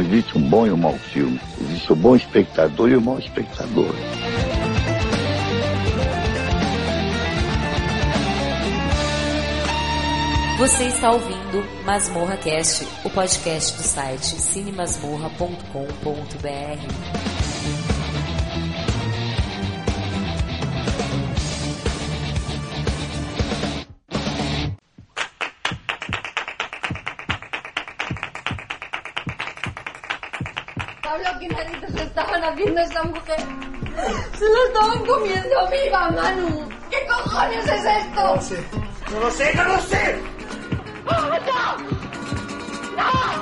Não 0.00 0.06
existe 0.06 0.38
um 0.38 0.48
bom 0.48 0.66
e 0.66 0.72
um 0.72 0.78
mau 0.78 0.94
filme. 0.94 1.38
Existe 1.60 1.92
o 1.92 1.96
bom 1.96 2.16
espectador 2.16 2.88
e 2.88 2.96
o 2.96 3.02
mau 3.02 3.18
espectador. 3.18 3.94
Você 10.56 10.84
está 10.84 11.12
ouvindo 11.12 11.62
Masmorra 11.84 12.38
Cast, 12.38 12.88
o 13.04 13.10
podcast 13.10 13.76
do 13.76 13.82
site 13.82 14.40
cinemasmorra.com.br. 14.40 17.39
¿qué 31.40 31.48
narices 31.48 31.94
estaban 31.94 32.44
haciendo 32.44 32.80
esa 32.80 33.02
mujer? 33.02 33.40
Se 34.38 34.44
lo 34.44 34.66
estaban 34.66 35.04
comiendo 35.06 35.68
viva, 35.70 36.10
Manu. 36.10 36.68
¿Qué 36.90 37.06
cojones 37.06 37.66
es 37.66 37.84
esto? 37.84 38.22
No 38.22 38.34
lo 38.34 38.40
sé, 38.40 38.64
no 39.10 39.20
lo 39.20 39.30
sé, 39.30 39.54
no 39.54 39.64
lo 39.64 39.80
sé. 39.80 40.22
¡Oh, 41.06 41.12
no! 42.96 43.40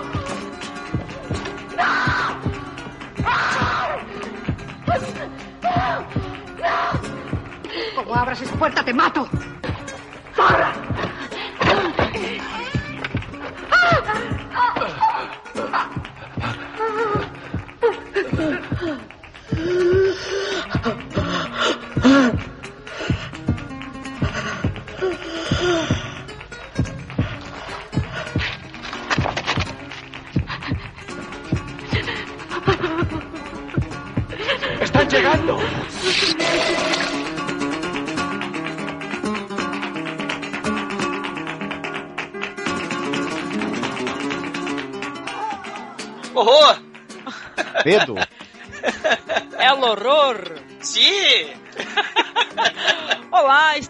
Como 7.96 8.14
abras 8.14 8.40
esa 8.40 8.54
puerta, 8.54 8.84
te 8.84 8.94
mato. 8.94 9.28
¡Están 10.30 10.97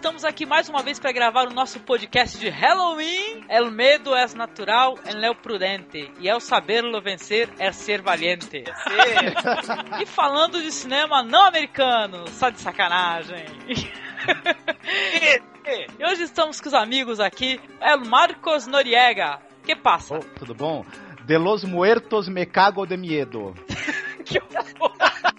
estamos 0.09 0.25
aqui 0.25 0.43
mais 0.43 0.67
uma 0.67 0.81
vez 0.81 0.99
para 0.99 1.11
gravar 1.11 1.47
o 1.47 1.53
nosso 1.53 1.79
podcast 1.81 2.39
de 2.39 2.49
Halloween. 2.49 3.45
El 3.47 3.69
medo 3.69 4.15
é 4.15 4.25
natural 4.35 4.97
en 5.05 5.23
el 5.23 5.35
prudente. 5.35 6.11
E 6.19 6.27
el 6.27 6.41
saberlo 6.41 6.99
vencer 6.99 7.47
é 7.59 7.71
ser 7.71 8.01
valiente. 8.01 8.63
e 10.01 10.05
falando 10.07 10.59
de 10.63 10.71
cinema 10.71 11.21
não 11.21 11.45
americano, 11.45 12.27
só 12.29 12.49
de 12.49 12.59
sacanagem. 12.59 13.45
e 15.99 16.03
hoje 16.03 16.23
estamos 16.23 16.59
com 16.59 16.69
os 16.69 16.73
amigos 16.73 17.19
aqui, 17.19 17.61
El 17.79 17.99
Marcos 17.99 18.65
Noriega. 18.65 19.39
Que 19.63 19.75
passa? 19.75 20.15
Oh, 20.15 20.39
tudo 20.39 20.55
bom? 20.55 20.83
De 21.23 21.37
los 21.37 21.63
muertos 21.63 22.27
me 22.27 22.47
cago 22.47 22.87
de 22.87 22.97
miedo. 22.97 23.53
que 24.29 24.37
horror! 24.37 24.93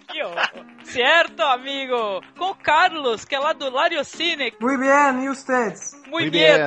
Que 0.09 0.23
horror! 0.23 0.67
Certo, 0.83 1.43
amigo! 1.43 2.21
Com 2.37 2.51
o 2.51 2.55
Carlos, 2.55 3.25
que 3.25 3.37
é 3.37 3.39
lá 3.39 3.53
do 3.53 3.71
Lariocine. 3.71 4.53
Muy 4.61 4.77
bien, 4.77 5.23
e 5.23 5.29
ustedes? 5.29 5.93
Muito 6.09 6.11
Muy 6.11 6.31
bien. 6.31 6.67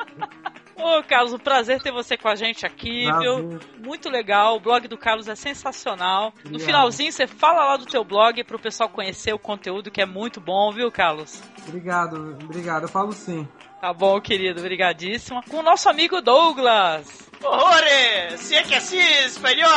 medo! 0.78 1.00
Ô, 1.00 1.04
Carlos, 1.04 1.34
um 1.34 1.38
prazer 1.40 1.82
ter 1.82 1.92
você 1.92 2.18
com 2.18 2.28
a 2.28 2.36
gente 2.36 2.66
aqui, 2.66 3.06
Prazer. 3.06 3.22
viu? 3.22 3.60
Muito 3.84 4.10
legal, 4.10 4.56
o 4.56 4.60
blog 4.60 4.88
do 4.88 4.98
Carlos 4.98 5.28
é 5.28 5.36
sensacional. 5.36 6.34
No 6.38 6.50
Obrigado. 6.52 6.66
finalzinho, 6.66 7.12
você 7.12 7.28
fala 7.28 7.66
lá 7.66 7.78
do 7.78 7.86
teu 7.86 8.04
blog 8.04 8.44
pro 8.44 8.60
pessoal 8.60 8.90
conhecer 8.90 9.34
o 9.34 9.40
conteúdo, 9.40 9.92
que 9.92 10.02
é 10.02 10.06
muito 10.06 10.40
bom, 10.42 10.72
viu, 10.72 10.92
Carlos? 10.92 11.42
Obrigado, 11.68 12.38
obrigado. 12.44 12.84
Eu 12.84 12.90
falo 12.90 13.12
sim. 13.14 13.48
Tá 13.82 13.94
bom, 13.94 14.20
querido, 14.20 14.60
obrigadíssimo. 14.62 15.44
Com 15.50 15.58
o 15.58 15.62
nosso 15.62 15.88
amigo 15.90 16.22
Douglas. 16.22 17.26
Horrores! 17.44 18.40
Si 18.40 18.56
es 18.56 18.66
que 18.66 18.82
sí, 18.82 18.98
español, 18.98 19.70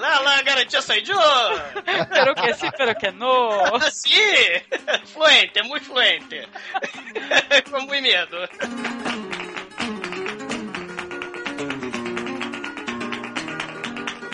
la, 0.00 0.20
la 0.22 0.42
garantía 0.42 0.82
soy 0.82 1.02
yo. 1.02 1.14
Pero 2.10 2.34
que 2.34 2.54
sí, 2.54 2.66
pero 2.76 2.94
que 2.96 3.12
no. 3.12 3.50
Sí, 3.92 4.10
fluente, 5.04 5.62
muy 5.62 5.78
fluente. 5.78 6.48
Con 7.70 7.86
muy 7.86 8.00
miedo. 8.00 8.38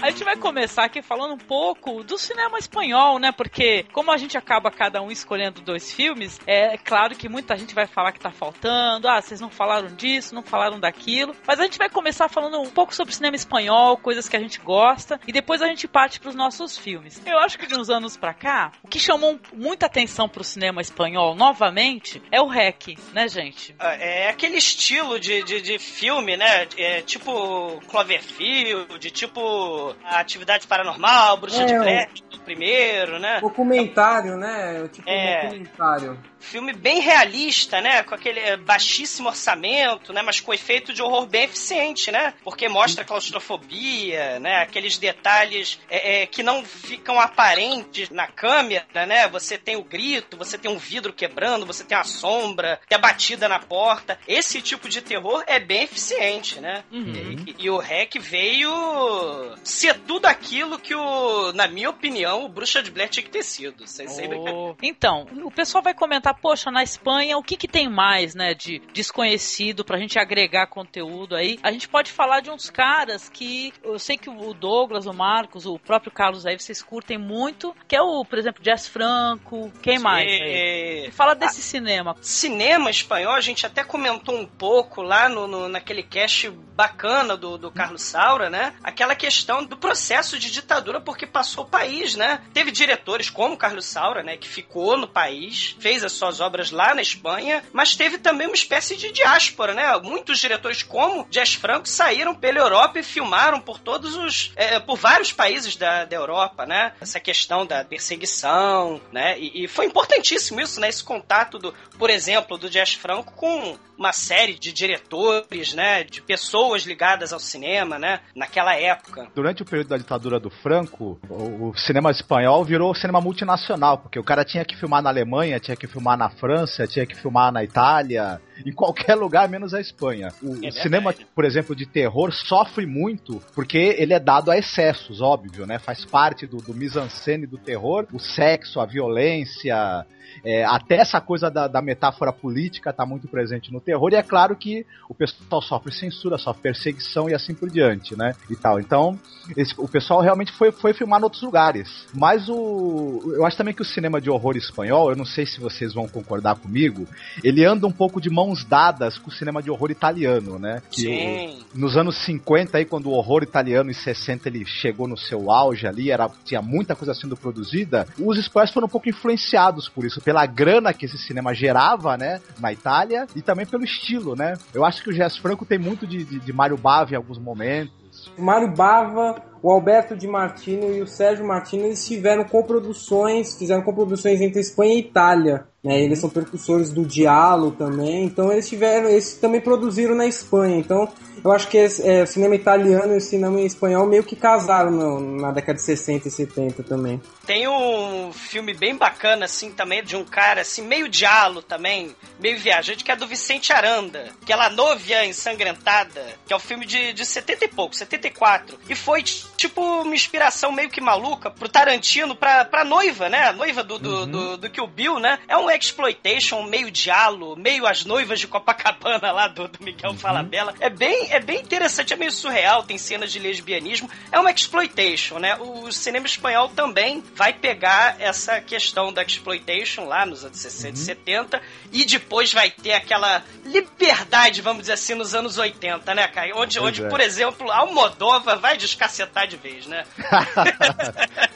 A 0.03 0.11
gente 0.11 0.25
vai 0.25 0.37
começar 0.37 0.83
aqui 0.83 1.01
falando 1.01 1.35
um 1.35 1.39
pouco 1.39 2.03
do 2.03 2.19
cinema 2.19 2.59
espanhol, 2.59 3.21
né? 3.21 3.31
Porque 3.31 3.87
como 3.93 4.11
a 4.11 4.17
gente 4.17 4.37
acaba 4.37 4.69
cada 4.69 5.01
um 5.01 5.13
escolhendo 5.13 5.61
dois 5.61 5.93
filmes, 5.93 6.41
é 6.45 6.77
claro 6.77 7.15
que 7.15 7.29
muita 7.29 7.57
gente 7.57 7.73
vai 7.73 7.87
falar 7.87 8.11
que 8.11 8.19
tá 8.19 8.33
faltando, 8.33 9.07
ah, 9.07 9.23
vocês 9.23 9.41
não 9.41 9.49
falaram 9.49 9.95
disso, 9.95 10.35
não 10.35 10.43
falaram 10.43 10.81
daquilo. 10.81 11.37
Mas 11.47 11.61
a 11.61 11.63
gente 11.63 11.79
vai 11.79 11.89
começar 11.89 12.29
falando 12.29 12.61
um 12.61 12.69
pouco 12.69 12.93
sobre 12.93 13.15
cinema 13.15 13.37
espanhol, 13.37 13.97
coisas 13.97 14.29
que 14.29 14.37
a 14.37 14.41
gente 14.41 14.59
gosta, 14.59 15.21
e 15.25 15.31
depois 15.31 15.63
a 15.63 15.69
gente 15.69 15.87
parte 15.87 16.19
pros 16.19 16.35
nossos 16.35 16.77
filmes. 16.77 17.23
Eu 17.25 17.39
acho 17.39 17.57
que 17.57 17.69
de 17.69 17.79
uns 17.79 17.89
anos 17.89 18.17
pra 18.17 18.35
cá, 18.35 18.73
o 18.83 18.89
que 18.89 18.99
chamou 18.99 19.39
muita 19.53 19.87
atenção 19.87 20.29
pro 20.29 20.43
cinema 20.43 20.81
espanhol 20.81 21.37
novamente 21.37 22.21
é 22.33 22.41
o 22.41 22.49
REC, 22.49 22.99
né, 23.13 23.29
gente? 23.29 23.73
É 23.79 24.31
aquele 24.31 24.57
estilo 24.57 25.21
de, 25.21 25.45
de, 25.45 25.61
de 25.63 25.79
filme, 25.79 26.37
né? 26.37 26.67
É 26.77 27.03
tipo 27.03 27.81
Cloverfield, 27.87 29.09
tipo 29.13 29.92
Atividade 30.05 30.67
Paranormal, 30.67 31.37
Bruxa 31.37 31.63
É, 31.63 31.67
de 31.67 31.79
Blair, 31.79 32.09
o 32.35 32.39
primeiro, 32.41 33.19
né? 33.19 33.41
Documentário, 33.41 34.37
né? 34.37 34.89
Tipo 34.93 35.09
É. 35.09 35.41
um 35.41 35.45
documentário. 35.49 36.19
Filme 36.43 36.73
bem 36.73 37.01
realista, 37.01 37.81
né? 37.81 38.03
Com 38.03 38.15
aquele 38.15 38.57
baixíssimo 38.59 39.29
orçamento, 39.29 40.13
né? 40.13 40.23
Mas 40.23 40.41
com 40.41 40.53
efeito 40.53 40.93
de 40.93 41.03
horror 41.03 41.27
bem 41.27 41.45
eficiente, 41.45 42.11
né? 42.11 42.35
Porque 42.45 42.69
mostra 42.69 43.05
claustrofobia, 43.05 44.39
né? 44.39 44.63
Aqueles 44.63 44.99
detalhes 44.99 45.81
é, 45.89 46.23
é, 46.23 46.27
que 46.27 46.43
não 46.43 46.65
ficam 46.65 47.19
aparentes 47.19 48.11
na 48.11 48.27
câmera, 48.27 49.07
né? 49.07 49.29
Você 49.29 49.57
tem 49.57 49.77
o 49.77 49.85
grito, 49.85 50.37
você 50.37 50.59
tem 50.59 50.71
um 50.71 50.79
vidro 50.79 51.13
quebrando, 51.13 51.65
você 51.65 51.85
tem 51.85 51.97
a 51.97 52.05
sombra, 52.05 52.81
tem 52.89 52.97
a 52.97 53.01
batida 53.01 53.49
na 53.49 53.59
porta. 53.59 54.19
Esse 54.27 54.61
tipo 54.61 54.89
de 54.89 55.01
terror 55.01 55.43
é 55.47 55.59
bem 55.59 55.85
eficiente, 55.85 56.61
né? 56.61 56.85
E, 56.91 57.65
e 57.65 57.71
o 57.71 57.79
REC 57.79 58.19
veio 58.19 59.57
ser 59.63 59.99
tudo 60.01 60.27
aquilo 60.27 60.79
que 60.79 60.95
o, 60.95 61.53
na 61.53 61.67
minha 61.69 61.91
opinião, 61.91 62.45
o 62.45 62.49
Bruxa 62.49 62.83
de 62.83 62.91
Blair 62.91 63.09
tinha 63.09 63.23
que 63.23 63.31
ter 63.31 63.43
sido. 63.43 63.87
Sem. 63.87 64.07
Oh. 64.33 64.75
Então, 64.83 65.27
o 65.45 65.51
pessoal 65.51 65.83
vai 65.83 65.95
comentar, 65.95 66.32
poxa, 66.35 66.71
na 66.71 66.83
Espanha, 66.83 67.37
o 67.39 67.43
que 67.43 67.57
que 67.57 67.69
tem 67.69 67.89
mais, 67.89 68.35
né, 68.35 68.55
de 68.55 68.81
desconhecido 68.93 69.85
pra 69.85 69.99
gente 69.99 70.19
agregar 70.19 70.67
conteúdo 70.67 71.35
aí? 71.37 71.59
A 71.63 71.71
gente 71.71 71.89
pode 71.89 72.11
falar 72.11 72.41
de 72.41 72.51
uns 72.51 72.71
caras 72.71 73.29
que 73.29 73.73
eu 73.83 73.99
sei 73.99 74.17
que 74.17 74.29
o 74.31 74.55
Douglas, 74.55 75.07
o 75.07 75.13
Marcos, 75.13 75.67
o 75.67 75.79
próprio 75.79 76.11
Carlos 76.13 76.47
aí, 76.47 76.59
vocês 76.59 76.83
curtem 76.83 77.19
muito, 77.19 77.75
que 77.87 77.95
é 77.97 78.03
o, 78.03 78.25
por 78.25 78.39
exemplo, 78.39 78.63
Jazz 78.63 78.89
Franco, 78.89 79.71
quem 79.83 79.99
mais 79.99 80.27
aí? 80.27 81.07
É, 81.07 81.11
Fala 81.13 81.35
desse 81.35 81.63
cinema. 81.63 82.17
cinema 82.21 82.91
espanhol, 82.91 83.35
a 83.35 83.41
gente 83.41 83.67
até 83.67 83.85
comentou 83.85 84.37
um 84.37 84.47
pouco 84.47 85.03
lá 85.03 85.29
no, 85.29 85.47
no- 85.47 85.69
naquele 85.69 86.03
cast 86.03 86.49
bacana 86.51 87.37
do, 87.37 87.59
do 87.59 87.71
Carlos 87.71 88.03
Saura, 88.03 88.49
né? 88.49 88.75
Aquela 88.83 89.15
questão 89.15 89.65
do 89.65 89.77
processo 89.77 90.39
de 90.39 90.51
ditadura 90.51 91.01
porque 91.01 91.27
passou 91.27 91.65
o 91.65 91.69
país, 91.69 92.15
né? 92.17 92.41
Teve 92.53 92.71
diretores 92.71 93.29
como 93.31 93.57
Carlos 93.57 93.85
Saura, 93.85 94.23
né? 94.23 94.37
Que 94.37 94.49
ficou 94.49 94.97
no 94.97 95.07
país, 95.07 95.77
fez 95.79 96.03
as 96.03 96.13
suas 96.23 96.41
obras 96.41 96.71
lá 96.71 96.95
na 96.95 97.03
Espanha, 97.03 97.65
mas 97.73 97.97
teve 97.97 98.19
também 98.19 98.47
uma 98.47 98.55
espécie 98.55 98.97
de 98.97 99.11
diáspora, 99.11 99.75
né? 99.75 99.97
Muitos 99.99 100.39
diretores 100.39 100.83
como 100.83 101.27
Jazz 101.29 101.55
Franco 101.55 101.89
saíram 101.89 102.33
pela 102.33 102.59
Europa 102.59 103.01
e 103.01 103.03
filmaram 103.03 103.61
por 103.61 103.81
todos 103.81 104.15
os... 104.15 104.53
É, 104.55 104.79
por 104.79 104.97
vários 104.97 105.33
países 105.33 105.75
da, 105.75 106.05
da 106.05 106.15
Europa, 106.15 106.65
né? 106.65 106.93
Essa 107.01 107.19
questão 107.19 107.67
da 107.67 107.85
perseguição, 107.85 109.01
né? 109.11 109.37
E, 109.39 109.65
e 109.65 109.69
foi 109.69 109.87
importantíssimo 109.87 110.61
isso, 110.61 110.81
né? 110.81 110.89
Esse 110.89 111.03
contato, 111.03 111.59
do, 111.59 111.75
por 111.99 112.09
exemplo, 112.09 112.57
do 112.57 112.71
Jazz 112.71 112.95
Franco 112.95 113.33
com 113.33 113.77
uma 114.03 114.13
série 114.13 114.59
de 114.59 114.73
diretores, 114.73 115.75
né, 115.75 116.03
de 116.03 116.21
pessoas 116.21 116.83
ligadas 116.83 117.33
ao 117.33 117.39
cinema, 117.39 118.01
né, 118.01 118.19
naquela 118.35 118.75
época. 118.75 119.29
Durante 119.33 119.63
o 119.63 119.65
período 119.65 119.89
da 119.91 119.97
ditadura 119.97 120.41
do 120.41 120.51
Franco, 120.51 121.21
o, 121.31 121.73
cinema 121.77 122.11
espanhol 122.11 122.65
virou 122.65 122.93
cinema 122.97 123.21
multinacional, 123.21 123.99
porque 123.99 124.19
o 124.19 124.25
cara 124.25 124.45
tinha 124.45 124.65
que 124.65 124.77
filmar 124.77 125.03
na 125.03 125.09
Alemanha, 125.09 125.61
tinha 125.61 125.77
que 125.77 125.87
filmar 125.87 126.19
na 126.19 126.29
França, 126.29 126.85
tinha 126.85 127.07
que 127.07 127.15
filmar 127.15 127.53
na 127.53 127.63
Itália, 127.63 128.41
em 128.67 128.73
qualquer 128.73 129.15
lugar 129.15 129.49
menos 129.49 129.75
a 129.75 129.81
Espanha. 129.81 130.29
O, 130.43 130.65
É 130.65 130.71
cinema, 130.71 131.15
por 131.35 131.45
exemplo, 131.45 131.75
de 131.75 131.87
terror 131.87 132.33
sofre 132.33 132.87
muito 132.87 133.41
porque 133.55 133.79
ele 133.99 134.13
é 134.15 134.21
dado 134.21 134.51
a 134.51 134.59
excessos, 134.59 135.21
óbvio, 135.21 135.67
né? 135.67 135.79
Faz 135.79 136.05
parte 136.05 136.47
do, 136.47 136.59
do 136.59 136.75
mise-en-scène 136.75 137.47
do 137.47 137.59
terror, 137.59 138.07
o 138.13 138.19
sexo, 138.19 138.81
a 138.81 138.87
violência, 138.87 140.07
é, 140.45 140.65
até 140.65 140.97
essa 140.97 141.21
coisa 141.21 141.51
da, 141.51 141.69
da 141.69 141.83
metáfora 141.83 142.33
política 142.33 142.91
está 142.91 143.05
muito 143.05 143.29
presente 143.29 143.73
no 143.73 143.81
terror, 143.81 144.11
e 144.13 144.17
é 144.17 144.23
claro 144.23 144.57
que 144.57 144.87
o 145.09 145.15
pessoal 145.15 145.61
sofre 145.61 145.93
censura, 145.93 146.39
sofre 146.39 146.63
perseguição 146.63 147.29
e 147.29 147.35
assim 147.35 147.55
por 147.55 147.69
diante, 147.69 148.17
né? 148.17 148.35
E 148.49 148.57
tal. 148.57 148.81
Então, 148.81 149.19
esse- 149.57 149.75
o 149.77 149.87
pessoal 149.87 150.21
realmente 150.21 150.51
foi, 150.53 150.73
foi 150.73 150.95
filmar 150.95 151.21
em 151.21 151.25
outros 151.25 151.43
lugares. 151.43 152.07
Mas 152.15 152.49
o. 152.49 153.35
Eu 153.37 153.45
acho 153.45 153.57
também 153.57 153.75
que 153.75 153.83
o 153.83 153.85
cinema 153.85 154.21
de 154.21 154.31
horror 154.31 154.57
espanhol, 154.57 155.11
eu 155.11 155.17
não 155.17 155.25
sei 155.27 155.45
se 155.45 155.61
vocês 155.61 155.93
vão 155.93 156.09
concordar 156.09 156.57
comigo, 156.57 157.07
ele 157.45 157.65
anda 157.65 157.87
um 157.87 157.93
pouco 157.93 158.21
de 158.21 158.31
mãos 158.53 158.65
dadas 158.65 159.19
com 159.19 159.31
o 159.31 159.33
cinema 159.33 159.63
de 159.63 159.71
horror 159.71 159.91
italiano, 159.91 160.59
né? 160.59 160.83
Que 160.91 161.03
Sim. 161.03 161.65
o- 161.75 161.79
nos 161.79 161.97
anos 161.97 162.17
50, 162.25 162.79
aí, 162.79 162.85
quando 162.85 163.07
o 163.07 163.13
horror 163.13 163.43
italiano 163.43 163.91
e 163.91 163.95
60 163.95 164.49
ele 164.49 164.65
chegou 164.67 165.09
no 165.09 165.17
seu 165.17 165.51
auge 165.51 165.87
ali, 165.87 166.11
era, 166.11 166.31
tinha 166.45 166.61
muita 166.61 166.95
coisa 166.95 167.15
sendo 167.15 167.37
produzida, 167.37 168.07
os 168.19 168.39
espanhóis 168.39 168.71
foram 168.71 168.87
um 168.87 168.91
pouco 168.91 169.09
influenciados 169.09 169.89
por 169.89 170.05
isso, 170.05 170.21
pela 170.21 170.45
grana 170.45 170.93
que 170.93 171.07
esse 171.07 171.19
cinema 171.19 171.55
gerava, 171.55 172.17
né, 172.17 172.41
na 172.61 172.73
Itália, 172.73 173.27
e 173.35 173.41
também 173.41 173.65
pelo 173.67 173.85
estilo, 173.85 174.37
né? 174.37 174.55
Eu 174.75 174.85
acho 174.85 175.03
que 175.03 175.11
o 175.11 175.13
Jess 175.13 175.37
Franco 175.37 175.65
tem 175.65 175.79
muito 175.79 176.07
de, 176.07 176.25
de, 176.25 176.39
de 176.39 176.53
Mário 176.53 176.77
Bava 176.77 177.13
em 177.13 177.17
alguns 177.17 177.39
momentos. 177.39 178.31
O 178.37 178.43
Mário 178.43 178.71
Bava, 178.75 179.43
o 179.63 179.71
Alberto 179.71 180.17
Di 180.17 180.27
Martino 180.27 180.93
e 180.95 181.01
o 181.01 181.07
Sérgio 181.07 181.47
Martino 181.47 181.85
eles 181.85 182.07
tiveram 182.07 182.45
coproduções, 182.45 183.57
fizeram 183.57 183.83
coproduções 183.83 184.41
entre 184.41 184.61
Espanha 184.61 184.95
e 184.95 184.99
Itália. 184.99 185.67
Né? 185.83 186.01
Eles 186.01 186.21
são 186.21 186.31
percussores 186.31 186.91
do 186.91 187.05
Diallo 187.05 187.73
também, 187.73 188.25
então 188.25 188.53
eles 188.53 188.69
tiveram, 188.69 189.09
eles 189.09 189.35
também 189.35 189.61
produziram 189.61 190.15
na 190.15 190.27
Espanha. 190.27 190.77
Então 190.77 191.09
eu 191.45 191.51
acho 191.51 191.67
que 191.69 191.77
é, 191.79 192.23
o 192.23 192.27
cinema 192.27 192.55
italiano 192.55 193.15
e 193.15 193.17
o 193.17 193.21
cinema 193.21 193.61
espanhol 193.61 194.07
meio 194.07 194.23
que 194.23 194.37
casaram 194.37 194.91
no- 194.93 195.41
na 195.41 195.51
década 195.51 195.75
de 195.75 195.83
60 195.83 196.29
e 196.29 196.31
70 196.31 196.85
também. 196.85 197.21
Tem 197.45 197.67
um 197.67 198.33
filme 198.33 198.73
bem 198.75 198.97
bacana, 198.97 199.47
assim, 199.47 199.73
também, 199.73 200.05
de 200.05 200.15
um 200.15 200.25
cara, 200.25 200.61
assim, 200.61 200.83
meio 200.83 201.09
diálogo 201.09 201.63
também, 201.63 202.15
meio 202.39 202.59
viajante, 202.59 203.03
que 203.03 203.11
é 203.11 203.17
do 203.17 203.27
Vicente 203.27 203.73
Aranda. 203.73 204.29
Aquela 204.41 204.71
Novia 204.71 205.27
Ensangrentada, 205.27 206.23
que 206.47 206.53
é 206.53 206.57
um 206.57 206.61
filme 206.61 206.87
de, 206.87 207.13
de 207.13 207.27
70 207.27 207.65
e 207.65 207.69
pouco, 207.69 207.97
74. 207.97 208.79
E 208.89 208.95
foi, 208.95 209.25
tipo, 209.57 209.81
uma 209.81 210.15
inspiração 210.15 210.73
meio 210.73 210.91
que 210.91 211.01
maluca 211.01 211.51
pro 211.51 211.69
Tarantino, 211.69 212.35
pra, 212.35 212.65
pra 212.65 212.85
noiva, 212.85 213.29
né? 213.29 213.49
A 213.49 213.53
noiva 213.53 213.83
do, 213.83 213.99
do, 213.99 214.27
do, 214.27 214.57
do 214.57 214.71
Kill 214.71 214.87
Bill, 214.87 215.19
né? 215.19 215.39
É 215.49 215.57
um 215.57 215.71
exploitation 215.71 216.63
meio 216.65 216.91
diálogo, 216.91 217.57
meio 217.57 217.87
as 217.87 218.05
noivas 218.05 218.41
de 218.41 218.47
Copacabana 218.47 219.33
lá 219.33 219.49
do, 219.49 219.69
do 219.69 219.83
Miguel 219.83 220.15
Falabella. 220.15 220.75
É 220.81 220.91
bem, 220.91 221.29
é 221.31 221.41
bem 221.41 221.61
interessante, 221.61 222.13
é 222.13 222.17
meio 222.17 222.33
surreal, 222.33 222.83
tem 222.83 222.99
cenas 222.99 223.33
de 223.33 223.39
lesbianismo. 223.39 224.11
É 224.31 224.39
uma 224.39 224.51
exploitation, 224.51 225.39
né? 225.39 225.57
O 225.57 225.91
cinema 225.93 226.27
espanhol 226.27 226.69
também 226.69 227.23
vai 227.35 227.53
pegar 227.53 228.17
essa 228.19 228.61
questão 228.61 229.13
da 229.13 229.23
exploitation 229.23 230.05
lá 230.05 230.27
nos 230.27 230.45
anos 230.45 230.59
60 230.59 230.95
e 230.95 231.01
70 231.01 231.63
e 231.93 232.05
depois 232.05 232.53
vai 232.53 232.71
ter 232.71 232.93
aquela 232.93 233.43
liberdade, 233.65 234.61
vamos 234.61 234.83
dizer 234.83 234.95
assim, 234.95 235.15
nos 235.15 235.35
anos 235.35 235.59
80, 235.59 236.15
né, 236.15 236.29
Caio? 236.29 236.57
Onde, 236.57 236.79
Pois 236.79 236.89
onde 236.89 237.05
é. 237.05 237.09
por 237.09 237.21
exemplo, 237.21 237.71
a 237.71 237.79
Almodova 237.79 238.57
vai 238.57 238.77
descacetar 238.77 239.42
de 239.47 239.57
vez, 239.57 239.87
né? 239.87 240.05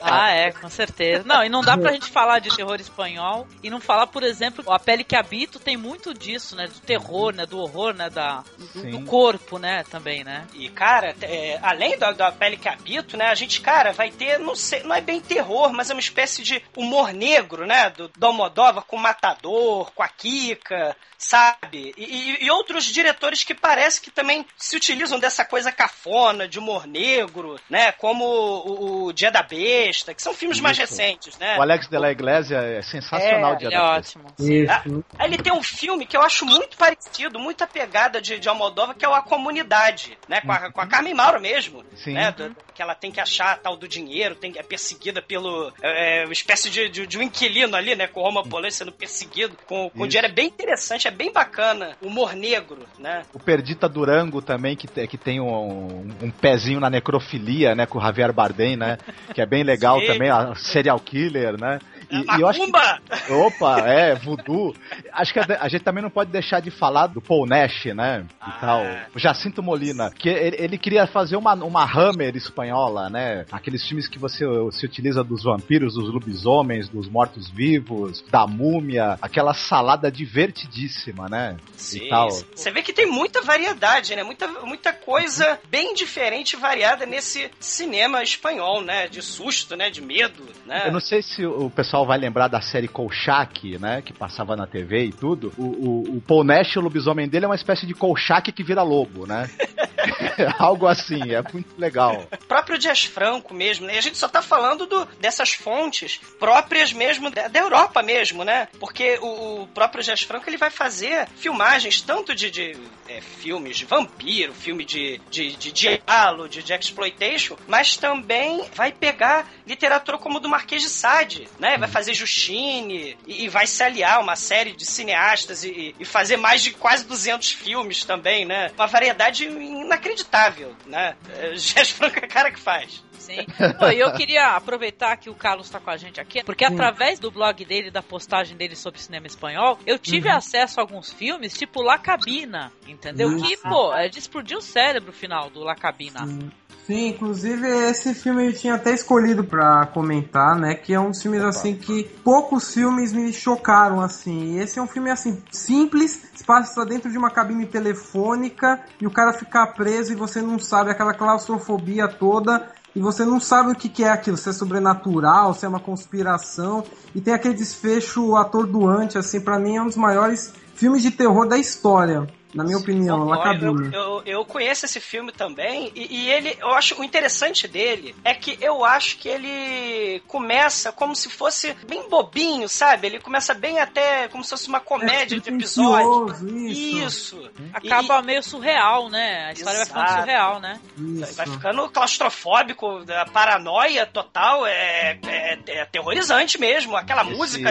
Ah, 0.09 0.31
é, 0.31 0.53
com 0.53 0.69
certeza. 0.71 1.25
Não, 1.27 1.43
e 1.45 1.49
não 1.49 1.63
dá 1.63 1.77
pra 1.77 1.91
gente 1.93 2.09
falar 2.11 2.39
de 2.39 2.55
terror 2.55 2.81
espanhol 2.81 3.47
e 3.61 3.69
não 3.69 3.81
falar, 3.81 4.07
por 4.07 4.23
exemplo, 4.23 4.71
A 4.73 4.79
Pele 4.79 5.03
que 5.03 5.17
Habito 5.17 5.59
tem 5.59 5.77
muito 5.77 6.15
disso, 6.15 6.55
né? 6.55 6.69
Do 6.69 6.79
terror, 6.79 7.35
né? 7.35 7.45
Do 7.45 7.59
horror, 7.59 7.93
né? 7.93 8.09
Da, 8.09 8.45
do, 8.75 8.83
do 8.91 9.05
corpo, 9.05 9.59
né? 9.59 9.83
Também, 9.91 10.23
né? 10.23 10.47
E, 10.55 10.69
cara, 10.69 11.15
é, 11.23 11.59
além 11.61 11.99
da, 11.99 12.13
da 12.13 12.31
pele 12.31 12.57
que 12.57 12.69
habito, 12.69 13.17
né? 13.17 13.27
A 13.27 13.35
gente, 13.35 13.61
cara, 13.61 13.93
vai 13.93 14.11
ter, 14.13 14.39
não 14.39 14.55
sei, 14.55 14.85
não 14.85 14.95
é 14.95 15.01
bem 15.01 15.21
terror, 15.21 15.73
mas 15.73 15.91
é 15.91 15.95
uma 15.95 16.01
espécie 16.01 16.41
de 16.43 16.63
humor 16.77 17.13
negro, 17.13 17.67
né? 17.67 17.91
Do, 17.91 18.09
do 18.17 18.27
Almodóvar 18.27 18.85
com 18.85 18.95
o 18.97 19.01
Matador, 19.01 19.91
com 19.93 20.03
a 20.05 20.09
Kika, 20.09 20.97
sabe? 21.19 21.93
E, 21.97 22.05
e- 22.05 22.45
e 22.45 22.51
outros 22.51 22.85
diretores 22.85 23.43
que 23.43 23.55
parece 23.55 24.01
que 24.01 24.11
também 24.11 24.47
se 24.57 24.77
utilizam 24.77 25.19
dessa 25.19 25.45
coisa 25.45 25.73
cafona, 25.73 26.47
de 26.47 26.59
humor 26.61 26.87
negro, 26.87 27.59
né? 27.69 27.76
Como 27.93 28.25
o, 28.25 29.05
o 29.07 29.13
Dia 29.13 29.31
da 29.31 29.43
Besta, 29.43 30.15
que 30.15 30.23
são 30.23 30.35
filmes 30.35 30.61
mais 30.61 30.77
Isso. 30.79 30.87
recentes, 30.91 31.39
né? 31.39 31.57
O 31.59 31.63
Alex 31.63 31.89
de 31.89 31.99
la 31.99 32.11
Iglesia 32.11 32.59
é 32.59 32.83
sensacional 32.83 33.55
É, 33.55 33.65
Ele 33.65 33.75
é 33.75 33.79
adaptação. 33.79 34.23
ótimo. 34.23 34.35
Ah, 34.71 34.83
Aí 35.19 35.29
ele 35.33 35.39
tem 35.43 35.53
um 35.53 35.63
filme 35.63 36.07
que 36.07 36.17
eu 36.17 36.23
acho 36.23 36.45
muito 36.47 36.77
parecido, 36.77 37.39
muita 37.39 37.67
pegada 37.67 38.21
de, 38.21 38.39
de 38.39 38.49
Almodóvar, 38.49 38.95
que 38.97 39.05
é 39.05 39.09
o 39.09 39.15
A 39.15 39.23
Comunidade, 39.23 40.17
né? 40.29 40.41
Com 40.41 40.53
a, 40.53 40.71
com 40.73 40.81
a 40.81 40.87
Carmen 40.87 41.15
Mauro 41.15 41.41
mesmo. 41.41 41.85
Sim. 41.97 42.15
Né? 42.15 42.31
Do- 42.33 42.55
que 42.75 42.83
ela 42.83 42.95
tem 42.95 43.11
que 43.11 43.19
achar 43.21 43.59
tal 43.59 43.75
do 43.75 43.89
dinheiro, 43.89 44.35
tem, 44.35 44.53
é 44.57 44.63
perseguida 44.63 45.23
pelo. 45.23 45.73
É, 45.83 46.25
uma 46.27 46.33
espécie 46.33 46.69
de, 46.69 46.91
de, 46.91 47.07
de 47.07 47.19
um 47.19 47.23
inquilino 47.23 47.75
ali, 47.75 47.95
né? 47.97 48.07
Com 48.07 48.21
o 48.21 48.23
Roma 48.25 48.43
Polanski 48.45 48.79
sendo 48.79 48.93
perseguido 48.93 49.57
com, 49.67 49.89
com 49.89 50.01
Isso. 50.01 50.09
dinheiro. 50.09 50.27
É 50.29 50.31
bem 50.33 50.47
interessante, 50.47 51.09
é 51.09 51.11
bem 51.11 51.33
bacana. 51.33 51.97
Humor 52.03 52.35
negro, 52.35 52.87
né? 52.99 53.23
O 53.33 53.39
Perdita 53.39 53.89
Durango 53.89 54.43
também, 54.43 54.77
que, 54.77 54.87
que 55.07 55.17
tem 55.17 55.41
um, 55.41 56.07
um 56.23 56.31
pezinho 56.31 56.79
na 56.79 56.91
necrofilia, 56.91 57.66
né? 57.75 57.87
Com 57.87 57.99
o 57.99 58.03
Javier 58.03 58.33
Bardem, 58.33 58.77
né? 58.77 58.99
Que 59.35 59.41
é 59.41 59.47
bem 59.47 59.63
legal 59.63 60.01
Sim. 60.01 60.07
também, 60.07 60.31
a 60.31 60.55
serial 60.55 60.99
killer, 61.01 61.59
né? 61.59 61.79
E, 62.11 62.17
É 62.17 62.39
e 62.39 62.41
eu 62.41 62.49
acho 62.49 62.61
que! 62.61 63.33
Opa, 63.33 63.81
é, 63.81 64.15
voodoo. 64.15 64.75
Acho 65.13 65.33
que 65.33 65.41
a, 65.41 65.47
a 65.61 65.69
gente 65.69 65.83
também 65.83 66.03
não 66.03 66.11
pode 66.11 66.31
deixar 66.31 66.61
de 66.61 66.71
falar 66.71 67.07
do 67.09 67.21
Paul 67.21 67.47
Nash, 67.47 67.87
né? 67.87 68.25
E 68.47 68.61
tal. 68.61 68.83
O 69.15 69.19
Jacinto 69.19 69.63
Molina, 69.63 70.11
que 70.11 70.29
ele, 70.29 70.57
ele 70.59 70.79
queria 70.79 71.07
fazer 71.07 71.37
uma, 71.37 71.55
uma 71.55 71.85
Hammer 71.85 72.37
espanhola, 72.37 73.09
né? 73.09 73.47
Aqueles 73.51 73.87
filmes 73.87 74.09
que 74.09 74.19
você 74.19 74.45
se 74.73 74.85
utiliza 74.85 75.23
dos 75.25 75.43
vampiros, 75.45 75.95
dos 75.95 76.13
lobisomens, 76.13 76.89
dos 76.89 77.09
mortos-vivos, 77.09 78.23
da 78.31 78.47
múmia, 78.47 79.19
aquela 79.21 79.55
salada 79.55 80.11
divertidíssima, 80.11 81.29
né? 81.29 81.57
Sim, 81.77 82.07
e 82.07 82.09
tal. 82.09 82.31
Você 82.31 82.71
vê 82.71 82.83
que 82.83 82.93
tem 82.93 83.07
muita 83.07 83.43
variedade, 83.43 84.15
né? 84.15 84.23
Muita, 84.23 84.49
muita 84.49 84.93
coisa 84.93 85.59
bem 85.69 85.95
diferente 85.95 86.53
e 86.53 86.57
variada 86.57 87.07
nesse 87.07 87.51
cinema 87.59 88.23
espanhol, 88.23 88.83
né? 88.83 89.09
De 89.09 89.23
susto, 89.23 89.77
né? 89.77 89.91
De 89.91 90.01
medo, 90.01 90.45
né? 90.65 90.85
Eu 90.87 90.93
não 90.93 91.01
sei 91.01 91.23
se 91.23 91.45
o 91.45 91.71
pessoal 91.71 91.96
vai 92.05 92.19
lembrar 92.19 92.49
da 92.49 92.61
série 92.61 92.89
Kolchak, 92.89 93.79
né? 93.79 94.03
Que 94.03 94.13
passava 94.13 94.57
na 94.57 94.67
TV 94.67 95.07
e 95.07 95.13
tudo. 95.13 95.53
O, 95.57 95.65
o, 95.65 96.17
o 96.17 96.21
Paul 96.21 96.45
Nash, 96.45 96.77
o 96.77 96.81
lobisomem 96.81 97.29
dele, 97.29 97.45
é 97.45 97.49
uma 97.49 97.55
espécie 97.55 97.87
de 97.87 97.95
Kolchak 97.95 98.53
que 98.53 98.63
vira 98.65 98.83
lobo, 98.83 99.27
né? 99.27 99.49
Algo 100.59 100.87
assim, 100.87 101.33
é 101.33 101.43
muito 101.53 101.79
legal. 101.79 102.27
O 102.33 102.45
próprio 102.47 102.79
Dias 102.79 103.05
Franco 103.05 103.55
mesmo, 103.55 103.87
né? 103.87 103.95
E 103.95 103.99
a 103.99 104.01
gente 104.01 104.19
só 104.19 104.29
tá 104.29 104.43
falando 104.43 104.87
do, 104.87 105.05
dessas 105.21 105.53
fontes 105.53 106.21
próprias 106.39 106.93
mesmo 106.93 107.31
da, 107.31 107.49
da 107.49 107.61
Europa 107.61 108.03
mesmo, 108.03 108.45
né? 108.45 108.69
Porque 108.79 109.19
o, 109.21 109.63
o 109.63 109.67
próprio 109.69 110.03
Dias 110.03 110.23
Franco 110.23 110.49
ele 110.49 110.57
vai 110.57 110.71
fazer 110.71 111.29
filmagens 111.37 112.01
tanto 112.01 112.35
de, 112.35 112.51
de, 112.51 112.77
é, 113.09 113.21
filmes 113.21 113.77
de 113.77 113.85
vampiro, 113.85 114.53
filme 114.53 114.85
de, 114.85 115.21
de, 115.31 115.57
de 115.57 115.73
diálogo, 115.73 116.49
de, 116.49 116.63
de 116.63 116.73
exploitation, 116.73 117.57
mas 117.67 117.97
também 117.97 118.65
vai 118.75 118.93
pegar 118.93 119.47
literatura 119.67 120.19
como 120.19 120.41
do 120.41 120.49
Marquês 120.49 120.83
de 120.83 120.89
Sade, 120.89 121.49
né? 121.59 121.77
Vai 121.87 121.93
fazer 121.93 122.15
Justine 122.15 123.17
e, 123.27 123.45
e 123.45 123.49
vai 123.49 123.67
se 123.67 123.83
aliar 123.83 124.17
a 124.17 124.21
uma 124.21 124.37
série 124.37 124.73
de 124.73 124.85
cineastas 124.85 125.65
e, 125.65 125.95
e 125.99 126.05
fazer 126.05 126.37
mais 126.37 126.63
de 126.63 126.73
quase 126.73 127.07
200 127.07 127.53
filmes 127.53 128.05
também, 128.05 128.45
né? 128.45 128.71
Uma 128.77 128.87
variedade 128.87 129.45
inacreditável, 129.45 130.75
né? 130.87 131.17
É, 131.39 131.51
Dias 131.57 131.91
Franco 131.91 132.19
é 132.19 132.27
cara 132.27 132.51
que 132.51 132.59
faz. 132.59 133.05
Sim. 133.19 133.45
Pô, 133.79 133.89
E 133.89 133.99
eu 133.99 134.13
queria 134.13 134.55
aproveitar 134.55 135.17
que 135.17 135.29
o 135.29 135.35
Carlos 135.35 135.69
tá 135.69 135.81
com 135.81 135.91
a 135.91 135.97
gente 135.97 136.21
aqui, 136.21 136.45
porque 136.45 136.65
através 136.65 137.19
do 137.19 137.31
blog 137.31 137.65
dele, 137.65 137.91
da 137.91 138.03
postagem 138.03 138.57
dele 138.57 138.77
sobre 138.77 139.01
cinema 139.01 139.27
espanhol, 139.27 139.79
eu 139.85 139.99
tive 139.99 140.29
acesso 140.29 140.79
a 140.79 140.83
alguns 140.83 141.13
filmes, 141.13 141.55
tipo 141.55 141.83
La 141.83 141.99
Cabina, 141.99 142.73
entendeu? 142.87 143.37
Que, 143.37 143.55
Isso. 143.55 143.63
pô, 143.63 143.93
é 143.95 144.09
de 144.09 144.19
explodir 144.19 144.57
o 144.57 144.63
cérebro 144.63 145.13
final 145.13 145.51
do 145.51 145.61
La 145.61 145.75
Cabina. 145.75 146.27
Sim, 146.27 146.51
inclusive 146.95 147.67
esse 147.67 148.15
filme 148.15 148.47
eu 148.47 148.53
tinha 148.53 148.75
até 148.75 148.93
escolhido 148.93 149.43
pra 149.43 149.87
comentar, 149.87 150.57
né? 150.57 150.75
Que 150.75 150.95
é 150.95 151.01
um 151.01 151.11
dos 151.11 151.21
filmes 151.21 151.43
assim 151.43 151.75
que 151.75 152.05
poucos 152.23 152.73
filmes 152.73 153.13
me 153.13 153.33
chocaram 153.33 154.01
assim. 154.01 154.55
E 154.55 154.59
esse 154.59 154.79
é 154.79 154.83
um 154.83 154.87
filme 154.87 155.11
assim 155.11 155.43
simples, 155.51 156.21
se 156.35 156.45
passa 156.45 156.85
dentro 156.85 157.11
de 157.11 157.19
uma 157.19 157.31
cabine 157.31 157.67
telefônica 157.67 158.81
e 159.01 159.07
o 159.07 159.11
cara 159.11 159.33
fica 159.33 159.67
preso 159.67 160.13
e 160.13 160.17
você 160.17 160.41
não 160.41 160.59
sabe 160.59 160.91
aquela 160.91 161.13
claustrofobia 161.13 162.07
toda 162.07 162.71
e 162.95 163.01
você 163.01 163.25
não 163.25 163.39
sabe 163.39 163.73
o 163.73 163.75
que, 163.75 163.91
que 163.91 164.05
é 164.05 164.09
aquilo, 164.09 164.39
se 164.39 164.49
é 164.49 164.53
sobrenatural, 164.53 165.53
se 165.53 165.67
é 165.67 165.69
uma 165.69 165.81
conspiração 165.81 166.83
e 167.15 167.21
tem 167.21 167.35
aquele 167.35 167.55
desfecho 167.55 168.37
atordoante 168.37 169.19
assim, 169.19 169.39
para 169.39 169.59
mim 169.59 169.77
é 169.77 169.83
um 169.83 169.87
dos 169.87 169.97
maiores 169.97 170.55
filmes 170.75 171.03
de 171.03 171.11
terror 171.11 171.47
da 171.47 171.59
história. 171.59 172.27
Na 172.57 172.65
minha 172.65 172.79
opinião, 172.79 173.25
La 173.25 173.43
Cabine. 173.43 173.93
Eu, 173.93 173.93
eu, 173.93 174.23
eu, 174.25 174.45
conheço 174.45 174.87
esse 174.87 174.99
filme 174.99 175.31
também, 175.31 175.93
e, 175.95 176.23
e, 176.23 176.31
ele, 176.31 176.57
eu 176.59 176.71
acho, 176.71 176.99
o 176.99 177.05
interessante 177.05 177.69
dele 177.69 178.15
é 178.25 178.35
que 178.35 178.57
eu 178.61 178.85
acho 178.85 179.19
que 179.19 179.29
ele 179.29 180.21
começa 180.27 180.91
como 180.91 181.15
se 181.15 181.29
fosse 181.29 181.75
bem 181.87 182.09
bobinho, 182.09 182.69
sabe? 182.69 183.09
Ele 183.09 183.21
começa 183.21 183.53
bem 183.53 183.79
até 183.79 184.29
como 184.29 184.43
se 184.43 184.51
fosse 184.51 184.69
uma 184.69 184.81
comédia 184.81 185.37
é, 185.37 185.41
de 185.41 185.51
episódios. 185.51 186.41
Isso. 186.41 187.37
isso. 187.39 187.51
Acaba 187.75 188.21
e, 188.21 188.25
meio 188.25 188.43
surreal, 188.43 189.11
né? 189.11 189.47
A 189.49 189.53
história 189.53 189.83
exato. 189.83 189.93
vai 189.93 190.07
ficando 190.07 190.21
surreal, 190.21 190.61
né? 190.61 190.81
Isso. 190.97 191.35
Vai 191.35 191.47
ficando 191.47 191.89
claustrofóbico, 191.91 193.05
a 193.09 193.27
paranoia 193.27 194.07
total, 194.07 194.67
é, 194.67 195.19
é, 195.27 195.59
é 195.67 195.81
aterrorizante 195.83 196.59
mesmo. 196.59 196.97
Aquela 196.97 197.23
esse, 197.23 197.35
música, 197.35 197.71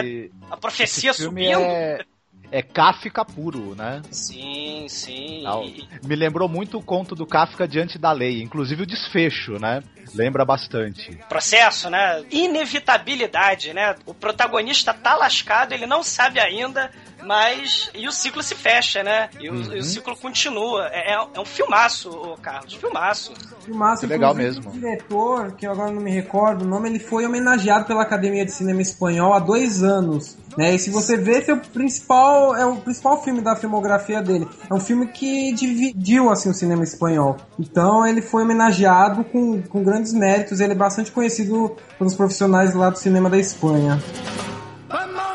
a 0.50 0.56
profecia 0.56 1.12
subindo. 1.12 1.58
É 1.60 2.04
é 2.50 2.62
Kafka 2.62 3.24
puro, 3.24 3.74
né? 3.74 4.02
Sim, 4.10 4.86
sim. 4.88 5.44
Me 6.04 6.14
lembrou 6.14 6.48
muito 6.48 6.78
o 6.78 6.82
conto 6.82 7.14
do 7.14 7.26
Kafka 7.26 7.66
diante 7.66 7.98
da 7.98 8.12
lei, 8.12 8.42
inclusive 8.42 8.82
o 8.82 8.86
desfecho, 8.86 9.58
né? 9.58 9.82
Lembra 10.14 10.44
bastante. 10.44 11.18
Processo, 11.28 11.90
né? 11.90 12.24
Inevitabilidade, 12.30 13.72
né? 13.72 13.94
O 14.06 14.14
protagonista 14.14 14.94
tá 14.94 15.16
lascado, 15.16 15.72
ele 15.72 15.86
não 15.86 16.02
sabe 16.02 16.40
ainda, 16.40 16.90
mas. 17.26 17.90
E 17.94 18.06
o 18.06 18.12
ciclo 18.12 18.42
se 18.42 18.54
fecha, 18.54 19.02
né? 19.02 19.28
E 19.40 19.50
o, 19.50 19.54
uhum. 19.54 19.74
e 19.74 19.78
o 19.80 19.82
ciclo 19.82 20.16
continua. 20.16 20.88
É, 20.92 21.12
é, 21.12 21.26
é 21.34 21.40
um 21.40 21.44
filmaço, 21.44 22.10
Carlos. 22.40 22.74
Filmaço. 22.74 23.32
Filmaço, 23.64 24.02
que 24.02 24.06
legal 24.06 24.34
mesmo. 24.34 24.70
O 24.70 24.72
diretor, 24.72 25.52
que 25.52 25.66
eu 25.66 25.72
agora 25.72 25.90
não 25.90 26.00
me 26.00 26.10
recordo 26.10 26.62
o 26.62 26.68
nome, 26.68 26.88
ele 26.88 27.00
foi 27.00 27.26
homenageado 27.26 27.84
pela 27.84 28.02
Academia 28.02 28.44
de 28.44 28.52
Cinema 28.52 28.80
Espanhol 28.80 29.34
há 29.34 29.40
dois 29.40 29.82
anos. 29.82 30.36
Né? 30.56 30.74
E 30.74 30.78
se 30.78 30.88
você 30.88 31.16
vê, 31.16 31.38
esse 31.38 31.50
é 31.50 31.54
o 31.54 31.60
principal, 31.60 32.54
é 32.56 32.64
o 32.64 32.76
principal 32.76 33.22
filme 33.22 33.40
da 33.40 33.56
filmografia 33.56 34.22
dele. 34.22 34.48
É 34.70 34.72
um 34.72 34.80
filme 34.80 35.08
que 35.08 35.52
dividiu 35.52 36.30
assim 36.30 36.50
o 36.50 36.54
cinema 36.54 36.84
espanhol. 36.84 37.36
Então 37.58 38.06
ele 38.06 38.22
foi 38.22 38.44
homenageado 38.44 39.24
com, 39.24 39.62
com 39.62 39.82
grandes 39.82 40.12
méritos. 40.12 40.60
Ele 40.60 40.72
é 40.72 40.76
bastante 40.76 41.10
conhecido 41.10 41.76
pelos 41.98 42.14
profissionais 42.14 42.74
lá 42.74 42.88
do 42.88 42.98
cinema 42.98 43.28
da 43.28 43.38
Espanha. 43.38 44.00
sei 44.88 45.25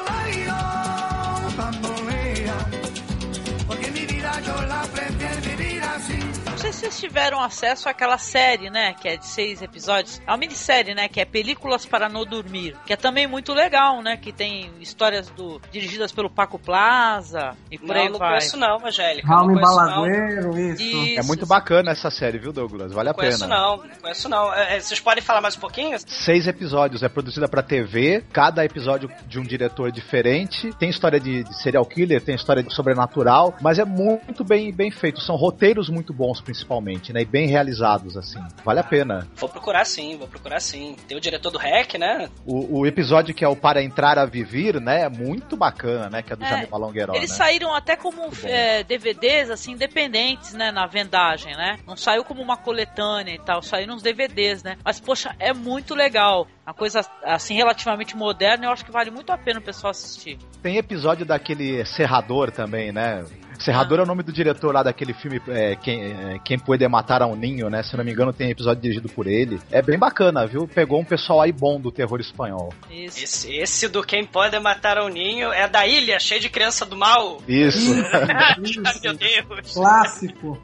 vocês 6.81 6.99
tiveram 6.99 7.39
acesso 7.39 7.87
àquela 7.87 8.17
série, 8.17 8.71
né? 8.71 8.93
Que 8.93 9.09
é 9.09 9.17
de 9.17 9.27
seis 9.27 9.61
episódios. 9.61 10.19
É 10.25 10.31
uma 10.31 10.37
minissérie, 10.37 10.95
né? 10.95 11.07
Que 11.07 11.21
é 11.21 11.25
Películas 11.25 11.85
para 11.85 12.09
Não 12.09 12.25
Dormir. 12.25 12.75
Que 12.87 12.93
é 12.93 12.95
também 12.95 13.27
muito 13.27 13.53
legal, 13.53 14.01
né? 14.01 14.17
Que 14.17 14.31
tem 14.31 14.71
histórias 14.79 15.29
do 15.29 15.61
dirigidas 15.71 16.11
pelo 16.11 16.27
Paco 16.27 16.57
Plaza 16.57 17.55
e 17.69 17.77
por 17.77 17.89
não, 17.89 17.95
aí 17.95 18.09
não 18.09 18.17
vai. 18.17 18.29
Não 18.29 18.37
conheço 18.37 18.57
não, 18.57 18.83
Angélica. 18.83 19.27
Raul 19.27 19.53
Balagueiro, 19.53 20.57
isso. 20.57 20.81
isso. 20.81 21.19
É 21.19 21.23
muito 21.23 21.45
bacana 21.45 21.91
essa 21.91 22.09
série, 22.09 22.39
viu, 22.39 22.51
Douglas? 22.51 22.91
Vale 22.91 23.09
a 23.09 23.13
conheço 23.13 23.41
pena. 23.41 23.55
Não, 23.55 23.77
não 23.77 23.95
conheço 24.01 24.27
não. 24.27 24.51
É, 24.51 24.79
vocês 24.79 24.99
podem 24.99 25.23
falar 25.23 25.41
mais 25.41 25.55
um 25.55 25.59
pouquinho? 25.59 25.99
Seis 26.07 26.47
episódios. 26.47 27.03
É 27.03 27.09
produzida 27.09 27.47
pra 27.47 27.61
TV. 27.61 28.23
Cada 28.33 28.65
episódio 28.65 29.07
de 29.27 29.39
um 29.39 29.43
diretor 29.43 29.91
diferente. 29.91 30.73
Tem 30.79 30.89
história 30.89 31.19
de, 31.19 31.43
de 31.43 31.61
serial 31.61 31.85
killer, 31.85 32.23
tem 32.23 32.33
história 32.33 32.63
de 32.63 32.73
sobrenatural. 32.73 33.55
Mas 33.61 33.77
é 33.77 33.85
muito 33.85 34.43
bem, 34.43 34.73
bem 34.73 34.89
feito. 34.89 35.21
São 35.21 35.35
roteiros 35.35 35.87
muito 35.87 36.11
bons, 36.11 36.41
principalmente, 36.41 36.70
né? 37.11 37.21
E 37.21 37.25
bem 37.25 37.47
realizados, 37.47 38.15
assim. 38.15 38.39
Vale 38.63 38.79
a 38.79 38.83
pena. 38.83 39.27
Vou 39.35 39.49
procurar 39.49 39.85
sim, 39.85 40.15
vou 40.17 40.27
procurar 40.27 40.59
sim. 40.59 40.95
Tem 41.07 41.17
o 41.17 41.21
diretor 41.21 41.49
do 41.49 41.57
REC, 41.57 41.97
né? 41.97 42.29
O, 42.45 42.79
o 42.79 42.87
episódio 42.87 43.33
que 43.33 43.43
é 43.43 43.47
o 43.47 43.55
Para 43.55 43.83
Entrar 43.83 44.17
a 44.17 44.25
Vivir, 44.25 44.79
né? 44.79 45.01
É 45.01 45.09
muito 45.09 45.57
bacana, 45.57 46.09
né? 46.09 46.21
Que 46.21 46.33
é 46.33 46.35
do 46.35 46.43
é, 46.43 46.49
Jaime 46.49 46.67
Malongueiro. 46.71 47.15
Eles 47.15 47.31
né? 47.31 47.37
saíram 47.37 47.73
até 47.73 47.95
como 47.95 48.29
é, 48.43 48.83
DVDs, 48.83 49.49
assim, 49.49 49.73
independentes, 49.73 50.53
né? 50.53 50.71
Na 50.71 50.85
vendagem, 50.85 51.55
né? 51.55 51.79
Não 51.87 51.97
saiu 51.97 52.23
como 52.23 52.41
uma 52.41 52.57
coletânea 52.57 53.33
e 53.33 53.39
tal, 53.39 53.61
saíram 53.61 53.95
uns 53.95 54.03
DVDs, 54.03 54.63
né? 54.63 54.77
Mas, 54.83 54.99
poxa, 54.99 55.35
é 55.39 55.53
muito 55.53 55.95
legal. 55.95 56.47
Uma 56.65 56.73
coisa, 56.73 57.01
assim, 57.23 57.55
relativamente 57.55 58.15
moderna, 58.15 58.65
eu 58.65 58.71
acho 58.71 58.85
que 58.85 58.91
vale 58.91 59.09
muito 59.09 59.31
a 59.31 59.37
pena 59.37 59.59
o 59.59 59.63
pessoal 59.63 59.91
assistir. 59.91 60.37
Tem 60.61 60.77
episódio 60.77 61.25
daquele 61.25 61.83
Serrador 61.85 62.51
também, 62.51 62.91
né? 62.91 63.25
Serrador 63.61 63.99
é 63.99 64.03
o 64.03 64.05
nome 64.05 64.23
do 64.23 64.31
diretor 64.31 64.73
lá 64.73 64.83
daquele 64.83 65.13
filme 65.13 65.41
é, 65.47 65.75
Quem, 65.75 66.03
é, 66.03 66.39
Quem 66.43 66.57
Pode 66.57 66.87
Matar 66.87 67.21
a 67.21 67.27
um 67.27 67.35
Ninho, 67.35 67.69
né? 67.69 67.83
Se 67.83 67.95
não 67.95 68.03
me 68.03 68.11
engano, 68.11 68.33
tem 68.33 68.49
episódio 68.49 68.81
dirigido 68.81 69.07
por 69.09 69.27
ele. 69.27 69.59
É 69.71 69.81
bem 69.81 69.97
bacana, 69.97 70.45
viu? 70.47 70.67
Pegou 70.67 70.99
um 70.99 71.05
pessoal 71.05 71.41
aí 71.41 71.51
bom 71.51 71.79
do 71.79 71.91
terror 71.91 72.19
espanhol. 72.19 72.73
Isso. 72.89 73.23
Esse, 73.23 73.55
esse 73.55 73.87
do 73.87 74.03
Quem 74.03 74.25
Pode 74.25 74.59
Matar 74.59 74.97
a 74.97 75.05
um 75.05 75.09
Ninho 75.09 75.51
é 75.53 75.67
da 75.67 75.85
ilha, 75.85 76.19
cheio 76.19 76.41
de 76.41 76.49
criança 76.49 76.85
do 76.85 76.97
mal. 76.97 77.41
Isso. 77.47 77.93
Isso. 78.61 78.81
Meu 79.03 79.13
Deus. 79.15 79.73
Clássico. 79.73 80.61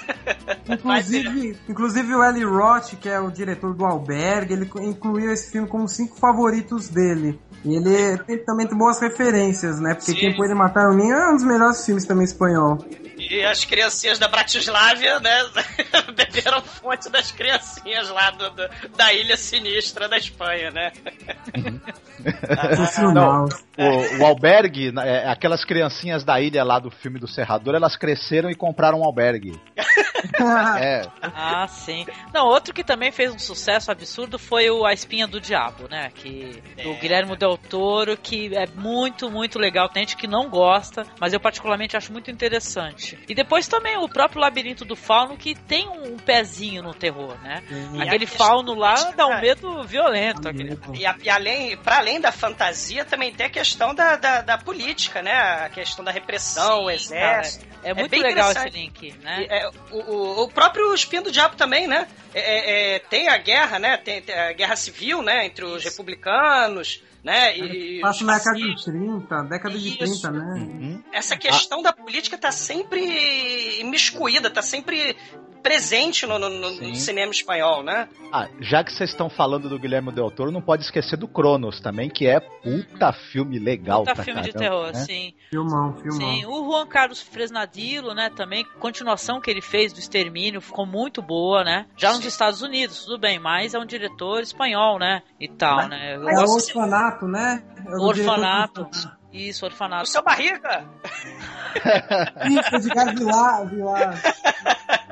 inclusive, 0.68 1.56
inclusive 1.68 2.14
o 2.14 2.22
Eli 2.22 2.44
Roth, 2.44 2.94
que 3.00 3.08
é 3.08 3.18
o 3.18 3.30
diretor 3.30 3.74
do 3.74 3.84
Albergue, 3.84 4.52
ele 4.52 4.70
incluiu 4.80 5.32
esse 5.32 5.50
filme 5.50 5.68
como 5.68 5.88
cinco 5.88 6.16
favoritos 6.18 6.88
dele. 6.88 7.38
E 7.64 7.74
ele 7.74 8.18
tem 8.18 8.38
também 8.38 8.66
boas 8.66 9.00
referências, 9.00 9.80
né? 9.80 9.94
Porque 9.94 10.12
Sim. 10.12 10.18
Quem 10.18 10.36
Pode 10.36 10.54
Matar 10.54 10.88
o 10.88 10.94
Ninho 10.94 11.14
é 11.14 11.30
um 11.30 11.36
dos 11.36 11.44
melhores 11.44 11.84
filmes 11.84 12.04
também 12.04 12.24
espanhol. 12.24 12.78
E 13.18 13.42
as 13.42 13.64
criancinhas 13.64 14.18
da 14.18 14.28
Bratislávia, 14.28 15.18
né? 15.20 15.46
Beberam 16.14 16.62
fonte 16.62 17.08
das 17.08 17.32
criancinhas 17.32 18.08
lá 18.10 18.30
do, 18.30 18.50
do, 18.50 18.68
da 18.96 19.12
ilha 19.12 19.36
sinistra 19.36 20.08
da 20.08 20.18
Espanha, 20.18 20.70
né? 20.70 20.92
Não, 23.14 23.48
o, 23.76 24.22
o 24.22 24.26
albergue, 24.26 24.92
é, 24.98 25.28
aquelas 25.28 25.64
criancinhas 25.64 26.24
da 26.24 26.40
ilha 26.40 26.64
lá 26.64 26.78
do 26.78 26.90
filme 26.90 27.18
do 27.18 27.28
Serrador, 27.28 27.74
elas 27.74 27.96
cresceram 27.96 28.50
e 28.50 28.54
compraram 28.54 29.00
um 29.00 29.04
albergue. 29.04 29.52
é. 30.80 31.02
Ah, 31.22 31.66
sim. 31.68 32.06
Não, 32.32 32.46
outro 32.46 32.72
que 32.72 32.82
também 32.82 33.12
fez 33.12 33.32
um 33.32 33.38
sucesso 33.38 33.90
absurdo 33.90 34.38
foi 34.38 34.70
o 34.70 34.84
A 34.84 34.92
Espinha 34.92 35.26
do 35.26 35.40
Diabo, 35.40 35.88
né? 35.88 36.10
Que, 36.14 36.62
do 36.82 36.90
é. 36.90 36.94
Guilherme 36.94 37.36
Del 37.36 37.56
Toro, 37.58 38.16
que 38.16 38.54
é 38.56 38.66
muito, 38.66 39.30
muito 39.30 39.58
legal. 39.58 39.88
Tem 39.88 40.02
gente 40.02 40.16
que 40.16 40.26
não 40.26 40.48
gosta, 40.48 41.04
mas 41.20 41.32
eu 41.32 41.40
particularmente 41.40 41.96
acho 41.96 42.12
muito 42.12 42.30
interessante. 42.30 43.18
E 43.28 43.34
depois 43.34 43.68
também 43.68 43.96
o 43.98 44.08
próprio 44.08 44.40
Labirinto 44.40 44.84
do 44.84 44.96
Fauno, 44.96 45.36
que 45.36 45.54
tem 45.54 45.88
um 45.88 46.16
pezinho 46.16 46.82
no 46.82 46.94
terror, 46.94 47.36
né? 47.42 47.62
Aquele 48.00 48.26
fauno 48.26 48.74
lá 48.74 48.94
dá 49.12 49.26
um 49.26 49.40
medo 49.40 49.84
violento. 49.84 50.48
Aquele... 50.48 50.78
E, 50.94 51.06
a, 51.06 51.16
e 51.22 51.30
além, 51.30 51.76
para 51.76 51.98
além 51.98 52.20
da 52.20 52.32
fantasia, 52.32 53.04
também 53.04 53.32
tem 53.32 53.46
a 53.46 53.50
questão 53.66 53.92
da, 53.92 54.16
da, 54.16 54.42
da 54.42 54.58
política, 54.58 55.20
né? 55.20 55.32
A 55.32 55.68
questão 55.68 56.04
da 56.04 56.12
repressão, 56.12 56.78
Sim, 56.78 56.84
o 56.84 56.90
exército. 56.90 57.66
Cara, 57.66 57.80
é, 57.82 57.94
muito 57.94 58.14
é 58.14 58.18
legal 58.18 58.52
esse 58.52 58.68
link, 58.68 59.12
né? 59.22 59.46
É, 59.48 59.68
o, 59.90 59.96
o, 59.96 60.42
o, 60.44 60.48
próprio 60.48 60.94
Espinho 60.94 61.22
do 61.22 61.32
Diabo 61.32 61.56
também, 61.56 61.88
né? 61.88 62.06
É, 62.32 62.40
é, 62.40 62.94
é, 62.94 62.98
tem 63.00 63.28
a 63.28 63.36
guerra, 63.36 63.78
né? 63.78 63.96
Tem, 63.96 64.22
tem, 64.22 64.38
a 64.38 64.52
guerra 64.52 64.76
civil, 64.76 65.20
né? 65.20 65.46
Entre 65.46 65.64
os 65.64 65.82
republicanos, 65.82 67.02
né? 67.24 67.56
E, 67.58 68.00
Passa 68.00 68.24
na 68.24 68.38
década 68.38 68.56
de 68.56 68.84
30, 68.84 69.42
década 69.42 69.76
Isso. 69.76 69.84
de 69.84 69.98
30, 69.98 70.30
né? 70.30 70.44
Uhum. 70.54 71.02
Essa 71.12 71.36
questão 71.36 71.80
ah. 71.80 71.82
da 71.82 71.92
política 71.92 72.38
tá 72.38 72.52
sempre 72.52 73.80
imiscuída, 73.80 74.48
tá 74.48 74.62
sempre 74.62 75.16
presente 75.62 76.26
no, 76.26 76.38
no, 76.38 76.48
no 76.48 76.94
cinema 76.94 77.32
espanhol, 77.32 77.82
né? 77.82 78.08
Ah, 78.32 78.48
já 78.60 78.84
que 78.84 78.92
vocês 78.92 79.10
estão 79.10 79.28
falando 79.28 79.68
do 79.68 79.78
Guilherme 79.78 80.12
Del 80.12 80.30
Toro, 80.30 80.50
não 80.50 80.62
pode 80.62 80.84
esquecer 80.84 81.16
do 81.16 81.28
Cronos 81.28 81.80
também, 81.80 82.08
que 82.08 82.26
é 82.26 82.40
puta 82.40 83.12
filme 83.12 83.58
legal 83.58 84.04
puta 84.04 84.22
filme 84.22 84.40
caramba, 84.40 84.52
de 84.52 84.58
terror, 84.58 84.86
né? 84.92 85.04
sim. 85.04 85.34
Filmão, 85.50 85.96
filmão. 85.96 86.18
Sim, 86.18 86.46
o 86.46 86.64
Juan 86.64 86.86
Carlos 86.86 87.20
Fresnadillo, 87.20 88.14
né, 88.14 88.30
também, 88.34 88.64
continuação 88.78 89.40
que 89.40 89.50
ele 89.50 89.62
fez 89.62 89.92
do 89.92 89.98
Extermínio, 89.98 90.60
ficou 90.60 90.86
muito 90.86 91.22
boa, 91.22 91.64
né? 91.64 91.86
Já 91.96 92.10
sim. 92.10 92.16
nos 92.16 92.26
Estados 92.26 92.62
Unidos, 92.62 93.04
tudo 93.04 93.18
bem, 93.18 93.38
mas 93.38 93.74
é 93.74 93.78
um 93.78 93.86
diretor 93.86 94.40
espanhol, 94.42 94.98
né? 94.98 95.22
E 95.40 95.48
tal, 95.48 95.76
mas, 95.76 95.88
né? 95.90 96.14
é 96.14 96.18
o 96.18 96.50
Orfanato, 96.50 97.26
né? 97.26 97.62
É 97.86 97.96
o 97.96 98.02
orfanato. 98.02 98.88
Isso, 99.32 99.66
orfanato. 99.66 100.04
O 100.04 100.06
seu 100.06 100.22
barriga! 100.22 100.84
Isso, 102.44 102.80
de 102.80 102.88
Gavilar, 102.88 103.66
Vilar. 103.68 104.14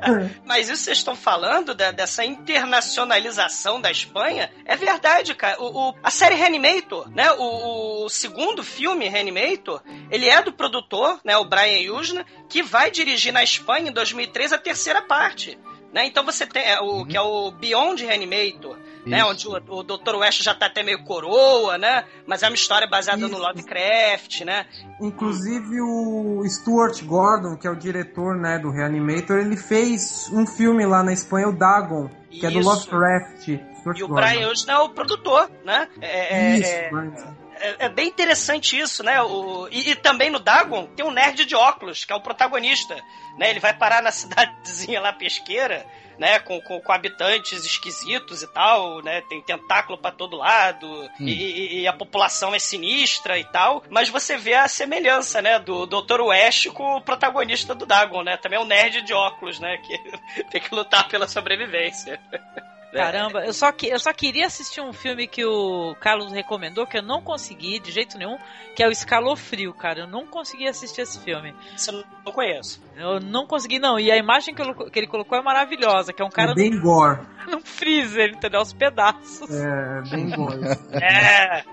Mas 0.45 0.69
isso 0.69 0.83
vocês 0.83 0.97
estão 0.97 1.15
falando 1.15 1.73
da, 1.73 1.91
dessa 1.91 2.23
internacionalização 2.23 3.79
da 3.79 3.91
Espanha 3.91 4.51
é 4.65 4.75
verdade, 4.75 5.33
cara. 5.35 5.61
O, 5.61 5.89
o, 5.89 5.95
a 6.03 6.09
série 6.09 6.35
Reanimator, 6.35 7.09
né? 7.09 7.31
O, 7.31 8.05
o, 8.05 8.09
segundo 8.09 8.63
filme 8.63 9.07
Reanimator, 9.07 9.81
ele 10.09 10.27
é 10.27 10.41
do 10.41 10.53
produtor, 10.53 11.19
né? 11.23 11.37
O 11.37 11.45
Brian 11.45 11.79
Yuzna, 11.79 12.25
que 12.49 12.61
vai 12.61 12.91
dirigir 12.91 13.33
na 13.33 13.43
Espanha 13.43 13.89
em 13.89 13.93
2003 13.93 14.53
a 14.53 14.57
terceira 14.57 15.01
parte. 15.01 15.57
né? 15.93 16.05
Então 16.05 16.25
você 16.25 16.45
tem 16.45 16.63
é, 16.63 16.79
o 16.79 17.05
que 17.05 17.17
é 17.17 17.21
o 17.21 17.51
Beyond 17.51 18.05
Reanimator, 18.05 18.77
né? 19.05 19.23
Onde 19.23 19.47
o, 19.47 19.53
o 19.53 19.83
Dr. 19.83 20.15
West 20.15 20.41
já 20.41 20.53
tá 20.53 20.65
até 20.65 20.83
meio 20.83 21.03
coroa, 21.03 21.77
né? 21.77 22.05
Mas 22.25 22.43
é 22.43 22.47
uma 22.47 22.55
história 22.55 22.87
baseada 22.87 23.21
Isso. 23.21 23.31
no 23.31 23.37
Lovecraft, 23.37 24.41
né? 24.41 24.65
Inclusive 25.01 25.81
o 25.81 26.43
Stuart 26.47 27.03
Gordon, 27.03 27.57
que 27.57 27.67
é 27.67 27.69
o 27.71 27.75
diretor 27.75 28.35
né, 28.35 28.59
do 28.59 28.71
Reanimator, 28.71 29.37
ele 29.37 29.57
fez 29.57 30.29
um 30.31 30.45
filme 30.45 30.85
lá 30.85 31.03
na 31.03 31.13
Espanha, 31.13 31.49
o 31.49 31.53
Dagon, 31.53 32.09
que 32.29 32.45
é 32.45 32.49
do 32.49 32.59
Isso. 32.59 32.69
Lovecraft. 32.69 33.43
Stuart 33.79 33.97
E 33.99 34.03
o 34.03 34.07
Gordon. 34.07 34.27
Brian 34.27 34.49
Usna 34.49 34.73
é 34.73 34.77
o 34.79 34.89
produtor, 34.89 35.49
né? 35.63 35.87
É, 36.01 36.37
é- 36.37 36.57
Isso, 36.57 36.71
é- 36.71 37.35
é, 37.57 37.85
é 37.85 37.89
bem 37.89 38.07
interessante 38.07 38.77
isso, 38.77 39.01
né? 39.03 39.21
O, 39.21 39.67
e, 39.71 39.91
e 39.91 39.95
também 39.95 40.29
no 40.29 40.39
Dagon 40.39 40.87
tem 40.95 41.05
um 41.05 41.11
nerd 41.11 41.45
de 41.45 41.55
óculos, 41.55 42.03
que 42.03 42.11
é 42.11 42.15
o 42.15 42.21
protagonista. 42.21 42.95
Né? 43.37 43.49
Ele 43.49 43.59
vai 43.59 43.73
parar 43.73 44.01
na 44.01 44.11
cidadezinha 44.11 44.99
lá 44.99 45.13
pesqueira, 45.13 45.85
né? 46.19 46.39
Com, 46.39 46.61
com, 46.61 46.79
com 46.81 46.91
habitantes 46.91 47.65
esquisitos 47.65 48.41
e 48.43 48.47
tal, 48.47 49.01
né? 49.01 49.21
Tem 49.29 49.41
tentáculo 49.41 49.97
pra 49.97 50.11
todo 50.11 50.37
lado, 50.37 51.09
e, 51.19 51.31
e- 51.31 51.81
e 51.81 51.87
a 51.87 51.93
população 51.93 52.53
é 52.53 52.59
sinistra 52.59 53.37
e 53.37 53.43
tal. 53.45 53.83
Mas 53.89 54.09
você 54.09 54.37
vê 54.37 54.53
a 54.53 54.67
semelhança, 54.67 55.41
né? 55.41 55.59
Do 55.59 55.85
Dr. 55.85 56.21
West 56.21 56.67
com 56.69 56.97
o 56.97 57.01
protagonista 57.01 57.73
do 57.75 57.85
Dagon, 57.85 58.23
né? 58.23 58.37
Também 58.37 58.57
é 58.59 58.61
um 58.61 58.65
nerd 58.65 59.01
de 59.01 59.13
óculos, 59.13 59.59
né? 59.59 59.77
Que 59.77 60.43
tem 60.51 60.61
que 60.61 60.73
lutar 60.73 61.07
pela 61.07 61.27
sobrevivência. 61.27 62.19
Caramba, 62.93 63.45
eu 63.45 63.51
só, 63.53 63.73
que, 63.73 63.87
eu 63.87 63.99
só 63.99 64.13
queria 64.13 64.45
assistir 64.47 64.79
um 64.79 64.93
filme 64.93 65.27
que 65.27 65.43
o 65.43 65.93
Carlos 65.99 66.31
recomendou, 66.31 66.87
que 66.87 66.97
eu 66.97 67.01
não 67.01 67.21
consegui 67.21 67.77
de 67.77 67.91
jeito 67.91 68.17
nenhum, 68.17 68.37
que 68.73 68.81
é 68.81 68.87
o 68.87 68.91
Escalofrio, 68.91 69.73
cara. 69.73 70.01
Eu 70.01 70.07
não 70.07 70.25
consegui 70.25 70.65
assistir 70.65 71.01
esse 71.01 71.19
filme. 71.21 71.53
Isso 71.75 71.91
eu 71.91 72.05
não 72.25 72.31
conheço. 72.31 72.81
Eu 72.97 73.19
não 73.19 73.45
consegui, 73.45 73.77
não. 73.79 73.99
E 73.99 74.09
a 74.11 74.17
imagem 74.17 74.53
que, 74.55 74.61
eu- 74.61 74.89
que 74.89 74.99
ele 74.99 75.07
colocou 75.07 75.37
é 75.37 75.41
maravilhosa, 75.41 76.13
que 76.13 76.21
é 76.21 76.25
um 76.25 76.29
cara 76.29 76.51
É 76.51 76.55
bem 76.55 76.79
gore. 76.79 77.19
num 77.51 77.61
freezer, 77.61 78.31
entendeu? 78.31 78.59
Aos 78.59 78.73
pedaços. 78.73 79.49
É, 79.51 80.01
bem 80.09 80.29
gore. 80.35 80.59
É. 80.93 81.63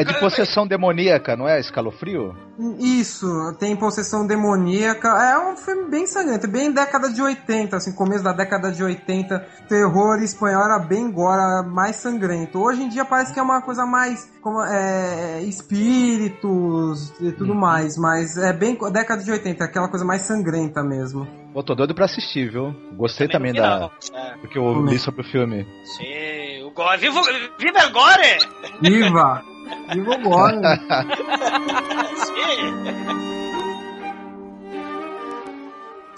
É 0.00 0.04
de 0.04 0.18
possessão 0.20 0.66
demoníaca, 0.66 1.36
não 1.36 1.48
é? 1.48 1.60
Escalofrio? 1.60 2.34
Isso, 2.78 3.26
tem 3.58 3.76
possessão 3.76 4.26
demoníaca. 4.26 5.08
É 5.08 5.38
um 5.38 5.56
filme 5.56 5.90
bem 5.90 6.06
sangrento, 6.06 6.48
bem 6.48 6.72
década 6.72 7.10
de 7.12 7.20
80, 7.20 7.76
assim, 7.76 7.92
começo 7.94 8.24
da 8.24 8.32
década 8.32 8.70
de 8.72 8.82
80. 8.82 9.38
Terror 9.68 10.22
espanhol 10.22 10.64
era 10.64 10.78
bem 10.78 11.10
gore, 11.10 11.40
era 11.40 11.62
mais 11.62 11.96
sangrento. 11.96 12.58
Hoje 12.60 12.82
em 12.82 12.88
dia 12.88 13.04
parece 13.04 13.32
que 13.34 13.38
é 13.38 13.42
uma 13.42 13.60
coisa 13.62 13.84
mais 13.84 14.28
como 14.40 14.62
é, 14.64 15.42
espíritos 15.42 17.12
e 17.20 17.32
tudo 17.32 17.54
mais, 17.54 17.98
mas 17.98 18.36
é 18.38 18.52
bem 18.52 18.78
década 18.92 19.22
de 19.22 19.30
80, 19.30 19.62
aquela 19.64 19.88
coisa 19.88 20.04
mais 20.04 20.22
sangrenta 20.22 20.67
mesmo. 20.82 21.26
Pô, 21.52 21.62
tô 21.62 21.74
doido 21.74 21.94
pra 21.94 22.04
assistir, 22.04 22.50
viu? 22.50 22.74
Gostei 22.92 23.26
também, 23.28 23.52
vi, 23.52 23.58
da. 23.58 23.90
É. 24.14 24.36
do 24.36 24.48
que 24.48 24.58
eu 24.58 24.84
li 24.84 24.98
sobre 24.98 25.22
o 25.22 25.24
filme. 25.24 25.66
Sim, 25.84 26.62
o 26.64 26.70
Gore. 26.70 26.98
Viva, 26.98 27.20
viva 27.58 27.80
agora! 27.80 28.22
Viva! 28.80 29.42
Viva 29.92 30.10
o 30.12 30.18
gore! 30.20 30.56
Sim. 32.24 33.08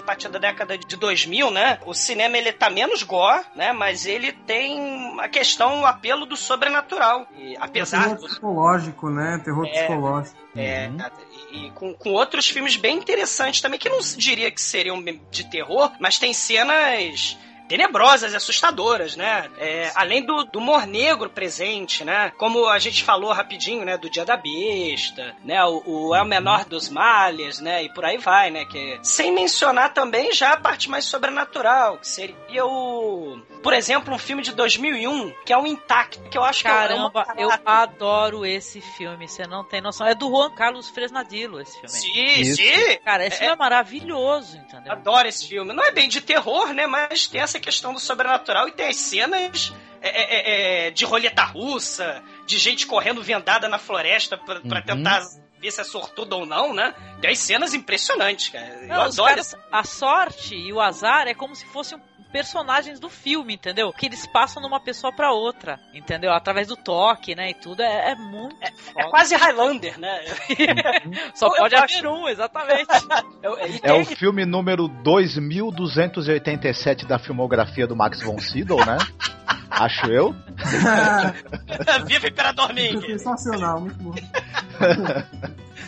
A 0.00 0.02
partir 0.10 0.28
da 0.28 0.38
década 0.40 0.76
de 0.76 0.96
2000, 0.96 1.50
né? 1.52 1.78
O 1.86 1.94
cinema 1.94 2.36
ele 2.36 2.52
tá 2.52 2.68
menos 2.68 3.02
gore, 3.04 3.44
né? 3.54 3.72
Mas 3.72 4.06
ele 4.06 4.32
tem 4.32 5.20
a 5.20 5.28
questão, 5.28 5.82
o 5.82 5.86
apelo 5.86 6.26
do 6.26 6.36
sobrenatural. 6.36 7.28
E 7.36 7.56
apesar 7.60 8.02
Terror 8.04 8.16
do 8.18 8.26
psicológico, 8.26 9.08
né? 9.10 9.40
Terror 9.44 9.66
É. 9.66 9.70
psicológico. 9.70 10.36
É, 10.56 10.90
e 11.29 11.29
e 11.52 11.70
com, 11.72 11.94
com 11.94 12.10
outros 12.10 12.48
filmes 12.48 12.76
bem 12.76 12.96
interessantes 12.96 13.60
também, 13.60 13.78
que 13.78 13.88
não 13.88 13.98
diria 14.16 14.50
que 14.50 14.60
seriam 14.60 15.02
de 15.30 15.44
terror, 15.50 15.92
mas 15.98 16.18
tem 16.18 16.32
cenas 16.32 17.36
tenebrosas 17.70 18.32
e 18.32 18.36
assustadoras, 18.36 19.14
né? 19.14 19.48
É, 19.56 19.92
além 19.94 20.26
do, 20.26 20.42
do 20.42 20.58
humor 20.58 20.88
negro 20.88 21.30
presente, 21.30 22.04
né? 22.04 22.32
Como 22.36 22.66
a 22.66 22.80
gente 22.80 23.04
falou 23.04 23.32
rapidinho, 23.32 23.84
né? 23.84 23.96
Do 23.96 24.10
Dia 24.10 24.24
da 24.24 24.36
Besta, 24.36 25.36
né? 25.44 25.64
O, 25.64 26.08
o 26.08 26.14
É 26.14 26.20
o 26.20 26.26
Menor 26.26 26.64
dos 26.64 26.88
Males, 26.88 27.60
né? 27.60 27.84
E 27.84 27.94
por 27.94 28.04
aí 28.04 28.18
vai, 28.18 28.50
né? 28.50 28.64
Que, 28.64 28.98
sem 29.04 29.30
mencionar 29.32 29.94
também 29.94 30.32
já 30.32 30.54
a 30.54 30.60
parte 30.60 30.90
mais 30.90 31.04
sobrenatural, 31.04 31.98
que 31.98 32.08
seria 32.08 32.66
o... 32.66 33.40
Por 33.62 33.72
exemplo, 33.74 34.14
um 34.14 34.18
filme 34.18 34.42
de 34.42 34.52
2001, 34.52 35.30
que 35.44 35.52
é 35.52 35.58
o 35.58 35.66
Intacto, 35.66 36.22
que 36.30 36.38
eu 36.38 36.42
acho 36.42 36.62
Caramba, 36.62 37.24
que 37.26 37.40
é 37.40 37.44
eu 37.44 37.48
uma... 37.48 37.60
adoro 37.82 38.46
esse 38.46 38.80
filme, 38.80 39.28
você 39.28 39.46
não 39.46 39.62
tem 39.62 39.80
noção. 39.82 40.06
É 40.06 40.14
do 40.14 40.28
Juan 40.28 40.50
Carlos 40.54 40.88
Fresnadillo 40.88 41.60
esse 41.60 41.72
filme. 41.74 41.88
Sim, 41.88 42.40
Isso. 42.40 42.56
sim! 42.62 42.96
Cara, 43.04 43.26
esse 43.26 43.36
É- 43.36 43.38
filme 43.40 43.52
é 43.52 43.56
maravilhoso, 43.56 44.56
entendeu? 44.56 44.92
Adoro 44.92 45.28
esse 45.28 45.46
filme. 45.46 45.72
Não 45.74 45.84
é 45.84 45.90
bem 45.90 46.08
de 46.08 46.20
terror, 46.20 46.72
né? 46.72 46.86
Mas 46.86 47.26
tem 47.26 47.40
essa 47.40 47.60
questão 47.60 47.92
do 47.92 48.00
sobrenatural 48.00 48.66
e 48.68 48.72
tem 48.72 48.88
as 48.88 48.96
cenas 48.96 49.72
é, 50.02 50.08
é, 50.08 50.86
é, 50.86 50.90
de 50.90 51.04
roleta 51.04 51.42
russa, 51.44 52.22
de 52.46 52.56
gente 52.58 52.86
correndo 52.86 53.22
vendada 53.22 53.68
na 53.68 53.78
floresta 53.78 54.38
pra, 54.38 54.60
pra 54.60 54.78
Uhum. 54.80 54.84
tentar 54.86 55.20
ver 55.58 55.70
se 55.70 55.78
é 55.82 55.84
sortudo 55.84 56.38
ou 56.38 56.46
não, 56.46 56.72
né? 56.72 56.94
Tem 57.20 57.30
as 57.30 57.38
cenas 57.38 57.74
impressionantes, 57.74 58.48
cara. 58.48 58.64
Eu 58.80 58.88
Não, 58.88 59.06
os 59.06 59.18
adoro 59.18 59.28
caras, 59.28 59.54
a 59.70 59.84
sorte 59.84 60.54
e 60.54 60.72
o 60.72 60.80
azar 60.80 61.28
é 61.28 61.34
como 61.34 61.54
se 61.54 61.66
fossem 61.66 62.00
personagens 62.32 62.98
do 63.00 63.08
filme, 63.08 63.54
entendeu? 63.54 63.92
Que 63.92 64.06
eles 64.06 64.26
passam 64.26 64.60
de 64.62 64.68
uma 64.68 64.80
pessoa 64.80 65.12
pra 65.12 65.32
outra, 65.32 65.78
entendeu? 65.94 66.32
Através 66.32 66.68
do 66.68 66.76
toque, 66.76 67.34
né? 67.34 67.50
E 67.50 67.54
tudo 67.54 67.82
é, 67.82 68.12
é 68.12 68.14
muito 68.14 68.56
É 68.60 68.70
foda. 68.72 69.08
quase 69.10 69.34
Highlander, 69.34 69.98
né? 69.98 70.20
Só 71.34 71.46
Eu 71.48 71.54
pode 71.56 71.74
acho- 71.74 71.98
haver 71.98 72.08
um, 72.08 72.28
exatamente. 72.28 72.86
Eu- 73.42 73.58
É 73.58 73.68
tem- 73.78 74.00
o 74.00 74.04
filme 74.06 74.44
número 74.44 74.86
2287 74.88 77.06
da 77.06 77.18
filmografia 77.18 77.86
do 77.86 77.96
Max 77.96 78.22
von 78.22 78.38
Sydow, 78.38 78.84
né? 78.84 78.98
Acho 79.70 80.06
eu. 80.06 80.34
Viva 82.06 82.28
Imperador 82.28 82.72
Ming! 82.74 83.00
Sensacional, 83.02 83.80
muito 83.80 83.96
bom. 84.02 84.12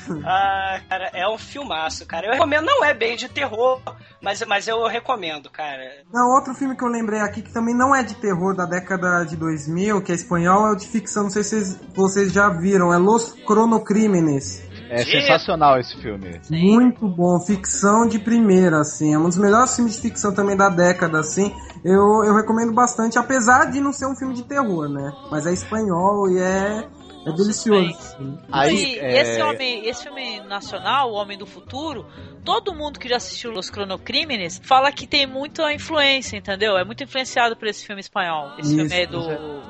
Ah, 0.25 0.81
cara, 0.89 1.11
é 1.13 1.29
um 1.29 1.37
filmaço, 1.37 2.07
cara. 2.07 2.27
Eu 2.27 2.33
recomendo, 2.33 2.65
não 2.65 2.85
é 2.85 2.95
bem 2.95 3.17
de 3.17 3.29
terror, 3.29 3.81
mas, 4.21 4.43
mas 4.47 4.69
eu 4.69 4.87
recomendo, 4.87 5.51
cara. 5.51 5.83
Não, 6.13 6.35
outro 6.35 6.55
filme 6.55 6.77
que 6.77 6.85
eu 6.85 6.89
lembrei 6.89 7.21
aqui 7.21 7.43
que 7.43 7.53
também 7.53 7.75
não 7.75 7.95
é 7.95 8.03
de 8.03 8.15
terror 8.15 8.55
da 8.55 8.65
década 8.65 9.25
de 9.25 9.37
2000, 9.37 10.03
que 10.03 10.13
é 10.13 10.15
espanhol, 10.15 10.69
é 10.69 10.73
o 10.73 10.77
de 10.77 10.87
ficção, 10.87 11.25
não 11.25 11.31
sei 11.31 11.43
se 11.43 11.51
vocês, 11.53 11.81
vocês 11.95 12.33
já 12.33 12.49
viram, 12.49 12.93
é 12.93 12.99
Los 12.99 13.33
Cronocrímenes. 13.47 14.63
É 14.91 14.99
Sim. 14.99 15.13
sensacional 15.13 15.81
esse 15.81 15.97
filme. 16.03 16.39
Muito 16.51 17.09
bom, 17.09 17.41
ficção 17.41 18.07
de 18.07 18.19
primeira, 18.19 18.81
assim, 18.81 19.15
é 19.15 19.19
um 19.19 19.27
dos 19.27 19.39
melhores 19.39 19.75
filmes 19.75 19.95
de 19.95 20.03
ficção 20.03 20.35
também 20.35 20.55
da 20.55 20.69
década, 20.69 21.19
assim. 21.19 21.51
Eu, 21.83 22.25
eu 22.25 22.35
recomendo 22.35 22.75
bastante, 22.75 23.19
apesar 23.19 23.71
de 23.71 23.81
não 23.81 23.93
ser 23.93 24.07
um 24.07 24.15
filme 24.15 24.35
de 24.35 24.45
terror, 24.45 24.91
né? 24.91 25.11
Mas 25.31 25.47
é 25.47 25.53
espanhol 25.53 26.31
e 26.31 26.39
é, 26.39 26.87
é 27.27 27.33
delicioso. 27.33 28.17
Aí, 28.51 28.95
e 28.95 28.99
é, 28.99 29.21
esse, 29.21 29.43
homem, 29.43 29.89
esse 29.89 30.03
filme 30.03 30.41
nacional, 30.41 31.11
O 31.13 31.15
Homem 31.15 31.39
do 31.39 31.47
Futuro, 31.47 32.07
todo 32.45 32.75
mundo 32.75 32.99
que 32.99 33.09
já 33.09 33.17
assistiu 33.17 33.51
Los 33.51 33.71
Cronocrímenes 33.71 34.61
fala 34.65 34.91
que 34.91 35.07
tem 35.07 35.27
muita 35.27 35.73
influência, 35.73 36.37
entendeu? 36.37 36.77
É 36.77 36.85
muito 36.85 37.05
influenciado 37.05 37.57
por 37.57 37.69
esse 37.69 37.87
filme 37.87 38.01
espanhol. 38.01 38.53
Esse 38.59 38.75
Isso, 38.75 38.77
filme 38.77 38.95
é 38.95 39.07
do. 39.07 39.23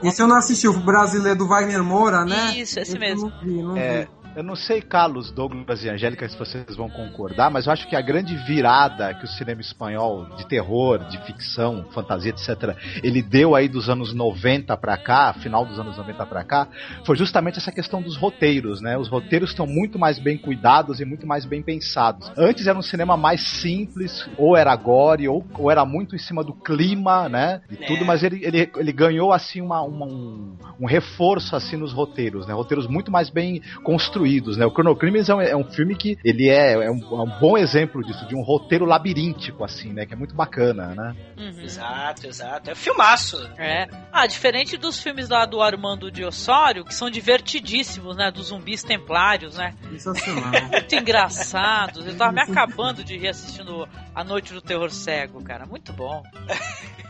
Esse 0.03 0.23
eu 0.23 0.27
não 0.27 0.37
assisti, 0.37 0.67
o 0.67 0.73
brasileiro 0.73 1.39
do 1.39 1.47
Wagner 1.47 1.83
Moura, 1.83 2.25
né? 2.25 2.55
Isso, 2.57 2.81
esse 2.81 2.97
eu 2.97 3.01
mesmo. 3.01 3.29
Não 3.31 3.41
vi, 3.41 3.63
não 3.63 3.77
É, 3.77 4.03
vi. 4.03 4.22
Eu 4.35 4.43
não 4.43 4.57
sei, 4.57 4.81
Carlos, 4.81 5.31
Douglas 5.31 5.85
e 5.85 5.89
Angélica, 5.91 6.27
se 6.29 6.37
vocês 6.39 6.75
vão 6.77 6.89
concordar, 6.89 7.51
mas 7.51 7.67
eu 7.67 7.73
acho 7.73 7.87
que 7.89 7.95
a 7.95 8.01
grande 8.01 8.35
virada 8.37 9.13
que 9.15 9.25
o 9.25 9.29
cinema 9.29 9.61
espanhol 9.61 10.25
de 10.37 10.47
terror, 10.47 10.99
de 11.09 11.19
ficção, 11.27 11.85
fantasia, 11.93 12.31
etc., 12.31 12.75
ele 13.03 13.21
deu 13.23 13.55
aí 13.55 13.69
dos 13.69 13.91
anos 13.91 14.15
90 14.15 14.75
pra 14.79 14.97
cá, 14.97 15.33
final 15.35 15.67
dos 15.67 15.79
anos 15.79 15.97
90 15.99 16.25
pra 16.27 16.45
cá, 16.45 16.67
foi 17.05 17.15
justamente 17.17 17.59
essa 17.59 17.71
questão 17.71 18.01
dos 18.01 18.17
roteiros, 18.17 18.81
né? 18.81 18.97
Os 18.97 19.09
roteiros 19.09 19.51
estão 19.51 19.67
muito 19.67 19.99
mais 19.99 20.19
bem 20.19 20.39
cuidados 20.39 20.99
e 21.01 21.05
muito 21.05 21.27
mais 21.27 21.45
bem 21.45 21.63
pensados. 21.63 22.31
Antes 22.37 22.67
era 22.67 22.79
um 22.79 22.83
cinema 22.83 23.17
mais 23.17 23.41
simples, 23.61 24.27
ou 24.39 24.57
era 24.57 24.75
gore, 24.77 25.29
ou, 25.29 25.47
ou 25.59 25.71
era 25.71 25.85
muito 25.85 26.15
em 26.17 26.19
cima 26.19 26.43
do 26.43 26.55
clima, 26.55 27.29
né? 27.29 27.61
E 27.71 27.75
É. 27.75 27.87
tudo, 27.87 28.05
mas 28.07 28.23
ele, 28.23 28.43
ele, 28.45 28.71
ele 28.77 28.93
ganhou 28.93 29.33
assim 29.33 29.61
uma, 29.61 29.83
uma- 29.83 30.07
um, 30.07 30.57
um 30.81 30.87
reforço 30.87 31.55
assim 31.55 31.77
nos 31.77 31.93
roteiros, 31.93 32.47
né? 32.47 32.55
Roteiros 32.55 32.87
muito 32.87 33.11
mais 33.11 33.29
bem 33.29 33.61
construídos, 33.83 34.22
né? 34.57 34.67
O 34.67 34.71
Chrono 34.71 34.97
Crimes 34.97 35.29
é 35.29 35.35
um, 35.35 35.41
é 35.41 35.57
um 35.57 35.65
filme 35.65 35.95
que 35.95 36.19
ele 36.25 36.49
é, 36.49 36.73
é, 36.73 36.91
um, 36.91 36.99
é 36.99 37.23
um 37.23 37.39
bom 37.41 37.57
exemplo 37.57 38.03
disso, 38.05 38.27
de 38.27 38.35
um 38.35 38.43
roteiro 38.43 38.85
labiríntico 38.85 39.65
assim, 39.65 39.93
né? 39.93 40.07
Que 40.07 40.15
é 40.15 40.17
muito 40.17 40.35
bacana, 40.35 40.95
né? 40.95 41.17
Uhum. 41.37 41.63
Exato, 41.63 42.27
exato. 42.27 42.71
É 42.71 42.75
filmaço. 42.75 43.37
É. 43.59 43.89
Ah, 44.13 44.27
diferente 44.27 44.77
dos 44.77 45.01
filmes 45.01 45.29
lá 45.29 45.45
do 45.45 45.61
Armando 45.61 46.11
de 46.11 46.25
Osório, 46.25 46.85
que 46.85 46.95
são 46.95 47.11
divertidíssimos, 47.11 48.17
né? 48.17 48.31
Dos 48.31 48.47
zumbis 48.49 48.83
templários, 48.83 49.57
né? 49.57 49.75
Sensacional. 49.91 50.53
Muito 50.71 50.95
engraçados. 50.95 52.07
Eu 52.07 52.17
tava 52.17 52.33
me 52.33 52.41
acabando 52.41 53.05
de 53.05 53.17
rir 53.17 53.29
assistindo 53.29 53.89
A 54.15 54.25
Noite 54.25 54.53
do 54.53 54.61
Terror 54.61 54.91
Cego, 54.91 55.43
cara. 55.43 55.67
Muito 55.67 55.93
bom. 55.93 56.23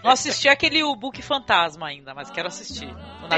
Não 0.03 0.11
assisti 0.11 0.49
aquele 0.49 0.83
O 0.83 0.97
Book 0.97 1.23
Fantasma 1.23 1.87
ainda, 1.87 2.13
mas 2.13 2.31
quero 2.31 2.49
assistir. 2.49 2.93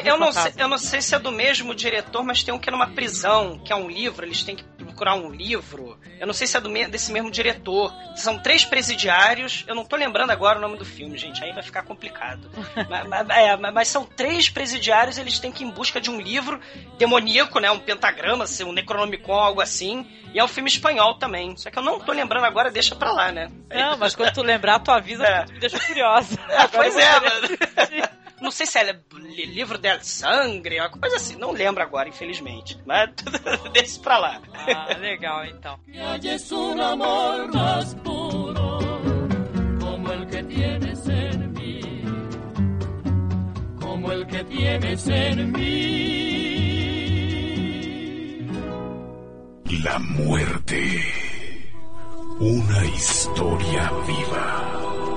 Eu 0.05 0.19
não, 0.19 0.33
sei, 0.33 0.53
eu 0.57 0.69
não 0.69 0.79
sei 0.79 1.01
se 1.03 1.15
é 1.15 1.19
do 1.19 1.31
mesmo 1.31 1.75
diretor, 1.75 2.25
mas 2.25 2.43
tem 2.43 2.55
um 2.55 2.59
que 2.59 2.69
é 2.69 2.73
numa 2.73 2.89
prisão, 2.89 3.59
que 3.65 3.73
é 3.73 3.77
um 3.77 3.89
livro, 3.89 4.25
eles 4.25 4.43
têm 4.43 4.55
que 4.55 4.63
procurar 4.63 5.15
um 5.15 5.31
livro, 5.31 5.99
eu 6.21 6.27
não 6.27 6.35
sei 6.35 6.47
se 6.47 6.57
é 6.57 6.61
do 6.61 6.73
desse 6.89 7.11
mesmo 7.11 7.31
diretor. 7.31 7.93
São 8.15 8.39
três 8.39 8.65
presidiários, 8.65 9.65
eu 9.67 9.75
não 9.75 9.85
tô 9.85 9.97
lembrando 9.97 10.31
agora 10.31 10.59
o 10.59 10.61
nome 10.61 10.77
do 10.77 10.85
filme, 10.85 11.17
gente, 11.19 11.43
aí 11.43 11.53
vai 11.53 11.63
ficar 11.63 11.83
complicado. 11.83 12.49
mas, 12.89 13.09
mas, 13.09 13.29
é, 13.31 13.57
mas, 13.57 13.89
são 13.89 14.05
três 14.05 14.49
presidiários, 14.49 15.19
eles 15.19 15.39
têm 15.39 15.51
que 15.51 15.65
ir 15.65 15.67
em 15.67 15.71
busca 15.71 16.01
de 16.01 16.11
um 16.11 16.21
livro 16.21 16.61
demoníaco, 16.99 17.59
né? 17.59 17.71
Um 17.71 17.79
pentagrama, 17.79 18.45
um 18.67 18.73
Necronomicon, 18.73 19.33
algo 19.33 19.61
assim. 19.61 20.07
E 20.33 20.39
é 20.39 20.45
um 20.45 20.49
filme 20.49 20.69
espanhol 20.69 21.15
também. 21.15 21.57
Só 21.57 21.71
que 21.71 21.79
eu 21.79 21.83
não 21.83 22.01
tô 22.01 22.13
lembrando 22.13 22.45
agora, 22.45 22.71
deixa 22.71 22.95
pra 22.95 23.13
lá, 23.13 23.33
né? 23.33 23.51
Não, 23.71 23.97
mas 23.97 24.15
quando 24.15 24.33
tu 24.33 24.43
lembrar, 24.43 24.81
tu 24.81 24.91
avisa, 24.91 25.25
é. 25.25 25.47
me 25.47 25.59
deixa 25.59 25.79
curiosa. 25.79 26.39
É, 26.49 26.67
pois 26.69 26.97
é, 26.97 27.21
mano. 27.21 28.19
Não 28.45 28.51
sei 28.51 28.67
se 28.67 28.79
é 28.79 29.01
livro 29.47 29.79
del 29.79 30.03
sangre, 30.03 30.79
uma 30.79 30.91
coisa 30.91 31.17
assim. 31.17 31.35
Não 31.35 31.51
lembro 31.51 31.83
agora, 31.83 32.11
infelizmente. 32.11 32.79
Mas 32.85 33.09
deixa 33.73 33.99
pra 34.01 34.19
lá. 34.19 34.43
Ah, 34.53 34.95
legal, 34.99 35.47
então. 35.47 35.81
un 36.53 36.79
amor 36.79 37.51
más 37.55 37.95
puro 38.05 38.79
como 39.81 40.13
el 40.13 40.27
que 40.27 40.43
tienes 40.43 41.09
en 41.09 41.53
mí, 41.55 41.81
como 43.81 44.13
el 44.13 44.27
que 44.27 44.45
tienes 44.45 45.09
en 45.09 45.53
mí. 45.53 46.05
La 49.83 49.99
muerte, 49.99 51.03
una 52.41 52.85
historia 52.85 53.91
viva. 54.07 55.14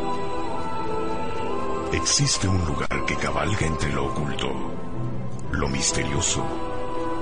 Existe 1.97 2.47
un 2.47 2.63
lugar 2.63 3.05
que 3.07 3.15
cabalga 3.15 3.65
entre 3.65 3.91
lo 3.91 4.05
oculto, 4.05 4.53
lo 5.51 5.67
misterioso 5.67 6.45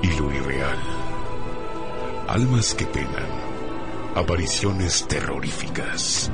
y 0.02 0.08
lo 0.08 0.30
irreal. 0.30 0.78
Almas 2.28 2.74
que 2.74 2.84
penan, 2.84 3.30
apariciones 4.14 5.08
terroríficas, 5.08 6.30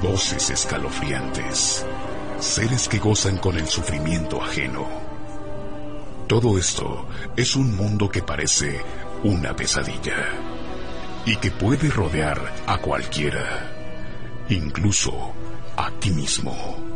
voces 0.00 0.48
escalofriantes, 0.50 1.84
seres 2.38 2.88
que 2.88 2.98
gozan 2.98 3.38
con 3.38 3.58
el 3.58 3.66
sufrimiento 3.66 4.40
ajeno. 4.40 4.86
Todo 6.28 6.58
esto 6.58 7.08
es 7.34 7.56
un 7.56 7.74
mundo 7.74 8.08
que 8.08 8.22
parece 8.22 8.80
una 9.24 9.56
pesadilla 9.56 10.28
y 11.24 11.34
que 11.38 11.50
puede 11.50 11.90
rodear 11.90 12.40
a 12.68 12.78
cualquiera, 12.78 14.46
incluso 14.48 15.32
a 15.76 15.90
ti 15.98 16.12
mismo 16.12 16.95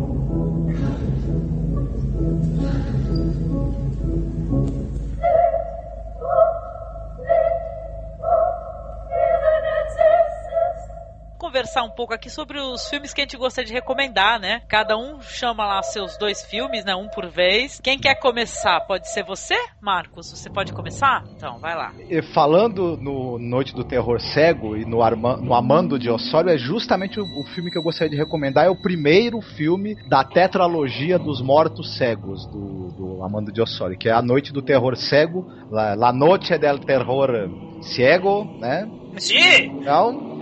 conversar 11.71 11.83
um 11.83 11.89
pouco 11.89 12.13
aqui 12.13 12.29
sobre 12.29 12.59
os 12.59 12.89
filmes 12.89 13.13
que 13.13 13.21
a 13.21 13.23
gente 13.23 13.37
gostaria 13.37 13.67
de 13.67 13.73
recomendar, 13.73 14.39
né? 14.39 14.61
Cada 14.67 14.97
um 14.97 15.21
chama 15.21 15.65
lá 15.65 15.81
seus 15.81 16.17
dois 16.17 16.43
filmes, 16.43 16.83
né? 16.83 16.93
Um 16.93 17.07
por 17.07 17.27
vez. 17.27 17.79
Quem 17.81 17.97
quer 17.97 18.15
começar? 18.15 18.81
Pode 18.81 19.11
ser 19.11 19.23
você, 19.23 19.55
Marcos? 19.79 20.31
Você 20.31 20.49
pode 20.49 20.73
começar? 20.73 21.23
Então, 21.35 21.59
vai 21.59 21.75
lá. 21.75 21.93
E 22.09 22.21
falando 22.33 22.97
no 22.97 23.39
Noite 23.39 23.73
do 23.73 23.85
Terror 23.85 24.19
Cego 24.19 24.75
e 24.75 24.85
no, 24.85 25.01
Arma 25.01 25.37
no 25.37 25.53
Amando 25.53 25.97
de 25.97 26.09
Osório, 26.09 26.49
é 26.49 26.57
justamente 26.57 27.19
o, 27.19 27.23
o, 27.23 27.43
filme 27.55 27.71
que 27.71 27.77
eu 27.77 27.83
gostaria 27.83 28.09
de 28.09 28.17
recomendar. 28.17 28.65
É 28.65 28.69
o 28.69 28.81
primeiro 28.81 29.39
filme 29.41 29.95
da 30.09 30.23
tetralogia 30.25 31.17
dos 31.17 31.41
Mortos 31.41 31.95
Cegos, 31.97 32.45
do, 32.47 32.89
do 32.91 33.23
Amando 33.23 33.51
de 33.51 33.61
Osório, 33.61 33.97
que 33.97 34.09
é 34.09 34.11
A 34.11 34.21
Noite 34.21 34.51
do 34.51 34.61
Terror 34.61 34.95
Cego, 34.97 35.47
La, 35.69 35.95
La 35.95 36.11
Noche 36.11 36.57
del 36.57 36.79
Terror 36.79 37.49
Ciego, 37.81 38.57
né? 38.59 38.89
Sim! 39.17 39.79
Então, 39.79 40.39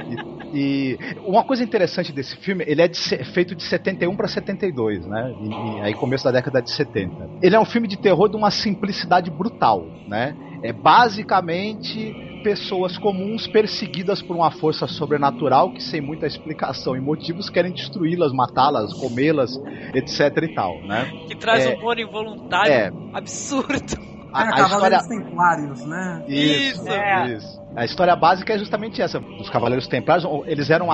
e 0.54 0.98
uma 1.26 1.44
coisa 1.44 1.64
interessante 1.64 2.12
desse 2.12 2.36
filme, 2.38 2.64
ele 2.68 2.82
é 2.82 2.88
de, 2.88 3.00
feito 3.26 3.56
de 3.56 3.64
71 3.64 4.16
para 4.16 4.28
72, 4.28 5.06
né? 5.06 5.34
E, 5.42 5.50
e, 5.50 5.82
aí 5.82 5.94
começo 5.94 6.24
da 6.24 6.32
década 6.32 6.62
de 6.62 6.72
70. 6.72 7.30
Ele 7.42 7.56
é 7.56 7.60
um 7.60 7.66
filme 7.66 7.88
de 7.88 7.98
terror 7.98 8.30
de 8.30 8.36
uma 8.36 8.52
simplicidade 8.52 9.30
brutal, 9.30 9.86
né? 10.08 10.36
É 10.62 10.74
basicamente 10.74 12.14
pessoas 12.44 12.98
comuns 12.98 13.48
perseguidas 13.48 14.22
por 14.22 14.36
uma 14.36 14.52
força 14.52 14.88
sobrenatural 14.88 15.72
que 15.72 15.84
sem 15.84 16.02
muita 16.02 16.26
explicação 16.26 16.96
e 16.96 17.02
motivos 17.02 17.50
querem 17.50 17.72
destruí-las, 17.72 18.32
matá-las, 18.32 18.94
comê-las, 18.94 19.52
etc 19.94 20.44
e 20.44 20.54
tal, 20.54 20.82
né? 20.84 21.12
Que 21.28 21.36
traz 21.36 21.66
é, 21.66 21.70
um 21.70 21.80
humor 21.80 22.00
involuntário 22.00 22.72
é, 22.72 22.92
absurdo. 23.14 24.10
A, 24.32 24.44
é, 24.44 24.62
a 24.62 24.66
história... 24.66 25.00
Templários, 25.08 25.86
né? 25.86 26.24
Isso, 26.28 26.82
isso. 26.82 26.90
É. 26.90 27.34
isso. 27.34 27.62
A 27.80 27.86
história 27.86 28.14
básica 28.14 28.54
é 28.54 28.58
justamente 28.58 29.02
essa. 29.02 29.20
Os 29.40 29.50
Cavaleiros 29.50 29.88
Templários, 29.88 30.28
eles 30.48 30.70
eram 30.70 30.90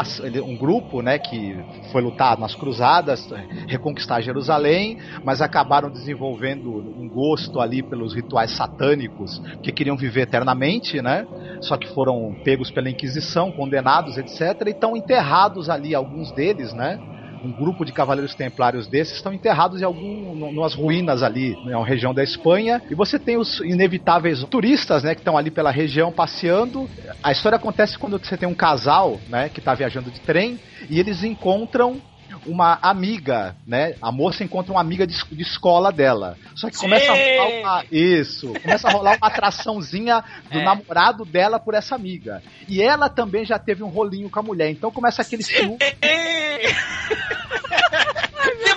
um 0.46 0.56
grupo, 0.56 1.02
né, 1.02 1.18
que 1.18 1.58
foi 1.92 2.00
lutar 2.00 2.38
nas 2.38 2.54
cruzadas, 2.54 3.28
reconquistar 3.68 4.22
Jerusalém, 4.22 5.00
mas 5.24 5.42
acabaram 5.42 5.90
desenvolvendo 5.90 6.70
um 6.70 7.10
gosto 7.10 7.60
ali 7.60 7.82
pelos 7.82 8.14
rituais 8.14 8.52
satânicos, 8.52 9.42
que 9.64 9.72
queriam 9.72 9.98
viver 9.98 10.22
eternamente, 10.22 11.02
né? 11.02 11.26
Só 11.60 11.76
que 11.76 11.92
foram 11.92 12.36
pegos 12.44 12.70
pela 12.70 12.88
Inquisição, 12.88 13.52
condenados, 13.52 14.16
etc, 14.20 14.68
e 14.68 14.70
estão 14.70 14.96
enterrados 14.96 15.72
ali 15.72 15.96
alguns 15.96 16.32
deles, 16.34 16.72
né? 16.72 17.00
Um 17.46 17.52
grupo 17.52 17.86
de 17.86 17.92
cavaleiros 17.92 18.34
templários 18.34 18.88
desses 18.88 19.16
estão 19.16 19.32
enterrados 19.32 19.82
em 19.82 19.86
algum 19.86 20.54
nas 20.54 20.74
ruínas 20.74 21.22
ali, 21.22 21.56
na 21.64 21.84
região 21.84 22.14
da 22.14 22.24
Espanha, 22.24 22.82
e 22.90 22.96
você 22.96 23.20
tem 23.20 23.38
os 23.38 23.60
inevitáveis 23.62 24.44
turistas, 24.46 25.04
né, 25.04 25.14
que 25.14 25.22
estão 25.22 25.38
ali 25.38 25.52
pela 25.52 25.72
região 25.72 26.12
passeando. 26.12 26.90
A 27.24 27.32
história 27.32 27.58
acontece 27.58 27.98
quando 27.98 28.18
você 28.18 28.36
tem 28.36 28.50
um 28.50 28.56
casal, 28.56 29.20
né, 29.30 29.50
que 29.50 29.60
está 29.60 29.74
viajando 29.74 30.10
de 30.10 30.20
trem 30.22 30.58
e 30.90 31.00
eles 31.00 31.24
encontram 31.24 32.02
uma 32.46 32.78
amiga, 32.82 33.56
né? 33.66 33.96
A 34.02 34.12
moça 34.12 34.44
encontra 34.44 34.72
uma 34.72 34.82
amiga 34.82 35.06
de, 35.06 35.16
de 35.32 35.42
escola 35.42 35.92
dela. 35.92 36.38
Só 36.56 36.70
que 36.70 36.78
começa 36.78 37.06
Sim. 37.06 37.12
a 37.12 37.44
rolar 37.44 37.60
uma. 37.60 37.86
Isso. 37.92 38.54
Começa 38.62 38.88
a 38.88 38.92
rolar 38.92 39.18
uma 39.18 39.28
atraçãozinha 39.28 40.24
do 40.52 40.60
é. 40.60 40.64
namorado 40.64 41.26
dela 41.26 41.60
por 41.60 41.74
essa 41.74 41.96
amiga. 41.96 42.42
E 42.68 42.82
ela 42.82 43.10
também 43.10 43.46
já 43.46 43.60
teve 43.60 43.84
um 43.84 43.90
rolinho 43.90 44.30
com 44.30 44.40
a 44.40 44.44
mulher. 44.44 44.70
Então 44.70 44.92
começa 44.92 45.22
aquele 45.22 45.44
ciúme. 45.44 45.78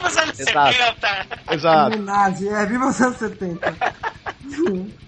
Os 0.09 0.17
anos 0.17 0.37
70! 0.37 1.27
Exato. 1.51 1.97
É, 1.97 2.67
viva 2.67 2.89
os 2.89 3.01
anos 3.01 3.17
70. 3.17 3.75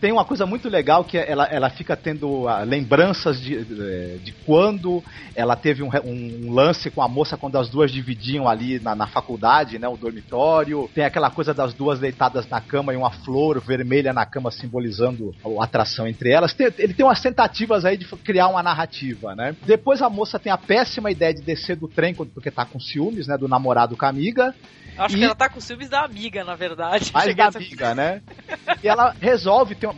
Tem 0.00 0.12
uma 0.12 0.24
coisa 0.24 0.44
muito 0.44 0.68
legal 0.68 1.04
que 1.04 1.16
ela, 1.16 1.44
ela 1.44 1.70
fica 1.70 1.96
tendo 1.96 2.46
uh, 2.46 2.64
lembranças 2.64 3.40
de, 3.40 3.64
de, 3.64 4.18
de, 4.18 4.32
quando 4.44 5.02
ela 5.34 5.56
teve 5.56 5.82
um, 5.82 5.88
um, 6.04 6.52
lance 6.52 6.90
com 6.90 7.02
a 7.02 7.08
moça 7.08 7.36
quando 7.36 7.56
as 7.56 7.68
duas 7.68 7.90
dividiam 7.90 8.48
ali 8.48 8.78
na, 8.80 8.94
na, 8.94 9.06
faculdade, 9.06 9.78
né? 9.78 9.88
O 9.88 9.96
dormitório. 9.96 10.90
Tem 10.94 11.04
aquela 11.04 11.30
coisa 11.30 11.54
das 11.54 11.72
duas 11.72 11.98
deitadas 11.98 12.48
na 12.48 12.60
cama 12.60 12.92
e 12.92 12.96
uma 12.96 13.10
flor 13.10 13.60
vermelha 13.60 14.12
na 14.12 14.26
cama 14.26 14.50
simbolizando 14.50 15.34
a 15.44 15.64
atração 15.64 16.06
entre 16.06 16.30
elas. 16.30 16.52
Tem, 16.52 16.68
ele 16.78 16.94
tem 16.94 17.04
umas 17.04 17.20
tentativas 17.20 17.84
aí 17.84 17.96
de 17.96 18.04
criar 18.18 18.48
uma 18.48 18.62
narrativa, 18.62 19.34
né? 19.34 19.56
Depois 19.64 20.02
a 20.02 20.10
moça 20.10 20.38
tem 20.38 20.52
a 20.52 20.58
péssima 20.58 21.10
ideia 21.10 21.32
de 21.32 21.42
descer 21.42 21.76
do 21.76 21.88
trem 21.88 22.14
porque 22.14 22.50
tá 22.50 22.64
com 22.64 22.78
ciúmes, 22.78 23.26
né? 23.26 23.38
Do 23.38 23.48
namorado 23.48 23.96
com 23.96 24.04
a 24.04 24.08
amiga. 24.08 24.54
Acho 24.98 25.16
e... 25.16 25.18
que 25.18 25.24
ela 25.24 25.34
tá 25.34 25.48
com 25.48 25.60
ciúmes 25.60 25.88
da 25.88 26.04
amiga, 26.04 26.44
na 26.44 26.54
verdade. 26.54 27.10
Mais 27.12 27.34
da 27.34 27.46
amiga, 27.46 27.94
né? 27.94 28.22
E 28.82 28.88
ela 28.88 29.14
resolve 29.20 29.74
ter 29.74 29.86
uma... 29.86 29.96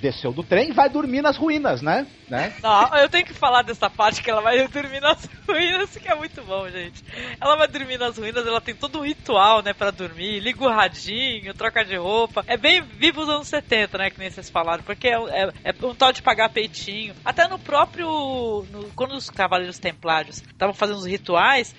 desceu 0.00 0.32
do 0.32 0.42
trem 0.42 0.70
e 0.70 0.72
vai 0.72 0.88
dormir 0.88 1.22
nas 1.22 1.36
ruínas, 1.36 1.80
né? 1.80 2.06
né? 2.28 2.54
Não, 2.62 2.96
eu 2.96 3.08
tenho 3.08 3.24
que 3.24 3.34
falar 3.34 3.62
dessa 3.62 3.88
parte 3.88 4.22
que 4.22 4.30
ela 4.30 4.40
vai 4.40 4.66
dormir 4.68 5.00
nas 5.00 5.28
ruínas, 5.46 5.96
que 5.96 6.08
é 6.08 6.14
muito 6.14 6.42
bom, 6.42 6.68
gente. 6.68 7.02
Ela 7.40 7.56
vai 7.56 7.68
dormir 7.68 7.98
nas 7.98 8.18
ruínas, 8.18 8.46
ela 8.46 8.60
tem 8.60 8.74
todo 8.74 8.98
um 8.98 9.04
ritual, 9.04 9.62
né, 9.62 9.72
para 9.72 9.90
dormir, 9.90 10.40
liga 10.40 10.62
o 10.62 10.68
radinho, 10.68 11.54
troca 11.54 11.84
de 11.84 11.96
roupa. 11.96 12.44
É 12.46 12.56
bem 12.56 12.82
vivo 12.82 13.22
os 13.22 13.28
anos 13.28 13.48
70, 13.48 13.98
né, 13.98 14.10
que 14.10 14.18
nem 14.18 14.30
vocês 14.30 14.50
falaram, 14.50 14.82
porque 14.82 15.08
é, 15.08 15.14
é, 15.14 15.52
é 15.64 15.86
um 15.86 15.94
tal 15.94 16.12
de 16.12 16.22
pagar 16.22 16.50
peitinho. 16.50 17.14
Até 17.24 17.46
no 17.48 17.58
próprio. 17.58 18.66
No, 18.70 18.90
quando 18.94 19.12
os 19.12 19.30
Cavaleiros 19.30 19.78
Templários 19.78 20.38
estavam 20.38 20.74
fazendo 20.74 20.98
os 20.98 21.06
rituais, 21.06 21.74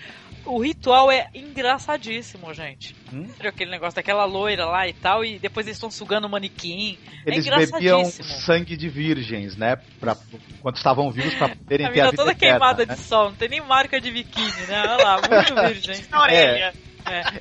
o 0.46 0.60
ritual 0.60 1.12
é 1.12 1.28
engraçadíssimo, 1.34 2.54
gente. 2.54 2.96
Hum? 3.12 3.28
Aquele 3.40 3.72
negócio 3.72 3.96
daquela 3.96 4.26
loira 4.26 4.66
lá 4.66 4.88
e 4.88 4.94
tal, 4.94 5.24
e 5.24 5.40
depois 5.40 5.66
eles 5.66 5.78
estão 5.78 5.92
sugando 5.92 6.28
o 6.28 6.30
manequim. 6.30 6.98
É 7.26 7.32
eles 7.32 7.48
é 7.48 7.66
bebiam 7.66 8.06
sangue 8.06 8.78
de 8.78 8.88
virgens, 8.90 9.56
né? 9.56 9.78
Pra, 10.00 10.16
quando 10.62 10.78
estavam 10.78 11.12
vivos 11.12 11.34
pra 11.36 11.50
poderem 11.50 11.88
a 11.88 11.92
ter 11.92 12.02
a 12.02 12.06
vida 12.06 12.18
toda 12.18 12.32
eterna, 12.32 12.60
queimada 12.60 12.86
né? 12.86 12.96
de 12.96 13.02
sol, 13.02 13.30
não 13.30 13.36
tem 13.36 13.50
nem 13.50 13.62
marca 13.62 14.00
de 14.00 14.12
biquíni, 14.12 14.68
né? 14.68 14.82
Olha 14.82 15.04
lá, 15.04 15.22
muito 15.22 15.56
virgem. 15.74 16.06
É, 16.30 16.74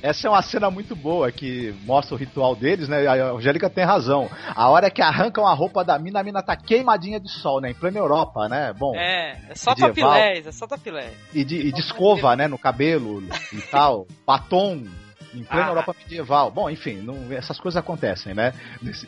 Essa 0.01 0.27
é 0.27 0.29
uma 0.29 0.41
cena 0.41 0.69
muito 0.69 0.95
boa 0.95 1.31
que 1.31 1.73
mostra 1.83 2.15
o 2.15 2.17
ritual 2.17 2.55
deles, 2.55 2.87
né? 2.87 3.05
A 3.07 3.31
Angélica 3.31 3.69
tem 3.69 3.83
razão. 3.83 4.29
A 4.55 4.69
hora 4.69 4.89
que 4.89 5.01
arrancam 5.01 5.47
a 5.47 5.53
roupa 5.53 5.83
da 5.83 5.97
mina, 5.97 6.19
a 6.19 6.23
mina 6.23 6.41
tá 6.41 6.55
queimadinha 6.55 7.19
de 7.19 7.29
sol, 7.29 7.59
né? 7.59 7.71
Em 7.71 7.73
plena 7.73 7.97
Europa, 7.97 8.47
né? 8.47 8.73
Bom. 8.73 8.95
É, 8.95 9.39
é 9.49 9.55
só 9.55 9.71
medieval. 9.71 10.11
topilés, 10.11 10.47
é 10.47 10.51
só 10.51 10.67
topilés. 10.67 11.13
E 11.33 11.43
de, 11.43 11.55
e 11.55 11.71
de 11.71 11.79
escova, 11.79 12.35
né? 12.35 12.47
No 12.47 12.57
cabelo 12.57 13.23
e 13.51 13.61
tal. 13.61 14.07
Batom. 14.25 14.83
Em 15.35 15.43
plena 15.43 15.65
Ah. 15.65 15.69
Europa 15.69 15.95
medieval. 16.01 16.49
Bom, 16.51 16.69
enfim, 16.69 16.95
não- 16.97 17.31
essas 17.31 17.59
coisas 17.59 17.77
acontecem, 17.77 18.33
né? 18.33 18.53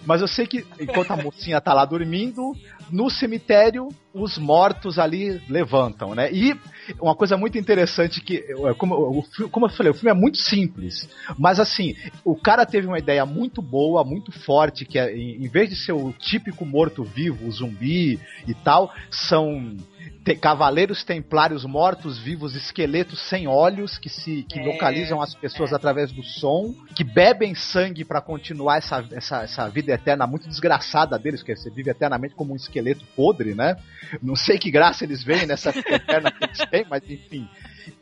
Mas 0.05 0.21
eu 0.21 0.27
sei 0.27 0.45
que 0.45 0.65
enquanto 0.79 1.11
a 1.11 1.17
mocinha 1.17 1.61
tá 1.61 1.73
lá 1.73 1.85
dormindo, 1.85 2.53
no 2.91 3.09
cemitério, 3.09 3.89
os 4.13 4.37
mortos 4.37 4.99
ali 4.99 5.41
levantam, 5.49 6.13
né? 6.13 6.31
E 6.31 6.55
uma 6.99 7.15
coisa 7.15 7.37
muito 7.37 7.57
interessante 7.57 8.19
que, 8.21 8.37
é, 8.47 8.73
como, 8.73 9.23
como 9.51 9.65
eu 9.65 9.69
falei, 9.69 9.91
o 9.91 9.95
filme 9.95 10.09
é 10.11 10.13
muito 10.13 10.37
simples, 10.37 11.07
mas 11.37 11.59
assim, 11.59 11.95
o 12.23 12.35
cara 12.35 12.65
teve 12.65 12.87
uma 12.87 12.97
ideia 12.99 13.25
muito 13.25 13.61
boa, 13.61 14.03
muito 14.03 14.31
forte, 14.31 14.85
que 14.85 14.97
é, 14.97 15.15
em, 15.15 15.43
em 15.45 15.47
vez 15.47 15.69
de 15.69 15.75
ser 15.75 15.91
o 15.93 16.11
típico 16.13 16.65
morto-vivo, 16.65 17.47
o 17.47 17.51
zumbi 17.51 18.19
e 18.47 18.53
tal, 18.53 18.93
são 19.11 19.75
te- 20.24 20.36
cavaleiros 20.36 21.04
templários 21.04 21.63
mortos 21.65 22.17
vivos, 22.17 22.56
esqueletos 22.56 23.20
sem 23.30 23.48
olhos 23.48 23.98
que 23.98 24.10
se 24.10 24.43
que 24.43 24.60
É, 24.60 24.65
localizam 24.65 25.22
as 25.22 25.34
pessoas 25.36 25.74
através 25.74 26.12
do 26.12 26.24
som, 26.24 26.74
que 26.96 27.04
bebem 27.04 27.54
sangue 27.56 28.04
pra 28.06 28.22
continuar 28.22 28.78
essa, 28.78 29.06
essa, 29.12 29.43
essa 29.43 29.70
vida 29.70 29.93
eterna 29.93 30.26
muito 30.28 30.48
desgraçada 30.48 31.17
deles, 31.20 31.43
que 31.43 31.56
você 31.56 31.70
vive 31.70 31.89
eternamente 31.89 32.36
como 32.36 32.54
um 32.54 32.56
esqueleto 32.56 33.06
podre, 33.15 33.54
né? 33.54 33.76
Não 34.22 34.36
sei 34.36 34.58
que 34.58 34.72
graça 34.72 35.04
eles 35.04 35.24
veem 35.24 35.46
nessa 35.46 35.72
vida 35.72 35.89
eterna 35.96 36.32
que 36.32 36.43
eles 36.46 36.58
têm, 36.70 36.86
mas 36.89 37.04
enfim. 37.10 37.48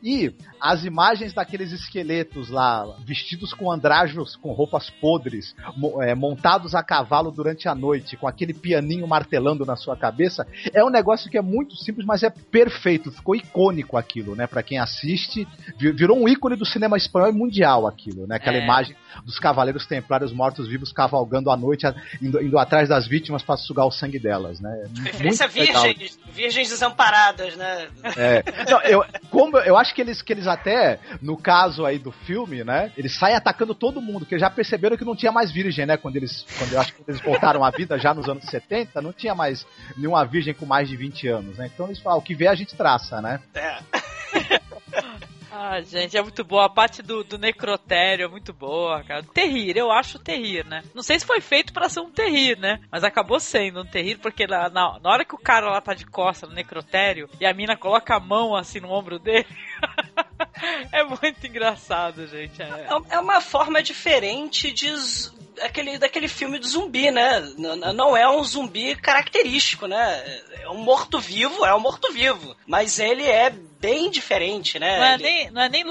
E 0.02 0.32
as 0.60 0.84
imagens 0.84 1.32
daqueles 1.32 1.72
esqueletos 1.72 2.48
lá, 2.48 2.86
vestidos 3.04 3.52
com 3.52 3.70
andrajos, 3.70 4.36
com 4.36 4.52
roupas 4.52 4.90
podres, 4.90 5.54
é, 6.02 6.14
montados 6.14 6.74
a 6.74 6.82
cavalo 6.82 7.30
durante 7.30 7.68
a 7.68 7.74
noite, 7.74 8.16
com 8.16 8.26
aquele 8.26 8.54
pianinho 8.54 9.06
martelando 9.06 9.64
na 9.64 9.76
sua 9.76 9.96
cabeça, 9.96 10.46
é 10.72 10.84
um 10.84 10.90
negócio 10.90 11.30
que 11.30 11.38
é 11.38 11.42
muito 11.42 11.76
simples, 11.76 12.06
mas 12.06 12.22
é 12.22 12.30
perfeito. 12.30 13.10
Ficou 13.10 13.34
icônico 13.36 13.96
aquilo, 13.96 14.34
né? 14.34 14.46
Pra 14.46 14.62
quem 14.62 14.78
assiste, 14.78 15.46
vi- 15.78 15.92
virou 15.92 16.16
um 16.18 16.28
ícone 16.28 16.56
do 16.56 16.64
cinema 16.64 16.96
espanhol 16.96 17.28
e 17.30 17.32
mundial 17.32 17.86
aquilo, 17.86 18.26
né? 18.26 18.36
Aquela 18.36 18.56
É. 18.58 18.64
imagem 18.64 18.96
dos 19.24 19.38
cavaleiros 19.38 19.86
templários 19.86 20.32
mortos-vivos 20.32 20.92
cavalgando 20.92 21.50
à 21.50 21.56
noite, 21.56 21.86
indo, 22.20 22.40
indo 22.42 22.58
atrás 22.58 22.88
das 22.88 23.06
vítimas 23.06 23.42
para 23.42 23.56
sugar 23.56 23.86
o 23.86 23.90
sangue 23.90 24.18
delas, 24.18 24.60
né? 24.60 24.84
Legal. 25.20 25.48
virgens, 25.48 26.18
virgens 26.32 26.68
desamparadas, 26.68 27.56
né? 27.56 27.88
É. 28.16 28.42
Não, 28.70 28.80
eu, 28.82 29.04
como, 29.30 29.58
eu 29.58 29.75
acho 29.76 29.94
que 29.94 30.00
eles, 30.00 30.22
que 30.22 30.32
eles 30.32 30.46
até, 30.46 30.98
no 31.20 31.36
caso 31.36 31.84
aí 31.84 31.98
do 31.98 32.12
filme, 32.12 32.64
né? 32.64 32.92
Eles 32.96 33.16
saem 33.16 33.36
atacando 33.36 33.74
todo 33.74 34.00
mundo, 34.00 34.20
porque 34.20 34.38
já 34.38 34.50
perceberam 34.50 34.96
que 34.96 35.04
não 35.04 35.16
tinha 35.16 35.32
mais 35.32 35.50
virgem, 35.50 35.86
né? 35.86 35.96
Quando 35.96 36.16
eles, 36.16 36.44
quando 36.58 36.72
eu 36.72 36.80
acho 36.80 36.94
que 36.94 37.02
eles 37.06 37.20
voltaram 37.20 37.64
à 37.64 37.70
vida 37.70 37.98
já 37.98 38.14
nos 38.14 38.28
anos 38.28 38.44
70, 38.44 39.00
não 39.00 39.12
tinha 39.12 39.34
mais 39.34 39.66
nenhuma 39.96 40.24
virgem 40.24 40.54
com 40.54 40.66
mais 40.66 40.88
de 40.88 40.96
20 40.96 41.28
anos, 41.28 41.58
né? 41.58 41.70
Então 41.72 41.86
eles 41.86 41.98
falam, 41.98 42.18
o 42.18 42.22
que 42.22 42.34
vier 42.34 42.50
a 42.50 42.54
gente 42.54 42.74
traça, 42.74 43.20
né? 43.20 43.40
É. 43.54 43.78
Ah, 45.58 45.80
gente, 45.80 46.16
é 46.16 46.22
muito 46.22 46.44
boa. 46.44 46.66
A 46.66 46.68
parte 46.68 47.00
do, 47.02 47.24
do 47.24 47.38
necrotério 47.38 48.26
é 48.26 48.28
muito 48.28 48.52
boa, 48.52 49.02
cara. 49.02 49.22
Terrir, 49.22 49.74
eu 49.76 49.90
acho 49.90 50.18
terrir, 50.18 50.66
né? 50.66 50.82
Não 50.94 51.02
sei 51.02 51.18
se 51.18 51.24
foi 51.24 51.40
feito 51.40 51.72
pra 51.72 51.88
ser 51.88 52.00
um 52.00 52.10
terrir, 52.10 52.58
né? 52.58 52.78
Mas 52.90 53.02
acabou 53.02 53.40
sendo 53.40 53.80
um 53.80 53.86
terrir, 53.86 54.18
porque 54.18 54.46
na, 54.46 54.68
na, 54.68 54.98
na 55.00 55.10
hora 55.10 55.24
que 55.24 55.34
o 55.34 55.38
cara 55.38 55.70
lá 55.70 55.80
tá 55.80 55.94
de 55.94 56.04
costa 56.04 56.46
no 56.46 56.52
necrotério 56.52 57.28
e 57.40 57.46
a 57.46 57.54
mina 57.54 57.74
coloca 57.74 58.14
a 58.14 58.20
mão 58.20 58.54
assim 58.54 58.80
no 58.80 58.90
ombro 58.92 59.18
dele. 59.18 59.46
é 60.92 61.02
muito 61.04 61.46
engraçado, 61.46 62.26
gente. 62.26 62.60
É. 62.60 62.66
É- 62.66 63.14
É 63.16 63.18
uma 63.18 63.40
forma 63.40 63.82
diferente 63.82 64.70
de 64.70 64.90
aquele, 65.62 65.98
daquele 65.98 66.28
filme 66.28 66.58
do 66.58 66.66
zumbi, 66.68 67.10
né? 67.10 67.40
Não 67.92 68.16
é 68.16 68.28
um 68.28 68.42
zumbi 68.44 68.94
característico, 68.96 69.86
né? 69.86 70.40
É 70.60 70.68
um 70.68 70.78
morto-vivo, 70.78 71.64
é 71.64 71.74
um 71.74 71.80
morto-vivo. 71.80 72.56
Mas 72.66 72.98
ele 72.98 73.24
é 73.24 73.50
bem 73.50 74.10
diferente, 74.10 74.78
né? 74.78 74.96
Não 74.98 75.04
é, 75.04 75.14
Ele- 75.14 75.22
nem, 75.22 75.50
não 75.50 75.62
é 75.62 75.68
nem 75.68 75.84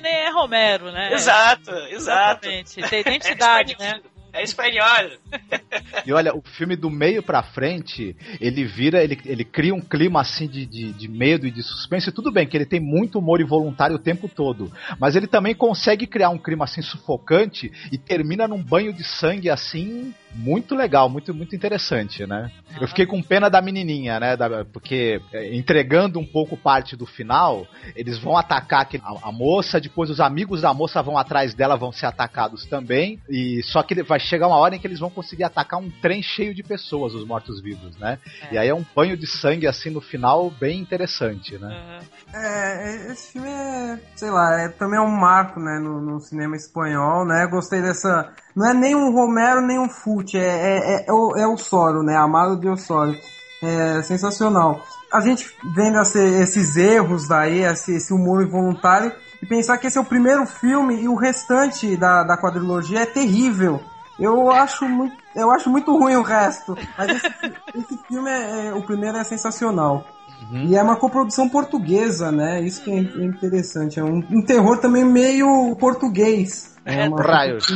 nem 0.00 0.12
é 0.12 0.30
Romero, 0.30 0.90
né? 0.90 1.12
Exato, 1.12 1.70
exato. 1.70 2.46
Exatamente. 2.48 2.88
Tem 2.88 3.00
identidade, 3.00 3.76
É 3.80 3.82
né? 3.94 4.00
É 4.32 4.42
espanhol. 4.42 5.10
E 6.06 6.12
olha, 6.12 6.34
o 6.34 6.40
filme 6.40 6.76
do 6.76 6.88
meio 6.88 7.22
pra 7.22 7.42
frente, 7.42 8.16
ele 8.40 8.64
vira, 8.64 9.02
ele, 9.02 9.18
ele 9.24 9.44
cria 9.44 9.74
um 9.74 9.80
clima 9.80 10.20
assim 10.20 10.48
de, 10.48 10.64
de, 10.64 10.92
de 10.92 11.08
medo 11.08 11.46
e 11.46 11.50
de 11.50 11.62
suspense. 11.62 12.10
Tudo 12.10 12.32
bem 12.32 12.46
que 12.46 12.56
ele 12.56 12.64
tem 12.64 12.80
muito 12.80 13.18
humor 13.18 13.40
involuntário 13.40 13.96
o 13.96 13.98
tempo 13.98 14.28
todo, 14.28 14.72
mas 14.98 15.14
ele 15.14 15.26
também 15.26 15.54
consegue 15.54 16.06
criar 16.06 16.30
um 16.30 16.38
clima 16.38 16.64
assim 16.64 16.80
sufocante 16.80 17.70
e 17.92 17.98
termina 17.98 18.48
num 18.48 18.62
banho 18.62 18.92
de 18.92 19.04
sangue 19.04 19.50
assim 19.50 20.14
muito 20.34 20.74
legal, 20.74 21.08
muito 21.08 21.34
muito 21.34 21.54
interessante, 21.56 22.26
né? 22.26 22.50
Eu 22.80 22.86
fiquei 22.86 23.04
com 23.06 23.22
pena 23.22 23.48
da 23.48 23.60
menininha, 23.60 24.20
né? 24.20 24.36
Da- 24.36 24.64
porque 24.64 25.20
é, 25.32 25.54
entregando 25.54 26.18
um 26.18 26.24
pouco 26.26 26.56
parte 26.56 26.96
do 26.96 27.04
final, 27.06 27.66
eles 27.96 28.18
vão 28.18 28.36
atacar 28.36 28.82
aquele- 28.82 29.02
a, 29.04 29.28
a 29.28 29.32
moça, 29.32 29.80
depois 29.80 30.08
os 30.10 30.20
amigos 30.20 30.60
da 30.62 30.72
moça 30.72 31.02
vão 31.02 31.18
atrás 31.18 31.52
dela, 31.54 31.76
vão 31.76 31.92
ser 31.92 32.06
atacados 32.06 32.64
também. 32.66 33.20
E 33.28 33.62
só 33.64 33.82
que 33.82 34.02
vai 34.02 34.20
chegar 34.20 34.46
uma 34.46 34.56
hora 34.56 34.76
em 34.76 34.78
que 34.78 34.86
eles 34.86 35.00
vão 35.00 35.10
conseguir 35.10 35.44
atacar 35.44 35.80
um 35.80 35.90
trem 35.90 36.22
cheio 36.22 36.54
de 36.54 36.62
pessoas, 36.62 37.14
os 37.14 37.26
mortos-vivos, 37.26 37.96
né? 37.98 38.18
E 38.52 38.58
aí 38.58 38.68
é 38.68 38.74
um 38.74 38.84
banho 38.94 39.16
de 39.16 39.26
sangue 39.26 39.66
assim 39.66 39.90
no 39.90 40.00
final 40.00 40.50
bem 40.50 40.78
interessante, 40.80 41.58
né? 41.58 42.00
É, 42.32 43.12
esse 43.12 43.32
filme 43.32 43.48
é, 43.48 43.98
sei 44.14 44.30
lá, 44.30 44.60
é, 44.60 44.68
também 44.68 44.98
é 44.98 45.02
um 45.02 45.10
marco, 45.10 45.58
né, 45.58 45.78
no, 45.80 46.00
no 46.00 46.20
cinema 46.20 46.54
espanhol, 46.56 47.26
né? 47.26 47.46
Gostei 47.46 47.82
dessa. 47.82 48.32
Não 48.54 48.66
é 48.68 48.74
nem 48.74 48.94
um 48.94 49.12
Romero 49.12 49.60
nem 49.60 49.78
um 49.78 49.88
Fute, 49.88 50.36
é, 50.38 50.42
é, 50.42 51.04
é, 51.08 51.12
o, 51.12 51.36
é 51.36 51.46
o 51.46 51.56
Soro, 51.56 52.02
né? 52.02 52.16
Amado 52.16 52.56
de 52.56 52.68
Osório. 52.68 53.16
É 53.62 54.02
sensacional. 54.02 54.86
A 55.12 55.20
gente 55.20 55.46
vendo 55.74 55.98
esse- 56.00 56.18
esses 56.18 56.76
erros 56.76 57.28
daí, 57.28 57.62
esse, 57.62 57.94
esse 57.96 58.12
humor 58.12 58.42
involuntário, 58.42 59.12
e 59.42 59.46
pensar 59.46 59.76
que 59.78 59.86
esse 59.86 59.98
é 59.98 60.00
o 60.00 60.04
primeiro 60.04 60.46
filme 60.46 61.02
e 61.02 61.08
o 61.08 61.14
restante 61.14 61.96
da, 61.96 62.22
da 62.22 62.36
quadrilogia 62.38 63.00
é 63.00 63.06
terrível. 63.06 63.80
Eu 64.18 64.50
acho 64.50 64.86
muito, 64.88 65.16
eu 65.34 65.50
acho 65.50 65.70
muito 65.70 65.96
ruim 65.96 66.16
o 66.16 66.22
resto, 66.22 66.76
mas 66.96 67.08
esse, 67.16 67.26
esse 67.74 67.98
filme 68.06 68.30
é, 68.30 68.66
é- 68.68 68.74
o 68.74 68.82
primeiro 68.82 69.16
é 69.16 69.24
sensacional. 69.24 70.06
E 70.52 70.74
é 70.76 70.82
uma 70.82 70.96
coprodução 70.96 71.48
portuguesa, 71.48 72.30
né? 72.32 72.60
Isso 72.62 72.82
que 72.82 72.90
é 72.90 72.94
in- 72.98 73.24
interessante. 73.24 73.98
É 74.00 74.04
um, 74.04 74.18
um 74.30 74.42
terror 74.42 74.78
também 74.78 75.04
meio 75.04 75.76
português. 75.76 76.76
É 76.84 77.06
uma 77.08 77.22
Raios. 77.22 77.66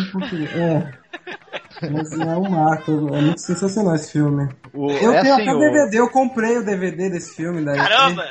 É. 0.54 0.92
Mas 1.82 2.12
é 2.12 2.36
um 2.36 2.48
marco. 2.50 2.90
É 3.14 3.20
muito 3.20 3.40
sensacional 3.40 3.94
esse 3.94 4.12
filme. 4.12 4.48
O- 4.72 4.90
eu 4.90 5.12
é 5.12 5.20
tenho 5.22 5.34
assim, 5.34 5.42
até 5.42 5.54
o- 5.54 5.58
DVD, 5.58 5.98
eu 6.00 6.08
comprei 6.10 6.58
o 6.58 6.64
DVD 6.64 7.10
desse 7.10 7.34
filme. 7.34 7.64
Daí. 7.64 7.76
Caramba! 7.76 8.24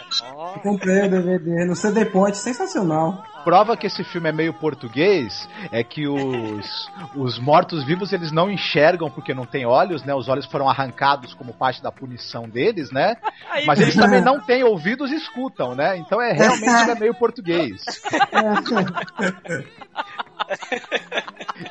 Eu 0.56 0.62
comprei 0.62 1.08
o 1.08 1.10
DVD 1.10 1.66
no 1.66 1.76
CD 1.76 2.06
Point, 2.06 2.38
sensacional. 2.38 3.24
Prova 3.44 3.76
que 3.76 3.88
esse 3.88 4.06
filme 4.06 4.30
é 4.30 4.32
meio 4.32 4.54
português 4.54 5.50
é 5.70 5.84
que 5.84 6.08
os, 6.08 6.90
os 7.14 7.38
mortos-vivos 7.40 8.14
eles 8.14 8.32
não 8.32 8.50
enxergam 8.50 9.12
porque 9.12 9.34
não 9.34 9.46
têm 9.46 9.66
olhos, 9.66 10.02
né? 10.06 10.16
Os 10.16 10.30
olhos 10.30 10.46
foram 10.46 10.70
arrancados 10.70 11.34
como 11.34 11.52
parte 11.54 11.84
da 11.84 11.92
punição 11.92 12.48
deles, 12.48 12.90
né? 12.90 13.18
Mas 13.66 13.82
eles 13.82 13.96
também 13.96 14.22
não 14.24 14.40
têm 14.40 14.64
ouvidos 14.64 15.12
e 15.12 15.16
escutam, 15.16 15.76
né? 15.76 15.98
Então 15.98 16.22
é 16.22 16.32
realmente 16.32 16.92
é 16.92 16.96
meio 16.96 17.14
português. 17.14 17.84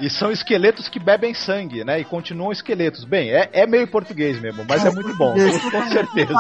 E 0.00 0.08
são 0.08 0.30
esqueletos 0.30 0.88
que 0.88 0.98
bebem 0.98 1.34
sangue, 1.34 1.61
né? 1.84 2.00
E 2.00 2.04
continuam 2.04 2.52
esqueletos. 2.52 3.04
Bem, 3.04 3.30
é, 3.30 3.48
é 3.52 3.66
meio 3.66 3.86
português 3.88 4.40
mesmo, 4.40 4.64
mas 4.68 4.84
é 4.84 4.90
muito 4.90 5.14
bom, 5.16 5.32
com 5.32 5.88
certeza. 5.90 6.34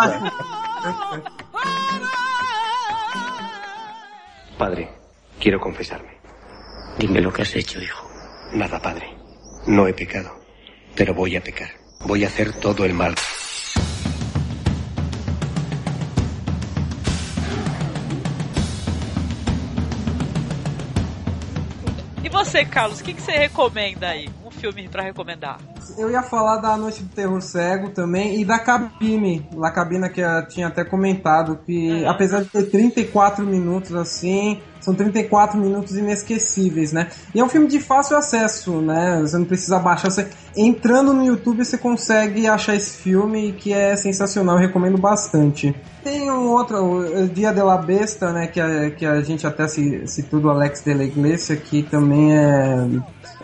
Padre, 4.58 4.88
quiero 5.40 5.58
confesarme. 5.58 6.10
Dime 6.98 7.20
lo 7.20 7.32
que 7.32 7.42
has 7.42 7.54
hecho, 7.56 7.80
hijo. 7.80 7.96
Nada, 8.52 8.78
padre. 8.78 9.06
No 9.66 9.88
he 9.88 9.92
pecado. 9.92 10.30
Pero 10.94 11.14
voy 11.14 11.36
a 11.36 11.40
pecar. 11.40 11.70
Voy 12.00 12.24
a 12.24 12.26
hacer 12.26 12.52
todo 12.60 12.84
el 12.84 12.92
mal. 12.92 13.14
E 22.22 22.28
você, 22.28 22.64
Carlos, 22.64 23.00
o 23.00 23.04
que, 23.04 23.14
que 23.14 23.22
você 23.22 23.32
recomenda 23.32 24.08
aí? 24.08 24.28
Filme 24.62 24.88
pra 24.88 25.02
recomendar? 25.02 25.58
Eu 25.98 26.08
ia 26.08 26.22
falar 26.22 26.58
da 26.58 26.76
Noite 26.76 27.02
do 27.02 27.08
Terror 27.08 27.40
Cego 27.40 27.90
também 27.90 28.40
e 28.40 28.44
da 28.44 28.60
Cabine. 28.60 29.44
La 29.56 29.72
Cabina 29.72 30.08
que 30.08 30.20
eu 30.20 30.46
tinha 30.46 30.68
até 30.68 30.84
comentado 30.84 31.58
que, 31.66 32.06
apesar 32.06 32.42
de 32.42 32.48
ter 32.48 32.70
34 32.70 33.44
minutos 33.44 33.92
assim, 33.92 34.62
são 34.80 34.94
34 34.94 35.58
minutos 35.58 35.96
inesquecíveis, 35.96 36.92
né? 36.92 37.08
E 37.34 37.40
é 37.40 37.44
um 37.44 37.48
filme 37.48 37.66
de 37.66 37.80
fácil 37.80 38.16
acesso, 38.16 38.80
né? 38.80 39.20
Você 39.22 39.36
não 39.36 39.44
precisa 39.44 39.80
baixar. 39.80 40.10
Você, 40.10 40.28
entrando 40.56 41.12
no 41.12 41.24
YouTube 41.24 41.64
você 41.64 41.76
consegue 41.76 42.46
achar 42.46 42.76
esse 42.76 42.96
filme 42.98 43.52
que 43.52 43.72
é 43.72 43.96
sensacional, 43.96 44.56
eu 44.56 44.60
recomendo 44.60 44.96
bastante. 44.96 45.74
Tem 46.02 46.30
um 46.30 46.48
outro, 46.48 46.76
o 46.76 47.28
Dia 47.28 47.52
de 47.52 47.62
la 47.62 47.78
Besta, 47.78 48.32
né? 48.32 48.48
Que 48.48 48.60
a, 48.60 48.90
que 48.90 49.06
a 49.06 49.20
gente 49.22 49.46
até 49.46 49.66
citou 49.68 50.40
do 50.40 50.50
Alex 50.50 50.82
de 50.82 50.94
la 50.94 51.04
Iglesia, 51.04 51.56
que 51.56 51.82
também 51.84 52.36
é. 52.36 52.86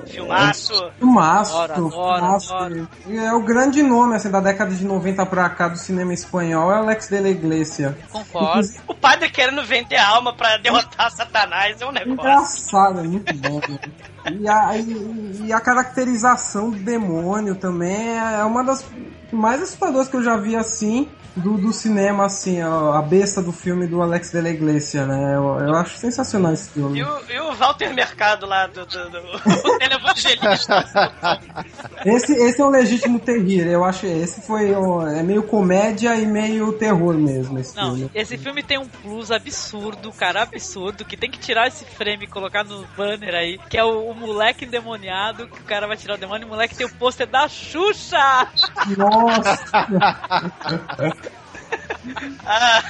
Filmaço. 0.06 0.74
É, 0.74 0.90
filmaço. 0.98 1.56
Adoro, 1.56 1.90
filmaço. 1.90 2.54
adoro, 2.54 2.88
É 3.10 3.32
o 3.32 3.42
grande 3.42 3.82
nome, 3.82 4.16
assim, 4.16 4.30
da 4.30 4.40
década 4.40 4.74
de 4.74 4.84
90 4.84 5.24
pra 5.26 5.48
cá 5.50 5.68
do 5.68 5.76
cinema 5.76 6.12
espanhol, 6.12 6.72
é 6.72 6.76
Alex 6.76 7.08
de 7.08 7.20
la 7.20 7.28
Iglesia. 7.28 7.96
Concordo. 8.10 8.68
O 8.86 8.94
padre 8.94 9.30
querendo 9.30 9.62
vender 9.64 9.96
a 9.96 10.08
alma 10.08 10.32
pra 10.32 10.56
derrotar 10.58 11.10
Satanás 11.10 11.80
é 11.80 11.86
um 11.86 11.92
negócio. 11.92 12.12
Engraçado, 12.12 13.00
é 13.00 13.02
muito 13.02 13.34
bom. 13.34 13.60
E 14.40 14.48
a, 14.48 14.76
e, 14.76 15.46
e 15.46 15.52
a 15.52 15.60
caracterização 15.60 16.70
do 16.70 16.78
demônio 16.78 17.54
também 17.54 18.16
é 18.18 18.44
uma 18.44 18.62
das 18.64 18.84
mais 19.32 19.62
assustadoras 19.62 20.08
que 20.08 20.16
eu 20.16 20.22
já 20.22 20.36
vi 20.36 20.56
assim. 20.56 21.08
Do, 21.36 21.56
do 21.56 21.72
cinema, 21.72 22.24
assim, 22.26 22.60
a, 22.60 22.98
a 22.98 23.02
besta 23.02 23.40
do 23.40 23.52
filme 23.52 23.86
do 23.86 24.02
Alex 24.02 24.32
de 24.32 24.40
la 24.40 24.50
Iglesia, 24.50 25.06
né? 25.06 25.36
Eu, 25.36 25.60
eu 25.60 25.74
acho 25.76 25.96
sensacional 25.96 26.52
esse 26.52 26.68
filme. 26.70 26.98
E 26.98 27.04
o, 27.04 27.20
e 27.30 27.38
o 27.38 27.54
Walter 27.54 27.94
Mercado 27.94 28.44
lá 28.44 28.66
do, 28.66 28.84
do, 28.84 29.10
do 29.10 29.18
o 29.18 29.78
televangelista. 29.78 31.38
Esse, 32.04 32.32
esse 32.32 32.60
é 32.60 32.64
um 32.64 32.70
legítimo 32.70 33.20
terrir, 33.20 33.68
eu 33.68 33.84
acho. 33.84 34.04
Esse 34.06 34.40
foi. 34.40 34.72
É 35.16 35.22
meio 35.22 35.44
comédia 35.44 36.16
e 36.16 36.26
meio 36.26 36.72
terror 36.72 37.14
mesmo, 37.14 37.56
esse 37.60 37.76
Não, 37.76 37.94
filme. 37.94 38.10
esse 38.12 38.36
filme 38.36 38.60
tem 38.60 38.78
um 38.78 38.88
plus 38.88 39.30
absurdo, 39.30 40.10
cara, 40.10 40.42
absurdo, 40.42 41.04
que 41.04 41.16
tem 41.16 41.30
que 41.30 41.38
tirar 41.38 41.68
esse 41.68 41.84
frame 41.84 42.24
e 42.24 42.28
colocar 42.28 42.64
no 42.64 42.84
banner 42.96 43.34
aí, 43.34 43.58
que 43.70 43.78
é 43.78 43.84
o, 43.84 44.10
o 44.10 44.14
moleque 44.18 44.64
endemoniado, 44.64 45.46
que 45.46 45.62
o 45.62 45.64
cara 45.64 45.86
vai 45.86 45.96
tirar 45.96 46.14
o 46.14 46.18
demônio 46.18 46.44
e 46.44 46.46
o 46.46 46.48
moleque 46.48 46.76
tem 46.76 46.86
o 46.86 46.90
pôster 46.90 47.26
da 47.26 47.48
Xuxa! 47.48 48.48
Nossa! 48.96 49.86
Ah, 52.44 52.82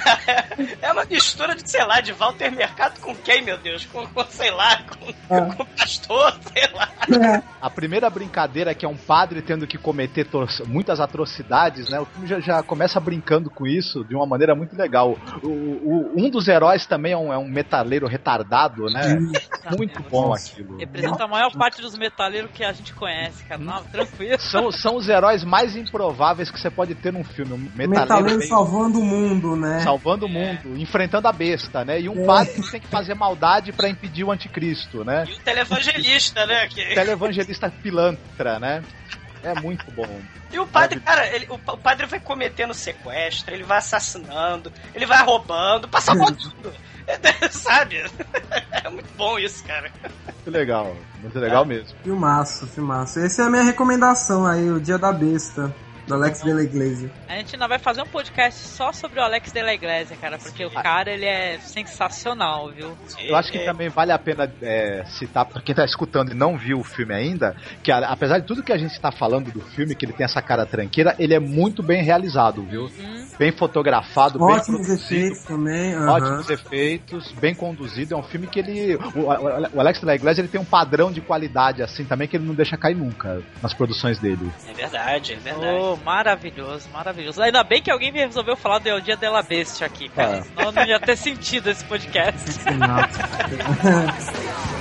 é 0.81 0.91
uma 0.93 1.03
mistura 1.03 1.53
de, 1.53 1.69
sei 1.69 1.83
lá, 1.85 1.99
de 1.99 2.13
Walter 2.13 2.49
Mercado 2.51 2.99
com 3.01 3.13
quem, 3.13 3.41
meu 3.43 3.57
Deus? 3.57 3.85
Com, 3.85 4.07
com, 4.07 4.23
sei 4.25 4.49
lá, 4.49 4.81
com, 4.83 5.35
É. 5.35 5.41
com 5.53 5.65
pastor, 5.65 6.39
sei 6.53 6.69
lá. 6.73 7.43
A 7.61 7.69
primeira 7.69 8.09
brincadeira 8.09 8.73
que 8.73 8.85
é 8.85 8.89
um 8.89 8.95
padre 8.95 9.41
tendo 9.41 9.67
que 9.67 9.77
cometer 9.77 10.25
muitas 10.67 10.99
atrocidades, 11.01 11.89
né? 11.89 11.99
O 11.99 12.05
filme 12.05 12.27
já, 12.27 12.39
já 12.39 12.63
começa 12.63 12.99
brincando 12.99 13.49
com 13.49 13.67
isso 13.67 14.05
de 14.05 14.15
uma 14.15 14.25
maneira 14.25 14.55
muito 14.55 14.75
legal. 14.77 15.17
O, 15.43 15.47
o- 15.49 16.13
um 16.15 16.29
dos 16.29 16.47
heróis 16.47 16.85
também 16.85 17.11
é 17.11 17.17
um, 17.17 17.33
é 17.33 17.37
um 17.37 17.47
metaleiro 17.47 18.07
retardado, 18.07 18.85
né? 18.85 19.17
Muito 19.77 20.01
bom 20.03 20.33
aquilo. 20.33 20.77
Representa 20.77 21.25
a 21.25 21.27
maior 21.27 21.51
parte 21.51 21.81
dos 21.81 21.97
metaleiros 21.97 22.51
que 22.51 22.63
a 22.63 22.71
gente 22.71 22.93
conhece, 22.93 23.43
cara. 23.43 23.61
Não, 23.61 23.83
tranquilo. 23.83 24.39
São, 24.39 24.71
são 24.71 24.95
os 24.95 25.09
heróis 25.09 25.43
mais 25.43 25.75
improváveis 25.75 26.49
que 26.49 26.59
você 26.59 26.69
pode 26.69 26.95
ter 26.95 27.11
num 27.11 27.23
filme. 27.23 27.53
Um 27.53 27.57
metaleiro, 27.57 27.89
Metaleiro 27.89 28.37
meio- 28.39 28.49
salvando 28.69 28.99
o 28.99 29.03
mundo, 29.05 29.55
né? 29.55 29.79
salvando 29.83 30.25
o 30.25 30.29
mundo, 30.29 30.77
enfrentando 30.77 31.27
a 31.27 31.31
besta, 31.31 31.83
né? 31.83 31.99
E 32.01 32.07
um 32.09 32.23
É. 32.23 32.25
padre 32.25 32.53
que 32.53 32.71
tem 32.71 32.79
que 32.81 32.87
fazer 32.87 33.13
maldade 33.15 33.71
pra 33.71 33.89
impedir 33.89 34.23
o 34.23 34.31
anticristo, 34.31 35.03
né? 35.03 35.25
E 35.27 35.33
o 35.33 35.39
televangelista, 35.39 36.45
né? 36.45 36.67
Que... 36.67 36.93
Televangelista 36.93 37.69
pilantra, 37.81 38.59
né? 38.59 38.83
É 39.41 39.53
muito 39.61 39.89
bom. 39.91 40.19
E 40.51 40.59
o 40.59 40.67
padre, 40.67 40.99
cara, 40.99 41.25
ele- 41.33 41.47
o, 41.49 41.53
o 41.55 41.77
padre 41.77 42.05
vai 42.05 42.19
cometendo 42.19 42.73
sequestro, 42.73 43.53
ele 43.53 43.63
vai 43.63 43.77
assassinando, 43.77 44.71
ele 44.93 45.05
vai 45.05 45.23
roubando, 45.23 45.87
passa 45.87 46.13
por 46.15 46.31
tudo. 46.35 46.73
Sabe? 47.49 48.03
É 48.83 48.89
muito 48.89 49.09
bom 49.15 49.39
isso, 49.39 49.63
cara. 49.63 49.89
Muito 50.03 50.51
legal, 50.51 50.95
muito 51.21 51.39
legal 51.39 51.65
mesmo. 51.65 51.97
Filmaço, 52.03 52.67
filmaço. 52.67 53.19
Essa 53.19 53.43
é 53.43 53.45
a 53.45 53.49
minha 53.49 53.63
recomendação 53.63 54.45
aí, 54.45 54.69
o 54.69 54.79
Dia 54.79 54.97
da 54.97 55.11
Besta, 55.11 55.73
do 56.09 56.15
Alex 56.15 56.41
de 56.43 56.51
la 56.51 56.63
Iglesia. 56.63 57.09
A 57.27 57.35
gente 57.35 57.55
ainda 57.55 57.67
vai 57.67 57.79
fazer 57.79 58.01
um 58.01 58.07
podcast 58.07 58.59
só 58.67 58.91
sobre 58.91 59.19
o 59.19 59.23
Alex 59.23 59.51
de 59.51 59.61
la 59.61 59.73
Iglesia, 59.73 60.17
cara, 60.19 60.37
porque 60.37 60.65
o 60.65 60.71
cara, 60.71 61.11
ele 61.11 61.25
é 61.25 61.59
sensacional, 61.59 62.71
viu? 62.71 62.97
Eu 63.19 63.35
acho 63.35 63.51
que 63.51 63.59
também 63.59 63.89
vale 63.89 64.11
a 64.11 64.17
pena 64.19 64.51
é, 64.61 65.03
citar 65.05 65.45
pra 65.45 65.61
quem 65.61 65.75
tá 65.75 65.85
escutando 65.85 66.31
e 66.31 66.35
não 66.35 66.57
viu 66.57 66.79
o 66.79 66.83
filme 66.83 67.13
ainda, 67.13 67.55
que 67.83 67.91
a- 67.91 68.09
apesar 68.09 68.39
de 68.39 68.47
tudo 68.47 68.63
que 68.63 68.73
a 68.73 68.77
gente 68.77 68.99
tá 68.99 69.11
falando 69.11 69.51
do 69.51 69.61
filme, 69.61 69.93
que 69.95 70.05
ele 70.05 70.13
tem 70.13 70.25
essa 70.25 70.41
cara 70.41 70.65
tranqueira, 70.65 71.15
ele 71.19 71.33
é 71.33 71.39
muito 71.39 71.83
bem 71.83 72.03
realizado, 72.03 72.63
viu? 72.63 72.89
Bem 73.37 73.51
fotografado, 73.51 74.37
bem 74.39 74.47
Ótimos 74.55 74.81
produzido. 74.85 75.15
efeitos 75.15 75.43
também. 75.43 75.93
aham. 75.93 76.11
Ótimos 76.11 76.49
efeitos, 76.49 77.31
bem 77.33 77.53
conduzido. 77.55 78.13
É 78.13 78.17
um 78.17 78.23
filme 78.23 78.47
que 78.47 78.59
ele. 78.59 78.95
O, 78.95 79.19
o- 79.19 79.75
o 79.75 79.79
Alex 79.79 79.99
de 79.99 80.05
la 80.05 80.15
Iglesia 80.15 80.41
ele 80.41 80.49
tem 80.49 80.59
um 80.59 80.65
padrão 80.65 81.11
de 81.11 81.21
qualidade 81.21 81.81
assim 81.81 82.03
também 82.03 82.27
que 82.27 82.35
ele 82.35 82.45
não 82.45 82.53
deixa 82.53 82.75
cair 82.75 82.95
nunca 82.95 83.41
nas 83.61 83.73
produções 83.73 84.19
dele. 84.19 84.51
É 84.67 84.73
verdade, 84.73 85.33
é 85.33 85.35
verdade. 85.37 85.77
Oh, 85.79 85.97
maravilhoso, 86.03 86.89
maravilhoso. 86.91 87.41
Ainda 87.41 87.63
bem 87.63 87.81
que 87.81 87.91
alguém 87.91 88.11
resolveu 88.11 88.55
falar 88.55 88.79
do 88.79 89.01
Dia 89.01 89.17
dela 89.17 89.41
Bestia 89.41 89.87
aqui, 89.87 90.09
cara. 90.09 90.37
É. 90.37 90.41
Senão 90.41 90.71
não 90.71 90.85
ia 90.85 90.99
ter 90.99 91.17
sentido 91.17 91.69
esse 91.69 91.83
podcast. 91.85 92.49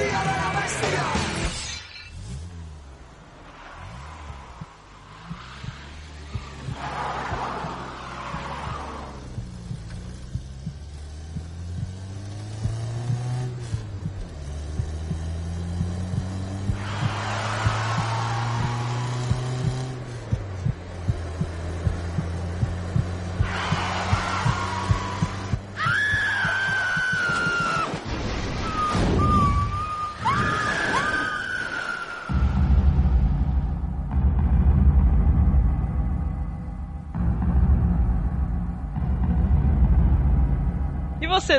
E 0.00 1.24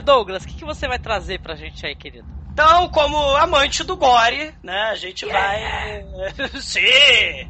Douglas, 0.01 0.43
o 0.43 0.47
que, 0.47 0.55
que 0.55 0.65
você 0.65 0.87
vai 0.87 0.99
trazer 0.99 1.39
pra 1.39 1.55
gente 1.55 1.85
aí, 1.85 1.95
querido? 1.95 2.27
Então, 2.53 2.89
como 2.89 3.17
amante 3.37 3.83
do 3.83 3.95
gore, 3.95 4.53
né, 4.61 4.89
a 4.91 4.95
gente 4.95 5.25
vai. 5.25 6.03
Sim! 6.61 7.47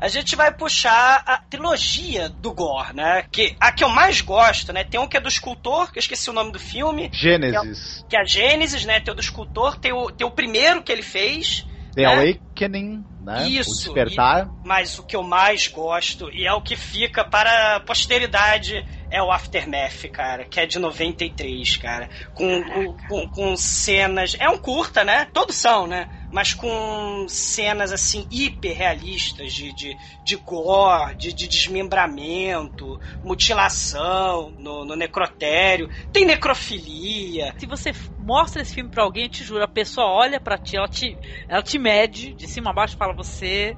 A 0.00 0.08
gente 0.08 0.34
vai 0.34 0.52
puxar 0.52 1.22
a 1.24 1.38
trilogia 1.38 2.28
do 2.28 2.52
gore, 2.52 2.94
né? 2.94 3.24
Que 3.30 3.54
a 3.60 3.70
que 3.70 3.84
eu 3.84 3.88
mais 3.88 4.20
gosto, 4.20 4.72
né? 4.72 4.82
Tem 4.82 4.98
um 4.98 5.06
que 5.06 5.16
é 5.16 5.20
do 5.20 5.28
escultor, 5.28 5.92
que 5.92 5.98
eu 5.98 6.00
esqueci 6.00 6.28
o 6.28 6.32
nome 6.32 6.50
do 6.50 6.58
filme. 6.58 7.08
Gênesis. 7.12 8.04
Que 8.08 8.16
é 8.16 8.20
a 8.20 8.24
Gênesis, 8.24 8.84
né? 8.84 8.98
Tem 8.98 9.12
o 9.12 9.14
do 9.14 9.20
escultor, 9.20 9.76
tem 9.76 9.92
o, 9.92 10.10
tem 10.10 10.26
o 10.26 10.30
primeiro 10.30 10.82
que 10.82 10.90
ele 10.90 11.02
fez. 11.02 11.64
The 11.94 12.02
né? 12.02 12.08
Awakening, 12.08 13.04
né? 13.20 13.48
Isso. 13.48 13.92
O 13.92 13.94
Despertar. 13.94 14.46
e- 14.46 14.66
mas 14.66 14.98
o 14.98 15.04
que 15.04 15.14
eu 15.14 15.22
mais 15.22 15.68
gosto, 15.68 16.28
e 16.32 16.46
é 16.46 16.52
o 16.52 16.60
que 16.60 16.74
fica 16.74 17.24
para 17.24 17.76
a 17.76 17.80
posteridade, 17.80 18.84
é 19.12 19.22
o 19.22 19.30
Aftermath, 19.30 20.08
cara, 20.10 20.46
que 20.46 20.58
é 20.58 20.64
de 20.64 20.78
93, 20.78 21.76
cara. 21.76 22.08
Com, 22.32 22.64
com, 22.64 22.96
com, 23.06 23.28
com 23.28 23.56
cenas. 23.56 24.34
É 24.40 24.48
um 24.48 24.56
curta, 24.56 25.04
né? 25.04 25.26
Todos 25.34 25.54
são, 25.54 25.86
né? 25.86 26.08
Mas 26.32 26.54
com 26.54 27.26
cenas 27.28 27.92
assim 27.92 28.26
hiper 28.30 28.74
realistas 28.74 29.52
de, 29.52 29.70
de, 29.74 29.98
de 30.24 30.36
gore, 30.36 31.14
de, 31.16 31.34
de 31.34 31.46
desmembramento, 31.46 32.98
mutilação 33.22 34.50
no, 34.58 34.86
no 34.86 34.96
necrotério, 34.96 35.90
tem 36.10 36.24
necrofilia. 36.24 37.54
Se 37.58 37.66
você 37.66 37.92
mostra 38.18 38.62
esse 38.62 38.74
filme 38.74 38.90
pra 38.90 39.04
alguém, 39.04 39.24
eu 39.24 39.28
te 39.28 39.44
juro, 39.44 39.62
a 39.62 39.68
pessoa 39.68 40.06
olha 40.06 40.40
pra 40.40 40.56
ti, 40.56 40.78
ela 40.78 40.88
te, 40.88 41.18
ela 41.46 41.62
te 41.62 41.78
mede 41.78 42.34
de 42.34 42.48
cima 42.48 42.70
a 42.70 42.74
baixo 42.74 42.94
e 42.94 42.98
fala: 42.98 43.14
Você 43.14 43.76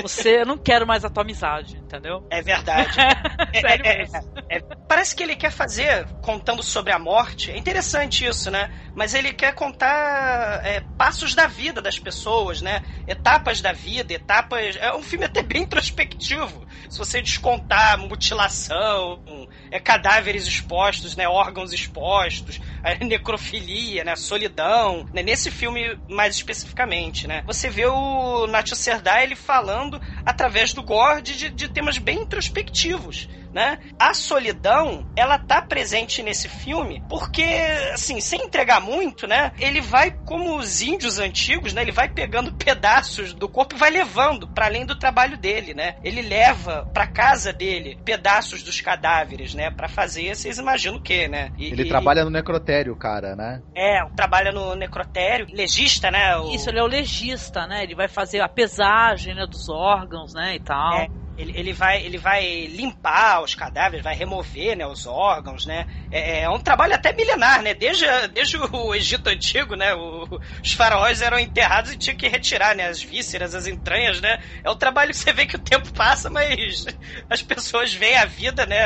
Você, 0.00 0.40
eu 0.40 0.46
não 0.46 0.56
quero 0.56 0.86
mais 0.86 1.04
a 1.04 1.10
tua 1.10 1.22
amizade, 1.22 1.76
entendeu? 1.76 2.26
É 2.30 2.40
verdade. 2.40 2.94
Sério 2.94 3.84
É, 3.84 3.92
é, 3.92 3.98
mesmo. 3.98 4.16
é, 4.48 4.56
é, 4.56 4.60
parece 4.88 5.14
que 5.14 5.22
ele 5.22 5.36
quer 5.36 5.50
fazer, 5.50 6.06
contando 6.22 6.62
sobre 6.62 6.92
a 6.92 6.98
morte, 6.98 7.50
é 7.50 7.56
interessante 7.56 8.24
isso, 8.24 8.50
né? 8.50 8.70
Mas 8.94 9.14
ele 9.14 9.32
quer 9.32 9.54
contar 9.54 10.60
é, 10.64 10.80
passos 10.96 11.34
da 11.34 11.46
vida 11.46 11.82
das 11.82 11.98
pessoas, 11.98 12.62
né? 12.62 12.82
Etapas 13.06 13.60
da 13.60 13.72
vida, 13.72 14.12
etapas. 14.12 14.76
É 14.76 14.94
um 14.94 15.02
filme 15.02 15.24
até 15.24 15.42
bem 15.42 15.62
introspectivo. 15.62 16.66
Se 16.88 16.98
você 16.98 17.20
descontar 17.20 17.98
mutilação, 17.98 19.22
é, 19.70 19.78
cadáveres 19.78 20.46
expostos, 20.46 21.16
né? 21.16 21.28
Órgãos 21.28 21.72
expostos, 21.72 22.60
necrofilia, 23.00 24.04
né? 24.04 24.16
Solidão. 24.16 25.06
Né? 25.12 25.22
Nesse 25.22 25.50
filme, 25.50 25.98
mais 26.08 26.34
especificamente, 26.34 27.26
né? 27.26 27.42
Você 27.46 27.68
vê 27.68 27.86
o 27.86 28.46
Nacho 28.46 28.76
Serdar 28.76 29.22
ele 29.22 29.36
falando 29.36 29.81
através 30.24 30.72
do 30.72 30.82
gore 30.82 31.22
de, 31.22 31.50
de 31.50 31.68
temas 31.68 31.98
bem 31.98 32.18
introspectivos 32.22 33.28
né? 33.52 33.78
A 33.98 34.14
solidão, 34.14 35.06
ela 35.14 35.38
tá 35.38 35.60
presente 35.60 36.22
nesse 36.22 36.48
filme 36.48 37.02
porque, 37.08 37.44
assim, 37.92 38.20
sem 38.20 38.40
entregar 38.46 38.80
muito, 38.80 39.26
né? 39.26 39.52
Ele 39.58 39.80
vai 39.80 40.10
como 40.10 40.56
os 40.56 40.80
índios 40.80 41.18
antigos, 41.18 41.72
né? 41.74 41.82
Ele 41.82 41.92
vai 41.92 42.08
pegando 42.08 42.52
pedaços 42.52 43.34
do 43.34 43.48
corpo 43.48 43.74
e 43.76 43.78
vai 43.78 43.90
levando 43.90 44.48
para 44.48 44.66
além 44.66 44.86
do 44.86 44.94
trabalho 44.98 45.36
dele, 45.36 45.74
né? 45.74 45.94
Ele 46.02 46.22
leva 46.22 46.86
para 46.94 47.06
casa 47.06 47.52
dele 47.52 47.98
pedaços 48.04 48.62
dos 48.62 48.80
cadáveres, 48.80 49.52
né? 49.54 49.70
Para 49.70 49.88
fazer, 49.88 50.34
vocês 50.34 50.58
imaginam 50.58 50.96
o 50.96 51.02
quê, 51.02 51.28
né? 51.28 51.50
E- 51.58 51.66
Ele 51.72 51.82
e- 51.82 51.88
trabalha 51.88 52.24
no 52.24 52.30
necrotério, 52.30 52.96
cara, 52.96 53.36
né? 53.36 53.62
É, 53.76 54.00
trabalha 54.16 54.50
no 54.50 54.74
necrotério, 54.74 55.46
legista, 55.50 56.10
né? 56.10 56.36
O- 56.38 56.54
Isso, 56.54 56.70
ele 56.70 56.78
é 56.78 56.82
o 56.82 56.86
legista, 56.86 57.66
né? 57.66 57.82
Ele 57.82 57.94
vai 57.94 58.08
fazer 58.08 58.40
a 58.40 58.48
pesagem 58.48 59.34
né, 59.34 59.46
dos 59.46 59.68
órgãos, 59.72 60.34
né, 60.34 60.54
e 60.56 60.60
tal. 60.60 60.94
É, 60.98 61.08
ele, 61.36 61.52
ele, 61.54 61.72
vai, 61.72 62.02
ele 62.02 62.18
vai 62.18 62.66
limpar 62.66 63.42
os 63.42 63.54
cadáveres, 63.54 64.04
vai 64.04 64.14
remover 64.14 64.76
né, 64.76 64.86
os 64.86 65.06
órgãos, 65.06 65.64
né? 65.66 65.86
É, 66.10 66.42
é 66.42 66.50
um 66.50 66.60
trabalho 66.60 66.94
até 66.94 67.12
milenar, 67.14 67.62
né? 67.62 67.74
Desde, 67.74 68.04
desde 68.28 68.56
o 68.58 68.94
Egito 68.94 69.28
Antigo, 69.28 69.74
né? 69.74 69.94
o- 69.94 70.28
os 70.62 70.72
faraós 70.72 71.22
eram 71.22 71.38
enterrados 71.38 71.92
e 71.92 71.96
tinham 71.96 72.16
que 72.16 72.28
retirar 72.28 72.74
né, 72.74 72.88
as 72.88 73.02
vísceras, 73.02 73.54
as 73.54 73.66
entranhas, 73.66 74.20
né? 74.20 74.38
É 74.62 74.70
um 74.70 74.76
trabalho 74.76 75.10
que 75.10 75.16
você 75.16 75.32
vê 75.32 75.46
que 75.46 75.56
o 75.56 75.60
tempo 75.62 75.90
passa, 75.92 76.28
mas 76.28 76.84
as 77.30 77.42
pessoas 77.42 77.92
veem 77.92 78.16
a 78.16 78.24
vida, 78.24 78.66
né? 78.66 78.82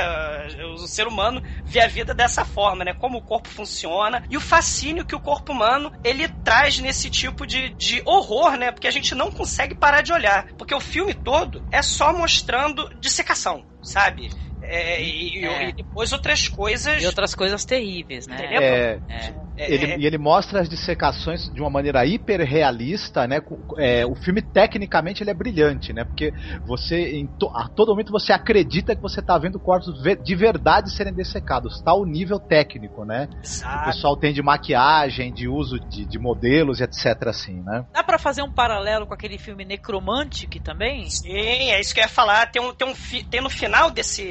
O 0.75 0.87
ser 0.87 1.07
humano 1.07 1.43
vê 1.65 1.81
a 1.81 1.89
vida 1.89 2.15
dessa 2.15 2.45
forma, 2.45 2.85
né? 2.85 2.93
Como 2.95 3.19
o 3.19 3.23
corpo 3.23 3.49
funciona 3.49 4.23
e 4.31 4.37
o 4.37 4.41
fascínio 4.41 5.05
que 5.05 5.15
o 5.17 5.21
corpo 5.21 5.53
humano 5.53 5.93
ele 6.05 6.29
traz 6.45 6.79
nesse 6.79 7.11
tipo 7.11 7.47
de, 7.47 7.71
de 7.71 8.03
horror, 8.05 8.57
né? 8.57 8.71
Porque 8.71 8.87
a 8.87 8.91
gente 8.93 9.15
não 9.15 9.31
consegue 9.31 9.75
parar 9.75 10.03
de 10.03 10.13
olhar. 10.13 10.47
Porque 10.57 10.75
o 10.75 10.81
filme 10.81 11.15
todo 11.15 11.63
é 11.71 11.83
só 11.83 12.13
mostrando 12.37 12.87
dissecação, 13.01 13.65
sabe? 13.83 14.31
É, 14.69 15.03
e, 15.03 15.41
e- 15.41 15.45
É. 15.47 15.69
e 15.69 15.73
depois 15.73 16.13
outras 16.13 16.49
coisas. 16.49 17.03
E 17.03 17.07
outras 17.07 17.35
coisas 17.35 17.65
terríveis, 17.65 18.27
né? 18.27 18.37
Entendeu? 18.37 18.63
É, 18.63 19.01
É. 19.09 19.47
Ele, 19.59 19.97
E 19.97 20.07
ele 20.07 20.19
mostra 20.19 20.61
as 20.61 20.69
dissecações 20.69 21.45
de 21.45 21.61
uma 21.63 21.71
maneira 21.71 22.05
hiper 22.05 22.41
realista, 22.47 23.27
né? 23.27 23.41
é, 23.79 24.05
o 24.05 24.15
filme 24.15 24.43
tecnicamente 24.43 25.23
ele 25.23 25.31
é 25.31 25.35
brilhante, 25.35 25.93
né? 25.95 26.05
Porque 26.05 26.33
você 26.67 27.17
em 27.17 27.27
to- 27.39 27.51
a 27.55 27.67
todo 27.75 27.89
momento 27.91 28.13
você 28.13 28.33
acredita 28.33 28.95
que 28.95 29.01
você 29.01 29.23
tá 29.23 29.39
vendo 29.39 29.59
corpos 29.59 29.95
de 30.23 30.35
verdade 30.35 30.93
serem 30.93 31.15
dessecados. 31.15 31.81
Tá 31.83 31.95
o 31.95 32.05
nível 32.05 32.39
técnico, 32.39 33.05
né? 33.07 33.29
O 33.33 33.47
Exato. 33.47 33.85
pessoal 33.87 34.17
tem 34.19 34.33
de 34.35 34.43
maquiagem, 34.43 35.33
de 35.33 35.49
uso 35.49 35.79
de, 35.89 36.07
de 36.07 36.19
modelos 36.19 36.81
e 36.81 36.85
etc 36.85 37.07
assim, 37.27 37.63
né? 37.63 37.83
Dá 37.95 38.03
pra 38.05 38.19
fazer 38.19 38.43
um 38.43 38.53
paralelo 38.53 39.07
com 39.07 39.15
aquele 39.15 39.39
filme 39.39 39.65
Necromantic 39.65 40.61
também? 40.63 41.09
Sim, 41.09 41.71
é 41.71 41.81
isso 41.81 41.95
que 41.95 42.01
eu 42.01 42.05
ia 42.05 42.09
falar. 42.09 42.47
Tem, 42.51 42.61
um, 42.61 42.75
tem, 42.75 42.87
um, 42.87 42.95
tem 43.31 43.41
no 43.41 43.49
final 43.51 43.91
desse, 43.91 44.23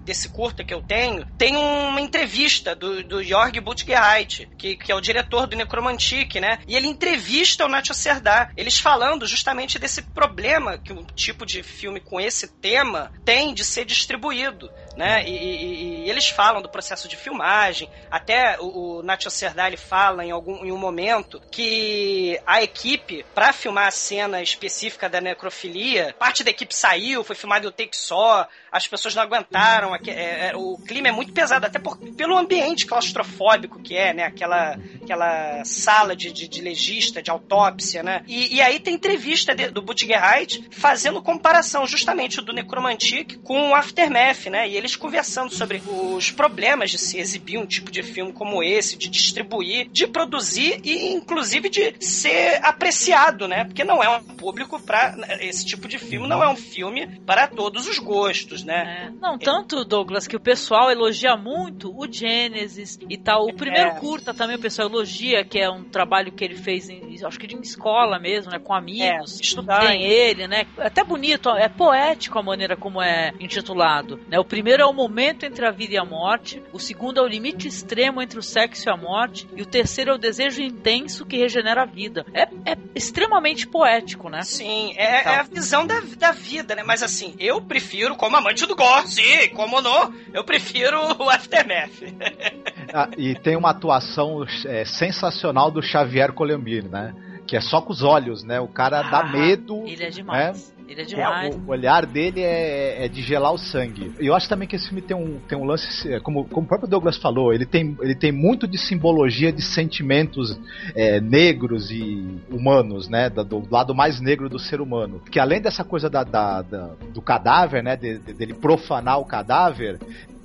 desse 0.00 0.28
curta 0.28 0.64
que 0.64 0.72
eu 0.72 0.82
tenho, 0.82 1.24
tem 1.38 1.56
uma 1.56 2.00
entrevista 2.00 2.74
do, 2.74 3.02
do 3.02 3.22
Jorg 3.22 3.60
Butgerheit, 3.60 4.48
que, 4.56 4.76
que 4.76 4.92
é 4.92 4.94
o 4.94 5.00
diretor 5.00 5.46
do 5.46 5.56
Necromantic, 5.56 6.36
né? 6.36 6.58
E 6.66 6.76
ele 6.76 6.86
entrevista 6.86 7.64
o 7.64 7.68
Nacho 7.68 7.94
Serdar, 7.94 8.52
eles 8.56 8.78
falando 8.78 9.26
justamente 9.26 9.78
desse 9.78 10.02
problema 10.02 10.78
que 10.78 10.92
um 10.92 11.04
tipo 11.04 11.44
de 11.44 11.62
filme 11.62 12.00
com 12.00 12.20
esse 12.20 12.48
tema 12.48 13.12
tem 13.24 13.54
de 13.54 13.64
ser 13.64 13.84
distribuído, 13.84 14.70
né? 14.96 15.22
E, 15.26 15.30
e- 15.30 16.06
e 16.06 16.10
eles 16.10 16.28
falam 16.28 16.62
do 16.62 16.68
processo 16.68 17.08
de 17.08 17.16
filmagem, 17.16 17.88
até 18.10 18.56
o, 18.60 18.98
o 18.98 19.02
Nacho 19.02 19.30
Serdar 19.30 19.66
ele 19.68 19.76
fala 19.76 20.24
em, 20.24 20.30
algum, 20.30 20.64
em 20.64 20.72
um 20.72 20.76
momento 20.78 21.40
que 21.50 22.40
a 22.46 22.62
equipe, 22.62 23.24
para 23.34 23.52
filmar 23.52 23.88
a 23.88 23.90
cena 23.90 24.40
específica 24.42 25.08
da 25.08 25.20
necrofilia, 25.20 26.14
parte 26.18 26.42
da 26.44 26.50
equipe 26.50 26.74
saiu, 26.74 27.24
foi 27.24 27.34
filmado 27.36 27.66
em 27.66 27.68
um 27.68 27.72
take 27.72 27.96
só, 27.96 28.46
as 28.70 28.86
pessoas 28.86 29.14
não 29.14 29.22
aguentaram, 29.22 29.94
é, 29.94 30.00
é, 30.48 30.52
o 30.54 30.78
clima 30.86 31.08
é 31.08 31.12
muito 31.12 31.32
pesado, 31.32 31.66
até 31.66 31.78
por, 31.78 31.96
pelo 32.14 32.36
ambiente 32.36 32.86
claustrofóbico 32.86 33.80
que 33.82 33.96
é, 33.96 34.12
né? 34.14 34.24
Aquela, 34.24 34.78
aquela 35.02 35.64
sala 35.64 36.14
de, 36.14 36.30
de, 36.32 36.46
de 36.48 36.60
legista, 36.60 37.22
de 37.22 37.30
autópsia, 37.30 38.02
né? 38.02 38.22
E, 38.26 38.56
e 38.56 38.60
aí 38.62 38.78
tem 38.78 38.94
entrevista 38.94 39.54
de- 39.54 39.70
do 39.70 39.82
Butgerheit 39.82 40.68
fazendo 40.70 41.22
comparação 41.22 41.86
justamente 41.86 42.40
do 42.40 42.52
Necromantic 42.52 43.38
com 43.42 43.70
o 43.70 43.74
Aftermath, 43.74 44.46
né? 44.46 44.68
E 44.68 44.76
eles 44.86 44.96
conversando 44.96 45.52
sobre 45.52 45.82
os 45.86 46.30
problemas 46.30 46.90
de 46.90 46.98
se 46.98 47.18
exibir 47.18 47.58
um 47.58 47.66
tipo 47.66 47.90
de 47.90 48.02
filme 48.02 48.32
como 48.32 48.62
esse, 48.62 48.96
de 48.96 49.08
distribuir, 49.08 49.88
de 49.90 50.06
produzir 50.06 50.80
e 50.84 51.12
inclusive 51.12 51.68
de 51.68 51.94
ser 52.00 52.64
apreciado, 52.64 53.48
né? 53.48 53.64
Porque 53.64 53.84
não 53.84 54.02
é 54.02 54.08
um 54.08 54.22
público 54.22 54.80
para 54.80 55.14
esse 55.40 55.66
tipo 55.66 55.88
de 55.88 55.98
filme, 55.98 56.28
não 56.28 56.42
é 56.42 56.48
um 56.48 56.56
filme 56.56 57.20
para 57.26 57.46
todos 57.48 57.86
os 57.88 57.98
gostos, 57.98 58.62
né? 58.64 59.12
Não, 59.20 59.38
tanto, 59.38 59.84
Douglas, 59.84 60.26
que 60.26 60.36
o 60.36 60.40
pessoal 60.40 60.90
elogia 60.90 61.36
muito 61.36 61.92
o 61.96 62.10
Genesis 62.10 62.98
e 63.08 63.16
tal. 63.16 63.46
O 63.46 63.54
primeiro 63.54 63.90
É. 63.90 63.94
curta 63.98 64.32
também 64.32 64.56
o 64.56 64.60
pessoal 64.60 64.88
elogia, 64.88 65.44
que 65.44 65.58
é 65.58 65.68
um 65.68 65.82
trabalho 65.84 66.32
que 66.32 66.44
ele 66.44 66.54
fez, 66.56 66.88
em, 66.88 67.16
acho 67.24 67.38
que 67.38 67.52
em 67.54 67.60
escola 67.60 68.18
mesmo, 68.18 68.52
né? 68.52 68.58
Com 68.58 68.72
amigos. 68.74 69.38
É, 69.38 69.42
estudar. 69.42 69.80
Tem 69.80 70.02
ele, 70.04 70.46
né? 70.46 70.66
É 70.78 70.86
até 70.86 71.02
bonito, 71.02 71.48
é 71.50 71.68
poético 71.68 72.38
a 72.38 72.42
maneira 72.42 72.76
como 72.76 73.02
é 73.02 73.32
intitulado. 73.40 74.20
Né? 74.28 74.38
O 74.38 74.44
primeiro 74.44 74.75
é 74.82 74.86
o 74.86 74.92
momento 74.92 75.44
entre 75.44 75.66
a 75.66 75.70
vida 75.70 75.94
e 75.94 75.98
a 75.98 76.04
morte, 76.04 76.62
o 76.72 76.78
segundo 76.78 77.18
é 77.18 77.22
o 77.22 77.26
limite 77.26 77.68
extremo 77.68 78.22
entre 78.22 78.38
o 78.38 78.42
sexo 78.42 78.88
e 78.88 78.92
a 78.92 78.96
morte, 78.96 79.48
e 79.54 79.62
o 79.62 79.66
terceiro 79.66 80.10
é 80.10 80.14
o 80.14 80.18
desejo 80.18 80.62
intenso 80.62 81.24
que 81.26 81.36
regenera 81.36 81.82
a 81.82 81.86
vida. 81.86 82.24
É, 82.32 82.42
é 82.42 82.76
extremamente 82.94 83.66
poético, 83.66 84.28
né? 84.28 84.42
Sim, 84.42 84.92
é, 84.96 85.20
Então. 85.20 85.32
é 85.32 85.36
a 85.36 85.42
visão 85.42 85.86
da, 85.86 86.00
da 86.16 86.32
vida, 86.32 86.74
né? 86.74 86.82
Mas 86.84 87.02
assim, 87.02 87.34
eu 87.38 87.60
prefiro, 87.60 88.16
como 88.16 88.36
amante 88.36 88.66
do 88.66 88.76
gore, 88.76 89.08
sim, 89.08 89.48
como 89.54 89.80
não, 89.80 90.12
eu 90.32 90.44
prefiro 90.44 90.98
o 91.22 91.28
Aftermath. 91.30 92.02
Ah, 92.94 93.08
e 93.18 93.34
tem 93.34 93.56
uma 93.56 93.70
atuação 93.70 94.46
é, 94.64 94.84
sensacional 94.84 95.72
do 95.72 95.82
Xavier 95.82 96.32
Colombini, 96.32 96.88
né? 96.88 97.12
Que 97.46 97.56
é 97.56 97.60
só 97.60 97.80
com 97.80 97.92
os 97.92 98.02
olhos, 98.02 98.42
né? 98.42 98.60
O 98.60 98.68
cara 98.68 99.02
dá 99.02 99.20
Ah, 99.20 99.32
medo. 99.32 99.84
Ele 99.86 100.02
é 100.04 100.10
demais. 100.10 100.74
Ele 100.88 101.00
é 101.00 101.04
demais. 101.04 101.56
o 101.56 101.68
olhar 101.70 102.06
dele 102.06 102.40
é, 102.42 103.04
é 103.04 103.08
de 103.08 103.20
gelar 103.22 103.52
o 103.52 103.58
sangue. 103.58 104.12
E 104.20 104.26
eu 104.26 104.34
acho 104.34 104.48
também 104.48 104.68
que 104.68 104.76
esse 104.76 104.86
filme 104.86 105.02
tem 105.02 105.16
um, 105.16 105.38
tem 105.48 105.58
um 105.58 105.64
lance, 105.64 106.12
é, 106.12 106.20
como, 106.20 106.44
como 106.44 106.64
o 106.64 106.68
próprio 106.68 106.88
Douglas 106.88 107.16
falou, 107.16 107.52
ele 107.52 107.66
tem, 107.66 107.96
ele 108.00 108.14
tem 108.14 108.30
muito 108.30 108.68
de 108.68 108.78
simbologia 108.78 109.52
de 109.52 109.62
sentimentos 109.62 110.58
é, 110.94 111.20
negros 111.20 111.90
e 111.90 112.40
humanos, 112.50 113.08
né? 113.08 113.28
Da- 113.30 113.42
Do, 113.42 113.66
lado 113.70 113.94
mais 113.94 114.20
negro 114.20 114.48
do 114.48 114.58
ser 114.58 114.80
humano. 114.80 115.20
Que 115.30 115.40
além 115.40 115.60
dessa 115.60 115.82
coisa 115.82 116.08
da, 116.08 116.22
da- 116.24 116.62
da- 116.62 116.90
do 117.12 117.20
cadáver, 117.22 117.82
né? 117.82 117.96
de- 117.96 118.18
de- 118.18 118.32
dele 118.32 118.54
profanar 118.54 119.18
o 119.20 119.24
cadáver, 119.24 119.98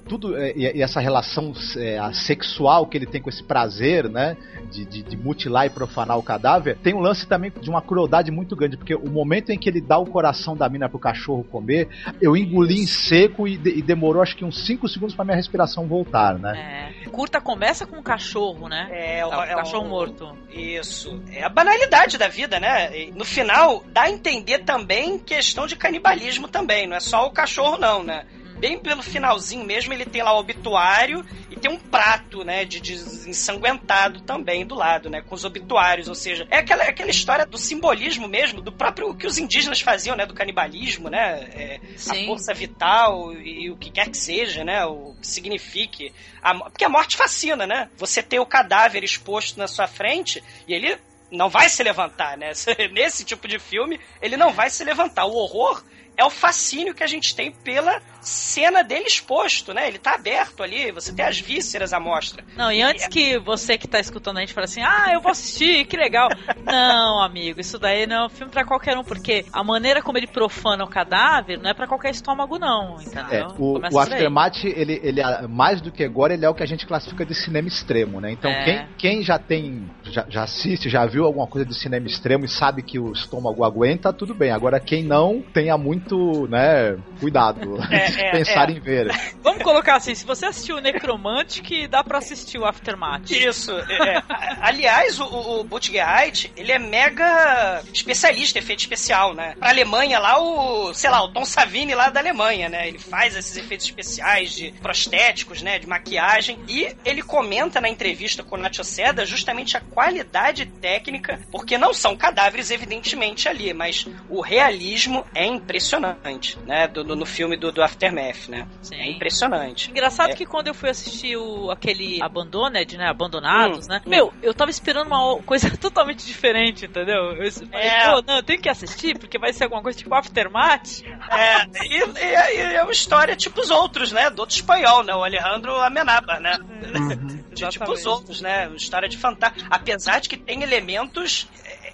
tudo 0.07 0.35
é, 0.35 0.53
e, 0.57 0.81
essa 0.81 0.99
relação 0.99 1.53
é, 1.77 1.99
sexual 2.13 2.85
que 2.87 2.97
ele 2.97 3.05
tem 3.05 3.21
com 3.21 3.29
esse 3.29 3.43
prazer, 3.43 4.09
né? 4.09 4.35
De, 4.71 4.85
de- 4.85 5.03
de 5.03 5.17
mutilar 5.17 5.65
e 5.65 5.69
profanar 5.69 6.17
o 6.17 6.23
cadáver, 6.23 6.77
tem 6.81 6.93
um 6.93 6.99
lance 7.01 7.27
também 7.27 7.51
de 7.61 7.69
uma 7.69 7.81
crueldade 7.81 8.31
muito 8.31 8.55
grande, 8.55 8.77
porque 8.77 8.95
o 8.95 9.09
momento 9.09 9.49
em 9.51 9.57
que 9.57 9.67
ele 9.69 9.81
dá 9.81 9.97
o 9.97 10.05
coração 10.05 10.55
da 10.55 10.69
mina 10.69 10.87
pro 10.87 10.97
cachorro 10.97 11.43
comer, 11.43 11.89
eu 12.21 12.37
engoli 12.37 12.79
em 12.81 12.87
seco 12.87 13.47
e, 13.47 13.57
de- 13.57 13.77
e 13.77 13.81
demorou 13.81 14.21
acho 14.21 14.35
que 14.35 14.45
uns 14.45 14.65
5 14.65 14.87
segundos 14.87 15.13
pra 15.13 15.25
minha 15.25 15.35
respiração 15.35 15.87
voltar, 15.87 16.39
né? 16.39 16.93
É. 17.05 17.09
Curta 17.09 17.41
começa 17.41 17.85
com 17.85 17.97
um 17.97 18.01
cachorro, 18.03 18.69
né? 18.69 18.87
É, 18.91 19.25
o, 19.25 19.29
Tá, 19.29 19.39
um 19.39 19.43
é 19.43 19.55
cachorro 19.55 19.85
o- 19.85 19.89
morto. 19.89 20.37
Isso. 20.49 21.21
É 21.31 21.43
a 21.43 21.49
banalidade 21.49 22.17
da 22.17 22.27
vida, 22.29 22.59
né? 22.59 22.97
E 22.97 23.11
no 23.11 23.25
final, 23.25 23.83
dá 23.91 24.03
a 24.03 24.09
entender 24.09 24.59
também 24.59 25.19
questão 25.19 25.67
de 25.67 25.75
canibalismo 25.75 26.47
também. 26.47 26.87
Não 26.87 26.95
é 26.95 26.99
só 27.01 27.25
o 27.27 27.31
cachorro, 27.31 27.77
não, 27.77 28.03
né? 28.03 28.23
Bem 28.61 28.77
pelo 28.77 29.01
finalzinho 29.01 29.65
mesmo, 29.65 29.91
ele 29.91 30.05
tem 30.05 30.21
lá 30.21 30.35
o 30.35 30.37
obituário 30.37 31.25
e 31.49 31.55
tem 31.55 31.71
um 31.71 31.79
prato, 31.79 32.43
né, 32.43 32.63
de, 32.63 32.79
de 32.79 32.93
ensanguentado 33.27 34.21
também 34.21 34.63
do 34.63 34.75
lado, 34.75 35.09
né, 35.09 35.19
com 35.19 35.33
os 35.33 35.43
obituários, 35.43 36.07
ou 36.07 36.13
seja, 36.13 36.47
é 36.51 36.59
aquela, 36.59 36.83
aquela 36.83 37.09
história 37.09 37.43
do 37.43 37.57
simbolismo 37.57 38.27
mesmo, 38.27 38.61
do 38.61 38.71
próprio 38.71 39.15
que 39.15 39.25
os 39.25 39.39
indígenas 39.39 39.81
faziam, 39.81 40.15
né, 40.15 40.27
do 40.27 40.35
canibalismo, 40.35 41.09
né, 41.09 41.49
é, 41.55 41.79
a 42.07 42.25
força 42.27 42.53
vital 42.53 43.33
e 43.33 43.71
o 43.71 43.77
que 43.77 43.89
quer 43.89 44.07
que 44.11 44.17
seja, 44.17 44.63
né, 44.63 44.85
o 44.85 45.15
que 45.19 45.25
signifique, 45.25 46.13
a, 46.39 46.53
porque 46.53 46.85
a 46.85 46.89
morte 46.89 47.17
fascina, 47.17 47.65
né, 47.65 47.89
você 47.97 48.21
ter 48.21 48.39
o 48.39 48.45
cadáver 48.45 49.03
exposto 49.03 49.57
na 49.57 49.67
sua 49.67 49.87
frente 49.87 50.39
e 50.67 50.73
ele 50.75 50.99
não 51.31 51.49
vai 51.49 51.67
se 51.69 51.81
levantar, 51.81 52.37
né? 52.37 52.51
Nesse 52.91 53.23
tipo 53.23 53.47
de 53.47 53.57
filme, 53.57 53.99
ele 54.21 54.35
não 54.35 54.51
vai 54.51 54.69
se 54.69 54.83
levantar. 54.83 55.25
O 55.25 55.33
horror 55.33 55.81
é 56.17 56.23
o 56.23 56.29
fascínio 56.29 56.93
que 56.93 57.03
a 57.03 57.07
gente 57.07 57.35
tem 57.35 57.51
pela 57.51 58.01
cena 58.21 58.83
dele 58.83 59.05
exposto, 59.05 59.73
né? 59.73 59.87
Ele 59.87 59.97
tá 59.97 60.13
aberto 60.15 60.61
ali, 60.61 60.91
você 60.91 61.11
tem 61.11 61.25
as 61.25 61.39
vísceras 61.39 61.93
à 61.93 61.99
mostra. 61.99 62.43
Não, 62.55 62.71
e 62.71 62.81
antes 62.81 63.07
que 63.07 63.39
você 63.39 63.77
que 63.77 63.87
tá 63.87 63.99
escutando 63.99 64.37
a 64.37 64.41
gente 64.41 64.53
fale 64.53 64.65
assim, 64.65 64.81
ah, 64.81 65.09
eu 65.13 65.21
vou 65.21 65.31
assistir, 65.31 65.85
que 65.85 65.97
legal. 65.97 66.29
não, 66.63 67.21
amigo, 67.21 67.59
isso 67.59 67.79
daí 67.79 68.05
não 68.05 68.15
é 68.15 68.25
um 68.25 68.29
filme 68.29 68.51
pra 68.51 68.63
qualquer 68.63 68.97
um, 68.97 69.03
porque 69.03 69.45
a 69.51 69.63
maneira 69.63 70.01
como 70.01 70.17
ele 70.17 70.27
profana 70.27 70.83
o 70.83 70.87
cadáver 70.87 71.57
não 71.59 71.69
é 71.69 71.73
pra 71.73 71.87
qualquer 71.87 72.11
estômago, 72.11 72.59
não, 72.59 73.01
entendeu? 73.01 73.25
É, 73.31 73.47
o, 73.57 73.79
o 73.91 73.99
Aftermath, 73.99 74.63
ele, 74.63 74.99
ele, 75.03 75.21
mais 75.47 75.81
do 75.81 75.91
que 75.91 76.03
agora, 76.03 76.33
ele 76.33 76.45
é 76.45 76.49
o 76.49 76.53
que 76.53 76.63
a 76.63 76.67
gente 76.67 76.85
classifica 76.85 77.25
de 77.25 77.33
cinema 77.33 77.67
extremo, 77.67 78.21
né? 78.21 78.31
Então, 78.31 78.51
é. 78.51 78.63
quem, 78.63 78.87
quem 78.97 79.23
já 79.23 79.39
tem, 79.39 79.89
já, 80.03 80.25
já 80.29 80.43
assiste, 80.43 80.89
já 80.89 81.05
viu 81.05 81.25
alguma 81.25 81.47
coisa 81.47 81.67
de 81.67 81.73
cinema 81.73 82.05
extremo 82.05 82.45
e 82.45 82.47
sabe 82.47 82.81
que 82.83 82.99
o 82.99 83.11
estômago 83.11 83.63
aguenta, 83.63 84.13
tudo 84.13 84.33
bem. 84.33 84.51
Agora, 84.51 84.79
quem 84.79 85.03
não, 85.03 85.41
tenha 85.41 85.77
muito, 85.77 86.00
né, 86.49 86.97
cuidado. 87.19 87.77
É, 87.91 88.27
é, 88.27 88.31
pensar 88.31 88.69
é. 88.69 88.73
em 88.73 88.79
ver. 88.79 89.11
Vamos 89.43 89.63
colocar 89.63 89.95
assim, 89.95 90.15
se 90.15 90.25
você 90.25 90.45
assistiu 90.45 90.77
o 90.77 90.79
Necromantic, 90.79 91.87
dá 91.89 92.03
pra 92.03 92.19
assistir 92.19 92.57
o 92.57 92.65
Aftermath. 92.65 93.29
Isso. 93.29 93.71
É, 93.71 94.17
é. 94.17 94.23
aliás, 94.61 95.19
o, 95.19 95.25
o 95.25 95.63
Butgerheit, 95.63 96.51
ele 96.55 96.71
é 96.71 96.79
mega 96.79 97.81
especialista 97.93 98.57
em 98.57 98.61
efeito 98.61 98.79
especial, 98.79 99.33
né? 99.33 99.55
Pra 99.59 99.69
Alemanha 99.69 100.19
lá, 100.19 100.41
o, 100.41 100.93
sei 100.93 101.09
lá, 101.09 101.21
o 101.23 101.27
Tom 101.29 101.43
Savini 101.45 101.93
lá 101.93 102.09
da 102.09 102.19
Alemanha, 102.19 102.69
né? 102.69 102.87
Ele 102.87 102.99
faz 102.99 103.35
esses 103.35 103.57
efeitos 103.57 103.85
especiais 103.85 104.53
de 104.53 104.71
prostéticos, 104.81 105.61
né? 105.61 105.77
De 105.77 105.87
maquiagem. 105.87 106.59
E 106.67 106.95
ele 107.03 107.21
comenta 107.21 107.81
na 107.81 107.89
entrevista 107.89 108.43
com 108.43 108.55
o 108.55 108.59
Nacho 108.59 108.83
Seda 108.83 109.25
justamente 109.25 109.75
a 109.75 109.81
qualidade 109.81 110.65
técnica, 110.65 111.39
porque 111.51 111.77
não 111.77 111.93
são 111.93 112.15
cadáveres, 112.15 112.71
evidentemente, 112.71 113.49
ali, 113.49 113.73
mas 113.73 114.07
o 114.29 114.41
realismo 114.41 115.25
é 115.35 115.45
impressionante, 115.45 115.90
né? 115.99 116.87
Do, 116.87 117.03
do 117.03 117.15
no 117.15 117.25
filme 117.25 117.57
do, 117.57 117.71
do 117.71 117.81
Aftermath. 117.81 118.47
Né? 118.47 118.67
Sim. 118.81 118.95
É 118.95 119.09
impressionante. 119.09 119.89
Engraçado 119.89 120.31
é. 120.31 120.35
que 120.35 120.45
quando 120.45 120.67
eu 120.67 120.73
fui 120.73 120.89
assistir 120.89 121.35
o, 121.35 121.71
aquele 121.71 122.21
Abandoned, 122.21 122.97
né? 122.97 123.09
Abandonados, 123.09 123.85
hum, 123.85 123.89
né? 123.89 124.01
Hum. 124.05 124.09
Meu, 124.09 124.33
eu 124.41 124.53
tava 124.53 124.71
esperando 124.71 125.07
uma 125.07 125.37
coisa 125.43 125.69
totalmente 125.77 126.25
diferente, 126.25 126.85
entendeu? 126.85 127.31
Eu 127.35 127.51
falei, 127.51 127.69
é. 127.73 128.11
pô, 128.11 128.23
não, 128.25 128.37
eu 128.37 128.43
tenho 128.43 128.61
que 128.61 128.69
assistir 128.69 129.17
porque 129.17 129.37
vai 129.37 129.53
ser 129.53 129.65
alguma 129.65 129.81
coisa 129.81 129.97
tipo 129.97 130.13
Aftermath. 130.13 131.03
É, 131.29 131.65
e, 131.85 131.97
e, 131.97 132.57
e 132.57 132.75
é 132.75 132.83
uma 132.83 132.91
história 132.91 133.35
tipo 133.35 133.59
os 133.61 133.69
outros, 133.69 134.11
né? 134.11 134.29
Do 134.29 134.41
outro 134.41 134.55
espanhol, 134.55 135.03
né? 135.03 135.13
O 135.13 135.23
Alejandro 135.23 135.75
Amenábar, 135.75 136.39
né? 136.39 136.57
Uhum. 136.59 137.43
de, 137.53 137.67
tipo 137.69 137.91
os 137.91 138.05
outros, 138.05 138.41
né? 138.41 138.67
Uma 138.67 138.77
história 138.77 139.09
de 139.09 139.17
fantasma. 139.17 139.67
Apesar 139.69 140.19
de 140.19 140.29
que 140.29 140.37
tem 140.37 140.63
elementos 140.63 141.47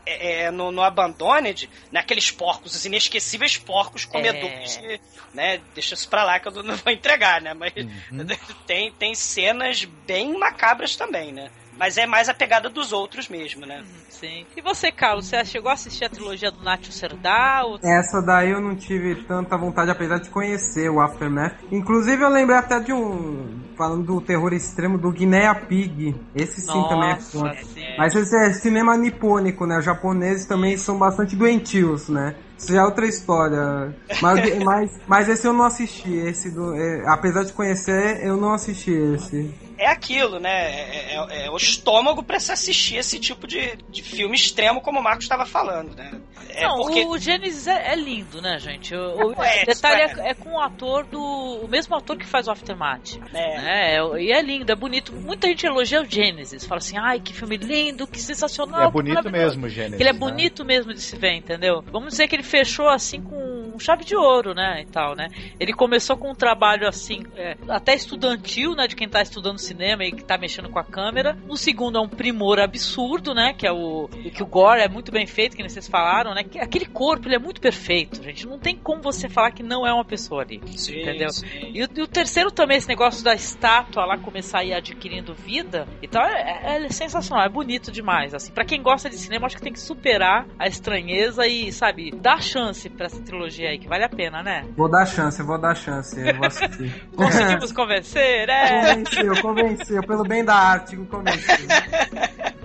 é, 0.08 0.44
é, 0.44 0.52
no, 0.52 0.72
no 0.72 0.82
Abandoned, 0.82 1.70
naqueles 1.92 2.32
né, 2.32 2.38
porcos, 2.38 2.74
os 2.74 2.86
inesquecíveis 2.86 3.58
porcos 3.58 4.06
comedores, 4.06 4.78
é. 4.78 5.00
né? 5.34 5.62
Deixa 5.74 5.96
isso 5.96 6.08
pra 6.08 6.24
lá 6.24 6.40
que 6.40 6.48
eu 6.48 6.64
não 6.64 6.76
vou 6.78 6.94
entregar, 6.94 7.42
né? 7.42 7.54
Mas 7.54 7.74
uhum. 7.76 8.26
tem, 8.66 8.92
tem 8.94 9.14
cenas 9.14 9.84
bem 9.84 10.38
macabras 10.38 10.96
também, 10.96 11.32
né? 11.34 11.52
Mas 11.78 11.98
é 11.98 12.06
mais 12.06 12.28
a 12.28 12.34
pegada 12.34 12.70
dos 12.70 12.92
outros 12.92 13.30
mesmo, 13.30 13.66
né? 13.66 13.84
Sim. 14.10 14.46
E 14.56 14.62
você, 14.62 14.92
Carlos, 14.92 15.28
você 15.28 15.46
chegou 15.46 15.70
a 15.70 15.74
assistir 15.74 16.06
a 16.06 16.10
trilogia 16.10 16.52
do 16.52 16.64
Nacho 16.64 16.92
Serdal? 16.92 17.78
Essa 17.84 18.22
daí 18.22 18.52
eu 18.52 18.60
não 18.60 18.76
tive 18.76 19.16
tanta 19.24 19.56
vontade, 19.58 19.92
apesar 19.92 20.20
de 20.20 20.30
conhecer 20.30 20.90
o 20.90 21.00
Aftermath. 21.00 21.56
Inclusive, 21.72 22.24
eu 22.24 22.30
lembrei 22.30 22.58
até 22.58 22.80
de 22.80 22.92
um. 22.92 23.60
Falando 23.78 24.06
do 24.06 24.22
terror 24.22 24.54
extremo 24.54 24.98
do 24.98 25.12
Guinea 25.12 25.54
Pig. 25.54 26.16
Esse 26.34 26.62
sim 26.62 26.68
Nossa, 26.68 26.90
também 26.90 27.12
é 27.12 27.16
forte. 27.18 27.96
Mas 27.96 28.16
esse 28.16 28.36
é 28.36 28.54
cinema 28.54 28.98
nipônico, 28.98 29.68
né? 29.68 29.78
Os 29.78 29.86
japoneses 29.86 30.48
também 30.48 30.76
são 30.78 30.98
bastante 30.98 31.36
doentios, 31.36 32.10
né? 32.10 32.36
Isso 32.58 32.74
já 32.74 32.82
é 32.82 32.84
outra 32.84 33.06
história. 33.06 33.96
Mas, 34.20 34.58
mas, 34.66 35.02
mas 35.08 35.30
esse 35.30 35.46
eu 35.46 35.54
não 35.54 35.66
assisti. 35.66 36.12
Esse 36.12 36.50
do, 36.50 36.74
é, 36.74 37.04
apesar 37.08 37.44
de 37.44 37.54
conhecer, 37.54 38.26
eu 38.26 38.36
não 38.36 38.54
assisti 38.54 38.92
esse 38.92 39.67
é 39.78 39.88
aquilo, 39.88 40.40
né? 40.40 40.50
É, 40.50 41.16
é, 41.16 41.46
é 41.46 41.52
o 41.52 41.58
estômago 41.58 42.24
para 42.24 42.40
se 42.40 42.52
assistir 42.52 42.98
esse 42.98 43.20
tipo 43.20 43.48
de, 43.48 43.78
de 43.90 44.02
filme 44.02 44.36
extremo, 44.36 44.82
como 44.82 45.00
o 45.00 45.04
Marcos 45.04 45.26
estava 45.26 45.46
falando, 45.46 45.96
né? 45.96 46.20
É 46.50 46.64
Não, 46.64 46.78
porque... 46.78 47.06
o 47.06 47.18
Gênesis 47.20 47.68
é, 47.68 47.94
é, 47.94 47.96
lindo, 47.96 48.42
né, 48.42 48.58
gente? 48.58 48.96
O, 48.96 49.36
o 49.38 49.44
é, 49.44 49.64
detalhe 49.64 50.02
é, 50.02 50.30
é, 50.30 50.34
com 50.34 50.54
o 50.54 50.60
ator 50.60 51.06
do. 51.06 51.22
O 51.22 51.68
mesmo 51.68 51.96
ator 51.96 52.18
que 52.18 52.26
faz 52.26 52.48
o 52.48 52.52
Aftermath. 52.52 53.20
É. 53.32 53.62
Né? 53.62 54.22
E 54.22 54.32
é 54.32 54.42
lindo, 54.42 54.72
é 54.72 54.76
bonito. 54.76 55.14
Muita 55.14 55.48
gente 55.48 55.66
elogia 55.68 56.02
o 56.02 56.06
Gênesis. 56.06 56.66
Fala 56.66 56.80
assim, 56.80 56.98
ai, 56.98 57.20
que 57.20 57.32
filme 57.32 57.58
lindo, 57.58 58.08
que 58.08 58.20
sensacional. 58.20 58.88
É 58.88 58.92
bonito 58.92 59.30
mesmo, 59.30 59.70
Gênesis. 59.70 60.00
Ele 60.00 60.10
é 60.10 60.14
né? 60.14 60.20
bonito 60.20 60.66
mesmo 60.66 60.94
de 60.94 61.02
se 61.02 61.16
ver, 61.16 61.36
entendeu? 61.36 61.84
Vamos 61.92 62.10
dizer 62.10 62.28
que 62.28 62.36
ele 62.36 62.44
fechou 62.44 62.90
assim 62.90 63.22
com 63.22 63.78
chave 63.80 64.04
de 64.04 64.16
ouro, 64.16 64.54
né? 64.54 64.82
E 64.82 64.86
tal, 64.86 65.16
né? 65.16 65.28
Ele 65.60 65.74
começou 65.74 66.18
com 66.18 66.32
um 66.32 66.36
trabalho 66.36 66.88
assim, 66.88 67.24
até 67.70 67.94
estudantil, 67.94 68.74
né? 68.74 68.88
De 68.88 68.96
quem 68.96 69.08
tá 69.08 69.22
estudando 69.22 69.60
cinema 69.68 70.04
e 70.04 70.12
que 70.12 70.24
tá 70.24 70.38
mexendo 70.38 70.70
com 70.70 70.80
a 70.80 70.84
câmera. 70.84 71.38
O 71.48 71.58
segundo 71.58 71.98
é 71.98 72.02
um 72.02 72.10
primor 72.10 72.60
absurdo, 72.60 73.34
né? 73.34 73.54
Que 73.54 73.68
é 73.68 73.72
o. 73.72 74.08
Que 74.34 74.44
o 74.44 74.46
Gore 74.46 74.82
é 74.82 74.88
muito 74.88 75.12
bem 75.12 75.26
feito, 75.26 75.56
que 75.56 75.68
vocês 75.68 75.88
falaram, 75.88 76.34
né? 76.34 76.44
Que 76.44 76.60
aquele 76.60 76.86
corpo 76.86 77.28
ele 77.28 77.36
é 77.36 77.40
muito 77.40 77.60
perfeito, 77.60 78.24
gente. 78.24 78.48
Não 78.48 78.60
tem 78.60 78.76
como 78.76 79.02
você 79.02 79.28
falar 79.28 79.52
que 79.52 79.64
não 79.64 79.86
é 79.86 79.94
uma 79.94 80.06
pessoa 80.06 80.44
ali. 80.44 80.62
Sim, 80.78 81.02
entendeu? 81.02 81.30
Sim. 81.30 81.48
E, 81.74 81.84
o, 81.84 81.90
e, 81.96 82.02
o, 82.02 82.08
terceiro 82.08 82.52
também, 82.52 82.78
esse 82.78 82.88
negócio 82.88 83.24
da 83.24 83.34
estátua 83.34 84.06
lá 84.06 84.18
começar 84.18 84.60
a 84.60 84.64
ir 84.64 84.74
adquirindo 84.74 85.34
vida. 85.34 85.88
Então 86.02 86.22
é, 86.22 86.62
é, 86.64 86.86
é 86.86 86.90
sensacional, 86.90 87.46
é 87.46 87.50
bonito 87.50 87.92
demais. 87.92 88.34
Assim, 88.34 88.52
para 88.52 88.66
quem 88.66 88.82
gosta 88.82 89.10
de 89.10 89.18
cinema, 89.18 89.46
acho 89.46 89.56
que 89.56 89.62
tem 89.62 89.74
que 89.74 89.80
superar 89.80 90.46
a 90.58 90.68
estranheza 90.68 91.46
e, 91.48 91.72
sabe, 91.72 92.12
dar 92.12 92.42
chance 92.42 92.90
para 92.90 93.08
essa 93.08 93.22
trilogia 93.22 93.70
aí, 93.70 93.80
que 93.80 93.88
vale 93.88 94.04
a 94.04 94.10
pena, 94.10 94.42
né? 94.42 94.66
Vou 94.76 94.90
dar 94.90 95.06
chance, 95.06 95.42
vou 95.44 95.58
dar 95.58 95.76
chance. 95.76 96.20
Eu 96.20 96.36
vou 96.36 96.48
assistir. 96.48 97.08
Conseguimos 97.16 97.72
convencer, 97.72 98.50
é? 98.50 98.96
Convenceu, 98.96 99.42
convenceu. 99.42 99.57
Pelo 100.06 100.24
bem 100.24 100.44
da 100.44 100.56
arte, 100.56 100.96
convenceu. 100.98 101.56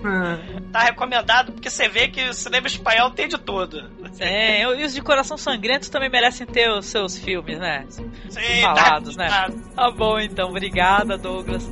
tá 0.71 0.79
recomendado 0.81 1.53
porque 1.53 1.69
você 1.69 1.87
vê 1.87 2.07
que 2.07 2.29
o 2.29 2.33
cinema 2.33 2.67
espanhol 2.67 3.11
tem 3.11 3.27
de 3.27 3.37
tudo. 3.37 3.89
É, 4.19 4.61
e 4.61 4.85
os 4.85 4.93
de 4.93 5.01
coração 5.01 5.37
sangrento 5.37 5.89
também 5.89 6.09
merecem 6.09 6.45
ter 6.45 6.69
os 6.69 6.85
seus 6.85 7.17
filmes, 7.17 7.57
né? 7.59 7.85
Sim, 7.89 8.61
falados, 8.61 9.15
tá, 9.15 9.23
né? 9.23 9.29
Tá. 9.29 9.49
tá 9.75 9.91
bom, 9.91 10.19
então. 10.19 10.49
Obrigada, 10.49 11.17
Douglas. 11.17 11.69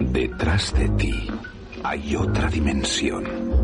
Detrás 0.00 0.72
de 0.72 0.88
ti 0.96 1.32
hay 1.84 2.16
otra 2.16 2.48
dimensión. 2.48 3.61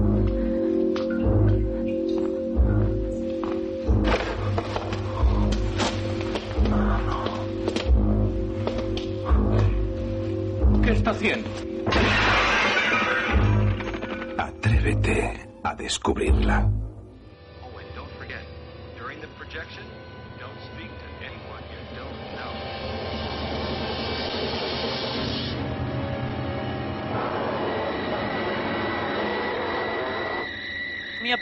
Atrévete 14.36 15.48
a 15.62 15.74
descubrirla. 15.74 16.87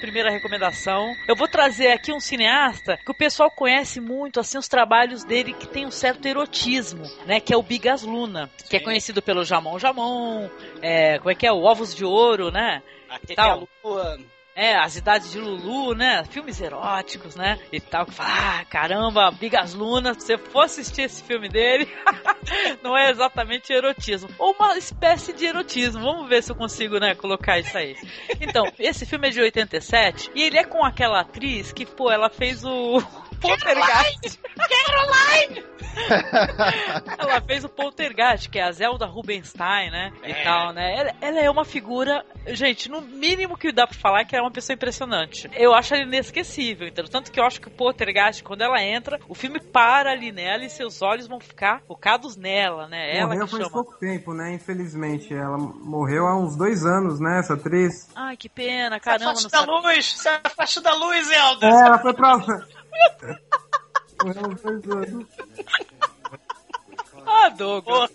Primeira 0.07 0.31
recomendação. 0.31 1.17
Eu 1.27 1.35
vou 1.35 1.49
trazer 1.49 1.89
aqui 1.89 2.13
um 2.13 2.21
cineasta 2.21 2.97
que 2.97 3.11
o 3.11 3.15
pessoal 3.15 3.51
conhece 3.51 4.01
muito, 4.01 4.39
assim, 4.39 4.57
os 4.57 4.69
trabalhos 4.69 5.25
dele 5.25 5.53
que 5.53 5.67
tem 5.67 5.85
um 5.85 5.91
certo 5.91 6.27
erotismo, 6.27 7.03
né? 7.27 7.41
Que 7.41 7.53
é 7.53 7.57
o 7.57 7.63
Bigas 7.63 8.03
Luna, 8.03 8.49
que 8.71 8.77
é 8.77 8.81
conhecido 8.81 9.21
pelo 9.21 9.45
Jamon 9.45 9.81
Jamon, 9.81 10.49
é, 10.81 11.19
como 11.19 11.31
é 11.31 11.35
que 11.35 11.45
é? 11.45 11.51
O 11.51 11.65
Ovos 11.65 11.93
de 11.93 12.05
Ouro, 12.05 12.53
né? 12.53 12.83
A 13.11 13.19
Lua. 13.83 14.19
É, 14.57 14.75
as 14.75 14.97
idades 14.97 15.31
de 15.31 15.39
Lulu, 15.39 15.95
né? 15.95 16.25
Filmes 16.25 16.59
eróticos, 16.63 17.37
né? 17.37 17.59
E 17.71 17.79
tal. 17.79 18.07
Ah, 18.19 18.65
caramba, 18.71 19.31
Bigas 19.31 19.75
Luna, 19.75 20.15
se 20.15 20.21
você 20.21 20.39
for 20.39 20.63
assistir 20.63 21.03
esse 21.03 21.23
filme 21.23 21.47
dele, 21.47 21.87
não 22.83 22.97
é 22.97 23.11
exatamente 23.11 23.71
erotismo. 23.71 24.31
Ou 24.39 24.55
uma 24.59 24.79
espécie 24.79 25.35
de 25.35 25.45
erotismo. 25.45 26.03
Vamos 26.03 26.27
ver 26.27 26.43
se 26.43 26.51
eu 26.51 26.57
consigo, 26.57 26.99
né, 26.99 27.15
colocar 27.15 27.59
isso 27.59 27.77
aí. 27.77 27.95
Então, 28.41 28.65
esse 28.79 29.05
filme 29.05 29.29
é 29.29 29.31
de 29.31 29.43
87 29.43 30.31
e 30.35 30.43
ele 30.43 30.57
é 30.57 30.65
com 30.65 30.83
aquela 30.83 31.21
atriz 31.21 31.71
que, 31.71 31.85
pô, 31.85 32.11
ela 32.11 32.31
fez 32.31 32.65
o 32.65 33.03
Poltergeist. 33.41 34.39
Caroline! 34.57 35.65
ela 37.19 37.41
fez 37.41 37.65
o 37.65 37.69
Poltergeist, 37.69 38.49
que 38.51 38.59
é 38.59 38.63
a 38.65 38.73
Zelda 38.73 39.07
Rubinstein, 39.07 39.91
né? 39.91 40.13
E 40.25 40.35
tal, 40.45 40.73
né? 40.73 40.95
Ela, 40.97 41.15
ela 41.21 41.41
é 41.41 41.51
uma 41.51 41.65
figura, 41.65 42.25
gente, 42.49 42.91
no 42.91 43.01
mínimo 43.01 43.57
que 43.57 43.73
dá 43.73 43.87
pra 43.87 43.97
falar 43.99 44.21
é 44.21 44.25
que 44.25 44.35
ela 44.37 44.45
é 44.45 44.47
uma 44.47 44.53
pessoa 44.53 44.75
impressionante. 44.75 45.49
Eu 45.55 45.75
acho 45.75 45.95
ela 45.95 46.03
inesquecível, 46.05 46.87
entendeu? 46.89 47.11
Tanto 47.11 47.31
que 47.33 47.41
eu 47.41 47.45
acho 47.45 47.61
que 47.61 47.69
o 47.69 47.71
Poltergeist, 47.71 48.43
quando 48.43 48.63
ela 48.63 48.81
entra, 48.83 49.19
o 49.29 49.35
filme 49.35 49.59
para 49.61 50.11
ali 50.13 50.31
nela 50.33 50.65
e 50.65 50.71
seus 50.71 51.01
olhos 51.03 51.27
vão 51.27 51.41
ficar 51.41 51.81
focados 51.87 52.37
nela, 52.37 52.89
né? 52.89 53.17
Ela 53.17 53.29
morreu 53.29 53.45
que 53.47 53.51
faz 53.53 53.63
chama. 53.65 53.73
pouco 53.75 53.99
tempo, 53.99 54.35
né? 54.35 54.53
Infelizmente. 54.55 55.33
Ela 55.33 55.57
morreu 55.59 56.27
há 56.27 56.37
uns 56.37 56.57
dois 56.57 56.85
anos, 56.85 57.21
né? 57.21 57.39
Essa 57.41 57.55
atriz. 57.55 58.09
Ai, 58.15 58.37
que 58.37 58.49
pena, 58.49 58.97
Se 58.97 59.01
caramba. 59.03 59.31
afaste 59.31 59.45
não 59.45 59.51
da 59.51 59.59
sabe- 59.59 59.73
luz, 59.89 60.13
se 60.19 60.29
afaste 60.29 60.81
da 60.81 60.95
luz, 60.95 61.31
Elda. 61.31 61.67
É, 61.67 61.71
ela 61.87 61.99
foi 61.99 62.13
pra. 62.15 62.37
Uns 64.25 64.83
dois 64.83 65.13
anos. 65.13 65.27
Ah, 67.45 67.49
Douglas. 67.51 68.11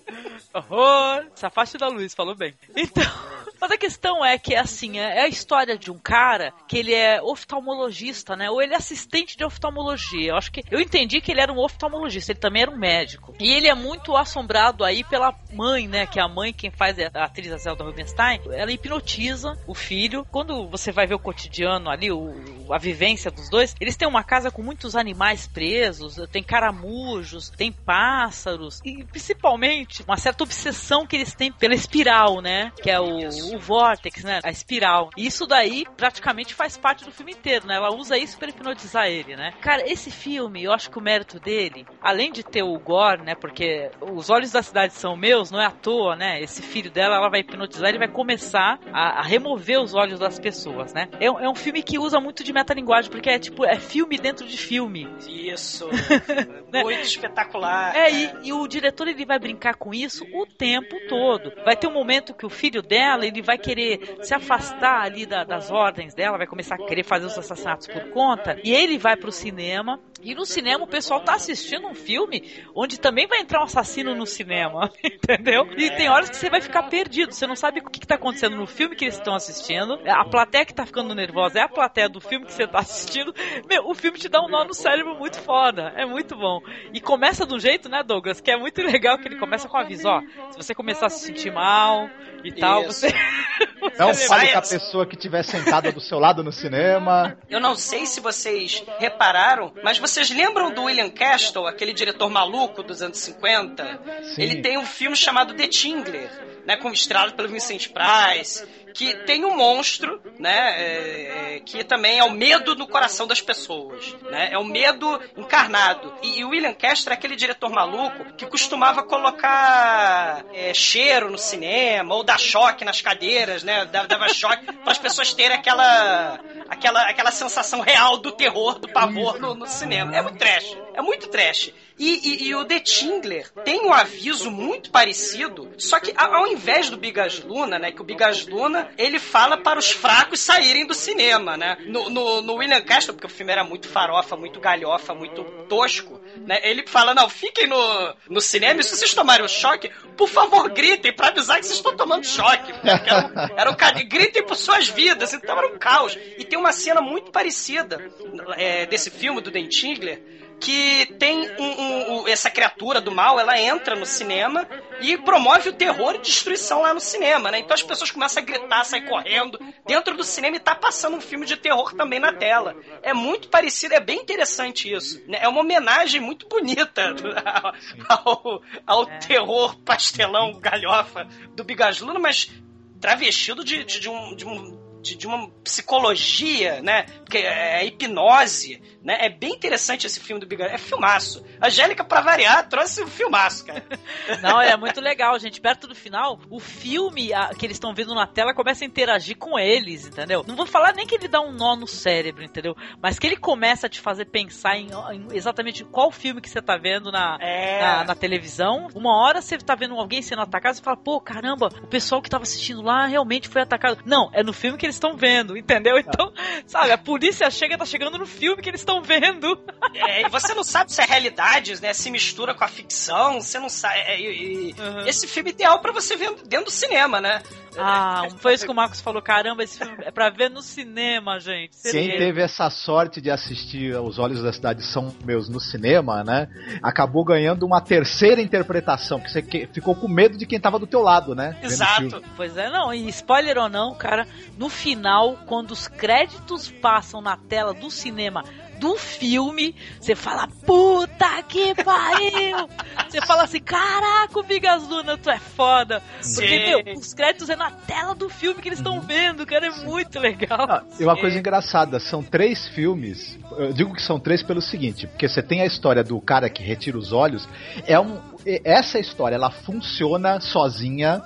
Horror. 0.54 1.26
Se 1.36 1.46
afaste 1.46 1.78
da 1.78 1.88
luz, 1.88 2.14
falou 2.14 2.36
bem. 2.36 2.54
Então, 2.76 3.04
mas 3.62 3.72
a 3.72 3.78
questão 3.78 4.26
é 4.26 4.38
que, 4.38 4.56
assim, 4.56 5.00
é 5.00 5.12
é 5.22 5.26
a 5.26 5.28
história 5.28 5.78
de 5.78 5.92
um 5.92 6.00
cara 6.00 6.54
que 6.68 6.78
ele 6.78 6.94
é 6.94 7.22
oftalmologista, 7.22 8.36
né? 8.36 8.50
Ou 8.50 8.62
ele 8.62 8.74
é 8.74 8.78
assistente 8.78 9.38
de 9.38 9.46
oftalmologia. 9.46 10.32
Eu 10.32 10.36
acho 10.36 10.52
que. 10.52 10.64
Eu 10.72 10.80
entendi 10.80 11.22
que 11.22 11.32
ele 11.32 11.42
era 11.42 11.54
um 11.54 11.60
oftalmologista, 11.60 12.32
ele 12.32 12.40
também 12.40 12.64
era 12.64 12.72
um 12.72 12.78
médico. 12.78 13.36
E 13.40 13.52
ele 13.52 13.68
é 13.68 13.76
muito 13.76 14.16
assombrado 14.16 14.84
aí 14.84 15.04
pela 15.04 15.34
mãe, 15.54 15.88
né? 15.88 16.06
Que 16.06 16.20
é 16.20 16.24
a 16.24 16.28
mãe 16.28 16.54
quem 16.54 16.72
faz 16.72 16.98
é 16.98 17.12
a 17.14 17.26
atriz 17.26 17.52
a 17.52 17.58
Zelda 17.58 17.84
Rubinstein. 17.84 18.42
Ela 18.52 18.72
hipnotiza 18.72 19.58
o 19.68 19.76
filho. 19.76 20.26
Quando 20.32 20.68
você 20.68 20.92
vai 20.92 21.06
ver 21.06 21.16
o 21.16 21.20
cotidiano 21.20 21.90
ali, 21.90 22.12
o, 22.12 22.34
a 22.72 22.78
vivência 22.78 23.30
dos 23.30 23.50
dois, 23.50 23.76
eles 23.80 23.96
têm 23.96 24.08
uma 24.08 24.24
casa 24.24 24.50
com 24.50 24.62
muitos 24.62 24.96
animais 24.96 25.48
presos, 25.48 26.16
tem 26.32 26.42
caramujos, 26.42 27.50
tem 27.50 27.72
pássaros 27.72 28.82
e 28.84 29.06
principalmente 29.12 30.04
uma 30.08 30.18
certa 30.18 30.44
obsessão 30.44 31.06
que 31.06 31.16
eles 31.16 31.34
têm 31.34 31.52
pela 31.52 31.74
espiral, 31.76 32.42
né? 32.42 32.72
Que 32.82 32.90
é 32.90 33.00
o, 33.00 33.28
o 33.56 33.60
vórtex, 33.60 34.24
né? 34.24 34.40
A 34.44 34.50
espiral. 34.50 35.10
E 35.18 35.26
isso 35.26 35.46
daí 35.46 35.86
praticamente 35.98 36.54
faz 36.54 36.78
parte 36.78 37.06
do 37.06 37.12
filme 37.12 37.32
inteiro, 37.34 37.68
né? 37.68 37.76
Ela 37.76 37.94
usa 37.94 38.18
isso 38.18 38.38
para 38.38 38.50
hipnotizar 38.50 39.08
ele, 39.08 39.36
né? 39.36 39.52
Cara, 39.62 39.84
esse 39.90 40.10
filme, 40.12 40.64
eu 40.64 40.72
acho 40.72 40.90
que 40.90 40.98
o 40.98 41.02
mérito 41.02 41.40
dele, 41.40 41.86
além 42.02 42.32
de 42.32 42.44
ter 42.44 42.64
o 42.64 42.78
gore, 42.80 43.22
né? 43.24 43.36
Porque 43.36 43.90
os 44.02 44.30
olhos 44.30 44.52
da 44.52 44.62
cidade 44.64 44.94
são 44.94 45.16
meus, 45.16 45.52
não 45.52 45.62
é 45.62 45.66
à 45.66 45.72
toa, 45.72 46.16
né? 46.16 46.42
Esse 46.42 46.62
filho 46.62 46.90
dela, 46.92 47.16
ela 47.16 47.30
vai 47.30 47.42
hipnotizar, 47.42 47.90
ele 47.90 48.00
vai 48.00 48.08
começar 48.08 48.80
a, 48.94 49.20
a 49.20 49.22
remover 49.22 49.80
os 49.80 49.94
olhos 49.94 50.20
das 50.20 50.40
pessoas, 50.40 50.94
né? 50.94 51.08
É, 51.20 51.30
um- 51.30 51.40
é 51.40 51.50
um 51.50 51.56
filme 51.56 51.82
que 51.84 51.98
usa 52.00 52.20
muito 52.20 52.44
de 52.44 52.54
metalinguagem, 52.54 53.10
porque 53.12 53.30
é 53.30 53.40
tipo, 53.40 53.66
é 53.66 53.78
filme 53.80 54.18
dentro 54.18 54.48
de 54.48 54.58
filme. 54.58 55.08
Isso. 55.28 55.90
Muito 56.72 57.02
espetacular. 57.02 57.96
É, 57.96 58.10
e, 58.12 58.32
e 58.44 58.54
o 58.54 58.68
diretor 58.68 59.01
ele 59.10 59.26
vai 59.26 59.40
brincar 59.40 59.76
com 59.76 59.94
isso 59.94 60.26
o 60.34 60.46
tempo 60.46 60.96
todo. 61.08 61.52
Vai 61.64 61.76
ter 61.76 61.88
um 61.88 61.94
momento 61.94 62.34
que 62.34 62.46
o 62.46 62.50
filho 62.50 62.82
dela 62.82 63.26
ele 63.26 63.42
vai 63.42 63.58
querer 63.58 64.18
se 64.22 64.34
afastar 64.34 65.02
ali 65.02 65.26
da- 65.26 65.44
das 65.44 65.72
ordens 65.72 66.14
dela, 66.14 66.38
vai 66.38 66.48
começar 66.48 66.76
a 66.76 66.86
querer 66.86 67.04
fazer 67.04 67.26
os 67.26 67.38
assassinatos 67.38 67.88
por 67.88 68.10
conta, 68.12 68.58
e 68.64 68.74
ele 68.74 68.98
vai 68.98 69.16
pro 69.16 69.32
cinema. 69.32 70.00
E 70.24 70.36
no 70.36 70.46
cinema 70.46 70.84
o 70.84 70.88
pessoal 70.88 71.20
tá 71.22 71.36
assistindo 71.36 71.88
um 71.88 71.96
filme 71.96 72.44
onde 72.76 73.00
também 73.00 73.28
vai 73.28 73.40
entrar 73.40 73.62
um 73.62 73.66
assassino 73.66 74.16
no 74.16 74.26
cinema, 74.26 74.92
entendeu? 75.04 75.68
E 75.78 75.90
tem 75.92 76.10
horas 76.10 76.30
que 76.30 76.38
você 76.38 76.50
vai 76.50 76.62
ficar 76.62 76.84
perdido, 76.84 77.34
você 77.34 77.48
não 77.48 77.56
sabe 77.56 77.80
o 77.80 77.90
que, 77.90 78.00
que 78.00 78.08
tá 78.08 78.16
acontecendo 78.16 78.56
no 78.56 78.68
filme 78.68 78.96
que 78.96 79.06
eles 79.06 79.16
estão 79.16 79.34
assistindo. 79.34 80.00
A 80.06 80.26
plateia 80.26 80.66
que 80.66 80.74
tá 80.74 80.86
ficando 80.86 81.16
nervosa 81.16 81.60
é 81.60 81.62
a 81.64 81.68
plateia 81.68 82.08
do 82.08 82.22
filme 82.22 82.46
que 82.46 82.54
você 82.54 82.68
tá 82.68 82.80
assistindo. 82.80 83.34
Meu, 83.68 83.88
o 83.88 83.94
filme 83.94 84.18
te 84.18 84.30
dá 84.30 84.42
um 84.42 84.50
nó 84.50 84.64
no 84.64 84.74
cérebro 84.74 85.16
muito 85.18 85.40
foda, 85.42 85.94
é 85.96 86.06
muito 86.06 86.36
bom. 86.36 86.62
E 86.94 87.00
começa 87.02 87.46
de 87.46 87.54
um 87.54 87.60
jeito, 87.60 87.90
né, 87.90 88.04
Douglas, 88.04 88.42
que 88.42 88.52
é 88.52 88.58
muito 88.58 88.82
legal 88.84 89.18
que 89.18 89.28
ele 89.28 89.38
começa 89.38 89.68
com 89.68 89.78
aviso, 89.78 90.08
ó, 90.08 90.22
se 90.50 90.58
você 90.58 90.76
começar 90.76 91.08
a 91.08 91.10
se 91.10 91.26
sentir 91.26 91.52
mal 91.52 92.10
e 92.44 92.52
tal, 92.52 92.82
Isso. 92.82 92.94
você 92.94 93.08
Não 93.98 94.14
fale 94.14 94.50
com 94.50 94.58
a 94.58 94.62
pessoa 94.62 95.06
que 95.06 95.16
estiver 95.16 95.44
sentada 95.44 95.92
do 95.92 96.00
seu 96.00 96.20
lado 96.20 96.44
no 96.44 96.52
cinema. 96.52 97.38
Eu 97.50 97.60
não 97.60 97.76
sei 97.76 98.06
se 98.06 98.20
vocês 98.20 98.84
repararam, 99.00 99.74
mas 99.84 99.98
vocês 99.98 100.30
lembram 100.30 100.72
do 100.72 100.84
William 100.84 101.10
Castle, 101.10 101.68
aquele 101.68 101.94
diretor 101.94 102.30
maluco 102.30 102.84
dos 102.84 103.02
anos 103.02 103.18
50? 103.18 104.00
Sim. 104.36 104.42
Ele 104.42 104.62
tem 104.62 104.78
um 104.78 104.86
filme 104.86 105.16
chamado 105.16 105.54
The 105.54 105.68
Tingler, 105.68 106.30
né, 106.66 106.78
como 106.78 106.94
estrelado 106.94 107.34
pelo 107.34 107.48
Vincent 107.50 107.90
Price, 107.90 108.66
que 108.94 109.14
tem 109.26 109.46
um 109.46 109.56
monstro, 109.56 110.22
né, 110.40 110.76
é, 110.78 111.56
é, 111.56 111.60
que 111.60 111.84
também 111.84 112.20
é 112.20 112.24
o 112.24 112.32
medo 112.32 112.76
no 112.76 112.88
coração 112.88 113.28
das 113.28 113.42
pessoas, 113.42 114.16
né, 114.30 114.50
é 114.52 114.58
o 114.58 114.64
medo 114.64 115.20
encarnado. 115.38 116.14
E, 116.22 116.44
o 116.44 116.50
William 116.50 116.74
Castle 116.74 117.12
é 117.12 117.16
aquele 117.16 117.36
diretor 117.36 117.70
maluco 117.70 118.34
que 118.38 118.46
costumava 118.46 119.04
colocar 119.04 120.44
é, 120.54 120.74
cheiro 120.74 121.30
no 121.30 121.38
cinema 121.38 122.16
ou 122.16 122.24
dar 122.24 122.40
choque 122.40 122.86
nas 122.86 123.02
cadeiras, 123.02 123.64
né, 123.64 123.86
dava 123.86 124.30
choque 124.30 124.66
para 124.84 124.92
as 124.92 124.98
pessoas 124.98 125.34
terem 125.34 125.58
aquela 125.58 126.40
aquela, 126.72 127.02
aquela 127.02 127.32
sensação 127.32 127.82
real 127.82 128.18
do 128.18 128.32
terror, 128.32 128.80
do 128.80 128.88
pavor 128.88 129.40
no, 129.40 129.54
no 129.54 129.68
cinema. 129.68 130.16
É 130.16 130.22
muito 130.22 130.38
trash. 130.38 130.78
É 130.94 131.02
muito 131.02 131.28
trash. 131.28 131.74
E, 132.00 132.46
e- 132.46 132.48
e 132.48 132.56
o 132.56 132.66
The 132.66 132.80
Tingler 132.80 133.52
tem 133.64 133.80
um 133.82 133.94
aviso 133.94 134.50
muito 134.50 134.90
parecido, 134.90 135.72
só 135.78 136.00
que 136.00 136.12
ao 136.18 136.48
invés 136.48 136.90
do 136.90 136.98
Bigas 136.98 137.40
Luna, 137.44 137.78
né, 137.78 137.92
que 137.92 138.02
o 138.02 138.04
Bigas 138.04 138.48
Luna, 138.48 138.90
ele 138.98 139.20
fala 139.20 139.56
para 139.58 139.78
os 139.78 139.92
fracos 139.92 140.40
saírem 140.40 140.88
do 140.88 140.96
cinema, 140.96 141.56
né? 141.56 141.78
No, 141.86 142.10
no, 142.10 142.42
no 142.42 142.54
William 142.56 142.82
Castle, 142.82 143.14
porque 143.14 143.28
o 143.28 143.30
filme 143.30 143.52
era 143.52 143.64
muito 143.64 143.88
farofa, 143.88 144.36
muito 144.36 144.60
galhofa, 144.60 145.14
muito 145.14 145.44
tosco, 145.70 146.20
né? 146.38 146.60
Ele 146.64 146.88
fala, 146.88 147.14
não, 147.14 147.30
fiquem 147.30 147.68
no, 147.68 148.16
no 148.30 148.42
cinema 148.42 148.82
e 148.82 148.84
se 148.84 148.96
vocês 148.96 149.14
tomarem 149.14 149.46
um 149.46 149.50
choque, 149.50 149.92
por 150.18 150.28
favor, 150.28 150.70
gritem 150.70 151.14
para 151.14 151.28
avisar 151.28 151.58
que 151.60 151.66
vocês 151.68 151.78
estão 151.78 151.96
tomando 151.96 152.26
choque. 152.26 152.72
Era 152.84 153.28
um, 153.28 153.60
era 153.60 153.72
um 153.72 154.08
gritem 154.08 154.44
por 154.44 154.56
suas 154.56 154.88
vidas, 154.90 155.34
então 155.34 155.56
era 155.56 155.68
um 155.68 155.78
caos. 155.78 156.18
E 156.38 156.44
tem 156.44 156.58
uma 156.58 156.72
cena 156.74 157.00
muito 157.02 157.32
parecida 157.32 158.12
é, 158.58 158.88
desse 158.88 159.12
filme, 159.12 159.40
do 159.42 159.52
Den 159.52 159.68
Tingler, 159.68 160.41
que 160.62 161.08
tem 161.18 161.50
um- 161.60 162.22
um- 162.22 162.28
essa 162.28 162.50
criatura 162.50 163.02
do 163.02 163.12
mal, 163.12 163.40
ela 163.40 163.60
entra 163.60 163.96
no 163.96 164.06
cinema 164.06 164.68
e 165.02 165.18
promove 165.18 165.70
o 165.70 165.74
terror 165.74 166.14
e 166.16 166.20
destruição 166.20 166.84
lá 166.84 166.94
no 166.94 167.00
cinema, 167.00 167.50
né? 167.50 167.58
Então 167.60 167.74
as 167.74 167.82
pessoas 167.82 168.12
começam 168.12 168.44
a 168.44 168.46
gritar, 168.46 168.84
sair 168.86 169.08
correndo 169.10 169.60
dentro 169.88 170.16
do 170.16 170.24
cinema 170.24 170.56
e 170.58 170.60
tá 170.60 170.76
passando 170.76 171.18
um 171.18 171.22
filme 171.22 171.46
de 171.48 171.58
terror 171.58 171.94
também 171.96 172.20
na 172.20 172.32
tela. 172.32 172.76
É 173.02 173.12
muito 173.14 173.50
parecido, 173.50 173.96
é 173.96 174.00
bem 174.00 174.20
interessante 174.20 174.92
isso. 174.94 175.20
né? 175.28 175.40
É 175.42 175.48
uma 175.48 175.62
homenagem 175.62 176.22
muito 176.22 176.48
bonita 176.48 177.16
ao, 178.08 178.62
ao 178.86 179.06
terror 179.20 179.76
pastelão 179.84 180.60
galhofa 180.60 181.28
do 181.56 181.64
Bigasluna, 181.64 182.20
mas 182.20 182.52
travestido 183.00 183.64
de, 183.64 183.84
de, 183.84 184.00
de 184.00 184.10
um, 184.10 184.36
de, 184.36 184.46
um- 184.46 184.80
de- 185.02 185.16
de 185.16 185.26
uma 185.26 185.50
psicologia, 185.64 186.82
né? 186.84 187.04
Porque 187.26 187.40
é 187.40 187.84
hipnose, 187.86 188.80
né? 189.04 189.18
É 189.22 189.30
bem 189.30 189.52
interessante 189.54 190.06
esse 190.08 190.20
filme 190.20 190.40
do 190.40 190.46
Bigasluna. 190.48 190.76
É 190.76 190.78
filmaço. 190.78 191.44
A 191.60 191.68
Angélica, 191.68 192.04
pra 192.04 192.22
variar, 192.22 192.68
trouxe 192.70 193.04
um 193.04 193.08
filmaço, 193.08 193.66
cara. 193.66 193.84
Não, 194.42 194.62
é 194.62 194.76
muito 194.78 195.00
legal, 195.02 195.38
gente. 195.40 195.60
Perto 195.62 195.88
do 195.88 195.96
final, 195.96 196.40
o 196.50 196.60
filme 196.60 197.34
a- 197.34 197.50
que 197.58 197.66
eles 197.66 197.76
estão 197.76 197.94
vendo 197.94 198.14
na 198.14 198.28
tela 198.28 198.54
começa 198.54 198.84
a 198.84 198.88
interagir 198.88 199.38
com 199.38 199.58
eles, 199.58 200.08
entendeu? 200.08 200.44
Não 200.48 200.56
vou 200.56 200.66
falar 200.66 200.94
nem 200.94 201.06
que 201.08 201.16
ele 201.16 201.28
dá 201.28 201.42
um 201.42 201.52
nó 201.52 201.76
no 201.76 201.88
cérebro, 201.88 202.44
entendeu? 202.44 202.76
Mas 203.02 203.18
que 203.20 203.28
ele 203.28 203.38
começa 203.38 203.88
a 203.88 203.90
te 203.90 204.00
fazer 204.00 204.26
pensar 204.26 204.78
em, 204.78 204.90
em 205.14 205.28
exatamente 205.36 205.84
qual 205.84 206.12
filme 206.12 206.42
que 206.42 206.50
você 206.50 206.62
tá 206.62 206.78
vendo 206.78 207.12
na, 207.12 207.38
É. 207.42 207.82
na, 207.82 208.04
na 208.06 208.16
televisão. 208.16 208.88
Uma 208.96 209.16
hora 209.24 209.42
você 209.42 209.58
tá 209.58 209.76
vendo 209.76 209.96
alguém 209.96 210.22
sendo 210.22 210.42
atacado, 210.42 210.76
você 210.76 210.82
fala, 210.82 210.98
pô, 210.98 211.20
caramba, 211.22 211.70
o 211.84 211.88
pessoal 211.88 212.22
que 212.22 212.30
tava 212.30 212.44
assistindo 212.44 212.82
lá 212.82 213.06
realmente 213.06 213.48
foi 213.48 213.62
atacado. 213.62 214.00
Não, 214.06 214.30
é 214.34 214.44
no 214.44 214.54
filme 214.54 214.78
que 214.78 214.86
eles 214.86 214.96
estão 214.96 215.16
vendo, 215.16 215.56
entendeu? 215.58 215.98
Então, 215.98 216.34
sabe, 216.66 216.92
a 216.92 216.98
polícia 216.98 217.50
chega, 217.52 217.78
tá 217.78 217.86
chegando 217.86 218.18
no 218.18 218.26
filme 218.26 218.62
que 218.62 218.70
eles 218.70 218.82
estão 218.82 218.91
vendo. 219.00 219.60
É, 219.94 220.26
e 220.26 220.30
você 220.30 220.56
não 220.56 220.64
sabe 220.64 220.92
se 220.92 221.00
é 221.00 221.06
realidade, 221.06 221.80
né? 221.80 221.94
Se 221.94 222.10
mistura 222.10 222.56
com 222.56 222.64
a 222.64 222.68
ficção, 222.68 223.40
você 223.40 223.60
não 223.60 223.70
sabe. 223.70 224.00
é, 224.00 224.20
e- 224.20 224.72
e- 224.72 224.76
Esse 225.08 225.28
filme 225.28 225.52
é 225.52 225.54
ideal 225.54 225.80
pra 225.80 225.92
você 225.92 226.16
ver 226.18 226.34
dentro 226.48 226.66
do 226.66 226.72
cinema, 226.72 227.22
né? 227.22 227.44
Ah, 227.78 228.28
foi 228.40 228.54
isso 228.56 228.66
que 228.66 228.72
o 228.72 228.76
Marcos 228.76 229.00
falou. 229.00 229.22
Caramba, 229.22 229.64
esse 229.64 229.78
filme 229.78 230.04
é 230.04 230.12
pra 230.12 230.30
ver 230.30 230.50
no 230.50 230.62
cinema, 230.62 231.40
gente. 231.40 231.72
Quem 231.82 231.92
Certeza. 231.92 232.18
teve 232.18 232.42
essa 232.42 232.70
sorte 232.70 233.22
de 233.22 233.30
assistir 233.32 233.96
Os 233.96 234.18
Olhos 234.20 234.42
da 234.42 234.52
Cidade 234.52 234.84
São 234.84 235.16
Meus 235.24 235.48
no 235.48 235.60
cinema, 235.60 236.24
né? 236.24 236.50
Acabou 236.82 237.24
ganhando 237.24 237.66
uma 237.66 237.80
terceira 237.80 238.42
interpretação, 238.42 239.20
que 239.22 239.30
você 239.32 239.42
que- 239.42 239.68
ficou 239.68 239.96
com 239.96 240.08
medo 240.08 240.38
de 240.38 240.46
quem 240.46 240.60
tava 240.60 240.80
do 240.80 240.88
teu 240.88 241.02
lado, 241.02 241.34
né? 241.36 241.58
vendo 241.62 241.82
o 241.82 241.86
filme. 241.86 242.26
Pois 242.36 242.58
é, 242.58 242.70
não, 242.70 242.94
e 242.94 243.08
spoiler 243.10 243.58
ou 243.58 243.70
não, 243.70 243.94
cara, 243.96 244.28
no 244.58 244.68
final, 244.70 245.38
quando 245.46 245.72
os 245.72 245.88
créditos 245.88 246.70
passam 246.70 247.22
na 247.22 247.38
tela 247.38 247.74
do 247.74 247.90
cinema 247.92 248.44
do 248.82 248.98
filme, 248.98 249.76
você 250.00 250.16
fala, 250.16 250.48
puta 250.66 251.44
que 251.44 251.76
pariu! 251.76 252.68
você 253.08 253.22
fala 253.22 253.44
assim, 253.44 253.60
caraca, 253.60 254.40
o 254.40 254.42
Bigas 254.44 254.88
Luna, 254.88 255.18
tu 255.18 255.30
é 255.30 255.38
foda. 255.38 256.02
Porque, 256.18 256.48
Sim. 256.48 256.84
meu, 256.84 256.98
os 256.98 257.14
créditos 257.14 257.50
é 257.52 257.56
na 257.56 257.70
tela 257.70 258.16
do 258.16 258.28
filme 258.28 258.60
que 258.60 258.70
eles 258.70 258.80
estão 258.80 259.00
vendo, 259.00 259.46
cara, 259.46 259.68
é 259.68 259.70
muito 259.86 260.20
legal. 260.20 260.84
E 261.00 261.04
uma 261.04 261.16
coisa 261.16 261.38
engraçada, 261.38 262.00
são 262.00 262.24
três 262.24 262.68
filmes. 262.70 263.38
Eu 263.56 263.72
digo 263.72 263.94
que 263.94 264.02
são 264.02 264.20
três 264.20 264.42
pelo 264.42 264.62
seguinte, 264.62 265.06
porque 265.06 265.28
você 265.30 265.44
tem 265.44 265.62
a 265.62 265.66
história 265.66 266.04
do 266.04 266.20
cara 266.20 266.50
que 266.50 266.64
retira 266.64 266.98
os 266.98 267.14
olhos. 267.14 267.48
É 267.86 268.00
um, 268.00 268.20
e- 268.46 268.62
essa 268.66 268.98
história 268.98 269.36
ela 269.36 269.52
funciona 269.52 270.40
sozinha. 270.42 271.22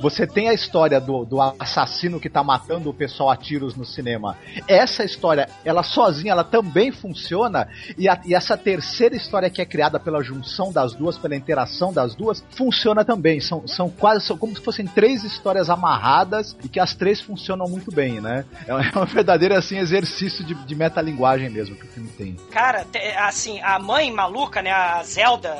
Você 0.00 0.26
tem 0.26 0.48
a 0.48 0.54
história 0.54 1.00
do, 1.00 1.24
do 1.24 1.40
assassino 1.40 2.20
que 2.20 2.28
tá 2.28 2.42
matando 2.42 2.90
o 2.90 2.94
pessoal 2.94 3.30
a 3.30 3.36
tiros 3.36 3.74
no 3.76 3.84
cinema. 3.84 4.36
Essa 4.66 5.04
história, 5.04 5.48
ela 5.64 5.82
sozinha, 5.82 6.32
ela 6.32 6.44
também 6.44 6.90
funciona. 6.92 7.68
E, 7.96 8.08
a- 8.08 8.20
e 8.24 8.34
essa 8.34 8.56
terceira 8.56 9.16
história 9.16 9.50
que 9.50 9.60
é 9.60 9.64
criada 9.64 9.98
pela 9.98 10.22
junção 10.22 10.72
das 10.72 10.94
duas, 10.94 11.16
pela 11.18 11.34
interação 11.36 11.92
das 11.92 12.14
duas, 12.14 12.44
funciona 12.50 13.04
também. 13.04 13.40
São, 13.40 13.66
são 13.66 13.88
quase 13.88 14.24
são 14.24 14.36
como 14.36 14.54
se 14.56 14.62
fossem 14.62 14.86
três 14.86 15.24
histórias 15.24 15.70
amarradas 15.70 16.56
e 16.62 16.68
que 16.68 16.80
as 16.80 16.94
três 16.94 17.20
funcionam 17.20 17.66
muito 17.66 17.90
bem, 17.90 18.20
né? 18.20 18.44
É 18.66 18.74
um- 18.74 18.78
é 19.02 19.04
verdadeiro 19.06 19.54
assim, 19.54 19.78
exercício 19.78 20.44
de, 20.44 20.54
de 20.54 20.74
metalinguagem 20.74 21.48
mesmo 21.50 21.76
que 21.76 21.84
o 21.84 21.88
filme 21.88 22.08
tem. 22.10 22.36
Cara, 22.50 22.86
assim, 23.26 23.60
a 23.62 23.78
mãe 23.78 24.10
maluca, 24.12 24.60
né, 24.62 24.70
a 24.70 25.02
Zelda, 25.02 25.56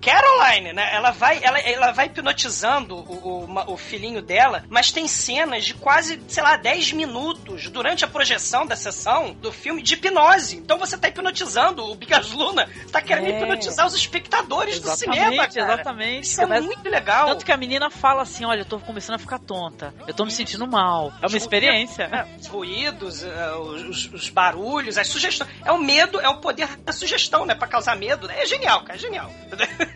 Caroline, 0.00 0.72
né? 0.72 0.90
Ela 0.94 1.10
vai, 1.10 1.40
ela, 1.42 1.58
ela 1.58 1.92
vai 1.92 2.06
hipnotizando 2.06 2.96
o, 2.96 3.44
o, 3.46 3.72
o 3.72 3.76
filhinho 3.76 4.22
dela, 4.22 4.64
mas 4.68 4.92
tem 4.92 5.08
cenas 5.08 5.64
de 5.64 5.74
quase, 5.74 6.20
sei 6.28 6.42
lá, 6.42 6.56
10 6.56 6.92
minutos 6.92 7.68
durante 7.70 8.04
a 8.04 8.08
projeção 8.08 8.66
da 8.66 8.76
sessão 8.76 9.32
do 9.34 9.50
filme 9.52 9.82
de 9.82 9.94
hipnose. 9.94 10.56
Então 10.56 10.78
você 10.78 10.96
tá 10.96 11.08
hipnotizando 11.08 11.84
o 11.84 11.94
Bigas 11.94 12.30
Luna, 12.32 12.68
tá 12.92 13.00
querendo 13.00 13.26
É. 13.26 13.38
hipnotizar 13.40 13.86
os 13.86 13.94
espectadores 13.94 14.78
do 14.80 14.88
Exatamente, 14.88 15.24
cinema, 15.24 15.48
cara. 15.48 15.74
exatamente. 15.74 16.24
Isso 16.26 16.40
é 16.42 16.46
Mas- 16.46 16.64
muito 16.64 16.88
legal. 16.88 17.26
Tanto 17.26 17.44
que 17.44 17.52
a 17.52 17.56
menina 17.56 17.90
fala 17.90 18.22
assim: 18.22 18.44
olha, 18.44 18.60
eu 18.60 18.64
tô 18.64 18.78
começando 18.78 19.16
a 19.16 19.18
ficar 19.18 19.38
tonta. 19.38 19.92
Eu 20.06 20.14
tô 20.14 20.24
me 20.24 20.30
sentindo 20.30 20.66
mal. 20.66 21.12
É 21.22 21.26
uma 21.26 21.36
experiência. 21.36 22.04
É, 22.04 22.26
os 22.38 22.46
ruídos, 22.46 23.22
eh, 23.24 23.52
os, 23.56 24.12
os 24.12 24.28
barulhos, 24.30 24.96
as 24.98 25.08
sugestões. 25.08 25.50
É 25.64 25.72
o 25.72 25.78
medo, 25.78 26.20
é 26.20 26.28
o 26.28 26.38
poder 26.40 26.76
da 26.78 26.92
sugestão, 26.92 27.44
né? 27.46 27.54
Pra 27.54 27.66
causar 27.66 27.96
medo. 27.96 28.30
É 28.30 28.44
genial, 28.46 28.80
cara, 28.82 28.94
é 28.94 28.98
genial. 28.98 29.30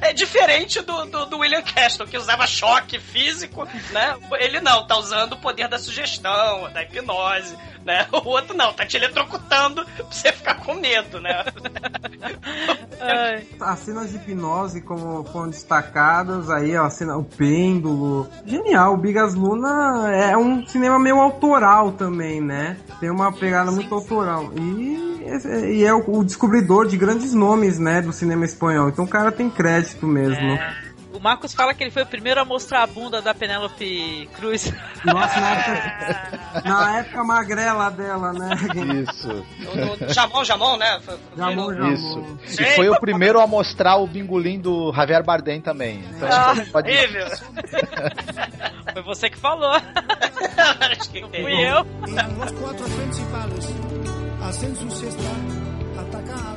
É 0.00 0.12
diferente 0.12 0.80
do, 0.82 1.04
do, 1.06 1.26
do 1.26 1.38
William 1.38 1.62
Castle, 1.62 2.06
que 2.06 2.16
usava 2.16 2.46
choque 2.46 2.98
físico, 2.98 3.66
né? 3.92 4.16
Ele 4.38 4.60
não, 4.60 4.86
tá 4.86 4.96
usando 4.96 5.34
o 5.34 5.38
poder 5.38 5.68
da 5.68 5.78
sugestão, 5.78 6.70
da 6.72 6.82
hipnose, 6.82 7.56
né? 7.84 8.06
O 8.12 8.28
outro 8.28 8.56
não, 8.56 8.72
tá 8.72 8.84
te 8.84 8.96
eletrocutando 8.96 9.84
pra 9.84 10.04
você 10.04 10.32
ficar 10.32 10.54
com 10.56 10.74
medo, 10.74 11.20
né? 11.20 11.44
As 13.60 13.78
cenas 13.80 14.10
de 14.10 14.16
hipnose, 14.16 14.80
como 14.80 15.24
foram 15.24 15.50
destacadas, 15.50 16.50
aí, 16.50 16.76
ó, 16.76 16.84
a 16.84 16.90
cena, 16.90 17.16
o 17.16 17.24
pêndulo. 17.24 18.28
Genial, 18.44 18.94
o 18.94 18.96
Bigas 18.96 19.34
Luna 19.34 20.12
é 20.12 20.36
um 20.36 20.66
cinema 20.66 20.98
meio 20.98 21.20
autoral 21.20 21.92
também, 21.92 22.40
né? 22.40 22.76
Tem 22.98 23.10
uma 23.10 23.32
pegada 23.32 23.70
muito 23.70 23.94
autoral. 23.94 24.50
E, 24.56 25.16
e 25.72 25.84
é 25.84 25.94
o, 25.94 26.02
o 26.08 26.24
descobridor 26.24 26.86
de 26.88 26.96
grandes 26.96 27.32
nomes, 27.34 27.78
né, 27.78 28.02
do 28.02 28.12
cinema 28.12 28.44
espanhol. 28.44 28.88
Então 28.88 29.04
o 29.04 29.08
cara 29.08 29.30
tem 29.30 29.48
crédito 29.48 29.85
mesmo. 30.06 30.52
É. 30.52 30.86
O 31.12 31.18
Marcos 31.20 31.54
fala 31.54 31.72
que 31.72 31.82
ele 31.82 31.90
foi 31.90 32.02
o 32.02 32.06
primeiro 32.06 32.38
a 32.38 32.44
mostrar 32.44 32.82
a 32.82 32.86
bunda 32.86 33.22
da 33.22 33.32
Penélope 33.32 34.28
Cruz. 34.34 34.70
Nossa, 35.02 35.40
na 35.40 35.50
época, 35.54 36.60
na 36.68 36.98
época 36.98 37.24
magrela 37.24 37.90
dela, 37.90 38.32
né? 38.34 38.50
Isso. 39.02 39.30
O, 39.30 40.04
o 40.04 40.12
Jamon, 40.12 40.44
Jamon, 40.44 40.76
né? 40.76 41.00
Foi- 41.02 41.18
Jamon, 41.34 41.72
Jamon. 41.74 41.92
Isso. 41.92 42.38
Sim. 42.44 42.62
E 42.64 42.66
foi 42.76 42.88
o 42.90 43.00
primeiro 43.00 43.40
a 43.40 43.46
mostrar 43.46 43.96
o 43.96 44.06
bingolim 44.06 44.60
do 44.60 44.92
Javier 44.92 45.24
Bardem 45.24 45.58
também. 45.58 46.04
Então, 46.14 46.28
Ah, 46.30 46.54
pode... 46.70 46.90
horrível. 46.90 47.26
Foi 48.92 49.02
você 49.02 49.28
que 49.30 49.36
falou. 49.38 49.72
Acho 50.90 51.10
que 51.10 51.20
Fui 51.20 51.66
eu. 51.66 51.84
Su 54.52 54.90
siesta, 54.90 55.22
atacan 55.98 56.34
a 56.34 56.52
bestia, 56.52 56.55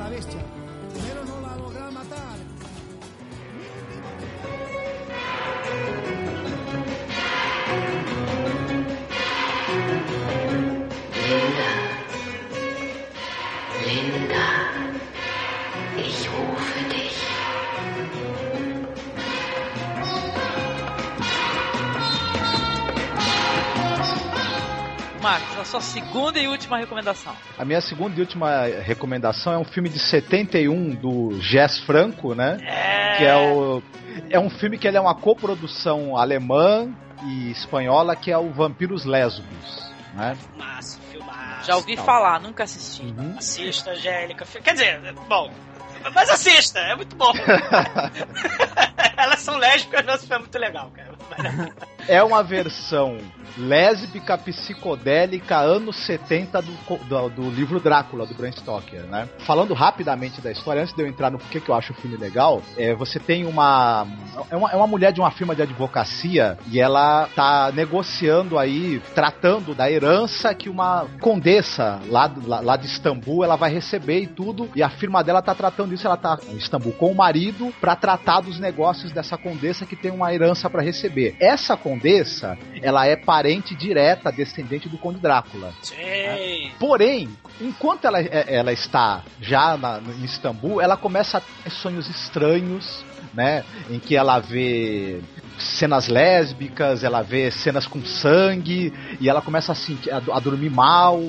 Marcos, 25.20 25.58
a 25.58 25.66
sua 25.66 25.82
segunda 25.82 26.40
e 26.40 26.48
última 26.48 26.78
recomendação. 26.78 27.34
A 27.58 27.66
minha 27.66 27.82
segunda 27.82 28.18
e 28.18 28.22
última 28.22 28.64
recomendação 28.64 29.54
é 29.54 29.58
um 29.58 29.66
filme 29.66 29.90
de 29.90 30.00
71 30.00 30.96
do 30.96 31.40
Jess 31.42 31.80
Franco, 31.80 32.34
né? 32.34 32.58
Que 33.18 33.26
é 33.26 33.36
o 33.36 33.84
é 34.30 34.40
um 34.40 34.50
filme 34.50 34.78
que 34.78 34.88
ele 34.88 34.98
é 34.98 35.02
uma 35.02 35.16
coprodução 35.16 36.18
alemã 36.18 36.90
e 37.26 37.52
espanhola 37.52 38.16
que 38.16 38.32
é 38.32 38.38
o 38.38 38.50
Vampiros 38.50 39.06
Lésbicos, 39.06 39.92
né? 40.14 40.36
Filmaço, 40.36 41.00
filmaço. 41.12 41.68
Já 41.68 41.76
ouvi 41.76 41.98
falar, 41.98 42.40
nunca 42.40 42.64
assisti. 42.64 43.04
Uhum. 43.04 43.36
Assista, 43.38 43.92
Angélica. 43.92 44.46
Quer 44.64 44.74
dizer, 44.74 45.14
bom. 45.28 45.52
Mas 46.14 46.30
assista, 46.30 46.80
é 46.80 46.96
muito 46.96 47.16
bom. 47.16 47.32
Elas 49.18 49.40
são 49.40 49.58
lésbicas, 49.58 50.06
nosso 50.06 50.28
filme 50.28 50.36
é 50.36 50.40
muito 50.40 50.58
legal, 50.58 50.92
cara. 50.92 51.10
É 52.08 52.24
uma 52.24 52.42
versão 52.42 53.18
lésbica 53.58 54.38
psicodélica 54.38 55.58
anos 55.58 55.96
70 56.06 56.62
do, 56.62 56.98
do, 57.06 57.30
do 57.30 57.50
livro 57.52 57.80
Drácula, 57.80 58.26
do 58.26 58.34
Bram 58.34 58.52
Stoker, 58.52 59.04
né? 59.04 59.28
Falando 59.40 59.74
rapidamente 59.74 60.42
da 60.42 60.52
história, 60.52 60.82
antes 60.82 60.94
de 60.94 61.02
eu 61.02 61.08
entrar 61.08 61.30
no 61.30 61.38
porquê 61.38 61.60
que 61.60 61.70
eu 61.70 61.76
acho 61.76 61.92
o 61.94 61.96
filme 61.96 62.18
legal, 62.18 62.62
é, 62.78 62.94
você 62.96 63.20
tem 63.20 63.46
uma 63.46 64.08
é, 64.50 64.56
uma. 64.56 64.72
é 64.72 64.76
uma 64.76 64.88
mulher 64.88 65.12
de 65.12 65.20
uma 65.20 65.32
firma 65.32 65.56
de 65.56 65.62
advocacia 65.62 66.58
e 66.68 66.80
ela 66.80 67.28
tá 67.36 67.72
negociando 67.74 68.58
aí, 68.58 69.02
tratando 69.14 69.76
da 69.76 69.92
herança 69.92 70.54
que 70.54 70.70
uma 70.70 71.06
condessa 71.20 72.00
lá, 72.08 72.32
lá, 72.46 72.62
lá 72.62 72.76
de 72.78 72.86
Istambul 72.86 73.44
ela 73.44 73.56
vai 73.56 73.72
receber 73.72 74.22
e 74.22 74.28
tudo, 74.28 74.70
e 74.76 74.82
a 74.82 74.90
firma 74.90 75.24
dela 75.24 75.42
tá 75.42 75.54
tratando 75.54 75.89
isso, 75.94 76.06
ela 76.08 76.18
tá 76.18 76.38
em 76.50 76.58
Istambul 76.58 76.94
com 76.94 77.12
o 77.12 77.16
marido 77.16 77.74
para 77.80 77.96
tratar 77.96 78.42
dos 78.42 78.60
negócios 78.60 79.12
dessa 79.12 79.38
condessa 79.38 79.86
que 79.86 79.96
tem 79.96 80.12
uma 80.12 80.34
herança 80.34 80.70
para 80.70 80.82
receber. 80.82 81.36
Essa 81.40 81.76
condessa, 81.78 82.58
ela 82.82 83.06
é 83.06 83.16
parente 83.16 83.76
direta, 83.76 84.32
descendente 84.32 84.88
do 84.90 84.98
Conde 84.98 85.20
Drácula. 85.20 85.74
Sim. 85.82 86.72
Porém, 86.80 87.30
enquanto 87.62 88.06
ela, 88.06 88.20
é- 88.20 88.46
ela 88.48 88.72
está 88.72 89.24
já 89.42 89.78
na- 89.78 90.00
em 90.00 90.26
Istambul, 90.26 90.82
ela 90.82 90.98
começa 90.98 91.38
a 91.38 91.42
ter 91.42 91.70
sonhos 91.70 92.10
estranhos, 92.10 93.04
né? 93.34 93.64
Em 93.90 94.00
que 94.00 94.16
ela 94.16 94.40
vê 94.40 95.22
cenas 95.58 96.08
lésbicas, 96.08 97.04
ela 97.04 97.22
vê 97.22 97.52
cenas 97.52 97.86
com 97.86 98.04
sangue, 98.06 98.94
e 99.20 99.28
ela 99.30 99.42
começa 99.42 99.72
a, 99.74 99.76
sentir, 99.76 100.10
a, 100.12 100.18
a 100.18 100.40
dormir 100.40 100.70
mal. 100.70 101.22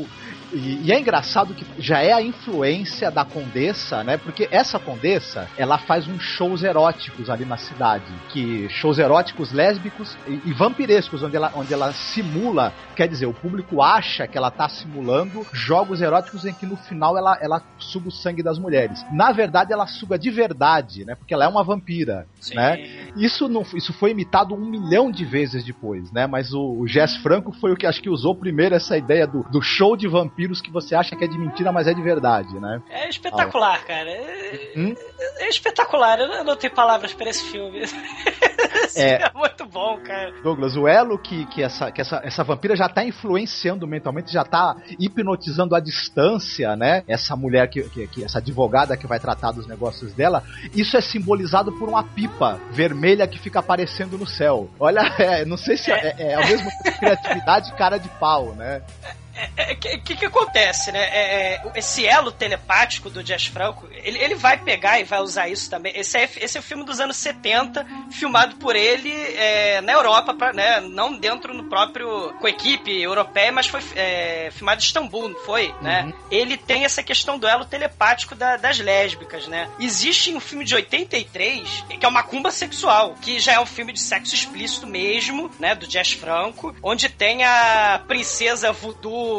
E, 0.52 0.86
e 0.86 0.92
é 0.92 0.98
engraçado 0.98 1.54
que 1.54 1.64
já 1.78 2.00
é 2.00 2.12
a 2.12 2.22
influência 2.22 3.10
da 3.10 3.24
condessa, 3.24 4.02
né? 4.02 4.16
Porque 4.16 4.48
essa 4.50 4.78
condessa, 4.78 5.48
ela 5.56 5.78
faz 5.78 6.06
uns 6.08 6.22
shows 6.22 6.62
eróticos 6.62 7.30
ali 7.30 7.44
na 7.44 7.56
cidade. 7.56 8.12
Que 8.30 8.68
shows 8.68 8.98
eróticos 8.98 9.52
lésbicos 9.52 10.16
e, 10.26 10.40
e 10.46 10.52
vampirescos, 10.52 11.22
onde 11.22 11.36
ela, 11.36 11.52
onde 11.54 11.72
ela 11.72 11.92
simula, 11.92 12.72
quer 12.96 13.08
dizer, 13.08 13.26
o 13.26 13.34
público 13.34 13.82
acha 13.82 14.26
que 14.26 14.36
ela 14.36 14.50
tá 14.50 14.68
simulando 14.68 15.46
jogos 15.52 16.00
eróticos 16.00 16.44
em 16.44 16.52
que 16.52 16.66
no 16.66 16.76
final 16.76 17.16
ela, 17.16 17.38
ela 17.40 17.62
suga 17.78 18.08
o 18.08 18.12
sangue 18.12 18.42
das 18.42 18.58
mulheres. 18.58 19.04
Na 19.12 19.32
verdade, 19.32 19.72
ela 19.72 19.86
suga 19.86 20.18
de 20.18 20.30
verdade, 20.30 21.04
né? 21.04 21.14
Porque 21.14 21.34
ela 21.34 21.44
é 21.44 21.48
uma 21.48 21.62
vampira, 21.62 22.26
Sim. 22.40 22.54
né? 22.56 23.10
Isso, 23.16 23.48
não, 23.48 23.62
isso 23.74 23.92
foi 23.92 24.10
imitado 24.10 24.54
um 24.54 24.64
milhão 24.64 25.10
de 25.10 25.24
vezes 25.24 25.64
depois, 25.64 26.10
né? 26.12 26.26
Mas 26.26 26.52
o, 26.52 26.80
o 26.80 26.88
Jess 26.88 27.16
Franco 27.16 27.52
foi 27.52 27.72
o 27.72 27.76
que 27.76 27.86
acho 27.86 28.02
que 28.02 28.10
usou 28.10 28.34
primeiro 28.34 28.74
essa 28.74 28.96
ideia 28.96 29.26
do, 29.26 29.42
do 29.44 29.62
show 29.62 29.96
de 29.96 30.06
vampiros 30.40 30.60
que 30.62 30.70
você 30.70 30.94
acha 30.94 31.14
que 31.14 31.24
é 31.24 31.26
de 31.28 31.38
mentira, 31.38 31.70
mas 31.70 31.86
é 31.86 31.92
de 31.92 32.00
verdade, 32.02 32.58
né? 32.58 32.80
É 32.90 33.08
espetacular, 33.08 33.84
cara. 33.84 34.08
É, 34.10 34.72
Hum? 34.76 34.94
é 35.38 35.48
espetacular. 35.48 36.18
Eu 36.18 36.44
não 36.44 36.56
tenho 36.56 36.72
palavras 36.74 37.12
para 37.12 37.28
esse 37.30 37.44
filme. 37.50 37.80
É. 38.96 39.22
é 39.22 39.30
muito 39.34 39.64
bom, 39.66 39.98
cara. 40.00 40.32
Douglas, 40.42 40.76
o 40.76 40.86
elo 40.86 41.16
que, 41.18 41.46
que, 41.46 41.62
essa, 41.62 41.90
que 41.92 42.00
essa, 42.00 42.20
essa 42.24 42.42
vampira 42.42 42.74
já 42.74 42.88
tá 42.88 43.04
influenciando 43.04 43.86
mentalmente, 43.86 44.32
já 44.32 44.44
tá 44.44 44.76
hipnotizando 44.98 45.74
à 45.76 45.80
distância, 45.80 46.74
né? 46.76 47.04
Essa 47.06 47.36
mulher 47.36 47.68
que, 47.70 47.82
que, 47.88 48.06
que- 48.08 48.24
essa 48.24 48.38
advogada 48.38 48.96
que 48.96 49.06
vai 49.06 49.18
tratar 49.20 49.52
dos 49.52 49.66
negócios 49.66 50.12
dela, 50.12 50.42
isso 50.74 50.96
é 50.96 51.00
simbolizado 51.00 51.72
por 51.72 51.88
uma 51.88 52.02
pipa 52.02 52.60
vermelha 52.72 53.26
que 53.28 53.38
fica 53.38 53.60
aparecendo 53.60 54.18
no 54.18 54.26
céu. 54.26 54.68
Olha, 54.78 55.02
é, 55.18 55.44
não 55.44 55.56
sei 55.56 55.76
se 55.76 55.90
é, 55.92 56.14
é, 56.18 56.32
é 56.32 56.34
ao 56.34 56.46
mesmo 56.46 56.68
tempo 56.82 56.98
criatividade 56.98 57.70
e 57.70 57.74
cara 57.76 57.96
de 57.98 58.08
pau, 58.08 58.54
né? 58.56 58.82
O 59.72 59.76
que, 59.76 59.98
que, 59.98 60.16
que 60.16 60.26
acontece, 60.26 60.92
né? 60.92 61.00
É, 61.00 61.54
é, 61.54 61.62
esse 61.74 62.06
elo 62.06 62.30
telepático 62.32 63.08
do 63.10 63.22
Jazz 63.22 63.46
Franco, 63.46 63.88
ele, 63.92 64.18
ele 64.18 64.34
vai 64.34 64.56
pegar 64.58 65.00
e 65.00 65.04
vai 65.04 65.20
usar 65.20 65.48
isso 65.48 65.68
também. 65.70 65.92
Esse 65.96 66.18
é, 66.18 66.28
esse 66.36 66.56
é 66.56 66.60
o 66.60 66.62
filme 66.62 66.84
dos 66.84 67.00
anos 67.00 67.16
70, 67.16 67.86
filmado 68.10 68.56
por 68.56 68.76
ele 68.76 69.10
é, 69.36 69.80
na 69.80 69.92
Europa, 69.92 70.34
pra, 70.34 70.52
né? 70.52 70.80
Não 70.80 71.16
dentro 71.16 71.52
no 71.54 71.64
próprio. 71.64 72.32
com 72.40 72.46
a 72.46 72.50
equipe 72.50 72.90
europeia, 73.00 73.52
mas 73.52 73.66
foi 73.66 73.80
é, 73.96 74.50
filmado 74.52 74.80
em 74.80 74.84
Istambul, 74.84 75.28
não 75.28 75.40
foi? 75.40 75.74
Né? 75.80 76.04
Uhum. 76.04 76.12
Ele 76.30 76.56
tem 76.56 76.84
essa 76.84 77.02
questão 77.02 77.38
do 77.38 77.46
elo 77.46 77.64
telepático 77.64 78.34
da- 78.34 78.56
das 78.56 78.78
lésbicas, 78.78 79.46
né? 79.48 79.68
Existe 79.78 80.34
um 80.34 80.40
filme 80.40 80.64
de 80.64 80.74
83 80.74 81.84
que 81.98 82.04
é 82.06 82.08
uma 82.08 82.20
Macumba 82.20 82.50
Sexual, 82.50 83.14
que 83.20 83.40
já 83.40 83.54
é 83.54 83.60
um 83.60 83.66
filme 83.66 83.92
de 83.92 84.00
sexo 84.00 84.34
explícito 84.34 84.86
mesmo, 84.86 85.50
né? 85.58 85.74
Do 85.74 85.86
Jazz 85.86 86.12
Franco, 86.12 86.74
onde 86.82 87.08
tem 87.08 87.44
a 87.44 88.00
princesa 88.06 88.72
voodoo 88.72 89.29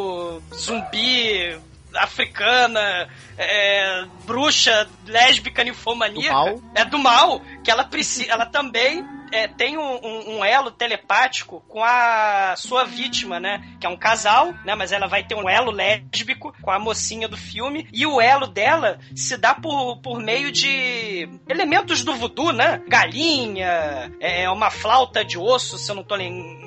zumbi 0.54 1.58
africana, 1.96 3.10
é, 3.38 4.06
bruxa, 4.26 4.88
lésbica, 5.06 5.64
ninfomaníaca. 5.64 6.52
Do 6.52 6.62
mal. 6.62 6.62
É 6.76 6.86
do 6.86 7.00
mal, 7.00 7.42
que 7.64 7.72
ela 7.72 7.84
precisa. 7.84 8.32
Ela 8.32 8.46
também 8.46 9.06
é, 9.32 9.48
tem 9.48 9.78
um, 9.78 9.82
um- 10.06 10.38
um 10.38 10.46
elo 10.46 10.72
telepático 10.72 11.64
com 11.68 11.84
a 11.84 12.56
sua 12.58 12.84
vítima, 12.86 13.40
né? 13.40 13.62
Que 13.80 13.86
é 13.86 13.90
um 13.90 13.98
casal, 13.98 14.54
né? 14.66 14.76
Mas 14.76 14.92
ela 14.92 15.08
vai 15.08 15.24
ter 15.24 15.36
um 15.36 15.50
elo 15.50 15.72
lésbico 15.72 16.54
com 16.62 16.72
a 16.72 16.80
mocinha 16.80 17.28
do 17.28 17.38
filme. 17.38 17.88
E 17.92 18.06
o 18.06 18.20
elo 18.22 18.48
dela 18.48 19.00
se 19.16 19.38
dá 19.38 19.54
por, 19.54 19.98
por 19.98 20.20
meio 20.20 20.52
de 20.52 21.28
elementos 21.48 22.04
do 22.04 22.16
voodoo, 22.16 22.52
né? 22.52 22.82
Galinha, 22.88 24.12
é, 24.20 24.50
uma 24.50 24.70
flauta 24.70 25.24
de 25.24 25.38
osso, 25.38 25.78
se 25.78 25.90
eu 25.92 25.96
não 25.96 26.04
tô 26.04 26.16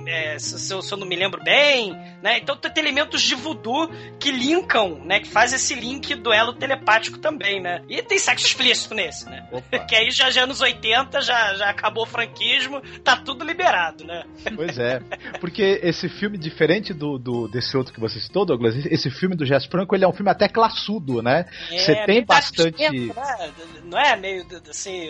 é, 0.07 0.39
se, 0.39 0.73
eu, 0.73 0.83
se 0.83 0.93
eu 0.93 0.99
não 0.99 1.07
me 1.07 1.17
lembro 1.17 1.43
bem, 1.43 1.93
né? 2.23 2.39
Então 2.39 2.57
tem 2.57 2.73
elementos 2.83 3.23
de 3.23 3.35
voodoo 3.35 3.89
que 4.19 4.31
linkam, 4.31 5.01
né? 5.05 5.21
Que 5.21 5.29
faz 5.29 5.53
esse 5.53 5.75
link 5.75 6.15
do 6.15 6.33
elo 6.33 6.53
telepático 6.53 7.19
também, 7.19 7.61
né? 7.61 7.83
E 7.89 8.03
tem 8.03 8.19
sexo 8.19 8.47
explícito 8.47 8.95
nesse, 8.95 9.27
né? 9.27 9.47
que 9.89 9.95
aí 9.95 10.11
já, 10.11 10.31
já 10.31 10.43
anos 10.43 10.61
80, 10.61 11.21
já, 11.21 11.55
já 11.55 11.71
acabou 11.71 12.05
o 12.05 12.07
franquismo, 12.55 12.81
tá 13.03 13.17
tudo 13.17 13.45
liberado, 13.45 14.05
né? 14.05 14.25
Pois 14.55 14.79
é. 14.79 15.01
Porque 15.41 15.81
esse 15.83 16.09
filme, 16.09 16.39
diferente 16.39 16.93
do, 16.93 17.19
do- 17.19 17.49
desse 17.49 17.77
outro 17.77 17.93
que 17.93 18.01
você 18.01 18.21
citou, 18.21 18.45
Douglas, 18.45 18.75
esse 18.87 19.11
filme 19.11 19.35
do 19.35 19.45
Jazz 19.45 19.65
Franco, 19.67 19.95
ele 19.95 20.05
é 20.05 20.09
um 20.09 20.13
filme 20.13 20.31
até 20.31 20.49
classudo, 20.49 21.23
né? 21.23 21.47
Você 21.71 21.93
É, 21.93 22.05
tem 22.07 22.15
meio 22.17 22.27
da 22.27 22.35
bastante. 22.35 22.83
esquerda, 22.83 23.15
né? 23.15 23.53
Não 23.85 23.99
é 23.99 24.17
meio 24.17 24.47
assim, 24.69 25.09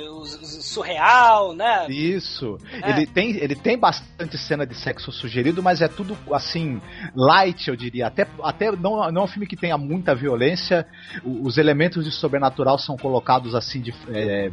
surreal, 0.61 1.55
né? 1.55 1.87
Isso. 1.89 2.59
É. 2.83 2.91
Ele, 2.91 3.07
tem, 3.07 3.31
ele 3.37 3.55
tem 3.55 3.79
bastante 3.79 4.37
cena 4.39 4.67
de 4.67 4.75
sexo 4.75 5.13
sugerido, 5.13 5.63
mas 5.63 5.81
é 5.81 5.89
tudo 5.89 6.17
assim, 6.33 6.81
light, 7.15 7.69
eu 7.69 7.77
diria. 7.77 8.07
Até, 8.07 8.27
até 8.43 8.71
não, 8.73 9.11
não 9.13 9.23
é 9.23 9.25
um 9.25 9.29
filme 9.29 9.47
que 9.47 9.57
tenha 9.57 9.77
muita 9.79 10.15
violência. 10.15 10.87
Os 11.25 11.59
elementos 11.59 12.05
de 12.05 12.11
sobrenatural 12.11 12.79
são 12.79 12.97
colocados 12.97 13.55
assim 13.55 13.81
de, 13.81 13.95
é, 14.13 14.51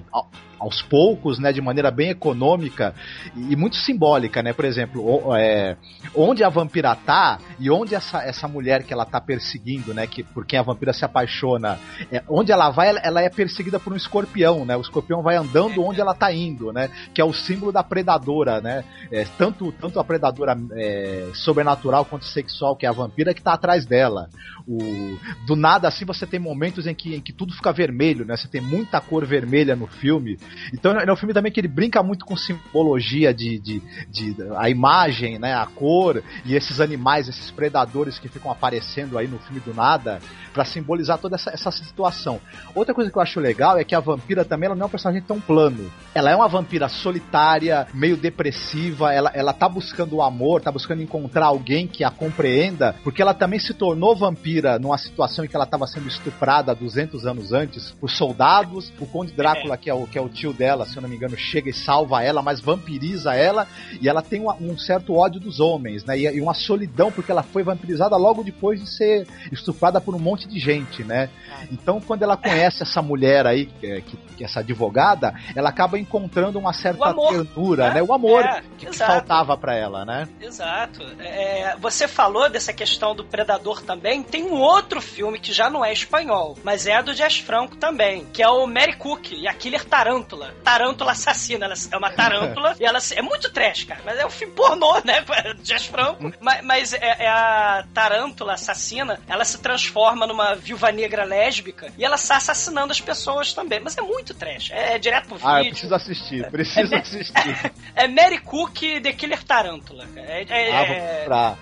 aos 0.61 0.81
poucos, 0.83 1.39
né? 1.39 1.51
De 1.51 1.59
maneira 1.59 1.89
bem 1.89 2.09
econômica 2.09 2.93
e, 3.35 3.55
muito 3.55 3.75
simbólica, 3.77 4.43
né? 4.43 4.53
Por 4.53 4.63
exemplo, 4.63 5.35
é, 5.35 5.75
onde 6.15 6.43
a 6.43 6.49
vampira 6.49 6.95
tá 6.95 7.39
e 7.59 7.69
onde 7.71 7.95
essa, 7.95 8.23
essa 8.23 8.47
mulher 8.47 8.83
que 8.83 8.93
ela 8.93 9.05
tá 9.05 9.19
perseguindo, 9.19 9.91
né? 9.93 10.05
Que, 10.05 10.23
por 10.23 10.45
quem 10.45 10.59
a 10.59 10.63
vampira 10.63 10.93
se 10.93 11.03
apaixona, 11.03 11.79
é, 12.11 12.21
onde 12.29 12.51
ela 12.51 12.69
vai, 12.69 12.89
ela, 12.89 12.99
ela 12.99 13.21
é 13.21 13.29
perseguida 13.29 13.79
por 13.79 13.91
um 13.91 13.95
escorpião, 13.95 14.63
né? 14.63 14.77
O 14.77 14.81
escorpião 14.81 15.23
vai 15.23 15.35
andando 15.35 15.83
onde 15.83 15.99
ela 15.99 16.13
tá 16.13 16.31
indo, 16.31 16.71
né? 16.71 16.89
Que 17.13 17.19
é 17.19 17.25
o 17.25 17.33
símbolo 17.33 17.71
da 17.71 17.83
predadora, 17.83 18.61
né? 18.61 18.83
É, 19.11 19.25
tanto, 19.37 19.71
tanto 19.71 19.99
a 19.99 20.03
predadora 20.03 20.55
é, 20.73 21.29
sobrenatural 21.33 22.05
quanto 22.05 22.25
sexual, 22.25 22.75
que 22.75 22.85
é 22.85 22.89
a 22.89 22.93
vampira, 22.93 23.33
que 23.33 23.41
tá 23.41 23.53
atrás 23.53 23.83
dela. 23.85 24.29
O, 24.71 25.19
do 25.45 25.53
nada, 25.53 25.89
assim, 25.89 26.05
você 26.05 26.25
tem 26.25 26.39
momentos 26.39 26.87
em 26.87 26.95
que, 26.95 27.15
em 27.15 27.19
que 27.19 27.33
tudo 27.33 27.53
fica 27.53 27.73
vermelho, 27.73 28.23
né? 28.23 28.37
Você 28.37 28.47
tem 28.47 28.61
muita 28.61 29.01
cor 29.01 29.25
vermelha 29.25 29.75
no 29.75 29.85
filme. 29.85 30.37
Então 30.73 30.93
é 30.93 31.11
um 31.11 31.15
filme 31.17 31.33
também 31.33 31.51
que 31.51 31.59
ele 31.59 31.67
brinca 31.67 32.01
muito 32.01 32.23
com 32.23 32.37
simbologia 32.37 33.33
de, 33.33 33.59
de, 33.59 33.81
de 34.09 34.35
a 34.55 34.69
imagem, 34.69 35.37
né? 35.37 35.53
A 35.53 35.65
cor 35.65 36.23
e 36.45 36.55
esses 36.55 36.79
animais, 36.79 37.27
esses 37.27 37.51
predadores 37.51 38.17
que 38.17 38.29
ficam 38.29 38.49
aparecendo 38.49 39.17
aí 39.17 39.27
no 39.27 39.39
filme 39.39 39.59
do 39.59 39.73
nada 39.73 40.19
para 40.53 40.63
simbolizar 40.63 41.17
toda 41.17 41.35
essa, 41.35 41.49
essa 41.49 41.71
situação. 41.71 42.39
Outra 42.73 42.93
coisa 42.93 43.11
que 43.11 43.17
eu 43.17 43.21
acho 43.21 43.41
legal 43.41 43.77
é 43.77 43.83
que 43.83 43.95
a 43.95 43.99
vampira 43.99 44.45
também 44.45 44.67
ela 44.67 44.75
não 44.75 44.83
é 44.83 44.87
um 44.87 44.89
personagem 44.89 45.21
tão 45.21 45.39
plano. 45.41 45.91
Ela 46.15 46.31
é 46.31 46.35
uma 46.35 46.47
vampira 46.47 46.87
solitária, 46.87 47.87
meio 47.93 48.15
depressiva, 48.15 49.13
ela, 49.13 49.31
ela 49.33 49.51
tá 49.51 49.67
buscando 49.67 50.15
o 50.15 50.21
amor, 50.21 50.61
tá 50.61 50.71
buscando 50.71 51.01
encontrar 51.01 51.47
alguém 51.47 51.87
que 51.87 52.03
a 52.05 52.09
compreenda, 52.09 52.95
porque 53.03 53.21
ela 53.21 53.33
também 53.33 53.59
se 53.59 53.73
tornou 53.73 54.15
vampira 54.15 54.60
numa 54.79 54.97
situação 54.97 55.43
em 55.45 55.47
que 55.47 55.55
ela 55.55 55.65
estava 55.65 55.85
sendo 55.87 56.07
estuprada 56.07 56.73
200 56.75 57.25
anos 57.25 57.51
antes 57.53 57.91
por 57.91 58.09
soldados. 58.09 58.91
O 58.99 59.05
Conde 59.05 59.31
Drácula, 59.33 59.77
que 59.77 59.89
é 59.89 59.93
o, 59.93 60.07
que 60.07 60.17
é 60.17 60.21
o 60.21 60.29
tio 60.29 60.53
dela, 60.53 60.85
se 60.85 60.95
eu 60.97 61.01
não 61.01 61.09
me 61.09 61.15
engano, 61.15 61.37
chega 61.37 61.69
e 61.69 61.73
salva 61.73 62.23
ela, 62.23 62.41
mas 62.41 62.59
vampiriza 62.59 63.33
ela 63.35 63.67
e 63.99 64.07
ela 64.07 64.21
tem 64.21 64.41
uma- 64.41 64.55
um 64.55 64.77
certo 64.77 65.13
ódio 65.15 65.39
dos 65.39 65.59
homens, 65.59 66.03
né? 66.05 66.17
E, 66.17 66.23
e 66.37 66.41
uma 66.41 66.53
solidão, 66.53 67.11
porque 67.11 67.31
ela 67.31 67.43
foi 67.43 67.63
vampirizada 67.63 68.15
logo 68.17 68.43
depois 68.43 68.79
de 68.79 68.89
ser 68.89 69.27
estuprada 69.51 69.99
por 70.01 70.15
um 70.15 70.19
monte 70.19 70.47
de 70.47 70.59
gente, 70.59 71.03
né? 71.03 71.29
Então, 71.71 71.99
quando 72.01 72.23
ela 72.23 72.37
conhece 72.37 72.83
essa 72.83 73.01
mulher 73.01 73.45
aí, 73.45 73.65
que, 73.65 73.85
é- 73.87 74.01
que, 74.01 74.17
que 74.37 74.43
é 74.43 74.45
essa 74.47 74.59
advogada, 74.61 75.33
ela 75.55 75.69
acaba 75.69 75.97
encontrando 75.99 76.57
uma 76.59 76.73
certa 76.73 77.09
amor, 77.09 77.29
ternura, 77.45 77.87
né? 77.89 77.93
né? 77.95 78.03
O 78.03 78.13
amor 78.13 78.43
É, 78.43 78.61
que, 78.77 78.85
que 78.87 78.97
faltava 78.97 79.55
pra 79.57 79.75
ela, 79.75 80.03
né? 80.05 80.27
Exato. 80.41 81.01
É, 81.19 81.75
você 81.79 82.07
falou 82.07 82.49
dessa 82.49 82.73
questão 82.73 83.15
do 83.15 83.23
Predador 83.23 83.81
também. 83.81 84.23
Tem 84.23 84.40
um 84.41 84.53
outro 84.59 85.01
filme 85.01 85.39
que 85.39 85.51
já 85.53 85.69
não 85.69 85.83
é 85.83 85.91
espanhol, 85.93 86.57
mas 86.63 86.87
é 86.87 87.01
do 87.01 87.13
Jazz 87.13 87.37
Franco 87.37 87.75
também, 87.75 88.25
que 88.33 88.41
é 88.43 88.47
o 88.49 88.65
Mary 88.67 88.95
Cook 88.95 89.31
e 89.31 89.47
a 89.47 89.53
Killer 89.53 89.83
Tarântula. 89.85 90.53
Tarântula 90.63 91.11
assassina. 91.11 91.65
Ela 91.65 91.75
é 91.91 91.97
uma 91.97 92.09
tarântula 92.11 92.75
e 92.79 92.85
ela 92.85 92.99
é 93.15 93.21
muito 93.21 93.51
trash, 93.51 93.83
cara. 93.85 94.01
Mas 94.05 94.17
é 94.19 94.25
um 94.25 94.29
filme 94.29 94.53
pornô, 94.53 94.99
né? 95.05 95.23
Jazz 95.63 95.85
Franco. 95.85 96.31
Mas, 96.39 96.63
mas 96.63 96.93
é, 96.93 96.99
é 97.19 97.27
a 97.27 97.85
tarântula 97.93 98.53
assassina. 98.53 99.19
Ela 99.27 99.45
se 99.45 99.57
transforma 99.59 100.25
numa 100.27 100.55
viúva 100.55 100.91
negra 100.91 101.23
lésbica 101.23 101.91
e 101.97 102.03
ela 102.05 102.15
está 102.15 102.37
assassinando 102.37 102.91
as 102.91 103.01
pessoas 103.01 103.53
também. 103.53 103.79
Mas 103.79 103.97
é 103.97 104.01
muito 104.01 104.33
trash. 104.33 104.71
É, 104.71 104.95
é 104.95 104.99
direto 104.99 105.27
pro 105.29 105.37
Ah, 105.43 105.57
eu 105.59 105.63
vídeo. 105.63 105.71
preciso 105.71 105.95
assistir, 105.95 106.49
preciso 106.51 106.95
assistir. 106.95 107.71
É 107.93 108.07
Mary 108.07 108.37
Cook 108.39 108.79
The 109.03 109.11
Killer 109.13 109.43
Tarântula. 109.43 110.07
É, 110.15 110.45
é- 110.49 110.71
Ah, 110.71 110.85
vou 110.85 110.95
é- 110.95 111.19
comprar. 111.19 111.57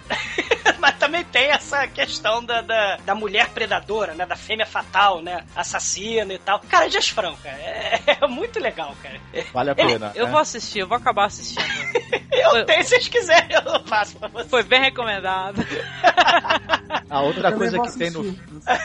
mas 0.79 0.97
também 0.97 1.23
tem 1.25 1.45
essa 1.49 1.87
questão 1.87 2.43
da, 2.43 2.61
da, 2.69 2.97
da 2.97 3.15
mulher 3.15 3.49
predadora, 3.49 4.13
né? 4.13 4.25
Da 4.25 4.35
fêmea 4.35 4.65
fatal, 4.65 5.21
né? 5.21 5.43
Assassina 5.55 6.31
e 6.33 6.37
tal. 6.37 6.59
Cara, 6.61 6.85
é 6.85 6.89
Dias 6.89 7.09
Franco, 7.09 7.41
cara. 7.41 7.57
É, 7.57 7.99
é 8.21 8.27
muito 8.27 8.59
legal, 8.59 8.95
cara. 9.01 9.19
Vale 9.51 9.71
a 9.71 9.75
Ele- 9.77 9.93
pena. 9.93 10.11
Eu 10.15 10.25
né? 10.25 10.31
vou 10.31 10.39
assistir, 10.39 10.79
eu 10.79 10.87
vou 10.87 10.95
acabar 10.97 11.25
assistindo. 11.25 11.59
Eu 12.31 12.65
tenho, 12.65 12.81
se 12.83 12.89
vocês 12.91 13.07
quiserem, 13.09 13.49
eu 13.51 13.83
faço 13.85 14.17
pra 14.17 14.27
vocês. 14.29 14.49
Foi 14.49 14.63
bem 14.63 14.79
recomendado. 14.81 15.61
A 17.09 17.21
outra 17.21 17.49
Eu 17.49 17.57
coisa 17.57 17.79
que 17.81 17.97
tem 17.97 18.09
no. 18.11 18.21
Opa. 18.21 18.79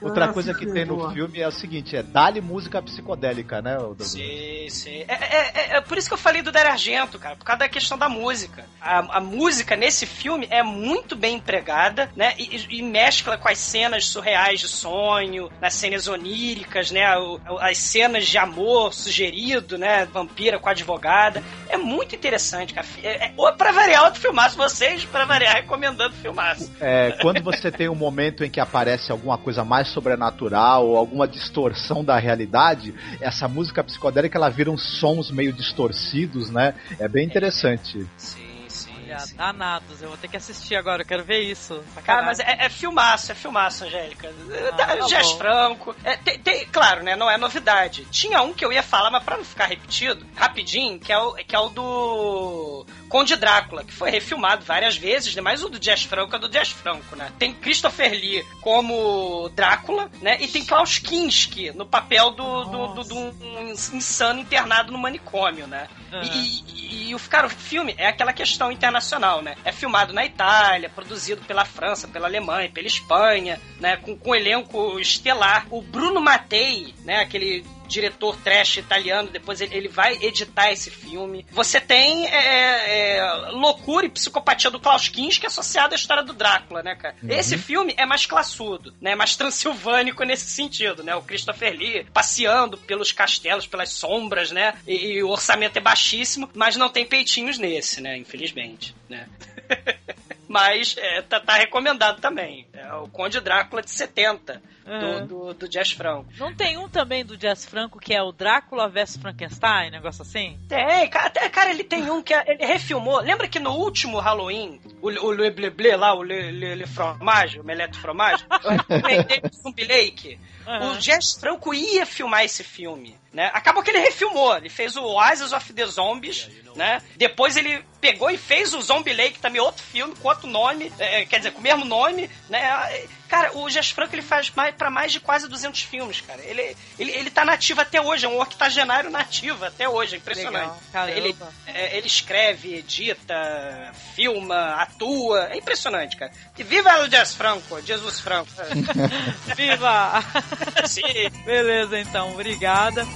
Outra 0.00 0.26
Ah, 0.26 0.32
coisa 0.32 0.54
que 0.54 0.66
tem 0.66 0.84
no 0.84 1.10
filme 1.12 1.40
é 1.40 1.46
o 1.46 1.52
seguinte, 1.52 1.94
é 1.96 2.02
dá-lhe 2.02 2.40
música 2.40 2.80
psicodélica, 2.80 3.60
né? 3.60 3.76
Douglas? 3.76 4.08
Sim, 4.10 4.66
sim. 4.70 5.04
É, 5.06 5.14
é- 5.14 5.50
é- 5.54 5.76
é 5.76 5.80
por 5.80 5.98
isso 5.98 6.08
que 6.08 6.14
eu 6.14 6.18
falei 6.18 6.40
do 6.42 6.50
Dario 6.50 6.72
Argento, 6.72 7.18
cara, 7.18 7.36
por 7.36 7.44
causa 7.44 7.60
da 7.60 7.68
questão 7.68 7.98
da 7.98 8.08
música. 8.08 8.64
A, 8.80 9.18
a 9.18 9.20
música 9.20 9.76
nesse 9.76 10.06
filme 10.06 10.46
é 10.50 10.62
muito 10.62 11.14
bem 11.14 11.36
empregada, 11.36 12.10
né? 12.16 12.34
E, 12.38 12.56
e- 12.56 12.78
e 12.78 12.82
mescla 12.82 13.36
com 13.36 13.48
as 13.48 13.58
cenas 13.58 14.06
surreais 14.06 14.60
de 14.60 14.68
sonho, 14.68 15.50
nas 15.60 15.74
cenas 15.74 16.08
oníricas, 16.08 16.90
né? 16.90 17.16
o- 17.18 17.40
as 17.60 17.76
cenas 17.78 18.26
de 18.26 18.38
amor 18.38 18.94
sugerido, 18.94 19.76
né? 19.76 20.06
Vampira 20.06 20.58
com 20.58 20.68
a 20.68 20.72
advogada. 20.72 21.42
É 21.68 21.76
muito 21.76 22.14
interessante, 22.14 22.72
cara. 22.72 22.86
É, 23.02 23.26
é, 23.26 23.32
ou 23.36 23.52
pra 23.52 23.70
variar 23.72 24.04
outro 24.04 24.20
filmaço, 24.20 24.56
vocês, 24.56 25.04
pra 25.04 25.24
variar, 25.24 25.56
recomendando 25.56 26.14
filmaço. 26.16 26.70
É, 26.80 27.12
quando 27.20 27.42
você 27.42 27.70
tem 27.70 27.88
um 27.88 27.94
momento 27.94 28.44
em 28.44 28.50
que 28.50 28.60
aparece 28.60 29.10
alguma 29.12 29.36
coisa 29.36 29.64
mais 29.64 29.89
sobrenatural 29.90 30.86
ou 30.86 30.96
alguma 30.96 31.26
distorção 31.28 32.04
da 32.04 32.18
realidade, 32.18 32.94
essa 33.20 33.46
música 33.48 33.82
psicodélica 33.84 34.38
ela 34.38 34.48
vira 34.48 34.70
uns 34.70 34.82
sons 34.98 35.30
meio 35.30 35.52
distorcidos, 35.52 36.50
né? 36.50 36.74
É 36.98 37.08
bem 37.08 37.26
interessante. 37.26 38.06
Sim, 38.16 38.64
sim. 38.68 38.90
Danados, 39.36 40.00
eu 40.00 40.08
vou 40.08 40.16
ter 40.16 40.28
que 40.28 40.36
assistir 40.36 40.76
agora, 40.76 41.02
eu 41.02 41.06
quero 41.06 41.24
ver 41.24 41.40
isso. 41.40 41.82
Cara, 42.04 42.22
mas 42.22 42.38
é, 42.38 42.64
é 42.66 42.68
filmaço, 42.68 43.32
é 43.32 43.34
filmaço, 43.34 43.84
Angélica. 43.84 44.32
tá 44.76 44.94
Jazz 45.08 45.32
bom. 45.32 45.38
Franco. 45.38 45.96
É, 46.04 46.16
tem, 46.16 46.38
tem- 46.38 46.64
claro, 46.66 47.02
né? 47.02 47.16
Não 47.16 47.28
é 47.28 47.36
novidade. 47.36 48.04
Tinha 48.12 48.40
um 48.42 48.52
que 48.54 48.64
eu 48.64 48.72
ia 48.72 48.84
falar, 48.84 49.10
mas 49.10 49.24
pra 49.24 49.36
não 49.36 49.44
ficar 49.44 49.66
repetido, 49.66 50.24
rapidinho, 50.36 50.96
que 51.00 51.12
é 51.12 51.18
o, 51.18 51.34
que 51.34 51.56
é 51.56 51.58
o 51.58 51.68
do 51.70 52.86
Conde 53.10 53.34
Drácula, 53.34 53.82
que 53.84 53.92
foi 53.92 54.08
refilmado 54.08 54.64
várias 54.64 54.96
vezes, 54.96 55.34
né? 55.34 55.42
Mas 55.42 55.64
o 55.64 55.68
do 55.68 55.80
Jazz 55.80 56.04
Franco 56.04 56.36
é 56.36 56.38
do 56.38 56.48
Jazz 56.48 56.70
Franco, 56.70 57.16
né? 57.16 57.32
Tem 57.40 57.52
Christopher 57.52 58.12
Lee 58.12 58.46
como 58.60 59.48
Drácula, 59.48 60.08
né? 60.22 60.38
E 60.40 60.46
tem 60.46 60.64
Klaus 60.64 61.00
Kinski 61.00 61.72
no 61.72 61.84
papel 61.84 62.30
do, 62.30 62.64
do, 62.66 62.86
do, 62.94 63.04
do 63.04 63.16
um 63.18 63.68
insano 63.68 64.38
internado 64.38 64.92
no 64.92 64.98
manicômio, 64.98 65.66
né? 65.66 65.88
Uhum. 66.12 66.22
E, 66.22 66.64
e, 66.68 67.08
e 67.10 67.14
o 67.16 67.18
cara, 67.18 67.48
o 67.48 67.50
filme 67.50 67.96
é 67.98 68.06
aquela 68.06 68.32
questão 68.32 68.70
internacional, 68.70 69.42
né? 69.42 69.56
É 69.64 69.72
filmado 69.72 70.12
na 70.12 70.24
Itália, 70.24 70.88
produzido 70.88 71.42
pela 71.42 71.64
França, 71.64 72.06
pela 72.06 72.28
Alemanha, 72.28 72.70
pela 72.70 72.86
Espanha, 72.86 73.60
né? 73.80 73.96
Com, 73.96 74.16
com 74.16 74.30
um 74.30 74.34
elenco 74.36 75.00
estelar. 75.00 75.66
O 75.68 75.82
Bruno 75.82 76.20
Mattei, 76.20 76.94
né? 77.04 77.18
Aquele 77.18 77.64
diretor 77.90 78.36
trash 78.36 78.78
italiano, 78.78 79.28
depois 79.28 79.60
ele, 79.60 79.74
ele 79.74 79.88
vai 79.88 80.16
editar 80.22 80.70
esse 80.70 80.90
filme. 80.90 81.44
Você 81.50 81.80
tem 81.80 82.26
é, 82.26 83.16
é, 83.18 83.50
loucura 83.50 84.06
e 84.06 84.08
psicopatia 84.08 84.70
do 84.70 84.80
Klaus 84.80 85.08
Kinski 85.08 85.46
associada 85.46 85.94
à 85.94 85.96
história 85.96 86.22
do 86.22 86.32
Drácula, 86.32 86.82
né, 86.82 86.94
cara? 86.94 87.16
Uhum. 87.22 87.30
Esse 87.30 87.58
filme 87.58 87.94
é 87.96 88.06
mais 88.06 88.24
classudo, 88.24 88.94
né? 89.00 89.14
Mais 89.14 89.34
transilvânico 89.36 90.22
nesse 90.24 90.46
sentido, 90.46 91.02
né? 91.02 91.14
O 91.14 91.22
Christopher 91.22 91.76
Lee 91.76 92.06
passeando 92.12 92.78
pelos 92.78 93.12
castelos, 93.12 93.66
pelas 93.66 93.90
sombras, 93.90 94.52
né? 94.52 94.74
E, 94.86 94.94
e 94.94 95.22
o 95.22 95.28
orçamento 95.28 95.76
é 95.76 95.80
baixíssimo, 95.80 96.48
mas 96.54 96.76
não 96.76 96.88
tem 96.88 97.04
peitinhos 97.04 97.58
nesse, 97.58 98.00
né? 98.00 98.16
Infelizmente, 98.16 98.94
né? 99.08 99.26
mas 100.50 100.96
é, 100.98 101.22
tá, 101.22 101.38
tá 101.38 101.54
recomendado 101.54 102.20
também. 102.20 102.66
É 102.72 102.92
o 102.94 103.06
Conde 103.06 103.38
Drácula 103.40 103.80
de 103.82 103.90
70, 103.92 104.60
É. 104.84 104.98
do, 104.98 105.26
do, 105.26 105.54
do 105.54 105.68
Jazz 105.68 105.92
Franco. 105.92 106.26
Não 106.38 106.52
tem 106.52 106.76
um 106.76 106.88
também 106.88 107.24
do 107.24 107.36
Jazz 107.36 107.64
Franco 107.64 108.00
que 108.00 108.12
é 108.12 108.20
o 108.20 108.32
Drácula 108.32 108.88
vs 108.88 109.16
Frankenstein, 109.18 109.90
negócio 109.92 110.22
assim? 110.22 110.58
Tem, 110.68 111.08
cara, 111.08 111.26
até- 111.28 111.48
cara, 111.48 111.70
ele 111.70 111.84
tem 111.84 112.10
um 112.10 112.20
que 112.20 112.34
é- 112.34 112.44
ele 112.48 112.66
refilmou. 112.66 113.20
Lembra 113.20 113.46
que 113.46 113.60
no 113.60 113.70
último 113.70 114.18
Halloween, 114.18 114.80
o, 115.02 115.08
o 115.08 115.30
Le 115.32 115.50
Blé 115.70 115.96
lá, 115.96 116.14
o 116.14 116.22
Le, 116.22 116.50
Le, 116.50 116.74
Le 116.74 116.86
Fromage, 116.86 117.60
o 117.60 117.64
Melete 117.64 117.98
Fromage, 117.98 118.44
o 118.50 119.62
Zumbi 119.62 119.84
Lake, 119.84 120.38
o 120.66 121.00
Jess 121.00 121.34
Franco 121.38 121.74
ia 121.74 122.06
filmar 122.06 122.44
esse 122.44 122.62
filme, 122.62 123.16
né? 123.32 123.50
Acabou 123.52 123.82
que 123.82 123.90
ele 123.90 124.00
refilmou, 124.00 124.56
ele 124.56 124.68
fez 124.68 124.96
o 124.96 125.02
Oasis 125.02 125.52
of 125.52 125.72
the 125.72 125.86
Zombies, 125.86 126.48
né? 126.76 127.02
Depois 127.16 127.56
ele 127.56 127.84
pegou 128.00 128.30
e 128.30 128.38
fez 128.38 128.74
o 128.74 128.82
Zombie 128.82 129.12
Lake, 129.12 129.40
também 129.40 129.60
outro 129.60 129.82
filme, 129.82 130.14
com 130.16 130.28
outro 130.28 130.46
nome, 130.46 130.92
é, 130.98 131.24
quer 131.24 131.38
dizer, 131.38 131.52
com 131.52 131.60
o 131.60 131.62
mesmo 131.62 131.84
nome, 131.84 132.30
né? 132.48 133.06
Cara, 133.30 133.56
o 133.56 133.70
Jess 133.70 133.90
Franco 133.90 134.12
ele 134.12 134.22
faz 134.22 134.50
mais, 134.50 134.74
pra 134.74 134.90
mais 134.90 135.12
de 135.12 135.20
quase 135.20 135.48
200 135.48 135.82
filmes, 135.82 136.20
cara. 136.20 136.42
Ele, 136.42 136.76
ele, 136.98 137.12
ele 137.12 137.30
tá 137.30 137.44
nativo 137.44 137.80
até 137.80 138.00
hoje, 138.00 138.26
é 138.26 138.28
um 138.28 138.40
octogenário 138.40 139.08
nativo 139.08 139.64
até 139.64 139.88
hoje, 139.88 140.16
é 140.16 140.18
impressionante. 140.18 140.74
Ele, 141.14 141.36
é, 141.68 141.96
ele 141.96 142.08
escreve, 142.08 142.74
edita, 142.74 143.92
filma, 144.16 144.74
atua, 144.74 145.48
é 145.52 145.56
impressionante, 145.56 146.16
cara. 146.16 146.32
E 146.58 146.64
viva 146.64 147.02
o 147.02 147.08
Jess 147.08 147.36
Franco, 147.36 147.80
Jesus 147.80 148.18
Franco. 148.18 148.50
Viva! 149.54 150.24
Sim. 150.88 151.30
Beleza, 151.44 152.00
então, 152.00 152.32
obrigada. 152.32 153.06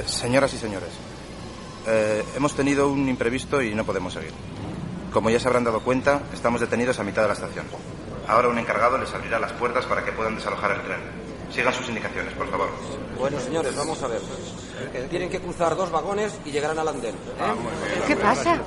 Eh, 0.00 0.08
señoras 0.08 0.52
y 0.54 0.58
señores. 0.58 0.90
Eh, 1.86 2.24
hemos 2.36 2.54
tenido 2.54 2.88
un 2.88 3.08
imprevisto 3.08 3.62
y 3.62 3.74
no 3.74 3.84
podemos 3.84 4.12
seguir. 4.12 4.32
Como 5.12 5.30
ya 5.30 5.40
se 5.40 5.48
habrán 5.48 5.64
dado 5.64 5.80
cuenta, 5.80 6.22
estamos 6.32 6.60
detenidos 6.60 6.98
a 6.98 7.04
mitad 7.04 7.22
de 7.22 7.28
la 7.28 7.34
estación. 7.34 7.66
Ahora 8.28 8.48
un 8.48 8.58
encargado 8.58 8.98
les 8.98 9.12
abrirá 9.12 9.38
las 9.40 9.52
puertas 9.52 9.84
para 9.86 10.04
que 10.04 10.12
puedan 10.12 10.36
desalojar 10.36 10.72
el 10.72 10.82
tren. 10.82 11.00
Sigan 11.52 11.74
sus 11.74 11.88
indicaciones, 11.88 12.32
por 12.34 12.48
favor. 12.48 12.68
Bueno, 13.18 13.40
señores, 13.40 13.74
vamos 13.76 14.00
a 14.02 14.06
ver. 14.06 14.20
Eh, 14.94 15.06
Tienen 15.10 15.28
que 15.28 15.40
cruzar 15.40 15.74
dos 15.74 15.90
vagones 15.90 16.38
y 16.44 16.52
llegarán 16.52 16.78
al 16.78 16.88
andén. 16.88 17.14
¿eh? 17.14 18.02
¿Qué 18.06 18.16
pasa? 18.16 18.60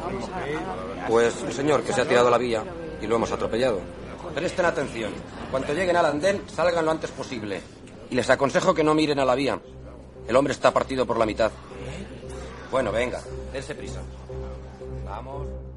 Pues 1.08 1.36
un 1.42 1.54
señor 1.54 1.84
que 1.84 1.94
se 1.94 2.02
ha 2.02 2.08
tirado 2.08 2.28
a 2.28 2.32
la 2.32 2.38
vía 2.38 2.64
y 3.02 3.08
lo 3.08 3.16
hemos 3.16 3.32
atropellado. 3.32 3.80
Presten 4.36 4.66
atención. 4.66 5.14
Cuando 5.50 5.74
lleguen 5.74 5.96
al 5.96 6.08
andén, 6.08 6.42
salgan 6.48 6.84
lo 6.84 6.92
antes 6.92 7.12
posible. 7.12 7.62
Y 8.10 8.16
les 8.16 8.30
aconsejo 8.30 8.74
que 8.74 8.84
no 8.84 8.94
miren 8.94 9.20
a 9.20 9.26
la 9.26 9.36
vía. 9.36 9.60
El 10.28 10.36
hombre 10.36 10.54
está 10.54 10.72
partido 10.72 11.06
por 11.06 11.18
la 11.18 11.26
mitad. 11.26 11.52
Bueno, 12.72 12.92
venga, 12.92 13.22
dense 13.52 13.76
prisa. 13.76 14.02
Vamos. 15.06 15.73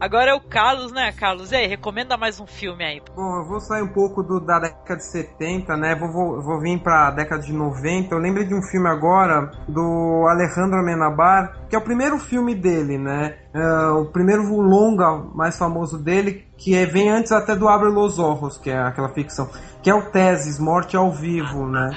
Agora 0.00 0.30
é 0.30 0.34
o 0.34 0.40
Carlos, 0.40 0.92
né, 0.92 1.10
Carlos? 1.10 1.50
E 1.50 1.56
aí, 1.56 1.66
recomenda 1.66 2.16
mais 2.16 2.38
um 2.38 2.46
filme 2.46 2.84
aí. 2.84 3.02
Bom, 3.16 3.40
eu 3.40 3.44
vou 3.48 3.58
sair 3.60 3.82
um 3.82 3.88
pouco 3.92 4.22
do- 4.22 4.38
da 4.38 4.60
década 4.60 4.96
de 4.96 5.04
70, 5.04 5.76
né? 5.76 5.96
Vou, 5.96 6.12
vou, 6.12 6.40
vou 6.40 6.60
vir 6.60 6.78
pra 6.80 7.10
década 7.10 7.42
de 7.42 7.52
90. 7.52 8.14
Eu 8.14 8.18
lembrei 8.20 8.46
de 8.46 8.54
um 8.54 8.62
filme 8.62 8.88
agora 8.88 9.50
do 9.66 10.24
Alejandro 10.30 10.78
Amenabar, 10.78 11.66
que 11.68 11.74
é 11.74 11.78
o 11.78 11.82
primeiro 11.82 12.16
filme 12.18 12.54
dele, 12.54 12.96
né? 12.96 13.34
É, 13.52 13.86
o 13.90 14.04
primeiro 14.04 14.44
longa 14.60 15.10
mais 15.34 15.58
famoso 15.58 15.98
dele, 15.98 16.46
que 16.56 16.76
é, 16.76 16.86
vem 16.86 17.08
antes 17.10 17.32
até 17.32 17.56
do 17.56 17.66
Abre 17.68 17.88
los 17.90 18.20
Ojos, 18.20 18.56
que 18.56 18.70
é 18.70 18.78
aquela 18.78 19.08
ficção, 19.08 19.50
que 19.82 19.90
é 19.90 19.94
o 19.94 20.10
Teses, 20.12 20.60
Morte 20.60 20.96
ao 20.96 21.10
Vivo, 21.10 21.66
né? 21.66 21.90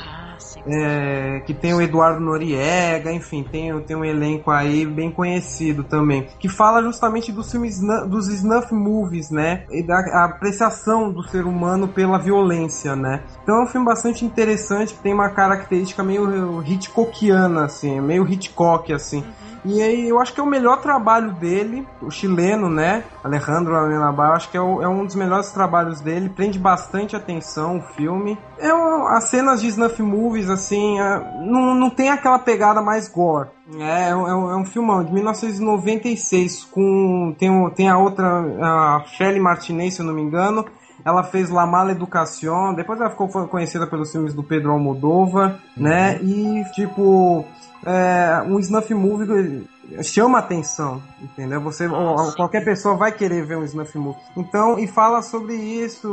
É, 0.65 1.41
que 1.45 1.53
tem 1.53 1.73
o 1.73 1.81
Eduardo 1.81 2.19
Noriega, 2.19 3.11
enfim, 3.11 3.43
tem, 3.43 3.77
tem 3.81 3.95
um 3.95 4.05
elenco 4.05 4.51
aí 4.51 4.85
bem 4.85 5.09
conhecido 5.09 5.83
também, 5.83 6.27
que 6.39 6.47
fala 6.47 6.83
justamente 6.83 7.31
dos 7.31 7.51
filmes 7.51 7.79
dos 8.07 8.27
snuff 8.27 8.73
movies, 8.73 9.31
né, 9.31 9.63
e 9.71 9.81
da 9.81 9.99
apreciação 10.25 11.11
do 11.11 11.23
ser 11.23 11.45
humano 11.45 11.87
pela 11.87 12.17
violência, 12.17 12.95
né. 12.95 13.23
Então 13.43 13.55
é 13.59 13.63
um 13.63 13.67
filme 13.67 13.85
bastante 13.85 14.23
interessante, 14.23 14.93
que 14.93 15.01
tem 15.01 15.13
uma 15.13 15.29
característica 15.29 16.03
meio 16.03 16.61
Hitchcockiana, 16.63 17.65
assim, 17.65 17.99
meio 17.99 18.27
Hitchcock, 18.27 18.93
assim. 18.93 19.23
E 19.63 19.81
aí, 19.81 20.09
eu 20.09 20.19
acho 20.19 20.33
que 20.33 20.39
é 20.39 20.43
o 20.43 20.47
melhor 20.47 20.81
trabalho 20.81 21.33
dele, 21.33 21.87
o 22.01 22.09
chileno, 22.09 22.67
né? 22.69 23.03
Alejandro 23.23 23.75
Amenabar, 23.77 24.29
eu 24.29 24.33
acho 24.35 24.49
que 24.49 24.57
é, 24.57 24.61
o- 24.61 24.81
é 24.81 24.87
um 24.87 25.05
dos 25.05 25.13
melhores 25.15 25.51
trabalhos 25.51 26.01
dele, 26.01 26.29
prende 26.29 26.57
bastante 26.57 27.15
atenção 27.15 27.77
o 27.77 27.81
filme. 27.81 28.37
É 28.57 28.69
as 29.15 29.25
cenas 29.29 29.61
de 29.61 29.67
snuff 29.67 30.01
movies, 30.01 30.49
assim, 30.49 30.99
é, 30.99 31.43
não, 31.45 31.75
não 31.75 31.89
tem 31.91 32.09
aquela 32.09 32.39
pegada 32.39 32.81
mais 32.81 33.07
gore. 33.07 33.49
É, 33.79 34.09
é, 34.09 34.15
um, 34.15 34.27
é 34.27 34.35
um- 34.55 34.61
é 34.61 34.65
filmão 34.65 35.03
de 35.03 35.13
1996, 35.13 36.65
com, 36.65 37.35
tem, 37.37 37.69
tem 37.71 37.89
a 37.89 37.97
outra, 37.97 38.25
a 38.61 39.03
Shelley 39.05 39.39
Martinez, 39.39 39.93
se 39.95 40.01
eu 40.01 40.05
não 40.05 40.13
me 40.13 40.21
engano, 40.21 40.65
ela 41.05 41.23
fez 41.23 41.49
La 41.49 41.65
Mala 41.65 41.91
Educación, 41.91 42.73
depois 42.75 42.99
ela 42.99 43.09
ficou 43.09 43.27
conhecida 43.47 43.87
pelos 43.87 44.11
filmes 44.11 44.33
do 44.33 44.43
Pedro 44.43 44.71
Almodóvar, 44.71 45.55
né? 45.75 46.19
E, 46.21 46.63
tipo, 46.73 47.45
é, 47.85 48.43
um 48.47 48.59
snuff 48.59 48.93
movie 48.93 49.67
chama 50.03 50.39
atenção, 50.39 51.01
entendeu? 51.21 51.59
Você, 51.61 51.87
ou- 51.87 52.31
qualquer 52.33 52.63
pessoa 52.63 52.95
vai 52.95 53.11
querer 53.11 53.45
ver 53.45 53.57
um 53.57 53.63
snuff 53.63 53.97
movie. 53.97 54.19
Então, 54.37 54.79
e 54.79 54.87
fala 54.87 55.21
sobre 55.21 55.55
isso 55.55 56.07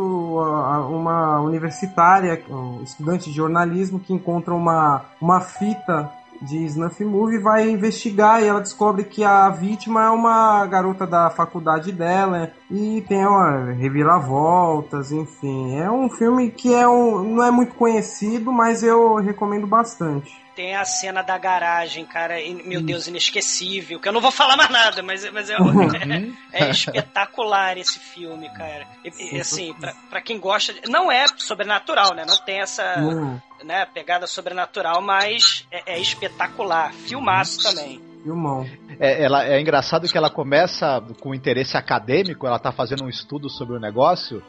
uma 0.90 1.40
universitária, 1.40 2.42
um 2.50 2.82
estudante 2.82 3.30
de 3.30 3.36
jornalismo 3.36 4.00
que 4.00 4.12
encontra 4.12 4.54
uma, 4.54 5.02
uma 5.20 5.40
fita 5.40 6.10
de 6.40 6.64
snuff 6.66 7.04
movie 7.04 7.38
vai 7.38 7.68
investigar 7.68 8.40
e 8.40 8.46
ela 8.46 8.60
descobre 8.60 9.02
que 9.02 9.24
a 9.24 9.48
vítima 9.50 10.04
é 10.04 10.10
uma 10.10 10.64
garota 10.66 11.04
da 11.04 11.30
faculdade 11.30 11.90
dela 11.90 12.52
e 12.70 13.04
tem 13.08 13.26
uma 13.26 13.72
reviravoltas, 13.72 15.10
enfim. 15.12 15.76
É 15.78 15.90
um 15.90 16.08
filme 16.08 16.50
que 16.50 16.72
é 16.72 16.86
um, 16.88 17.24
não 17.34 17.42
é 17.44 17.50
muito 17.50 17.74
conhecido, 17.74 18.52
mas 18.52 18.82
eu 18.84 19.16
recomendo 19.16 19.66
bastante. 19.66 20.30
Tem 20.59 20.74
a 20.74 20.84
cena 20.84 21.22
da 21.22 21.38
garagem, 21.38 22.04
cara, 22.04 22.40
e, 22.40 22.52
meu 22.52 22.82
Deus, 22.82 23.06
inesquecível. 23.06 24.00
Que 24.00 24.09
eu 24.09 24.12
não 24.12 24.20
vou 24.20 24.32
falar 24.32 24.56
mais 24.56 24.68
nada, 24.70 25.04
mas, 25.04 25.24
mas 25.30 25.48
é, 25.48 25.54
é, 26.52 26.64
é 26.64 26.70
espetacular 26.70 27.78
esse 27.78 28.00
filme, 28.00 28.50
cara. 28.50 28.84
E, 29.04 29.36
e, 29.36 29.40
assim, 29.40 29.72
pra, 29.74 29.94
pra 30.11 30.20
quem 30.20 30.40
gosta. 30.40 30.72
de- 30.72 30.90
não 30.90 31.12
é 31.12 31.26
sobrenatural, 31.36 32.12
né? 32.12 32.24
Não 32.26 32.36
tem 32.38 32.61
essa 32.61 32.96
né, 33.62 33.86
pegada 33.94 34.26
sobrenatural, 34.26 35.00
mas 35.00 35.64
é, 35.70 35.94
é 35.94 36.00
espetacular. 36.00 36.92
Filmaço 36.92 37.62
também. 37.62 38.02
Filmão. 38.28 38.68
É, 39.00 39.22
ela, 39.22 39.46
é 39.46 39.58
engraçado 39.58 40.06
que 40.06 40.18
ela 40.18 40.28
começa 40.28 41.02
com 41.18 41.34
interesse 41.34 41.78
acadêmico, 41.78 42.46
ela 42.46 42.58
tá 42.58 42.70
fazendo 42.70 43.04
um 43.04 43.08
estudo 43.08 43.48
sobre 43.48 43.74
o 43.74 43.80
negócio, 43.80 44.42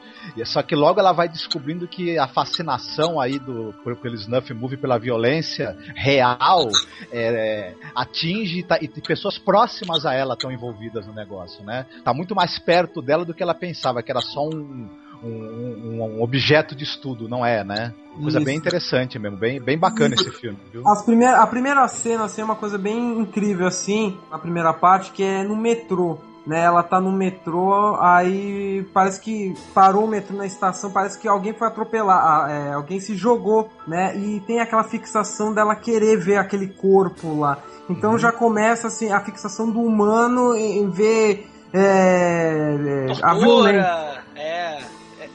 só 0.43 0.61
que 0.61 0.75
logo 0.75 0.99
ela 0.99 1.13
vai 1.13 1.30
descobrindo 1.30 1.88
que 1.88 2.17
a 2.17 2.27
fascinação 2.27 3.21
aí 3.21 3.39
do, 3.39 3.73
pelo 4.01 4.15
snuff 4.15 4.53
movie, 4.53 4.75
pela 4.75 4.97
violência 4.97 5.77
real, 5.95 6.67
é, 7.09 7.73
atinge 7.95 8.63
tá- 8.63 8.80
e 8.82 8.89
pessoas 8.89 9.38
próximas 9.38 10.05
a 10.05 10.13
ela 10.13 10.34
estão 10.34 10.51
envolvidas 10.51 11.07
no 11.07 11.13
negócio, 11.13 11.63
né? 11.63 11.86
Tá 12.03 12.13
muito 12.13 12.36
mais 12.36 12.59
perto 12.59 13.01
dela 13.01 13.23
do 13.23 13.34
que 13.34 13.41
ela 13.41 13.55
pensava, 13.55 14.03
que 14.03 14.11
era 14.11 14.19
só 14.19 14.45
um, 14.45 14.89
um, 15.24 16.01
um- 16.01 16.22
objeto 16.22 16.76
de 16.76 16.84
estudo, 16.84 17.28
não 17.28 17.45
é, 17.45 17.63
né? 17.63 17.93
Coisa 18.22 18.38
Isso. 18.38 18.45
bem 18.45 18.57
interessante 18.57 19.17
mesmo, 19.17 19.38
bem, 19.38 19.59
bem 19.61 19.78
bacana 19.78 20.13
esse 20.15 20.30
filme, 20.32 20.57
viu? 20.72 20.88
As 20.88 21.01
primeir, 21.01 21.34
a 21.34 21.47
primeira 21.47 21.88
cena 21.88 22.26
assim, 22.26 22.41
é 22.41 22.43
uma 22.43 22.55
coisa 22.55 22.78
bem 22.78 23.20
incrível 23.20 23.67
assim, 23.67 24.17
a 24.32 24.38
primeira 24.38 24.74
parte, 24.74 25.11
que 25.11 25.24
é 25.24 25.43
no 25.43 25.55
metrô. 25.55 26.17
Né, 26.47 26.61
ela 26.61 26.82
tá 26.82 26.99
no 26.99 27.11
metrô, 27.11 27.95
aí 27.99 28.84
parece 28.91 29.20
que 29.20 29.53
parou 29.72 30.05
o 30.05 30.07
metrô 30.07 30.36
na 30.36 30.47
estação, 30.47 30.89
parece 30.89 31.20
que 31.20 31.28
alguém 31.28 31.53
foi 31.53 31.67
atropelar, 31.67 32.17
ah, 32.17 32.51
é, 32.51 32.74
alguém 32.74 32.99
se 32.99 33.15
jogou, 33.15 33.70
né? 33.86 34.17
E 34.17 34.39
tem 34.47 34.59
aquela 34.59 34.84
fixação 34.84 35.53
dela 35.53 35.76
querer 35.76 36.17
ver 36.17 36.38
aquele 36.38 36.67
corpo 36.67 37.38
lá. 37.38 37.59
Então 37.88 38.17
já 38.17 38.32
começa 38.32 38.88
assim 38.88 39.11
a 39.11 39.20
fixação 39.20 39.70
do 39.70 39.80
humano 39.80 40.55
em, 40.55 40.80
em 40.80 40.89
ver 40.89 41.47
é, 41.72 43.07
é, 43.09 43.11
a 43.22 43.34
violência. 43.36 44.09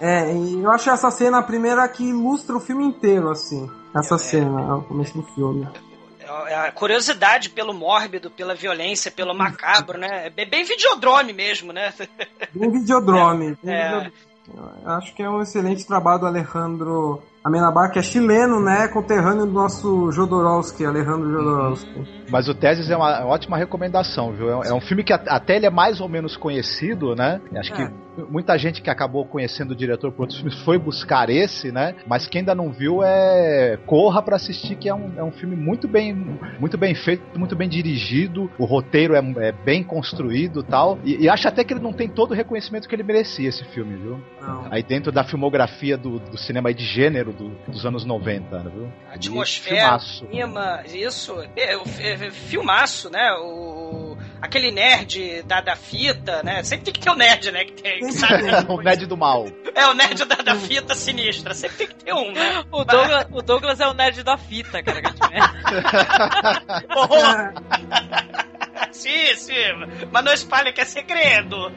É. 0.01 0.31
É, 0.31 0.35
e 0.35 0.63
eu 0.63 0.71
acho 0.71 0.91
essa 0.91 1.11
cena 1.11 1.39
a 1.39 1.43
primeira 1.43 1.87
que 1.89 2.05
ilustra 2.05 2.57
o 2.57 2.61
filme 2.61 2.85
inteiro, 2.85 3.31
assim. 3.31 3.71
Essa 3.95 4.19
cena, 4.19 4.61
é 4.61 4.73
o 4.75 4.83
começo 4.83 5.15
do 5.17 5.23
filme. 5.23 5.69
É 6.47 6.55
a 6.55 6.73
curiosidade 6.73 7.51
pelo 7.51 7.73
mórbido, 7.75 8.31
pela 8.31 8.55
violência, 8.55 9.11
pelo 9.11 9.35
macabro, 9.35 9.99
né? 9.99 10.33
É 10.37 10.45
bem 10.45 10.65
videodrome 10.65 11.33
mesmo, 11.33 11.73
né? 11.73 11.93
Bem 12.53 12.71
videodrome. 12.71 13.57
bem 13.63 13.75
É. 13.75 13.85
videodrome. 13.85 14.13
Eu 14.85 14.91
acho 14.91 15.15
que 15.15 15.23
é 15.23 15.29
um 15.31 15.41
excelente 15.43 15.87
trabalho 15.87 16.21
do 16.21 16.27
Alejandro 16.27 17.23
Amenabar, 17.45 17.91
que 17.93 17.99
é 17.99 18.03
chileno, 18.03 18.59
né? 18.59 18.89
Conterrâneo 18.89 19.45
do 19.45 19.53
nosso 19.53 20.11
Jodorowsky, 20.13 20.87
Alejandro 20.87 21.31
Jodorowsky. 21.31 22.25
Mas 22.31 22.49
o 22.49 22.55
Teses 22.55 22.89
é 22.89 22.97
uma 22.97 23.27
ótima 23.27 23.59
recomendação, 23.59 24.33
viu? 24.33 24.49
É 24.49 24.73
um- 24.73 24.79
É 24.79 24.81
filme 24.81 25.05
que 25.05 25.13
a- 25.13 25.23
até 25.29 25.57
ele 25.57 25.67
é 25.67 25.71
mais 25.71 26.01
ou 26.01 26.09
menos 26.09 26.39
conhecido, 26.39 27.15
né? 27.15 27.43
Acho 27.55 27.75
É. 27.75 27.77
que 27.77 27.93
muita 28.31 28.57
gente 28.57 28.81
que 28.81 28.89
acabou 28.89 29.27
conhecendo 29.27 29.73
o 29.73 29.77
diretor 29.77 30.11
por 30.11 30.23
outros 30.23 30.39
filmes 30.41 30.59
foi 30.63 30.79
buscar 30.79 31.29
esse, 31.29 31.71
né? 31.71 31.95
Mas 32.07 32.27
quem 32.27 32.39
ainda 32.41 32.55
não 32.55 32.73
viu 32.73 33.03
é 33.03 33.77
corra 33.85 34.23
pra 34.23 34.37
assistir, 34.37 34.77
que 34.77 34.89
é 34.89 34.95
um, 34.95 35.13
é 35.15 35.23
um 35.23 35.31
filme 35.33 35.55
muito 35.55 35.87
bem, 35.87 36.15
muito 36.59 36.79
bem 36.79 36.95
feito, 36.95 37.39
muito 37.39 37.55
bem 37.55 37.69
dirigido. 37.69 38.51
O 38.59 38.65
roteiro 38.65 39.15
é, 39.15 39.19
é 39.49 39.53
bem 39.53 39.83
construído, 39.85 40.61
e 40.61 40.65
tal. 40.65 40.99
E, 41.05 41.25
e 41.25 41.29
acho 41.29 41.47
até 41.47 41.63
que 41.63 41.75
ele 41.75 41.81
não 41.83 41.93
tem 41.93 42.09
todo 42.09 42.31
o 42.31 42.35
reconhecimento 42.35 42.89
que 42.89 42.95
ele 42.95 43.03
merecia 43.03 43.51
esse 43.51 43.65
filme, 43.67 43.97
viu? 43.97 44.19
Não. 44.41 44.67
Aí 44.71 44.83
dentro 44.83 45.13
da 45.13 45.25
filmografia 45.25 45.99
do, 45.99 46.19
do 46.19 46.39
cinema 46.39 46.73
de 46.73 46.85
gênero 46.85 47.34
do- 47.35 47.51
dos 47.71 47.85
anos 47.87 48.05
90, 48.05 48.59
né, 48.63 48.71
viu? 48.75 48.93
Atmosfera, 49.13 49.77
Filmaço. 49.99 50.27
clima, 50.27 50.83
isso. 50.87 51.35
É, 51.57 51.77
o 51.77 51.85
fi- 51.85 52.03
é, 52.03 52.31
filmaço, 52.31 53.11
né? 53.11 53.33
O, 53.41 54.17
aquele 54.41 54.71
nerd 54.71 55.43
da, 55.43 55.61
da 55.61 55.77
fita, 55.77 56.43
né? 56.43 56.63
Sempre 56.63 56.87
tem 56.87 56.95
que 56.95 57.01
ter 57.01 57.11
o 57.11 57.15
nerd, 57.15 57.51
né? 57.53 57.65
Que, 57.65 57.73
tem, 57.73 57.99
que 58.01 58.13
sabe, 58.13 58.43
o 58.73 58.81
nerd 58.83 59.07
do 59.07 59.17
mal. 59.17 59.47
É 59.75 59.87
o 59.87 59.95
nerd 59.95 60.25
da, 60.25 60.37
da 60.37 60.55
fita 60.57 60.95
sinistra. 60.95 61.53
Sempre 61.55 61.77
tem 61.79 61.87
que 61.89 61.95
ter 62.05 62.13
um, 62.15 62.33
né? 62.33 62.65
O 62.71 62.85
Douglas, 62.85 63.27
o 63.33 63.43
Douglas 63.43 63.81
é 63.81 63.87
o 63.89 63.95
nerd 63.95 64.23
da 64.23 64.37
fita, 64.37 64.83
cara. 64.83 65.03
que. 65.03 65.11
Horror! 66.97 67.53
sim, 68.93 69.35
sim. 69.37 69.53
Mas 70.13 70.25
não 70.25 70.33
espalha 70.33 70.73
que 70.73 70.81
é 70.81 70.85
segredo. 70.85 71.71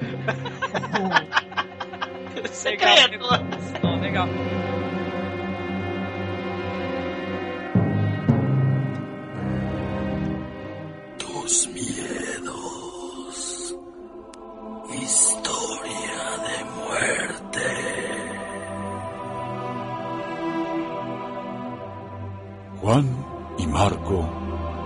segredo. 2.51 3.27
Não, 3.83 3.99
legal. 3.99 4.27
Tus 11.47 11.69
miedos. 11.69 13.39
Historia 15.01 16.19
de 16.43 16.57
muerte. 16.75 17.67
Juan 22.81 23.25
y 23.59 23.65
Marco 23.65 24.29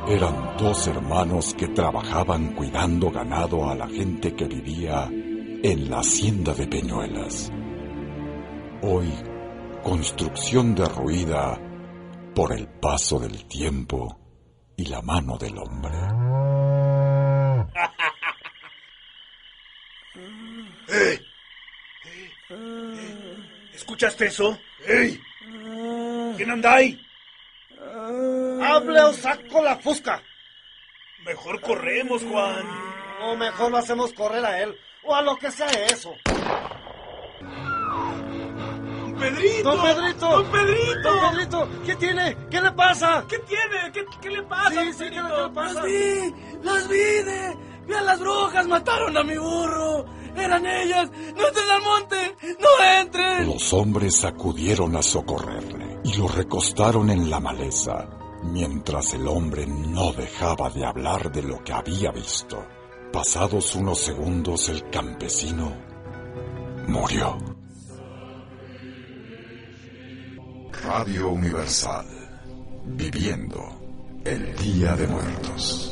eran 0.07 0.55
dos 0.59 0.85
hermanos 0.85 1.55
que 1.55 1.69
trabajaban 1.69 2.53
cuidando 2.53 3.09
ganado 3.09 3.67
a 3.67 3.73
la 3.73 3.87
gente 3.87 4.35
que 4.35 4.45
vivía 4.45 5.09
en 5.11 5.89
la 5.89 6.01
hacienda 6.01 6.53
de 6.53 6.67
Peñuelas. 6.67 7.51
Hoy, 8.83 9.11
construcción 9.81 10.75
derruida 10.75 11.59
por 12.35 12.53
el 12.53 12.67
paso 12.67 13.17
del 13.17 13.45
tiempo 13.45 14.20
y 14.81 14.85
la 14.85 15.01
mano 15.01 15.37
del 15.37 15.57
hombre. 15.59 15.93
¡Ey! 20.89 21.25
¿Escuchaste 23.73 24.25
eso? 24.25 24.59
¡Ey! 24.85 25.17
¿Quién 26.35 26.49
anda 26.49 26.73
ahí? 26.73 26.99
¡Hable 27.79 28.99
o 29.01 29.13
saco 29.13 29.63
la 29.63 29.77
fusca! 29.77 30.21
Mejor 31.25 31.61
corremos, 31.61 32.23
Juan. 32.23 32.65
O 33.21 33.35
mejor 33.35 33.71
lo 33.71 33.77
hacemos 33.77 34.11
correr 34.13 34.43
a 34.43 34.63
él. 34.63 34.75
O 35.03 35.15
a 35.15 35.21
lo 35.21 35.37
que 35.37 35.51
sea 35.51 35.69
eso. 35.85 36.15
¡Pedrito! 39.21 39.71
¡Don 39.71 39.81
Pedrito! 39.81 40.29
¡Don 40.29 40.51
Pedrito! 40.51 41.01
¡Don 41.03 41.31
Pedrito! 41.31 41.69
¿Qué 41.85 41.95
tiene? 41.95 42.37
¿Qué 42.49 42.61
le 42.61 42.71
pasa? 42.73 43.25
¿Qué 43.29 43.39
tiene? 43.39 43.91
¿Qué, 43.93 44.05
qué 44.21 44.29
le 44.29 44.43
pasa? 44.43 44.69
Sí, 44.69 44.75
don 44.75 44.93
sí, 44.93 44.97
¿qué 44.97 45.09
le- 45.09 45.11
qué 45.11 45.21
le 45.43 45.49
pasa? 45.53 45.73
Las 45.73 45.83
vi, 45.85 46.33
las 46.63 46.87
vi, 46.89 46.97
de, 46.97 47.57
vi 47.87 47.93
a 47.93 48.01
las 48.01 48.19
brujas, 48.19 48.67
mataron 48.67 49.17
a 49.17 49.23
mi 49.23 49.37
burro. 49.37 50.05
Eran 50.35 50.65
ellas. 50.65 51.09
No 51.35 51.47
entren 51.47 51.69
al 51.69 51.81
monte, 51.81 52.35
no 52.59 52.85
entren. 53.01 53.47
Los 53.47 53.73
hombres 53.73 54.23
acudieron 54.23 54.95
a 54.95 55.01
socorrerle 55.01 55.99
y 56.03 56.15
lo 56.15 56.27
recostaron 56.27 57.09
en 57.09 57.29
la 57.29 57.39
maleza, 57.41 58.07
mientras 58.43 59.13
el 59.13 59.27
hombre 59.27 59.67
no 59.67 60.13
dejaba 60.13 60.69
de 60.69 60.85
hablar 60.85 61.31
de 61.31 61.43
lo 61.43 61.61
que 61.63 61.73
había 61.73 62.11
visto. 62.11 62.65
Pasados 63.11 63.75
unos 63.75 63.99
segundos 63.99 64.69
el 64.69 64.89
campesino 64.89 65.73
murió. 66.87 67.37
Radio 70.83 71.29
Universal, 71.29 72.05
viviendo 72.85 74.21
el 74.25 74.55
Día 74.55 74.95
de 74.95 75.07
Muertos. 75.07 75.91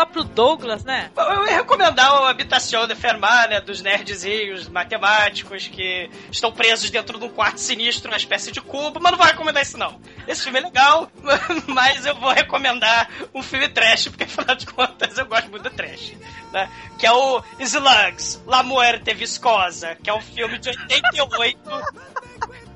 Lá 0.00 0.06
pro 0.06 0.24
Douglas, 0.24 0.82
né? 0.82 1.10
Eu 1.16 1.46
ia 1.46 1.56
recomendar 1.56 2.22
o 2.22 2.24
Habitação 2.24 2.86
de 2.86 2.94
Fermat, 2.94 3.50
né? 3.50 3.60
Dos 3.60 3.82
nerdzinhos 3.82 4.68
matemáticos 4.68 5.68
que 5.68 6.10
estão 6.30 6.50
presos 6.50 6.90
dentro 6.90 7.18
de 7.18 7.24
um 7.24 7.28
quarto 7.28 7.58
sinistro, 7.58 8.10
uma 8.10 8.16
espécie 8.16 8.50
de 8.50 8.60
cubo, 8.60 8.98
mas 9.00 9.12
não 9.12 9.18
vou 9.18 9.26
recomendar 9.26 9.62
isso 9.62 9.76
não. 9.76 10.00
Esse 10.26 10.44
filme 10.44 10.58
é 10.58 10.62
legal, 10.62 11.10
mas 11.68 12.06
eu 12.06 12.14
vou 12.14 12.30
recomendar 12.30 13.08
um 13.34 13.42
filme 13.42 13.68
trash, 13.68 14.08
porque 14.08 14.24
afinal 14.24 14.56
de 14.56 14.66
contas 14.66 15.18
eu 15.18 15.26
gosto 15.26 15.50
muito 15.50 15.64
do 15.64 15.70
trash. 15.70 16.14
Né? 16.52 16.70
Que 16.98 17.06
é 17.06 17.12
o 17.12 17.42
Slugs, 17.58 18.42
La 18.46 18.62
Muerte 18.62 19.12
Viscosa, 19.12 19.96
que 20.02 20.08
é 20.08 20.14
um 20.14 20.20
filme 20.22 20.58
de 20.58 20.70
88 20.70 21.58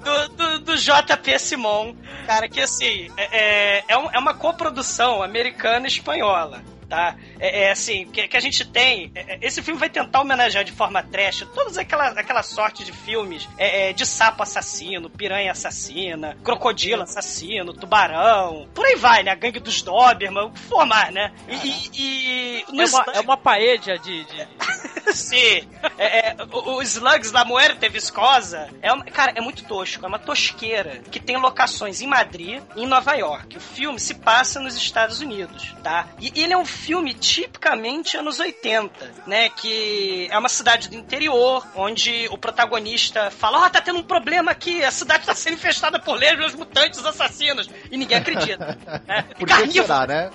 do, 0.05 0.29
do, 0.29 0.59
do 0.61 0.77
JP 0.77 1.39
Simon, 1.39 1.97
cara, 2.27 2.47
que 2.49 2.61
assim, 2.61 3.11
é, 3.17 3.79
é, 3.79 3.85
é 3.89 3.95
é 3.95 4.19
uma 4.19 4.35
coprodução 4.35 5.23
americana 5.23 5.87
e 5.87 5.89
espanhola. 5.89 6.63
Tá? 6.95 7.17
É, 7.41 7.65
é 7.65 7.71
assim, 7.73 8.07
que, 8.07 8.29
que 8.29 8.37
a 8.37 8.41
gente 8.41 8.65
tem. 8.65 9.11
é, 9.17 9.35
é, 9.35 9.39
esse 9.43 9.61
filme 9.61 9.81
vai 9.81 9.91
tentar 9.91 10.21
homenagear 10.21 10.63
de 10.63 10.71
forma 10.71 11.03
trash 11.03 11.45
todas 11.53 11.77
aquela, 11.77 12.11
aquela 12.11 12.43
sorte 12.45 12.85
de 12.85 12.93
filmes 12.93 13.49
é, 13.59 13.89
é, 13.89 13.93
de 13.93 14.07
sapo 14.07 14.45
assassino, 14.45 15.11
piranha 15.11 15.51
assassina, 15.51 16.37
crocodilo 16.45 17.03
assassino, 17.03 17.73
tubarão, 17.73 18.69
por 18.73 18.87
aí 18.87 18.95
vai, 18.95 19.25
né? 19.25 19.33
A 19.33 19.35
gangue 19.35 19.59
dos 19.59 19.83
Doberman, 19.83 20.45
o 20.45 20.51
que 20.53 20.61
for 20.61 20.87
mais, 20.87 21.13
né? 21.13 21.33
E. 21.49 21.55
e- 21.57 22.65
e- 22.71 22.81
É 22.81 22.85
uma, 22.87 23.05
é 23.15 23.21
uma 23.21 23.37
paella 23.37 23.99
de, 23.99 24.25
de, 24.25 24.49
Sim. 25.13 25.69
É, 25.99 26.31
é, 26.31 26.37
o, 26.53 26.77
o 26.77 26.83
Slugs 26.83 27.33
La 27.33 27.45
Muerte 27.45 27.89
Viscosa 27.89 28.69
é 28.81 28.93
uma, 28.93 29.05
cara, 29.05 29.33
é 29.35 29.41
muito 29.41 29.65
tosco. 29.65 30.05
É 30.05 30.09
uma 30.09 30.19
tosqueira 30.19 31.03
que 31.11 31.21
tem 31.21 31.37
locações 31.37 32.01
em 32.01 32.07
Madrid 32.07 32.63
e 32.77 32.83
em 32.83 32.87
Nova 32.87 33.15
York. 33.15 33.57
O 33.57 33.61
filme 33.61 33.99
se 33.99 34.15
passa 34.15 34.61
nos 34.61 34.77
Estados 34.77 35.21
Unidos, 35.21 35.75
tá? 35.83 36.09
E 36.21 36.33
ele 36.41 36.53
é 36.53 36.57
um 36.57 36.65
filme 36.85 37.15
tipicamente 37.15 38.17
anos 38.17 38.39
80, 38.39 39.13
né? 39.27 39.49
Que 39.49 40.29
é 40.31 40.39
uma 40.39 40.49
cidade 40.49 40.89
do 40.91 40.97
interior, 40.97 41.67
onde 41.75 42.29
o 42.31 42.37
protagonista 42.37 43.31
fala: 43.31 43.61
Ó, 43.61 43.67
oh, 43.67 43.71
tá 43.71 43.81
tendo 43.81 44.01
um 44.01 44.03
problema 44.03 44.51
aqui, 44.51 44.85
a 44.85 44.91
cidade 44.91 45.25
tá 45.25 45.35
sendo 45.35 45.55
infestada 45.55 45.99
por 45.99 46.15
lesmas 46.15 46.55
mutantes 46.55 47.05
assassinos. 47.05 47.71
E 47.91 47.97
ninguém 47.97 48.19
acredita. 48.19 48.79
né? 49.09 49.23
Por 49.39 49.49
que 49.49 49.73
será, 49.73 50.07
né? 50.07 50.31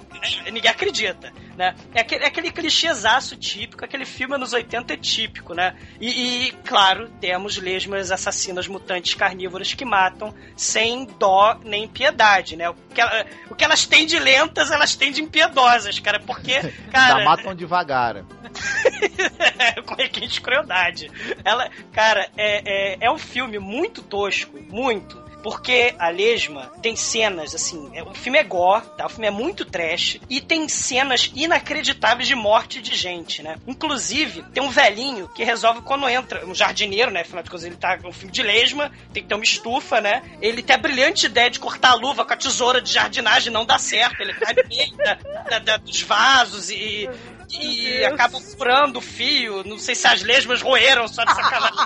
E 0.46 0.52
ninguém 0.52 0.72
acredita, 0.72 1.32
né? 1.56 1.76
É 1.94 2.02
aquele, 2.02 2.24
é 2.24 2.28
aquele 2.28 2.52
clichêzaço 2.52 3.38
típico, 3.38 3.86
aquele 3.86 4.06
filme 4.06 4.36
anos 4.36 4.52
80 4.52 4.94
é 4.94 4.98
típico, 4.98 5.54
né? 5.54 5.76
E, 6.02 6.48
e, 6.48 6.52
claro, 6.66 7.10
temos 7.22 7.58
lesmas 7.58 8.12
assassinas 8.12 8.68
mutantes 8.68 9.14
carnívoras 9.14 9.74
que 9.74 9.86
matam 9.86 10.34
sem 10.58 11.06
dó 11.06 11.60
nem 11.64 11.88
piedade, 11.88 12.56
né? 12.56 12.70
O 12.70 12.74
que, 12.74 13.02
o 13.52 13.56
que 13.56 13.64
elas 13.64 13.86
têm 13.86 14.06
de 14.06 14.18
lentas, 14.20 14.72
elas 14.72 14.96
têm 14.96 15.12
de 15.12 15.22
impiedosas, 15.22 16.00
cara, 16.00 16.20
porque, 16.40 16.74
cara... 16.92 17.20
Já 17.20 17.26
matam 17.26 17.56
devagar. 17.56 18.24
com 19.86 19.96
requinte 19.96 20.28
de 20.30 20.42
crueldade. 20.42 21.12
Ela, 21.44 21.70
cara, 21.92 22.30
é, 22.38 22.96
é, 22.96 22.98
é 23.02 23.12
um 23.12 23.18
filme 23.18 23.60
muito 23.60 24.02
tosco, 24.02 24.58
muito. 24.70 25.29
Porque 25.42 25.96
a 25.98 26.10
Lesma 26.10 26.72
tem 26.82 26.96
cenas, 26.96 27.56
assim, 27.56 27.90
é- 27.94 28.04
o 28.04 28.14
filme 28.14 28.38
é 28.38 28.44
gore, 28.44 28.84
tá? 28.98 29.06
O 29.06 29.10
filme 29.10 29.28
é 29.28 29.32
muito 29.32 29.64
trash 29.66 30.20
e 30.30 30.42
tem 30.42 30.68
cenas 30.68 31.32
inacreditáveis 31.34 32.28
de 32.28 32.36
morte 32.36 32.82
de 32.82 32.96
gente, 32.96 33.42
né? 33.42 33.58
Inclusive, 33.66 34.44
tem 34.54 34.62
um 34.62 34.70
velhinho 34.70 35.30
que 35.34 35.44
resolve 35.44 35.82
quando 35.82 36.08
entra, 36.10 36.46
um 36.46 36.54
jardineiro, 36.54 37.10
né? 37.12 37.22
Afinal 37.22 37.44
de 37.44 37.50
contas, 37.50 37.66
ele 37.66 37.76
tá 37.76 37.98
um 38.04 38.12
filme 38.12 38.32
de 38.32 38.44
Lesma, 38.44 38.92
tem 39.14 39.24
que 39.24 39.30
ter 39.30 39.36
uma 39.36 39.44
estufa, 39.44 40.02
né? 40.02 40.22
Ele 40.42 40.62
tem 40.62 40.76
a 40.76 40.80
brilhante 40.80 41.26
ideia 41.26 41.50
de 41.50 41.60
cortar 41.60 41.92
a 41.92 41.96
luva 41.96 42.26
com 42.26 42.34
a 42.34 42.38
tesoura 42.38 42.82
de 42.82 42.92
jardinagem, 42.92 43.52
não 43.52 43.66
dá 43.66 43.78
certo, 43.80 44.22
ele 44.22 44.34
cai 44.34 44.54
no 44.54 44.68
meio 44.68 44.98
da- 44.98 45.18
da- 45.50 45.60
da- 45.60 45.78
dos 45.78 46.02
vasos 46.02 46.70
e 46.70 47.10
e 47.52 48.04
acaba 48.06 48.40
furando 48.40 49.00
o 49.00 49.02
fio. 49.02 49.64
Não 49.64 49.78
sei 49.80 49.96
se 49.96 50.08
as 50.08 50.22
lesmas 50.22 50.62
roeram 50.62 51.08
só 51.08 51.24
de 51.24 51.34
sacanagem. 51.34 51.78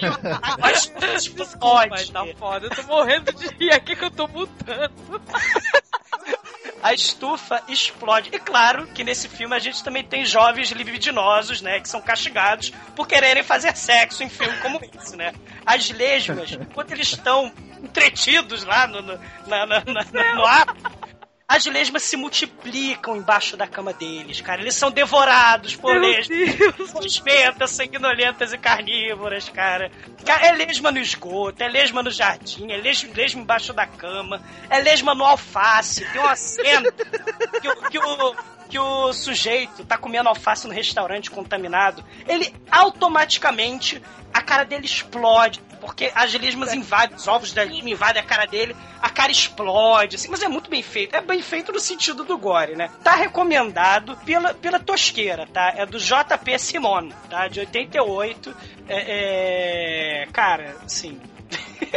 Mas 0.60 0.90
explode. 1.14 1.90
Mas 1.90 2.08
tá 2.10 2.24
foda, 2.38 2.66
eu 2.66 2.70
tô 2.70 2.82
morrendo 2.84 3.32
de 3.32 3.46
rir 3.48 3.72
aqui 3.72 3.96
que 3.96 4.04
eu 4.04 4.10
tô 4.10 4.26
mutando. 4.28 4.92
A 6.82 6.92
estufa 6.92 7.62
explode. 7.68 8.28
E 8.32 8.38
claro 8.38 8.86
que 8.88 9.02
nesse 9.02 9.26
filme 9.26 9.54
a 9.56 9.58
gente 9.58 9.82
também 9.82 10.04
tem 10.04 10.24
jovens 10.26 10.70
libidinosos, 10.70 11.62
né? 11.62 11.80
Que 11.80 11.88
são 11.88 12.00
castigados 12.02 12.70
por 12.94 13.06
quererem 13.08 13.42
fazer 13.42 13.74
sexo 13.74 14.22
em 14.22 14.28
filme 14.28 14.56
como 14.58 14.78
esse, 15.00 15.16
né? 15.16 15.32
As 15.64 15.88
lesmas, 15.90 16.52
enquanto 16.52 16.92
eles 16.92 17.08
estão 17.08 17.50
entretidos 17.82 18.64
lá 18.64 18.86
no, 18.86 19.00
no, 19.00 19.18
na- 19.46 19.64
na- 19.66 19.82
na- 19.84 20.34
no 20.34 20.44
ar, 20.44 20.66
as 21.46 21.66
lesmas 21.66 22.02
se 22.02 22.16
multiplicam 22.16 23.16
embaixo 23.16 23.56
da 23.56 23.66
cama 23.66 23.92
deles, 23.92 24.40
cara. 24.40 24.60
Eles 24.62 24.74
são 24.74 24.90
devorados 24.90 25.76
por 25.76 25.92
Meu 25.92 26.00
lesmas. 26.02 26.90
Suspentas, 27.02 27.70
sanguinolentas 27.70 28.52
e 28.52 28.58
carnívoras, 28.58 29.48
cara. 29.48 29.90
É 30.42 30.52
lesma 30.52 30.90
no 30.90 30.98
esgoto, 30.98 31.62
é 31.62 31.68
lesma 31.68 32.02
no 32.02 32.10
jardim, 32.10 32.72
é 32.72 32.76
lesma, 32.76 33.10
lesma 33.14 33.42
embaixo 33.42 33.72
da 33.72 33.86
cama, 33.86 34.42
é 34.70 34.80
lesma 34.80 35.14
no 35.14 35.24
alface. 35.24 36.04
Tem 36.12 36.20
uma 36.20 36.34
cena 36.36 36.90
que, 37.60 37.68
o- 37.68 37.90
que 37.90 37.98
o, 37.98 38.34
que 38.70 38.78
o 38.78 39.12
sujeito 39.12 39.84
tá 39.84 39.98
comendo 39.98 40.28
alface 40.30 40.66
no 40.66 40.72
restaurante 40.72 41.30
contaminado. 41.30 42.02
Ele 42.26 42.54
automaticamente, 42.70 44.02
a 44.32 44.40
cara 44.40 44.64
dele 44.64 44.86
explode. 44.86 45.60
Porque 45.84 46.10
as 46.14 46.32
lesmas 46.32 46.72
invadem, 46.72 47.14
os 47.14 47.28
ovos 47.28 47.52
da 47.52 47.62
lima 47.62 47.90
invadem 47.90 48.22
a 48.22 48.24
cara 48.24 48.46
dele, 48.46 48.74
a 49.02 49.10
cara 49.10 49.30
explode, 49.30 50.16
assim, 50.16 50.28
mas 50.30 50.42
é 50.42 50.48
muito 50.48 50.70
bem 50.70 50.82
feito. 50.82 51.14
É 51.14 51.20
bem 51.20 51.42
feito 51.42 51.70
no 51.72 51.78
sentido 51.78 52.24
do 52.24 52.38
gore, 52.38 52.74
né? 52.74 52.90
Tá 53.02 53.14
recomendado 53.14 54.16
pela, 54.24 54.54
pela 54.54 54.78
tosqueira, 54.78 55.46
tá? 55.52 55.74
É 55.76 55.84
do 55.84 55.98
JP 55.98 56.58
Simon, 56.58 57.10
tá? 57.28 57.48
De 57.48 57.60
88. 57.60 58.56
É, 58.88 60.24
é... 60.24 60.28
Cara, 60.32 60.74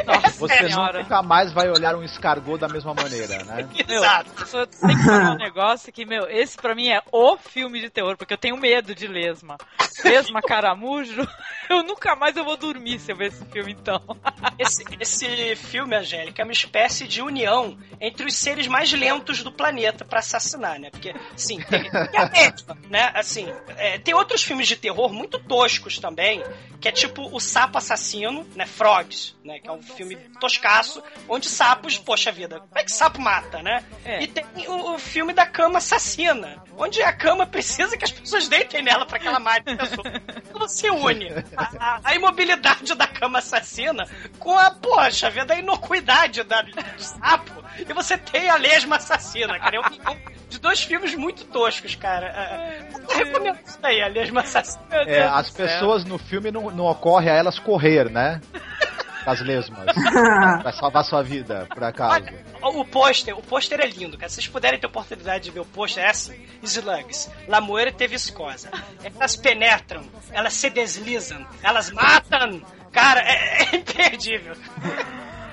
assim. 0.07 0.39
Você 0.39 0.69
senhora. 0.69 1.01
nunca 1.01 1.21
mais 1.21 1.51
vai 1.51 1.69
olhar 1.69 1.95
um 1.95 2.03
escargot 2.03 2.59
da 2.59 2.67
mesma 2.67 2.93
maneira, 2.93 3.43
né? 3.43 3.67
Meu, 3.87 4.03
eu 4.03 4.45
só 4.45 4.65
tenho 4.65 4.97
que 4.97 5.03
falar 5.03 5.31
um 5.31 5.37
negócio 5.37 5.91
que, 5.91 6.05
meu, 6.05 6.29
esse 6.29 6.57
pra 6.57 6.75
mim 6.75 6.89
é 6.89 7.01
o 7.11 7.37
filme 7.37 7.79
de 7.79 7.89
terror, 7.89 8.17
porque 8.17 8.33
eu 8.33 8.37
tenho 8.37 8.57
medo 8.57 8.93
de 8.93 9.07
lesma. 9.07 9.57
Lesma, 10.03 10.41
caramujo, 10.41 11.27
eu 11.69 11.83
nunca 11.83 12.15
mais 12.15 12.35
eu 12.35 12.43
vou 12.43 12.55
dormir 12.55 12.99
se 12.99 13.11
eu 13.11 13.15
ver 13.15 13.27
esse 13.27 13.43
filme, 13.45 13.71
então. 13.71 14.01
Esse, 14.59 14.83
esse 14.99 15.55
filme, 15.55 15.95
Angélica, 15.95 16.41
é 16.41 16.45
uma 16.45 16.51
espécie 16.51 17.07
de 17.07 17.21
união 17.21 17.77
entre 18.01 18.25
os 18.25 18.35
seres 18.35 18.65
mais 18.65 18.91
lentos 18.91 19.43
do 19.43 19.51
planeta 19.51 20.03
pra 20.03 20.19
assassinar, 20.19 20.79
né? 20.79 20.89
Porque, 20.89 21.13
sim, 21.35 21.59
tem, 21.61 21.83
tem 21.83 22.19
a 22.19 22.29
mesma, 22.29 22.77
né? 22.89 23.11
Assim, 23.13 23.47
é, 23.77 23.99
tem 23.99 24.15
outros 24.15 24.43
filmes 24.43 24.67
de 24.67 24.75
terror 24.75 25.13
muito 25.13 25.37
toscos 25.37 25.99
também, 25.99 26.43
que 26.79 26.87
é 26.87 26.91
tipo 26.91 27.23
O 27.35 27.39
Sapo 27.39 27.77
Assassino, 27.77 28.47
né? 28.55 28.65
Frogs, 28.65 29.35
né? 29.43 29.59
Que 29.59 29.67
é 29.67 29.71
um 29.71 29.76
filme 29.81 30.15
toscaço, 30.39 31.01
onde 31.27 31.47
sapos, 31.47 31.97
poxa 31.97 32.31
vida, 32.31 32.59
como 32.59 32.71
é 32.77 32.83
que 32.83 32.91
sapo 32.91 33.21
mata, 33.21 33.61
né? 33.61 33.83
E 34.19 34.27
tem 34.27 34.45
o, 34.67 34.93
o 34.95 34.99
filme 34.99 35.33
da 35.33 35.45
cama 35.45 35.77
assassina, 35.79 36.61
onde 36.77 37.01
a 37.01 37.11
cama 37.13 37.45
precisa 37.45 37.97
que 37.97 38.05
as 38.05 38.11
pessoas 38.11 38.47
deitem 38.47 38.81
nela 38.83 39.05
pra 39.05 39.19
que 39.19 39.27
ela 39.27 39.39
mate 39.39 39.69
a 39.69 39.77
pessoa. 39.77 40.03
Tudo 40.51 40.67
se 40.67 40.89
une. 40.89 41.29
A, 41.55 41.63
a- 41.79 41.99
a 42.03 42.15
imobilidade 42.15 42.93
da 42.95 43.07
cama 43.07 43.39
assassina 43.39 44.05
com 44.39 44.57
a, 44.57 44.71
poxa 44.71 45.29
vida, 45.29 45.53
a 45.53 45.59
inocuidade 45.59 46.43
da, 46.43 46.61
do 46.61 46.73
sapo. 46.97 47.63
E 47.77 47.93
você 47.93 48.17
tem 48.17 48.49
a 48.49 48.55
lesma 48.57 48.95
assassina, 48.97 49.57
cara. 49.59 49.77
É 49.77 49.79
um 49.79 50.37
de 50.49 50.59
dois 50.59 50.81
filmes 50.81 51.13
muito 51.13 51.43
toscos, 51.45 51.95
cara. 51.95 52.27
É, 52.27 52.87
Eu 53.09 53.17
recomendo 53.17 53.59
isso 53.65 53.77
aí, 53.83 54.01
a 54.01 54.07
lesma 54.07 54.41
assassina. 54.41 54.83
É, 54.91 55.23
as 55.23 55.49
pessoas 55.49 56.05
no 56.05 56.17
filme 56.17 56.51
não, 56.51 56.71
não 56.71 56.85
ocorre 56.85 57.29
a 57.29 57.33
elas 57.35 57.59
correr, 57.59 58.09
né? 58.09 58.41
Das 59.27 59.41
lesmas. 59.41 59.83
pra 60.63 60.71
salvar 60.71 61.03
sua 61.03 61.21
vida, 61.21 61.67
por 61.73 61.83
acaso. 61.83 62.23
O 62.63 62.85
pôster, 62.85 63.37
o 63.37 63.41
pôster 63.41 63.77
é 63.81 63.85
lindo, 63.85 64.17
cara. 64.17 64.29
Se 64.29 64.35
vocês 64.35 64.47
puderem 64.47 64.79
ter 64.79 64.87
oportunidade 64.87 65.43
de 65.43 65.51
ver 65.51 65.59
o 65.59 65.65
pôster, 65.65 66.01
é 66.01 66.09
assim: 66.09 66.33
Slugs, 66.63 67.29
La 67.45 67.59
Muerte 67.59 68.07
Viscosa. 68.07 68.69
Elas 69.03 69.35
penetram, 69.35 70.01
elas 70.31 70.53
se 70.53 70.69
deslizam, 70.69 71.45
elas 71.61 71.91
matam. 71.91 72.61
Cara, 72.93 73.19
é, 73.19 73.63
é 73.63 73.75
imperdível. 73.75 74.53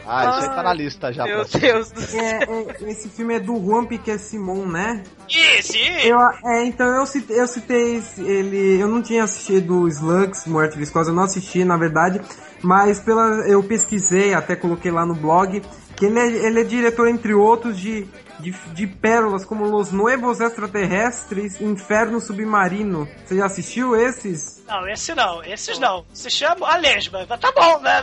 Ah, 0.06 0.38
isso 0.38 0.50
aí 0.50 0.54
tá 0.54 0.62
na 0.62 0.72
lista 0.74 1.12
já. 1.12 1.24
Meu 1.24 1.44
Deus 1.44 1.90
do 1.90 2.00
É, 2.16 2.44
é, 2.44 2.90
esse 2.90 3.08
filme 3.08 3.34
é 3.34 3.40
do 3.40 3.56
Juan 3.56 3.86
Piquet 3.86 4.18
Simon, 4.18 4.66
né? 4.66 5.02
Isso, 5.28 5.74
isso. 5.76 6.06
Eu, 6.06 6.18
é, 6.44 6.64
então 6.66 6.86
eu 6.94 7.06
citei, 7.06 7.40
eu 7.40 7.48
citei 7.48 7.96
esse- 7.96 8.22
ele. 8.22 8.78
Eu 8.80 8.86
não 8.86 9.02
tinha 9.02 9.24
assistido 9.24 9.88
Slugs, 9.88 10.46
Morte 10.46 10.76
Viscosa, 10.76 11.10
eu 11.10 11.14
não 11.14 11.24
assisti, 11.24 11.64
na 11.64 11.76
verdade. 11.76 12.20
Mas 12.64 12.98
pela, 12.98 13.46
eu 13.46 13.62
pesquisei, 13.62 14.32
até 14.32 14.56
coloquei 14.56 14.90
lá 14.90 15.04
no 15.04 15.14
blog, 15.14 15.60
que 15.94 16.06
ele 16.06 16.18
é, 16.18 16.26
ele 16.46 16.60
é 16.62 16.64
diretor, 16.64 17.06
entre 17.08 17.34
outros, 17.34 17.78
de, 17.78 18.08
de, 18.40 18.52
de 18.72 18.86
pérolas 18.86 19.44
como 19.44 19.66
Los 19.66 19.92
Nuevos 19.92 20.40
Extraterrestres 20.40 21.60
Inferno 21.60 22.18
Submarino. 22.22 23.06
Você 23.22 23.36
já 23.36 23.44
assistiu 23.44 23.94
esses? 23.94 24.64
Não, 24.66 24.88
esse 24.88 25.14
não, 25.14 25.44
esses 25.44 25.78
não. 25.78 26.06
Se 26.14 26.30
chama 26.30 26.66
a 26.66 26.76
lesma. 26.78 27.26
Tá 27.26 27.52
bom, 27.52 27.80
né? 27.80 28.02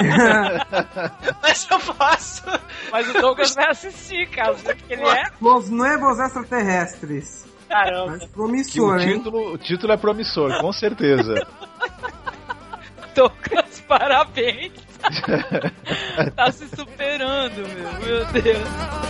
Mas 1.42 1.66
eu 1.70 1.78
posso. 1.78 2.42
Mas 2.90 3.10
o 3.10 3.12
Douglas 3.12 3.54
vai 3.54 3.70
assistir, 3.70 4.30
cara, 4.30 4.56
ele 4.88 5.02
é. 5.02 5.24
Los 5.42 5.68
Nuevos 5.68 6.18
Extraterrestres. 6.18 7.44
Caramba. 7.68 8.12
Mas 8.12 8.20
Que 8.20 8.26
o 8.26 8.30
promissor, 8.30 9.00
hein? 9.00 9.18
título, 9.18 9.52
o 9.52 9.58
título 9.58 9.92
é 9.92 9.96
promissor, 9.98 10.58
com 10.58 10.72
certeza. 10.72 11.34
Douglas, 13.14 13.80
parabéns. 13.88 14.72
tá 16.34 16.50
se 16.50 16.68
superando, 16.68 17.56
meu. 17.68 17.92
Meu 18.00 18.24
Deus. 18.26 19.04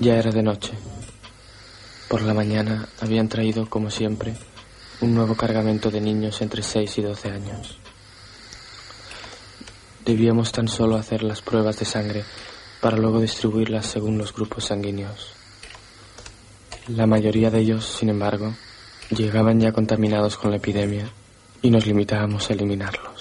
Ya 0.00 0.16
era 0.16 0.30
de 0.30 0.42
noche. 0.42 0.93
Por 2.14 2.22
la 2.22 2.32
mañana 2.32 2.88
habían 3.00 3.28
traído, 3.28 3.68
como 3.68 3.90
siempre, 3.90 4.36
un 5.00 5.16
nuevo 5.16 5.34
cargamento 5.34 5.90
de 5.90 6.00
niños 6.00 6.40
entre 6.42 6.62
6 6.62 6.98
y 6.98 7.02
12 7.02 7.28
años. 7.28 7.76
Debíamos 10.04 10.52
tan 10.52 10.68
solo 10.68 10.94
hacer 10.94 11.24
las 11.24 11.42
pruebas 11.42 11.80
de 11.80 11.84
sangre 11.84 12.22
para 12.80 12.96
luego 12.98 13.20
distribuirlas 13.20 13.86
según 13.86 14.16
los 14.16 14.32
grupos 14.32 14.66
sanguíneos. 14.66 15.32
La 16.86 17.08
mayoría 17.08 17.50
de 17.50 17.58
ellos, 17.58 17.84
sin 17.84 18.10
embargo, 18.10 18.54
llegaban 19.10 19.58
ya 19.58 19.72
contaminados 19.72 20.36
con 20.36 20.52
la 20.52 20.58
epidemia 20.58 21.10
y 21.62 21.70
nos 21.70 21.84
limitábamos 21.84 22.48
a 22.48 22.52
eliminarlos. 22.52 23.13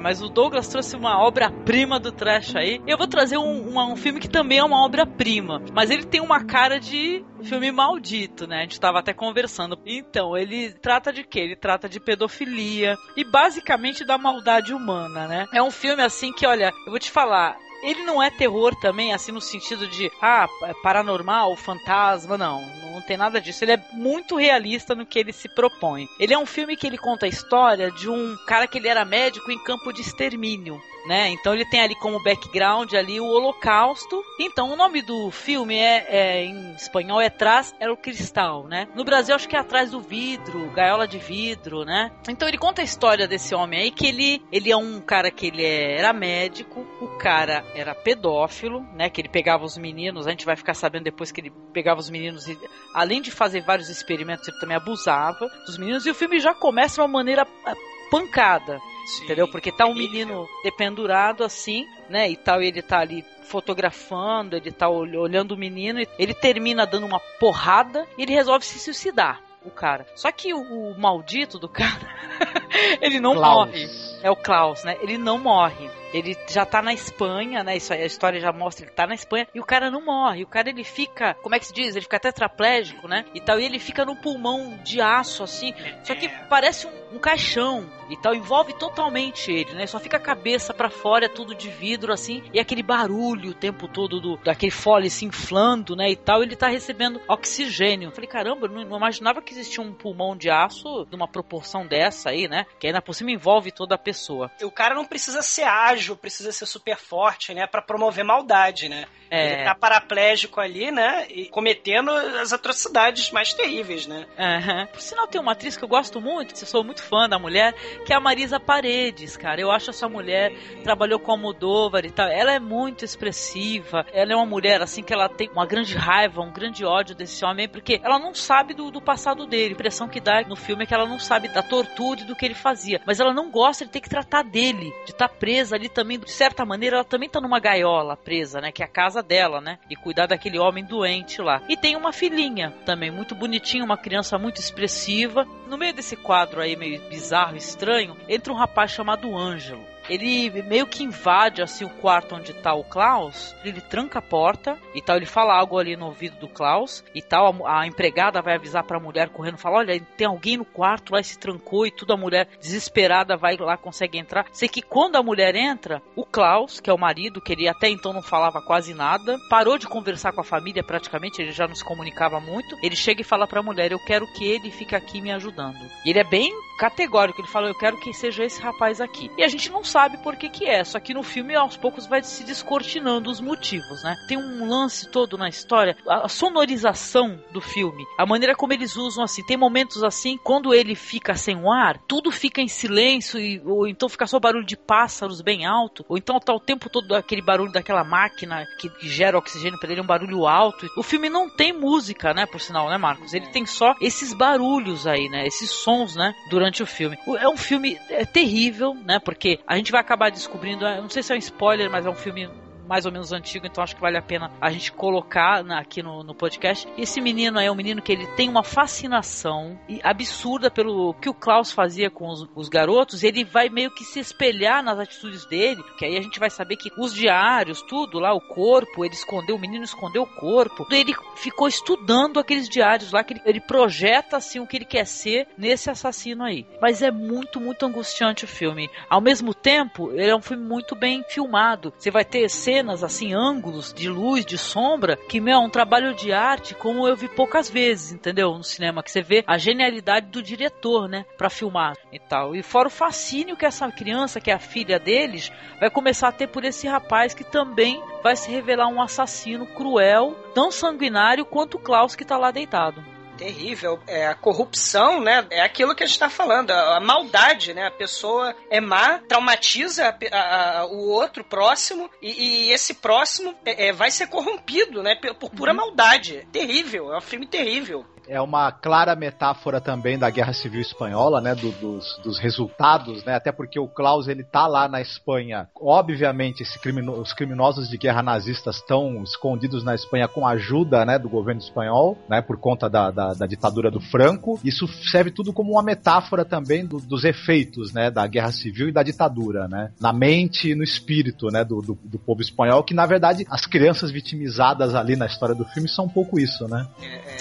Mas 0.00 0.22
o 0.22 0.28
Douglas 0.28 0.68
trouxe 0.68 0.96
uma 0.96 1.18
obra-prima 1.20 1.98
do 2.00 2.10
trash 2.12 2.56
aí. 2.56 2.80
Eu 2.86 2.96
vou 2.98 3.06
trazer 3.06 3.36
um, 3.38 3.68
uma- 3.68 3.86
um 3.86 3.96
filme 3.96 4.20
que 4.20 4.28
também 4.28 4.58
é 4.58 4.64
uma 4.64 4.84
obra-prima, 4.84 5.62
mas 5.74 5.90
ele 5.90 6.04
tem 6.04 6.20
uma 6.20 6.44
cara 6.44 6.78
de 6.80 7.24
filme 7.42 7.70
maldito, 7.72 8.46
né? 8.46 8.58
A 8.58 8.62
gente 8.62 8.80
tava 8.80 8.98
até 8.98 9.12
conversando. 9.14 9.78
Então, 9.86 10.36
ele 10.36 10.72
trata 10.72 11.12
de 11.12 11.24
quê? 11.24 11.40
Ele 11.40 11.56
trata 11.56 11.88
de 11.88 11.98
pedofilia 12.00 12.96
e 13.16 13.24
basicamente 13.24 14.04
da 14.04 14.18
maldade 14.18 14.72
humana, 14.74 15.26
né? 15.26 15.46
É 15.52 15.62
um 15.62 15.70
filme 15.70 16.02
assim 16.02 16.32
que, 16.32 16.46
olha, 16.46 16.72
eu 16.86 16.90
vou 16.90 16.98
te 16.98 17.10
falar, 17.10 17.56
ele 17.82 18.04
não 18.04 18.22
é 18.22 18.30
terror 18.30 18.74
também, 18.76 19.12
assim, 19.12 19.32
no 19.32 19.40
sentido 19.40 19.86
de, 19.86 20.10
ah, 20.20 20.46
paranormal, 20.82 21.56
fantasma, 21.56 22.36
não. 22.36 22.60
Não 22.92 23.00
tem 23.00 23.16
nada 23.16 23.40
disso. 23.40 23.64
Ele 23.64 23.72
é 23.72 23.84
muito 23.92 24.36
realista 24.36 24.94
no 24.94 25.06
que 25.06 25.18
ele 25.18 25.32
se 25.32 25.48
propõe. 25.48 26.06
Ele 26.18 26.34
é 26.34 26.38
um 26.38 26.46
filme 26.46 26.76
que 26.76 26.86
ele 26.86 26.98
conta 26.98 27.26
a 27.26 27.28
história 27.28 27.90
de 27.90 28.10
um 28.10 28.36
cara 28.46 28.66
que 28.66 28.78
ele 28.78 28.88
era 28.88 29.04
médico 29.04 29.50
em 29.50 29.58
campo 29.62 29.92
de 29.92 30.02
extermínio. 30.02 30.80
Né? 31.06 31.30
Então 31.30 31.54
ele 31.54 31.64
tem 31.64 31.80
ali 31.80 31.94
como 31.94 32.22
background 32.22 32.92
ali 32.92 33.18
o 33.18 33.24
Holocausto. 33.24 34.22
Então 34.38 34.70
o 34.70 34.76
nome 34.76 35.00
do 35.00 35.30
filme 35.30 35.74
é, 35.74 36.06
é, 36.08 36.44
em 36.44 36.74
espanhol 36.74 37.18
é 37.20 37.30
Trás 37.30 37.74
é 37.80 37.90
o 37.90 37.96
Cristal, 37.96 38.64
né? 38.68 38.86
No 38.94 39.02
Brasil 39.02 39.34
acho 39.34 39.48
que 39.48 39.56
é 39.56 39.58
Atrás 39.58 39.90
do 39.92 40.00
Vidro, 40.02 40.70
Gaiola 40.72 41.08
de 41.08 41.18
Vidro, 41.18 41.86
né? 41.86 42.12
Então 42.28 42.46
ele 42.46 42.58
conta 42.58 42.82
a 42.82 42.84
história 42.84 43.26
desse 43.26 43.54
homem 43.54 43.80
aí 43.80 43.90
que 43.90 44.06
ele 44.06 44.42
ele 44.52 44.70
é 44.70 44.76
um 44.76 45.00
cara 45.00 45.30
que 45.30 45.46
ele 45.46 45.64
é- 45.64 45.98
era 45.98 46.12
médico, 46.12 46.86
o 47.00 47.08
cara 47.18 47.64
era 47.74 47.94
pedófilo, 47.94 48.82
né? 48.94 49.08
Que 49.10 49.20
ele 49.20 49.28
pegava 49.28 49.64
os 49.64 49.76
meninos, 49.78 50.26
a 50.26 50.30
gente 50.30 50.44
vai 50.46 50.56
ficar 50.56 50.74
sabendo 50.74 51.04
depois 51.04 51.30
que 51.32 51.40
ele 51.40 51.50
pegava 51.72 52.00
os 52.00 52.10
meninos 52.10 52.48
e 52.48 52.58
além 52.94 53.20
de 53.22 53.30
fazer 53.30 53.62
vários 53.62 53.88
experimentos 53.88 54.46
ele 54.48 54.58
também 54.58 54.76
abusava 54.76 55.48
dos 55.66 55.78
meninos 55.78 56.06
e 56.06 56.10
o 56.10 56.14
filme 56.14 56.38
já 56.40 56.54
começa 56.54 56.96
de 56.96 57.00
uma 57.02 57.08
maneira 57.08 57.46
ah, 57.64 57.74
pancada. 58.10 58.80
entendeu? 59.24 59.48
Porque 59.48 59.70
tá 59.72 59.86
um 59.86 59.94
menino 59.94 60.46
dependurado 60.64 61.44
assim, 61.44 61.86
né? 62.08 62.28
E 62.28 62.36
tal, 62.36 62.62
e 62.62 62.66
ele 62.66 62.82
tá 62.82 62.98
ali 63.00 63.24
fotografando, 63.44 64.56
ele 64.56 64.70
tá 64.70 64.88
ol- 64.88 65.16
olhando 65.16 65.52
o 65.52 65.56
menino, 65.56 66.00
e 66.00 66.08
ele 66.18 66.34
termina 66.34 66.86
dando 66.86 67.06
uma 67.06 67.20
porrada 67.38 68.06
e 68.18 68.22
ele 68.22 68.32
resolve 68.32 68.64
se 68.64 68.78
suicidar, 68.78 69.40
o 69.64 69.70
cara. 69.70 70.06
Só 70.16 70.30
que 70.32 70.52
o, 70.54 70.60
o 70.60 70.98
maldito 70.98 71.58
do 71.58 71.68
cara, 71.68 72.00
ele 73.00 73.20
não 73.20 73.34
Klaus. 73.34 73.68
morre. 73.70 73.88
É 74.22 74.30
o 74.30 74.36
Klaus, 74.36 74.84
né? 74.84 74.96
Ele 75.00 75.16
não 75.18 75.38
morre. 75.38 75.90
Ele 76.12 76.36
já 76.48 76.64
tá 76.64 76.82
na 76.82 76.92
Espanha, 76.92 77.62
né? 77.62 77.76
Isso 77.76 77.92
aí, 77.92 78.02
a 78.02 78.06
história 78.06 78.40
já 78.40 78.52
mostra, 78.52 78.84
ele 78.84 78.92
tá 78.92 79.06
na 79.06 79.14
Espanha 79.14 79.46
e 79.54 79.60
o 79.60 79.64
cara 79.64 79.90
não 79.90 80.04
morre. 80.04 80.42
O 80.42 80.48
cara 80.48 80.68
ele 80.68 80.84
fica, 80.84 81.34
como 81.34 81.54
é 81.54 81.58
que 81.58 81.66
se 81.66 81.72
diz? 81.72 81.94
Ele 81.94 82.02
fica 82.02 82.18
tetraplégico, 82.18 83.08
né? 83.08 83.24
E 83.34 83.40
tal, 83.40 83.58
e 83.58 83.64
ele 83.64 83.78
fica 83.78 84.04
no 84.04 84.16
pulmão 84.16 84.78
de 84.82 85.00
aço 85.00 85.42
assim. 85.42 85.74
Só 86.02 86.14
que 86.14 86.28
parece 86.48 86.86
um, 86.86 87.09
um 87.12 87.18
caixão 87.18 87.88
e 88.08 88.16
tal, 88.16 88.34
envolve 88.34 88.72
totalmente 88.74 89.52
ele, 89.52 89.72
né? 89.74 89.86
Só 89.86 89.98
fica 89.98 90.16
a 90.16 90.20
cabeça 90.20 90.74
pra 90.74 90.90
fora, 90.90 91.26
é 91.26 91.28
tudo 91.28 91.54
de 91.54 91.70
vidro 91.70 92.12
assim, 92.12 92.42
e 92.52 92.58
aquele 92.58 92.82
barulho 92.82 93.50
o 93.50 93.54
tempo 93.54 93.88
todo 93.88 94.20
do 94.20 94.36
daquele 94.38 94.70
fole 94.70 95.10
se 95.10 95.24
inflando, 95.24 95.94
né? 95.94 96.10
E 96.10 96.16
tal, 96.16 96.42
ele 96.42 96.56
tá 96.56 96.68
recebendo 96.68 97.20
oxigênio. 97.28 98.08
Eu 98.08 98.12
falei, 98.12 98.28
caramba, 98.28 98.66
eu 98.66 98.70
não, 98.70 98.84
não 98.84 98.96
imaginava 98.96 99.42
que 99.42 99.52
existia 99.52 99.82
um 99.82 99.92
pulmão 99.92 100.36
de 100.36 100.50
aço 100.50 101.06
de 101.06 101.14
uma 101.14 101.28
proporção 101.28 101.86
dessa 101.86 102.30
aí, 102.30 102.48
né? 102.48 102.66
Que 102.78 102.86
ainda 102.86 103.02
por 103.02 103.14
cima 103.14 103.30
envolve 103.30 103.70
toda 103.70 103.94
a 103.94 103.98
pessoa. 103.98 104.50
O 104.62 104.70
cara 104.70 104.94
não 104.94 105.04
precisa 105.04 105.42
ser 105.42 105.62
ágil, 105.62 106.16
precisa 106.16 106.52
ser 106.52 106.66
super 106.66 106.96
forte, 106.96 107.54
né? 107.54 107.66
Pra 107.66 107.82
promover 107.82 108.24
maldade, 108.24 108.88
né? 108.88 109.06
É. 109.30 109.54
Ele 109.54 109.64
tá 109.64 109.74
paraplégico 109.74 110.60
ali, 110.60 110.90
né? 110.90 111.26
E 111.30 111.46
cometendo 111.46 112.10
as 112.10 112.52
atrocidades 112.52 113.30
mais 113.30 113.54
terríveis, 113.54 114.06
né? 114.06 114.26
Aham. 114.36 114.86
Por 114.86 115.00
sinal, 115.00 115.28
tem 115.28 115.40
uma 115.40 115.52
atriz 115.52 115.76
que 115.76 115.84
eu 115.84 115.88
gosto 115.88 116.20
muito, 116.20 116.54
eu 116.60 116.66
sou 116.66 116.82
muito 116.82 117.02
fã 117.02 117.28
da 117.28 117.38
mulher, 117.38 117.72
que 118.04 118.12
é 118.12 118.16
a 118.16 118.20
Marisa 118.20 118.58
Paredes, 118.58 119.36
cara. 119.36 119.60
Eu 119.60 119.70
acho 119.70 119.90
essa 119.90 120.08
mulher, 120.08 120.52
trabalhou 120.82 121.20
com 121.20 121.32
a 121.32 121.36
Moldova 121.36 122.00
e 122.00 122.10
tal. 122.10 122.26
Ela 122.28 122.52
é 122.52 122.58
muito 122.58 123.04
expressiva. 123.04 124.04
Ela 124.12 124.32
é 124.32 124.36
uma 124.36 124.46
mulher, 124.46 124.82
assim, 124.82 125.02
que 125.02 125.12
ela 125.12 125.28
tem 125.28 125.48
uma 125.50 125.66
grande 125.66 125.94
raiva, 125.94 126.42
um 126.42 126.52
grande 126.52 126.84
ódio 126.84 127.14
desse 127.14 127.44
homem, 127.44 127.68
porque 127.68 128.00
ela 128.02 128.18
não 128.18 128.34
sabe 128.34 128.74
do, 128.74 128.90
do 128.90 129.00
passado 129.00 129.46
dele. 129.46 129.70
A 129.70 129.72
impressão 129.72 130.08
que 130.08 130.20
dá 130.20 130.42
no 130.42 130.56
filme 130.56 130.82
é 130.82 130.86
que 130.86 130.94
ela 130.94 131.06
não 131.06 131.18
sabe 131.18 131.48
da 131.48 131.62
tortura 131.62 132.20
e 132.20 132.24
do 132.24 132.34
que 132.34 132.44
ele 132.44 132.54
fazia. 132.54 133.00
Mas 133.06 133.20
ela 133.20 133.32
não 133.32 133.50
gosta 133.50 133.84
de 133.84 133.92
ter 133.92 134.00
que 134.00 134.08
tratar 134.08 134.42
dele, 134.42 134.92
de 135.04 135.12
estar 135.12 135.28
presa 135.28 135.76
ali 135.76 135.88
também. 135.88 136.18
De 136.18 136.30
certa 136.30 136.64
maneira, 136.64 136.96
ela 136.96 137.04
também 137.04 137.28
tá 137.28 137.40
numa 137.40 137.60
gaiola 137.60 138.16
presa, 138.16 138.60
né? 138.60 138.72
Que 138.72 138.82
é 138.82 138.86
a 138.86 138.88
casa 138.88 139.19
dela, 139.22 139.60
né? 139.60 139.78
E 139.88 139.96
cuidar 139.96 140.26
daquele 140.26 140.58
homem 140.58 140.84
doente 140.84 141.40
lá. 141.40 141.60
E 141.68 141.76
tem 141.76 141.96
uma 141.96 142.12
filhinha 142.12 142.72
também, 142.84 143.10
muito 143.10 143.34
bonitinha, 143.34 143.84
uma 143.84 143.96
criança 143.96 144.38
muito 144.38 144.60
expressiva. 144.60 145.46
No 145.68 145.78
meio 145.78 145.94
desse 145.94 146.16
quadro 146.16 146.60
aí, 146.60 146.76
meio 146.76 147.00
bizarro, 147.08 147.56
estranho, 147.56 148.16
entra 148.28 148.52
um 148.52 148.56
rapaz 148.56 148.90
chamado 148.90 149.36
Ângelo. 149.36 149.84
Ele 150.10 150.50
meio 150.62 150.88
que 150.88 151.04
invade 151.04 151.62
assim 151.62 151.84
o 151.84 151.88
quarto 151.88 152.34
onde 152.34 152.52
tá 152.52 152.74
o 152.74 152.82
Klaus, 152.82 153.54
ele 153.64 153.80
tranca 153.80 154.18
a 154.18 154.22
porta 154.22 154.76
e 154.92 155.00
tal, 155.00 155.16
ele 155.16 155.24
fala 155.24 155.56
algo 155.56 155.78
ali 155.78 155.96
no 155.96 156.06
ouvido 156.06 156.36
do 156.40 156.48
Klaus 156.48 157.04
e 157.14 157.22
tal, 157.22 157.64
a, 157.64 157.82
a 157.82 157.86
empregada 157.86 158.42
vai 158.42 158.56
avisar 158.56 158.82
pra 158.82 158.98
mulher 158.98 159.28
correndo, 159.28 159.56
fala: 159.56 159.78
"Olha, 159.78 160.00
tem 160.16 160.26
alguém 160.26 160.56
no 160.56 160.64
quarto 160.64 161.12
lá 161.12 161.22
se 161.22 161.38
trancou" 161.38 161.86
e 161.86 161.92
tudo 161.92 162.12
a 162.12 162.16
mulher 162.16 162.48
desesperada 162.60 163.36
vai 163.36 163.56
lá, 163.56 163.76
consegue 163.76 164.18
entrar. 164.18 164.46
Sei 164.52 164.68
que 164.68 164.82
quando 164.82 165.14
a 165.14 165.22
mulher 165.22 165.54
entra, 165.54 166.02
o 166.16 166.24
Klaus, 166.24 166.80
que 166.80 166.90
é 166.90 166.92
o 166.92 166.98
marido, 166.98 167.40
que 167.40 167.52
ele 167.52 167.68
até 167.68 167.88
então 167.88 168.12
não 168.12 168.22
falava 168.22 168.60
quase 168.60 168.92
nada, 168.92 169.38
parou 169.48 169.78
de 169.78 169.86
conversar 169.86 170.32
com 170.32 170.40
a 170.40 170.44
família 170.44 170.82
praticamente, 170.82 171.40
ele 171.40 171.52
já 171.52 171.68
não 171.68 171.74
se 171.76 171.84
comunicava 171.84 172.40
muito. 172.40 172.76
Ele 172.82 172.96
chega 172.96 173.20
e 173.20 173.24
fala 173.24 173.46
pra 173.46 173.62
mulher: 173.62 173.92
"Eu 173.92 174.04
quero 174.04 174.26
que 174.32 174.44
ele 174.44 174.72
fique 174.72 174.96
aqui 174.96 175.20
me 175.20 175.30
ajudando". 175.30 175.78
E 176.04 176.10
ele 176.10 176.18
é 176.18 176.24
bem 176.24 176.52
categórico, 176.80 177.42
ele 177.42 177.48
fala: 177.48 177.68
"Eu 177.68 177.74
quero 177.74 178.00
que 178.00 178.14
seja 178.14 178.42
esse 178.42 178.60
rapaz 178.62 179.02
aqui". 179.02 179.30
E 179.36 179.44
a 179.44 179.48
gente 179.48 179.70
não 179.70 179.84
sabe 179.84 180.16
por 180.22 180.36
que 180.36 180.48
que 180.48 180.64
é, 180.64 180.82
só 180.82 180.98
que 180.98 181.12
no 181.12 181.22
filme 181.22 181.54
aos 181.54 181.76
poucos 181.76 182.06
vai 182.06 182.22
se 182.22 182.42
descortinando 182.42 183.30
os 183.30 183.38
motivos, 183.38 184.02
né? 184.02 184.16
Tem 184.26 184.38
um 184.38 184.66
lance 184.66 185.10
todo 185.10 185.36
na 185.36 185.48
história, 185.48 185.94
a 186.08 186.26
sonorização 186.28 187.38
do 187.52 187.60
filme, 187.60 188.02
a 188.18 188.24
maneira 188.24 188.56
como 188.56 188.72
eles 188.72 188.96
usam 188.96 189.22
assim, 189.22 189.44
tem 189.44 189.58
momentos 189.58 190.02
assim, 190.02 190.38
quando 190.42 190.72
ele 190.72 190.94
fica 190.94 191.34
sem 191.34 191.56
o 191.56 191.70
ar, 191.70 191.98
tudo 192.08 192.30
fica 192.30 192.62
em 192.62 192.68
silêncio 192.68 193.38
e, 193.38 193.60
ou 193.66 193.86
então 193.86 194.08
fica 194.08 194.26
só 194.26 194.40
barulho 194.40 194.64
de 194.64 194.76
pássaros 194.76 195.42
bem 195.42 195.66
alto, 195.66 196.04
ou 196.08 196.16
então 196.16 196.40
tá 196.40 196.54
o 196.54 196.60
tempo 196.60 196.88
todo 196.88 197.14
aquele 197.14 197.42
barulho 197.42 197.72
daquela 197.72 198.04
máquina 198.04 198.64
que 198.78 198.90
gera 199.06 199.38
oxigênio 199.38 199.78
para 199.78 199.92
ele, 199.92 200.00
um 200.00 200.06
barulho 200.06 200.46
alto. 200.46 200.86
O 200.96 201.02
filme 201.02 201.28
não 201.28 201.48
tem 201.48 201.72
música, 201.72 202.32
né, 202.32 202.46
por 202.46 202.60
sinal, 202.60 202.88
né, 202.88 202.96
Marcos? 202.96 203.34
Ele 203.34 203.48
tem 203.48 203.66
só 203.66 203.94
esses 204.00 204.32
barulhos 204.32 205.06
aí, 205.06 205.28
né, 205.28 205.46
esses 205.46 205.70
sons, 205.70 206.16
né, 206.16 206.34
durante 206.48 206.69
o 206.78 206.86
filme. 206.86 207.18
É 207.38 207.48
um 207.48 207.56
filme 207.56 207.98
é, 208.08 208.24
terrível, 208.24 208.94
né, 208.94 209.18
porque 209.18 209.58
a 209.66 209.76
gente 209.76 209.90
vai 209.90 210.00
acabar 210.00 210.30
descobrindo, 210.30 210.84
não 210.84 211.10
sei 211.10 211.22
se 211.22 211.32
é 211.32 211.34
um 211.34 211.38
spoiler, 211.38 211.90
mas 211.90 212.06
é 212.06 212.10
um 212.10 212.14
filme 212.14 212.48
mais 212.90 213.06
ou 213.06 213.12
menos 213.12 213.32
antigo, 213.32 213.66
então 213.68 213.84
acho 213.84 213.94
que 213.94 214.00
vale 214.00 214.18
a 214.18 214.22
pena 214.22 214.50
a 214.60 214.68
gente 214.72 214.90
colocar 214.90 215.62
na- 215.62 215.78
aqui 215.78 216.02
no, 216.02 216.24
no 216.24 216.34
podcast. 216.34 216.88
Esse 216.98 217.20
menino 217.20 217.56
aí 217.56 217.66
é 217.66 217.70
um 217.70 217.76
menino 217.76 218.02
que 218.02 218.10
ele 218.10 218.26
tem 218.34 218.48
uma 218.48 218.64
fascinação 218.64 219.78
absurda 220.02 220.68
pelo 220.72 221.14
que 221.14 221.28
o 221.28 221.34
Klaus 221.34 221.70
fazia 221.70 222.10
com 222.10 222.26
os, 222.28 222.48
os 222.52 222.68
garotos. 222.68 223.22
Ele 223.22 223.44
vai 223.44 223.68
meio 223.68 223.92
que 223.92 224.02
se 224.02 224.18
espelhar 224.18 224.82
nas 224.82 224.98
atitudes 224.98 225.46
dele, 225.46 225.84
que 225.96 226.04
aí 226.04 226.16
a 226.18 226.20
gente 226.20 226.40
vai 226.40 226.50
saber 226.50 226.76
que 226.76 226.90
os 226.98 227.14
diários, 227.14 227.80
tudo 227.82 228.18
lá, 228.18 228.34
o 228.34 228.40
corpo, 228.40 229.04
ele 229.04 229.14
escondeu, 229.14 229.54
o 229.54 229.58
menino 229.60 229.84
escondeu 229.84 230.22
o 230.22 230.26
corpo. 230.26 230.84
Ele 230.90 231.14
ficou 231.36 231.68
estudando 231.68 232.40
aqueles 232.40 232.68
diários 232.68 233.12
lá, 233.12 233.22
que 233.22 233.34
ele, 233.34 233.42
ele 233.46 233.60
projeta 233.60 234.36
assim 234.36 234.58
o 234.58 234.66
que 234.66 234.76
ele 234.76 234.84
quer 234.84 235.06
ser 235.06 235.46
nesse 235.56 235.88
assassino 235.88 236.42
aí. 236.42 236.66
Mas 236.82 237.02
é 237.02 237.10
muito, 237.12 237.60
muito 237.60 237.86
angustiante 237.86 238.44
o 238.44 238.48
filme. 238.48 238.90
Ao 239.08 239.20
mesmo 239.20 239.54
tempo, 239.54 240.10
ele 240.10 240.30
é 240.30 240.34
um 240.34 240.42
filme 240.42 240.64
muito 240.66 240.96
bem 240.96 241.22
filmado. 241.28 241.92
Você 241.96 242.10
vai 242.10 242.24
ter 242.24 242.48
cenas, 242.48 242.79
assim, 242.88 243.34
ângulos 243.34 243.92
de 243.92 244.08
luz, 244.08 244.44
de 244.44 244.56
sombra, 244.56 245.16
que, 245.16 245.40
meu, 245.40 245.54
é 245.54 245.58
um 245.58 245.68
trabalho 245.68 246.14
de 246.14 246.32
arte 246.32 246.74
como 246.74 247.06
eu 247.06 247.16
vi 247.16 247.28
poucas 247.28 247.68
vezes, 247.68 248.12
entendeu? 248.12 248.56
No 248.56 248.64
cinema, 248.64 249.02
que 249.02 249.10
você 249.10 249.22
vê 249.22 249.44
a 249.46 249.58
genialidade 249.58 250.28
do 250.28 250.42
diretor, 250.42 251.08
né? 251.08 251.24
Pra 251.36 251.50
filmar 251.50 251.96
e 252.12 252.18
tal. 252.18 252.54
E 252.54 252.62
fora 252.62 252.88
o 252.88 252.90
fascínio 252.90 253.56
que 253.56 253.66
essa 253.66 253.90
criança, 253.90 254.40
que 254.40 254.50
é 254.50 254.54
a 254.54 254.58
filha 254.58 254.98
deles, 254.98 255.52
vai 255.78 255.90
começar 255.90 256.28
a 256.28 256.32
ter 256.32 256.46
por 256.46 256.64
esse 256.64 256.86
rapaz 256.86 257.34
que 257.34 257.44
também 257.44 258.02
vai 258.22 258.36
se 258.36 258.50
revelar 258.50 258.88
um 258.88 259.02
assassino 259.02 259.66
cruel, 259.66 260.36
tão 260.54 260.70
sanguinário 260.70 261.44
quanto 261.44 261.76
o 261.76 261.80
Klaus 261.80 262.14
que 262.14 262.24
tá 262.24 262.36
lá 262.36 262.50
deitado. 262.50 263.09
Terrível. 263.40 263.98
É, 264.06 264.26
a 264.26 264.34
corrupção, 264.34 265.20
né? 265.20 265.46
É 265.50 265.62
aquilo 265.62 265.94
que 265.94 266.04
a 266.04 266.06
gente 266.06 266.18
tá 266.18 266.28
falando. 266.28 266.70
A, 266.70 266.98
a 266.98 267.00
maldade, 267.00 267.72
né? 267.72 267.86
A 267.86 267.90
pessoa 267.90 268.54
é 268.70 268.80
má, 268.80 269.18
traumatiza 269.26 270.14
a 270.30 270.80
a- 270.82 270.86
o 270.86 271.08
outro 271.08 271.42
próximo 271.42 272.10
e, 272.20 272.68
e 272.68 272.72
esse 272.72 272.94
próximo 272.94 273.54
é, 273.64 273.86
é, 273.88 273.92
vai 273.92 274.10
ser 274.10 274.26
corrompido, 274.26 275.02
né? 275.02 275.14
Por, 275.16 275.34
por 275.34 275.50
pura 275.50 275.72
maldade. 275.72 276.46
Terrível. 276.52 277.12
É 277.14 277.16
um 277.16 277.22
filme 277.22 277.46
terrível. 277.46 278.04
É 278.32 278.40
uma 278.40 278.70
clara 278.70 279.16
metáfora 279.16 279.80
também 279.80 280.16
da 280.16 280.30
Guerra 280.30 280.52
Civil 280.52 280.80
Espanhola, 280.80 281.40
né? 281.40 281.52
do- 281.52 281.72
dos, 281.72 282.16
dos 282.22 282.38
resultados, 282.38 283.24
né? 283.24 283.34
Até 283.34 283.50
porque 283.50 283.78
o 283.80 283.88
Klaus 283.88 284.28
ele 284.28 284.44
tá 284.44 284.68
lá 284.68 284.86
na 284.86 285.00
Espanha. 285.00 285.66
Obviamente, 285.74 286.62
esse 286.62 286.78
crimino- 286.78 287.12
os 287.20 287.32
criminosos 287.32 287.88
de 287.88 287.98
guerra 287.98 288.22
nazistas 288.22 288.76
estão 288.76 289.20
escondidos 289.24 289.82
na 289.82 289.96
Espanha 289.96 290.28
com 290.28 290.46
a 290.46 290.52
ajuda, 290.52 291.04
né, 291.04 291.18
do 291.18 291.28
governo 291.28 291.60
espanhol, 291.60 292.16
né? 292.28 292.40
Por 292.40 292.56
conta 292.56 292.88
da, 292.88 293.10
da, 293.10 293.34
da 293.34 293.46
ditadura 293.46 293.90
do 293.90 294.00
Franco. 294.00 294.60
Isso 294.64 294.86
serve 295.10 295.32
tudo 295.32 295.52
como 295.52 295.72
uma 295.72 295.82
metáfora 295.82 296.44
também 296.44 296.86
do- 296.86 297.00
dos 297.00 297.24
efeitos, 297.24 297.92
né? 297.92 298.12
Da 298.12 298.24
Guerra 298.28 298.52
Civil 298.52 298.90
e 298.90 298.92
da 298.92 299.02
ditadura, 299.02 299.66
né? 299.66 299.90
Na 300.00 300.12
mente 300.12 300.70
e 300.70 300.74
no 300.76 300.84
espírito, 300.84 301.48
né? 301.48 301.64
Do, 301.64 301.82
do, 301.82 301.98
do 302.04 302.18
povo 302.18 302.40
espanhol, 302.40 302.84
que 302.84 302.94
na 302.94 303.06
verdade 303.06 303.44
as 303.50 303.66
crianças 303.66 304.12
vitimizadas 304.12 304.94
ali 304.94 305.16
na 305.16 305.26
história 305.26 305.54
do 305.54 305.64
filme 305.64 305.88
são 305.88 306.04
um 306.04 306.08
pouco 306.08 306.38
isso, 306.38 306.68
né? 306.68 306.86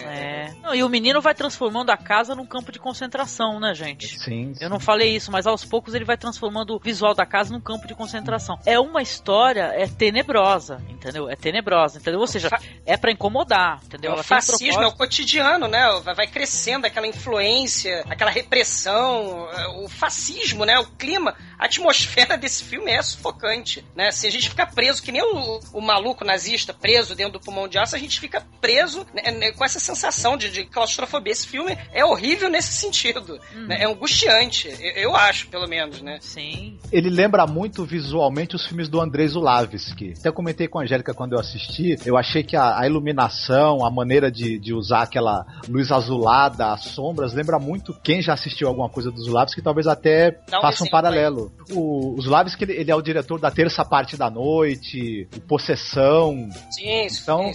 É. 0.03 0.49
Não, 0.63 0.73
e 0.79 0.83
o 0.83 0.87
menino 0.87 1.19
vai 1.19 1.35
transformando 1.35 1.89
a 1.89 1.97
casa 1.97 2.33
num 2.33 2.45
campo 2.45 2.71
de 2.71 2.79
concentração, 2.79 3.59
né, 3.59 3.73
gente? 3.73 4.17
Sim. 4.17 4.53
Eu 4.61 4.69
não 4.69 4.79
falei 4.79 5.13
isso, 5.13 5.29
mas 5.29 5.45
aos 5.45 5.65
poucos 5.65 5.93
ele 5.93 6.05
vai 6.05 6.17
transformando 6.17 6.73
o 6.73 6.79
visual 6.79 7.13
da 7.13 7.25
casa 7.25 7.51
num 7.51 7.59
campo 7.59 7.85
de 7.85 7.93
concentração. 7.93 8.57
É 8.65 8.79
uma 8.79 9.01
história 9.01 9.73
é 9.75 9.87
tenebrosa, 9.87 10.81
entendeu? 10.87 11.29
É 11.29 11.35
tenebrosa, 11.35 11.99
entendeu? 11.99 12.21
Ou 12.21 12.27
seja, 12.27 12.49
é 12.85 12.95
pra 12.95 13.11
incomodar, 13.11 13.81
entendeu? 13.83 14.11
É 14.11 14.13
o 14.13 14.15
Ela 14.15 14.23
tem 14.23 14.37
um 14.37 14.41
fascismo, 14.41 14.81
é 14.81 14.87
o 14.87 14.93
cotidiano, 14.93 15.67
né? 15.67 15.85
Vai- 16.15 16.27
crescendo 16.27 16.85
aquela 16.85 17.07
influência, 17.07 18.05
aquela 18.07 18.31
repressão, 18.31 19.49
o 19.83 19.89
fascismo, 19.89 20.63
né? 20.63 20.79
O 20.79 20.85
clima, 20.91 21.35
a 21.57 21.65
atmosfera 21.65 22.37
desse 22.39 22.63
filme 22.63 22.91
é 22.91 23.01
sufocante, 23.01 23.83
né? 23.93 24.11
Se 24.11 24.27
a 24.27 24.31
gente 24.31 24.47
ficar 24.47 24.67
preso, 24.67 25.03
que 25.03 25.11
nem 25.11 25.23
o, 25.23 25.59
o 25.73 25.81
maluco 25.81 26.23
nazista 26.23 26.73
preso 26.73 27.15
dentro 27.15 27.33
do 27.33 27.39
pulmão 27.41 27.67
de 27.67 27.77
aço, 27.77 27.97
a 27.97 27.99
gente 27.99 28.17
fica 28.17 28.45
preso 28.61 29.05
né, 29.13 29.31
né, 29.31 29.51
com 29.51 29.65
essa 29.65 29.79
sensação 29.79 30.37
de, 30.37 30.49
de 30.49 30.58
claustrofobia. 30.65 31.31
Esse 31.31 31.47
filme 31.47 31.77
é 31.91 32.03
horrível 32.03 32.49
nesse 32.49 32.73
sentido, 32.73 33.39
né? 33.67 33.81
É 33.81 33.85
angustiante, 33.85 34.67
eu, 34.79 35.09
eu 35.09 35.15
acho, 35.15 35.47
pelo 35.47 35.67
menos, 35.67 36.01
né? 36.01 36.17
Sim. 36.21 36.77
Ele 36.91 37.09
lembra 37.09 37.45
muito 37.45 37.85
visualmente 37.85 38.55
os 38.55 38.65
filmes 38.65 38.87
do 38.89 38.99
Andrei 38.99 39.27
Zulavski. 39.27 40.13
Até 40.17 40.31
comentei 40.31 40.67
com 40.67 40.79
a 40.79 40.83
Angélica 40.83 41.13
quando 41.13 41.33
eu 41.33 41.39
assisti, 41.39 41.95
eu 42.05 42.17
achei 42.17 42.43
que 42.43 42.55
a, 42.55 42.79
a 42.79 42.85
iluminação, 42.87 43.85
a 43.85 43.91
maneira 43.91 44.31
de, 44.31 44.57
de 44.59 44.73
usar 44.73 45.03
aquela 45.03 45.45
luz 45.67 45.91
azulada, 45.91 46.73
as 46.73 46.85
sombras, 46.85 47.33
lembra 47.33 47.59
muito 47.59 47.93
quem 48.03 48.21
já 48.21 48.33
assistiu 48.33 48.67
alguma 48.67 48.89
coisa 48.89 49.11
do 49.11 49.21
Zulavski, 49.21 49.61
talvez 49.61 49.87
até 49.87 50.39
um 50.47 50.61
faça 50.61 50.83
um 50.83 50.89
paralelo. 50.89 51.51
O, 51.71 52.15
o 52.17 52.21
Zulavski, 52.21 52.63
ele, 52.63 52.73
ele 52.73 52.91
é 52.91 52.95
o 52.95 53.01
diretor 53.01 53.39
da 53.39 53.51
Terça 53.51 53.83
Parte 53.85 54.17
da 54.17 54.29
Noite, 54.29 55.27
o 55.35 55.41
Possessão. 55.41 56.49
Sim, 56.71 57.05
isso, 57.05 57.21
Então, 57.23 57.51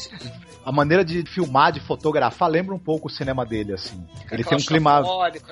a 0.64 0.72
maneira 0.72 1.04
de 1.04 1.22
filmar, 1.26 1.72
de 1.72 1.80
fotografar, 1.80 2.48
lembra 2.48 2.74
um 2.74 2.78
pouco 2.78 3.08
o 3.08 3.10
cinema 3.10 3.44
dele, 3.44 3.72
assim. 3.74 4.02
Ele 4.30 4.42
tem 4.42 4.56
um 4.56 4.60
clima. 4.68 5.00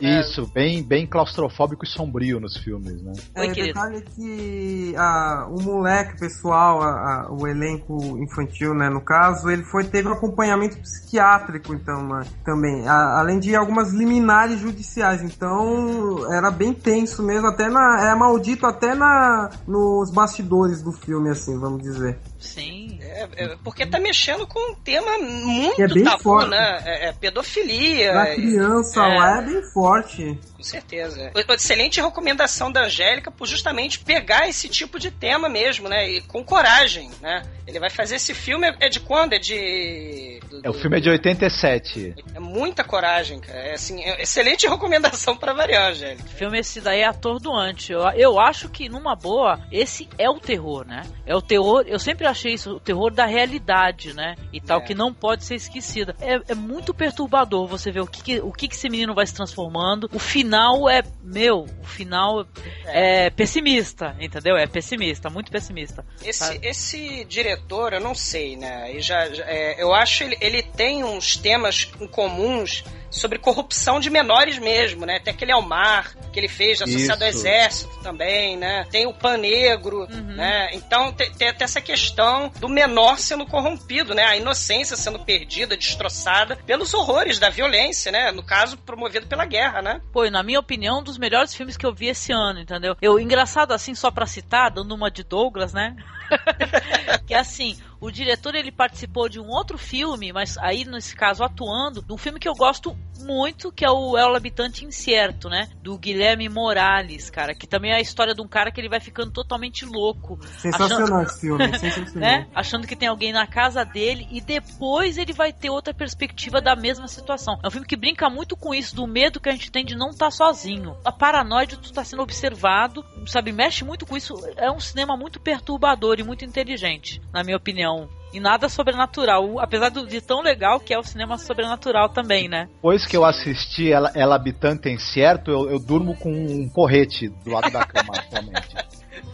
né? 0.00 0.20
Isso, 0.20 0.46
bem, 0.54 0.82
bem 0.82 1.06
claustrofóbico 1.06 1.84
e 1.84 1.88
sombrio 1.88 2.40
nos 2.40 2.56
filmes, 2.56 3.02
né? 3.02 3.12
É, 3.34 3.42
detalhe 3.66 4.02
que 4.16 4.94
ah, 4.96 5.46
o 5.50 5.60
moleque, 5.62 6.14
o 6.16 6.18
pessoal, 6.18 6.82
a- 6.82 6.88
a- 7.26 7.28
o 7.32 7.46
elenco 7.46 8.18
infantil, 8.18 8.74
né, 8.74 8.88
no 8.88 9.00
caso, 9.00 9.50
ele 9.50 9.62
foi 9.64 9.84
teve 9.84 10.08
um 10.08 10.12
acompanhamento 10.12 10.78
psiquiátrico, 10.78 11.74
então, 11.74 12.06
né, 12.08 12.22
também, 12.44 12.86
a- 12.88 13.18
além 13.20 13.38
de 13.38 13.54
algumas 13.54 13.92
liminares 13.92 14.60
judiciais, 14.60 15.22
então 15.22 16.32
era 16.32 16.50
bem 16.50 16.72
tenso 16.72 17.22
mesmo, 17.22 17.46
até 17.48 17.68
na, 17.68 18.06
é 18.10 18.14
maldito 18.14 18.66
até 18.66 18.94
na 18.94 19.50
nos 19.66 20.10
bastidores 20.12 20.82
do 20.82 20.92
filme, 20.92 21.30
assim, 21.30 21.58
vamos 21.58 21.82
dizer. 21.82 22.18
Sim. 22.42 22.98
É, 23.00 23.28
é, 23.36 23.56
porque 23.64 23.86
tá 23.86 23.98
mexendo 23.98 24.46
com 24.46 24.72
um 24.72 24.74
tema 24.74 25.18
muito 25.18 25.76
Que 25.76 25.82
é 25.82 25.88
bem 25.88 26.04
tabu, 26.04 26.22
forte. 26.22 26.50
né? 26.50 26.82
É, 26.84 27.08
é 27.08 27.12
pedofilia. 27.12 28.10
Pra 28.12 28.28
é- 28.28 28.34
criança 28.34 29.00
é, 29.06 29.18
lá 29.18 29.38
é 29.38 29.42
bem 29.42 29.62
forte. 29.72 30.38
Com 30.56 30.62
certeza. 30.62 31.30
O- 31.34 31.52
Excelente 31.52 32.00
recomendação 32.00 32.70
da 32.72 32.84
Angélica 32.84 33.30
por 33.30 33.46
justamente 33.46 33.98
pegar 34.00 34.48
esse 34.48 34.68
tipo 34.68 34.98
de 34.98 35.10
tema 35.10 35.48
mesmo, 35.48 35.88
né? 35.88 36.08
E 36.10 36.20
com 36.22 36.42
coragem, 36.44 37.10
né? 37.20 37.42
Ele 37.66 37.78
vai 37.78 37.90
fazer 37.90 38.16
esse 38.16 38.34
filme, 38.34 38.66
é 38.80 38.88
de 38.88 38.98
quando? 39.00 39.32
É 39.34 39.38
de... 39.38 40.40
do- 40.50 40.60
É, 40.64 40.70
o 40.70 40.72
filme 40.72 40.96
é 40.98 41.00
de 41.00 41.08
87. 41.10 42.14
É 42.34 42.40
muita 42.40 42.82
coragem, 42.84 43.38
cara. 43.40 43.58
É, 43.58 43.74
assim, 43.74 44.02
é 44.02 44.22
excelente 44.22 44.66
recomendação 44.68 45.36
pra 45.36 45.52
variar, 45.52 45.90
Angélica. 45.90 46.24
filme 46.30 46.58
esse 46.58 46.80
daí 46.80 47.00
é 47.00 47.06
atordoante. 47.06 47.92
Eu, 47.92 48.00
eu 48.16 48.40
acho 48.40 48.68
que, 48.68 48.88
numa 48.88 49.14
boa, 49.14 49.60
esse 49.70 50.08
é 50.18 50.28
o 50.28 50.40
terror, 50.40 50.84
né? 50.86 51.02
É 51.26 51.34
o 51.36 51.42
terror, 51.42 51.84
eu 51.86 51.98
sempre 51.98 52.26
achei 52.32 52.54
isso, 52.54 52.72
o 52.76 52.80
terror 52.80 53.10
da 53.12 53.24
realidade, 53.26 54.12
né? 54.12 54.34
E 54.52 54.60
tal, 54.60 54.80
É. 54.80 54.82
que 54.82 54.94
não 54.94 55.12
pode 55.14 55.44
ser 55.44 55.54
esquecida. 55.54 56.14
É, 56.20 56.40
é 56.48 56.54
muito 56.54 56.92
perturbador 56.92 57.66
você 57.66 57.90
ver 57.90 58.00
o 58.00 58.06
que, 58.06 58.22
que- 58.22 58.40
o 58.40 58.52
que, 58.52 58.66
que 58.68 58.74
esse 58.74 58.88
menino 58.88 59.14
vai 59.14 59.26
se 59.26 59.34
transformando. 59.34 60.08
O 60.12 60.18
final 60.18 60.88
é, 60.88 61.02
meu, 61.22 61.66
o 61.80 61.84
final 61.86 62.44
é, 62.86 63.30
pessimista, 63.30 64.16
entendeu? 64.20 64.56
É 64.56 64.66
pessimista, 64.66 65.30
muito 65.30 65.50
pessimista. 65.50 66.04
Esse, 66.24 66.58
esse 66.62 67.24
diretor, 67.24 67.92
eu 67.92 68.00
não 68.00 68.14
sei, 68.14 68.56
né? 68.56 68.92
E 68.94 69.00
já, 69.00 69.28
já- 69.32 69.44
é, 69.46 69.82
eu 69.82 69.92
acho 69.94 70.24
ele, 70.24 70.36
ele 70.40 70.62
tem 70.62 71.04
uns 71.04 71.36
temas 71.36 71.90
em 72.00 72.06
comuns 72.06 72.84
sobre 73.12 73.38
corrupção 73.38 74.00
de 74.00 74.10
menores 74.10 74.58
mesmo, 74.58 75.06
né? 75.06 75.20
Tem 75.20 75.32
aquele 75.32 75.52
Almar 75.52 76.16
que 76.32 76.40
ele 76.40 76.48
fez 76.48 76.80
associado 76.80 77.22
ao 77.22 77.30
Isso. 77.30 77.40
exército 77.40 78.02
também, 78.02 78.56
né? 78.56 78.86
Tem 78.90 79.06
o 79.06 79.12
Pan 79.12 79.36
Negro, 79.36 80.06
né? 80.08 80.70
Então 80.72 81.12
tem, 81.12 81.30
tem 81.32 81.48
até 81.48 81.64
essa 81.64 81.80
questão 81.80 82.50
do 82.58 82.68
menor 82.68 83.18
sendo 83.18 83.46
corrompido, 83.46 84.14
né? 84.14 84.24
A 84.24 84.36
inocência 84.36 84.96
sendo 84.96 85.18
perdida, 85.18 85.76
destroçada 85.76 86.56
pelos 86.56 86.94
horrores 86.94 87.38
da 87.38 87.50
violência, 87.50 88.10
né? 88.10 88.32
No 88.32 88.42
caso, 88.42 88.78
promovido 88.78 89.26
pela 89.26 89.44
guerra, 89.44 89.82
né? 89.82 90.00
Pô, 90.12 90.24
e 90.24 90.30
na 90.30 90.42
minha 90.42 90.58
opinião, 90.58 91.00
um 91.00 91.02
dos 91.02 91.18
melhores 91.18 91.54
filmes 91.54 91.76
que 91.76 91.86
eu 91.86 91.92
vi 91.92 92.08
esse 92.08 92.32
ano, 92.32 92.60
entendeu? 92.60 92.96
Eu, 93.00 93.20
engraçado 93.20 93.72
assim, 93.72 93.94
só 93.94 94.10
pra 94.10 94.26
citar, 94.26 94.70
dando 94.70 94.94
uma 94.94 95.10
de 95.10 95.22
Douglas, 95.22 95.72
né? 95.74 95.94
que 97.26 97.34
é 97.34 97.38
assim, 97.38 97.76
o 98.02 98.10
diretor 98.10 98.56
ele 98.56 98.72
participou 98.72 99.28
de 99.28 99.38
um 99.38 99.46
outro 99.46 99.78
filme, 99.78 100.32
mas 100.32 100.58
aí 100.58 100.84
nesse 100.84 101.14
caso 101.14 101.44
atuando, 101.44 102.02
de 102.02 102.12
um 102.12 102.18
filme 102.18 102.40
que 102.40 102.48
eu 102.48 102.54
gosto 102.54 102.96
muito, 103.20 103.70
que 103.70 103.84
é 103.84 103.90
o 103.90 104.18
El 104.18 104.34
Habitante 104.34 104.84
Incerto, 104.84 105.48
né? 105.48 105.68
Do 105.80 105.96
Guilherme 105.96 106.48
Morales, 106.48 107.30
cara, 107.30 107.54
que 107.54 107.64
também 107.64 107.92
é 107.92 107.96
a 107.96 108.00
história 108.00 108.34
de 108.34 108.42
um 108.42 108.48
cara 108.48 108.72
que 108.72 108.80
ele 108.80 108.88
vai 108.88 108.98
ficando 108.98 109.30
totalmente 109.30 109.84
louco. 109.84 110.38
Sensacional 110.58 111.22
esse 111.22 111.40
filme, 111.40 111.68
sensacional. 111.78 112.20
né? 112.20 112.48
Achando 112.52 112.88
que 112.88 112.96
tem 112.96 113.08
alguém 113.08 113.32
na 113.32 113.46
casa 113.46 113.84
dele 113.84 114.26
e 114.32 114.40
depois 114.40 115.16
ele 115.16 115.32
vai 115.32 115.52
ter 115.52 115.70
outra 115.70 115.94
perspectiva 115.94 116.60
da 116.60 116.74
mesma 116.74 117.06
situação. 117.06 117.56
É 117.62 117.68
um 117.68 117.70
filme 117.70 117.86
que 117.86 117.96
brinca 117.96 118.28
muito 118.28 118.56
com 118.56 118.74
isso, 118.74 118.96
do 118.96 119.06
medo 119.06 119.38
que 119.38 119.48
a 119.48 119.52
gente 119.52 119.70
tem 119.70 119.84
de 119.84 119.94
não 119.94 120.10
estar 120.10 120.32
sozinho. 120.32 120.96
A 121.04 121.12
paranoia 121.12 121.68
de 121.68 121.76
tu 121.76 121.84
estar 121.84 122.04
sendo 122.04 122.22
observado, 122.22 123.04
sabe? 123.26 123.52
Mexe 123.52 123.84
muito 123.84 124.04
com 124.04 124.16
isso. 124.16 124.34
É 124.56 124.70
um 124.72 124.80
cinema 124.80 125.16
muito 125.16 125.38
perturbador 125.38 126.18
e 126.18 126.24
muito 126.24 126.44
inteligente, 126.44 127.22
na 127.32 127.44
minha 127.44 127.56
opinião. 127.56 127.91
E 128.32 128.40
nada 128.40 128.66
sobrenatural, 128.68 129.60
apesar 129.60 129.90
do- 129.90 130.06
de 130.06 130.20
tão 130.20 130.40
legal 130.40 130.80
que 130.80 130.94
é 130.94 130.98
o 130.98 131.02
cinema 131.02 131.36
sobrenatural 131.36 132.08
também, 132.08 132.48
né? 132.48 132.66
Depois 132.76 133.04
que 133.04 133.14
eu 133.16 133.24
assisti 133.26 133.92
ela, 133.92 134.10
ela 134.14 134.36
Habitante 134.36 134.88
em 134.88 134.98
Certo, 134.98 135.50
eu, 135.50 135.68
eu 135.70 135.78
durmo 135.78 136.16
com 136.16 136.32
um 136.32 136.66
porrete 136.70 137.28
do 137.28 137.50
lado 137.50 137.70
da 137.70 137.84
cama 137.84 138.08
atualmente. 138.16 138.74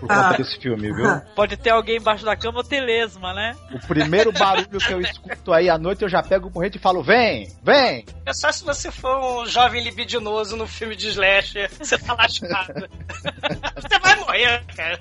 Por 0.00 0.08
conta 0.08 0.28
Ah. 0.28 0.32
desse 0.32 0.58
filme, 0.60 0.92
viu? 0.92 1.20
Pode 1.34 1.56
ter 1.56 1.70
alguém 1.70 1.96
embaixo 1.96 2.24
da 2.24 2.36
cama 2.36 2.58
ou 2.58 2.64
ter 2.64 2.80
lesma, 2.80 3.32
né? 3.32 3.56
O 3.72 3.78
primeiro 3.86 4.32
barulho 4.32 4.78
que 4.78 4.92
eu 4.92 5.00
escuto 5.00 5.52
aí 5.52 5.68
à 5.68 5.76
noite, 5.78 6.02
eu 6.02 6.08
já 6.08 6.22
pego 6.22 6.48
o 6.48 6.50
porrete 6.52 6.76
e 6.78 6.80
falo: 6.80 7.02
vem, 7.02 7.48
vem! 7.64 8.04
É 8.26 8.32
só 8.32 8.50
se 8.52 8.64
você 8.64 8.90
for 8.92 9.42
um 9.42 9.46
jovem 9.46 9.82
libidinoso 9.82 10.56
no 10.56 10.66
filme 10.68 10.94
de 10.94 11.08
slasher, 11.08 11.68
você 11.72 11.96
tá 11.98 12.14
lascado. 12.14 12.88
morrer, 14.28 14.64
cara. 14.76 15.00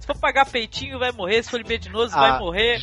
Se 0.00 0.06
for 0.06 0.16
pagar 0.18 0.46
peitinho, 0.46 0.98
vai 0.98 1.12
morrer. 1.12 1.42
Se 1.42 1.50
for 1.50 1.58
libidinoso, 1.58 2.14
Ah. 2.16 2.20
vai 2.30 2.38
morrer. 2.38 2.78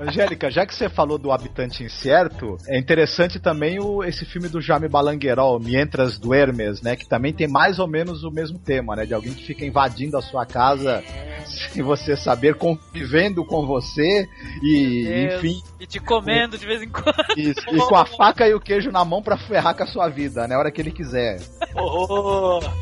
Angélica, 0.00 0.50
já 0.50 0.66
que 0.66 0.74
você 0.74 0.88
falou 0.88 1.18
do 1.18 1.30
Habitante 1.30 1.82
Incerto, 1.84 2.56
é 2.66 2.78
interessante 2.78 3.38
também 3.38 3.78
o, 3.80 4.02
esse 4.02 4.24
filme 4.24 4.48
do 4.48 4.60
Jaime 4.60 4.88
Balanguerol, 4.88 5.58
Mientras 5.60 6.18
Duermes, 6.18 6.80
né? 6.82 6.96
Que 6.96 7.08
também 7.08 7.32
tem 7.32 7.48
mais 7.48 7.78
ou 7.78 7.86
menos 7.88 8.24
o 8.24 8.30
mesmo 8.30 8.58
tema, 8.58 8.96
né? 8.96 9.04
De 9.06 9.14
alguém 9.14 9.34
que 9.34 9.44
fica 9.44 9.64
invadindo 9.64 10.16
a 10.16 10.22
sua 10.22 10.46
casa 10.46 11.02
sem 11.72 11.82
você 11.82 12.16
saber, 12.16 12.54
convivendo 12.56 13.44
com 13.44 13.66
você 13.66 14.26
e, 14.62 15.28
enfim, 15.36 15.62
E 15.80 15.86
te 15.86 15.98
comendo 16.00 16.56
de 16.58 16.66
vez 16.66 16.82
em 16.82 16.88
quando. 16.88 17.14
Isso, 17.36 17.60
e 17.70 17.78
com 17.78 17.96
a 17.96 18.04
faca 18.06 18.46
e 18.46 18.54
o 18.54 18.60
queijo 18.60 18.90
na 18.90 19.04
mão 19.04 19.22
pra 19.22 19.36
ferrar 19.36 19.74
com 19.76 19.82
a 19.82 19.86
sua 19.86 20.08
vida, 20.08 20.46
né? 20.46 20.54
A 20.54 20.58
hora 20.58 20.70
que 20.70 20.80
ele 20.80 20.90
quiser. 20.90 21.40
Oh. 21.74 22.60
Beleza, 22.60 22.72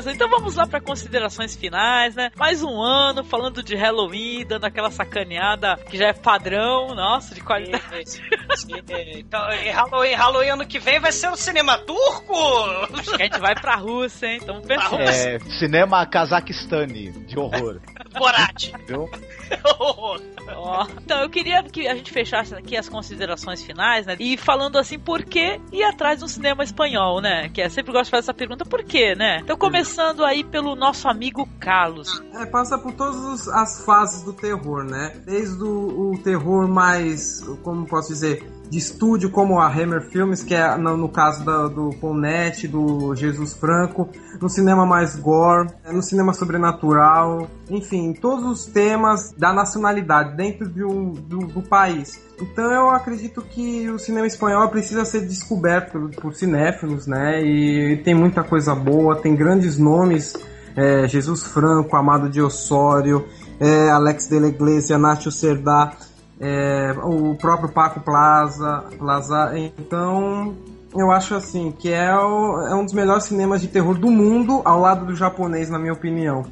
Beleza, 0.00 0.12
então 0.12 0.30
vamos 0.30 0.56
lá 0.56 0.66
para 0.66 0.80
considerações 0.80 1.54
finais, 1.54 2.14
né? 2.14 2.30
Mais 2.34 2.62
um 2.62 2.80
ano 2.80 3.22
falando 3.22 3.62
de 3.62 3.74
Halloween, 3.76 4.46
dando 4.46 4.64
aquela 4.64 4.90
sacaneada 4.90 5.76
que 5.90 5.98
já 5.98 6.08
é 6.08 6.12
padrão, 6.14 6.94
nossa, 6.94 7.34
de 7.34 7.42
qualidade. 7.42 8.22
Então, 9.14 9.52
e 9.52 9.68
Halloween, 9.70 10.14
Halloween 10.14 10.48
ano 10.48 10.66
que 10.66 10.78
vem 10.78 10.98
vai 10.98 11.12
ser 11.12 11.28
o 11.28 11.36
cinema 11.36 11.76
turco? 11.78 12.34
Acho 12.94 13.14
que 13.14 13.22
a 13.22 13.26
gente 13.26 13.38
vai 13.38 13.54
pra 13.54 13.76
Rússia, 13.76 14.26
hein? 14.26 14.38
Então 14.42 14.62
pensando. 14.62 15.02
É, 15.02 15.38
cinema 15.58 16.06
Cazaquistani, 16.06 17.10
de 17.26 17.38
horror. 17.38 17.80
Borat. 18.12 18.72
Viu? 18.86 19.08
Ó, 20.56 20.86
então 21.02 21.20
eu 21.22 21.28
queria 21.28 21.62
que 21.62 21.86
a 21.86 21.94
gente 21.94 22.10
fechasse 22.10 22.54
aqui 22.54 22.76
as 22.76 22.88
considerações 22.88 23.62
finais, 23.62 24.06
né? 24.06 24.16
E 24.18 24.36
falando 24.36 24.78
assim, 24.78 24.98
por 24.98 25.24
que 25.24 25.60
ir 25.72 25.84
atrás 25.84 26.20
do 26.20 26.28
cinema 26.28 26.64
espanhol, 26.64 27.20
né? 27.20 27.48
Que 27.50 27.60
é 27.60 27.68
sempre 27.68 27.92
gosto 27.92 28.06
de 28.06 28.10
fazer 28.10 28.24
essa 28.24 28.34
pergunta, 28.34 28.64
por 28.64 28.82
quê, 28.82 29.14
né? 29.14 29.40
Então 29.42 29.56
começando 29.56 29.89
aí 30.24 30.44
pelo 30.44 30.74
nosso 30.74 31.08
amigo 31.08 31.48
Carlos. 31.58 32.22
É, 32.34 32.46
passa 32.46 32.78
por 32.78 32.92
todas 32.92 33.48
as 33.48 33.84
fases 33.84 34.22
do 34.22 34.32
terror, 34.32 34.84
né? 34.84 35.20
Desde 35.24 35.62
o, 35.62 36.12
o 36.12 36.18
terror 36.18 36.68
mais, 36.68 37.40
como 37.62 37.86
posso 37.86 38.08
dizer, 38.08 38.44
de 38.70 38.78
estúdio, 38.78 39.30
como 39.30 39.58
a 39.58 39.66
Hammer 39.66 40.00
Films, 40.10 40.42
que 40.44 40.54
é 40.54 40.76
no, 40.76 40.96
no 40.96 41.08
caso 41.08 41.44
da- 41.44 41.66
do 41.66 41.90
Ponete, 42.00 42.68
do 42.68 43.14
Jesus 43.16 43.52
Franco, 43.52 44.08
no 44.40 44.48
cinema 44.48 44.86
mais 44.86 45.16
gore, 45.16 45.68
é, 45.84 45.92
no 45.92 46.02
cinema 46.02 46.32
sobrenatural, 46.32 47.48
enfim, 47.68 48.12
todos 48.12 48.44
os 48.46 48.66
temas 48.66 49.32
da 49.36 49.52
nacionalidade 49.52 50.36
dentro 50.36 50.68
de 50.68 50.84
um- 50.84 51.10
do, 51.12 51.38
do 51.48 51.62
país. 51.62 52.20
Então 52.40 52.70
eu 52.72 52.90
acredito 52.90 53.42
que 53.42 53.90
o 53.90 53.98
cinema 53.98 54.26
espanhol 54.26 54.68
precisa 54.68 55.04
ser 55.04 55.26
descoberto 55.26 55.92
por, 55.92 56.10
por 56.22 56.34
cinéfilos, 56.34 57.06
né? 57.06 57.42
E 57.42 57.96
tem 58.04 58.14
muita 58.14 58.42
coisa 58.44 58.74
boa, 58.74 59.16
tem 59.16 59.34
grandes 59.34 59.76
nomes 59.78 60.32
é, 60.76 61.08
Jesus 61.08 61.42
Franco, 61.42 61.96
Amado 61.96 62.28
de 62.30 62.40
Osório, 62.40 63.26
é, 63.58 63.90
Alex 63.90 64.28
de 64.28 64.38
la 64.38 64.46
Iglesia, 64.46 64.96
Nacho 64.96 65.30
Cerdá, 65.32 65.92
é, 66.40 66.92
o 67.04 67.34
próprio 67.34 67.70
Paco 67.70 68.00
Plaza, 68.00 68.84
Plaza. 68.98 69.52
Então, 69.56 70.56
eu 70.96 71.10
acho 71.12 71.34
assim 71.34 71.70
que 71.72 71.92
é, 71.92 72.14
o- 72.16 72.66
é 72.68 72.74
um 72.74 72.84
dos 72.84 72.94
melhores 72.94 73.24
cinemas 73.24 73.60
de 73.60 73.68
terror 73.68 73.98
do 73.98 74.10
mundo, 74.10 74.62
ao 74.64 74.80
lado 74.80 75.04
do 75.06 75.14
japonês, 75.14 75.68
na 75.70 75.78
minha 75.78 75.92
opinião. 75.92 76.44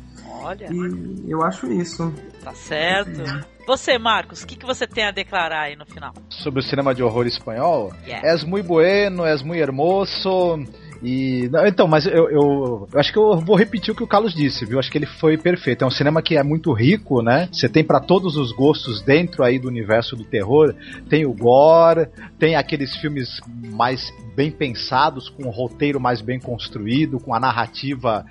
Olha, 0.43 0.69
E 0.73 1.31
eu 1.31 1.43
acho 1.43 1.67
isso. 1.73 2.13
tá 2.45 2.53
certo. 2.55 3.23
Você, 3.67 3.99
Marcos, 3.99 4.43
o 4.43 4.47
que, 4.47 4.57
que 4.57 4.65
você 4.65 4.87
tem 4.87 5.05
a 5.05 5.11
declarar 5.11 5.63
aí 5.65 5.77
no 5.77 5.85
final? 5.85 6.15
Sobre 6.31 6.61
o 6.61 6.63
cinema 6.63 6.95
de 6.95 7.03
horror 7.03 7.27
espanhol, 7.27 7.93
Yeah. 8.07 8.27
és 8.27 8.43
muy 8.45 8.63
bueno, 8.63 9.27
és 9.27 9.43
muy 9.43 9.59
hermoso. 9.61 10.59
E. 11.03 11.49
não, 11.53 11.67
Então, 11.67 11.87
mas 11.87 12.07
eu, 12.07 12.29
eu, 12.31 12.89
eu 12.93 13.01
acho 13.01 13.13
que 13.13 13.19
eu 13.19 13.39
vou 13.41 13.57
repetir 13.57 13.93
o 13.93 13.97
que 13.97 14.03
o 14.03 14.07
Carlos 14.07 14.35
disse, 14.35 14.65
viu? 14.65 14.79
Acho 14.79 14.91
que 14.91 14.99
ele 14.99 15.07
foi 15.07 15.37
perfeito. 15.37 15.85
É 15.85 15.87
um 15.87 15.91
cinema 15.91 16.21
que 16.23 16.37
é 16.37 16.43
muito 16.43 16.73
rico, 16.73 17.23
né? 17.23 17.49
Você 17.53 17.69
tem 17.69 17.85
pra 17.85 18.01
todos 18.01 18.37
os 18.37 18.53
gostos 18.53 19.01
dentro 19.03 19.43
aí 19.45 19.59
do 19.59 19.69
universo 19.69 20.17
do 20.17 20.25
terror. 20.25 20.75
Tem 21.09 21.25
o 21.27 21.33
gore, 21.33 22.09
tem 22.39 22.57
aqueles 22.57 22.97
filmes 22.97 23.41
mais 23.73 24.13
bem 24.35 24.51
pensados, 24.51 25.29
com 25.29 25.45
um 25.49 25.51
roteiro 25.51 26.01
mais 26.01 26.21
bem 26.21 26.39
construído, 26.39 27.19
com 27.19 27.35
a 27.35 27.41
narrativa 27.41 28.25